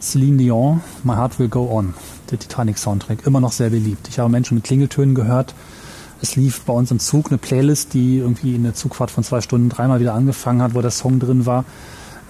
Celine 0.00 0.36
Dion, 0.36 0.82
My 1.02 1.14
Heart 1.14 1.38
Will 1.38 1.48
Go 1.48 1.68
On, 1.70 1.94
der 2.30 2.38
Titanic-Soundtrack, 2.38 3.26
immer 3.26 3.40
noch 3.40 3.52
sehr 3.52 3.70
beliebt. 3.70 4.08
Ich 4.08 4.18
habe 4.18 4.28
Menschen 4.28 4.56
mit 4.56 4.64
Klingeltönen 4.64 5.14
gehört. 5.14 5.54
Es 6.22 6.36
lief 6.36 6.62
bei 6.62 6.72
uns 6.72 6.90
im 6.90 6.98
Zug 7.00 7.28
eine 7.28 7.38
Playlist, 7.38 7.92
die 7.94 8.18
irgendwie 8.18 8.54
in 8.54 8.62
der 8.62 8.74
Zugfahrt 8.74 9.10
von 9.10 9.24
zwei 9.24 9.40
Stunden 9.40 9.68
dreimal 9.68 10.00
wieder 10.00 10.14
angefangen 10.14 10.62
hat, 10.62 10.74
wo 10.74 10.80
der 10.80 10.90
Song 10.90 11.20
drin 11.20 11.46
war. 11.46 11.64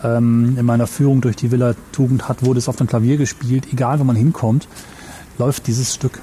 Ähm, 0.03 0.57
in 0.59 0.67
meiner 0.67 0.87
Führung 0.87 1.21
durch 1.21 1.37
die 1.37 1.51
Villa 1.51 1.75
Tugend 1.93 2.29
hat, 2.29 2.45
wurde 2.45 2.59
es 2.59 2.69
auf 2.69 2.77
dem 2.77 2.87
Klavier 2.87 3.17
gespielt. 3.17 3.69
Egal, 3.73 4.01
wo 4.01 4.05
man 4.05 4.17
hinkommt, 4.17 4.69
läuft 5.39 5.67
dieses 5.67 5.95
Stück. 5.95 6.21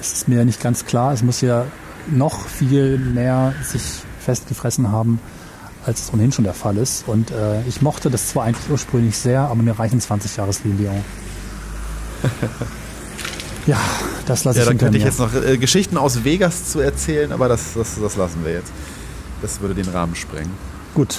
Es 0.00 0.12
ist 0.12 0.28
mir 0.28 0.44
nicht 0.44 0.60
ganz 0.62 0.84
klar. 0.84 1.12
Es 1.12 1.22
muss 1.22 1.40
ja 1.40 1.64
noch 2.08 2.46
viel 2.46 2.98
mehr 2.98 3.54
sich 3.62 3.82
festgefressen 4.20 4.92
haben, 4.92 5.18
als 5.84 6.02
es 6.02 6.12
ohnehin 6.12 6.32
schon 6.32 6.44
der 6.44 6.54
Fall 6.54 6.76
ist. 6.76 7.08
Und 7.08 7.30
äh, 7.30 7.62
ich 7.66 7.82
mochte 7.82 8.10
das 8.10 8.28
zwar 8.28 8.44
eigentlich 8.44 8.70
ursprünglich 8.70 9.16
sehr, 9.16 9.42
aber 9.42 9.62
mir 9.62 9.78
reichen 9.78 10.00
20 10.00 10.36
Jahre 10.36 10.52
Dion. 10.64 11.04
Ja, 13.66 13.78
das 14.26 14.44
lasse 14.44 14.58
ja, 14.58 14.64
ich 14.64 14.68
dann 14.68 14.78
könnte 14.78 14.98
ich 14.98 15.04
jetzt 15.04 15.18
noch 15.18 15.34
äh, 15.34 15.58
Geschichten 15.58 15.96
aus 15.96 16.24
Vegas 16.24 16.70
zu 16.70 16.80
erzählen, 16.80 17.32
aber 17.32 17.48
das, 17.48 17.74
das, 17.74 18.00
das 18.00 18.16
lassen 18.16 18.44
wir 18.44 18.52
jetzt. 18.52 18.72
Das 19.42 19.60
würde 19.60 19.74
den 19.74 19.88
Rahmen 19.88 20.14
sprengen. 20.14 20.50
Gut, 20.94 21.18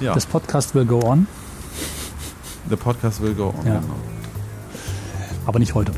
Ja, 0.00 0.14
das 0.14 0.26
Podcast 0.26 0.74
will 0.74 0.86
go 0.86 1.00
on, 1.00 1.26
the 2.70 2.76
podcast 2.76 3.20
will 3.20 3.34
go 3.34 3.54
on. 3.58 3.66
Ja. 3.66 3.80
Genau. 3.80 3.94
aber 5.46 5.58
nicht 5.58 5.74
heute. 5.74 5.92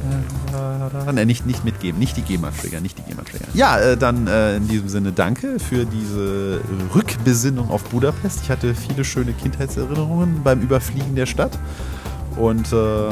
Ne, 1.13 1.27
nicht, 1.27 1.47
nicht 1.47 1.65
mitgeben, 1.65 1.99
nicht 1.99 2.17
die 2.17 2.23
GEMA-Trigger, 2.23 2.81
nicht 2.81 2.99
die 2.99 3.03
GEMA-Trigger. 3.03 3.47
Ja, 3.55 3.79
äh, 3.79 3.97
dann 3.97 4.27
äh, 4.27 4.57
in 4.57 4.69
diesem 4.69 4.89
Sinne 4.89 5.13
danke 5.13 5.59
für 5.59 5.85
diese 5.85 6.61
Rückbesinnung 6.95 7.71
auf 7.71 7.85
Budapest. 7.85 8.41
Ich 8.43 8.51
hatte 8.51 8.75
viele 8.75 9.05
schöne 9.05 9.33
Kindheitserinnerungen 9.33 10.43
beim 10.43 10.61
Überfliegen 10.61 11.15
der 11.15 11.27
Stadt. 11.27 11.59
Und 12.37 12.73
äh, 12.73 13.11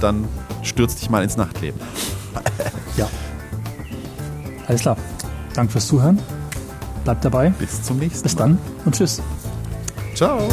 dann 0.00 0.28
stürz 0.62 0.96
dich 0.96 1.10
mal 1.10 1.22
ins 1.22 1.36
Nachtleben. 1.36 1.80
Ja. 2.96 3.08
Alles 4.66 4.82
klar. 4.82 4.96
Danke 5.54 5.72
fürs 5.72 5.86
Zuhören. 5.86 6.18
Bleibt 7.04 7.24
dabei. 7.24 7.50
Bis 7.50 7.82
zum 7.82 7.98
nächsten 7.98 8.22
Bis 8.24 8.34
Mal. 8.34 8.40
dann 8.40 8.58
und 8.84 8.94
tschüss. 8.94 9.22
Ciao. 10.14 10.48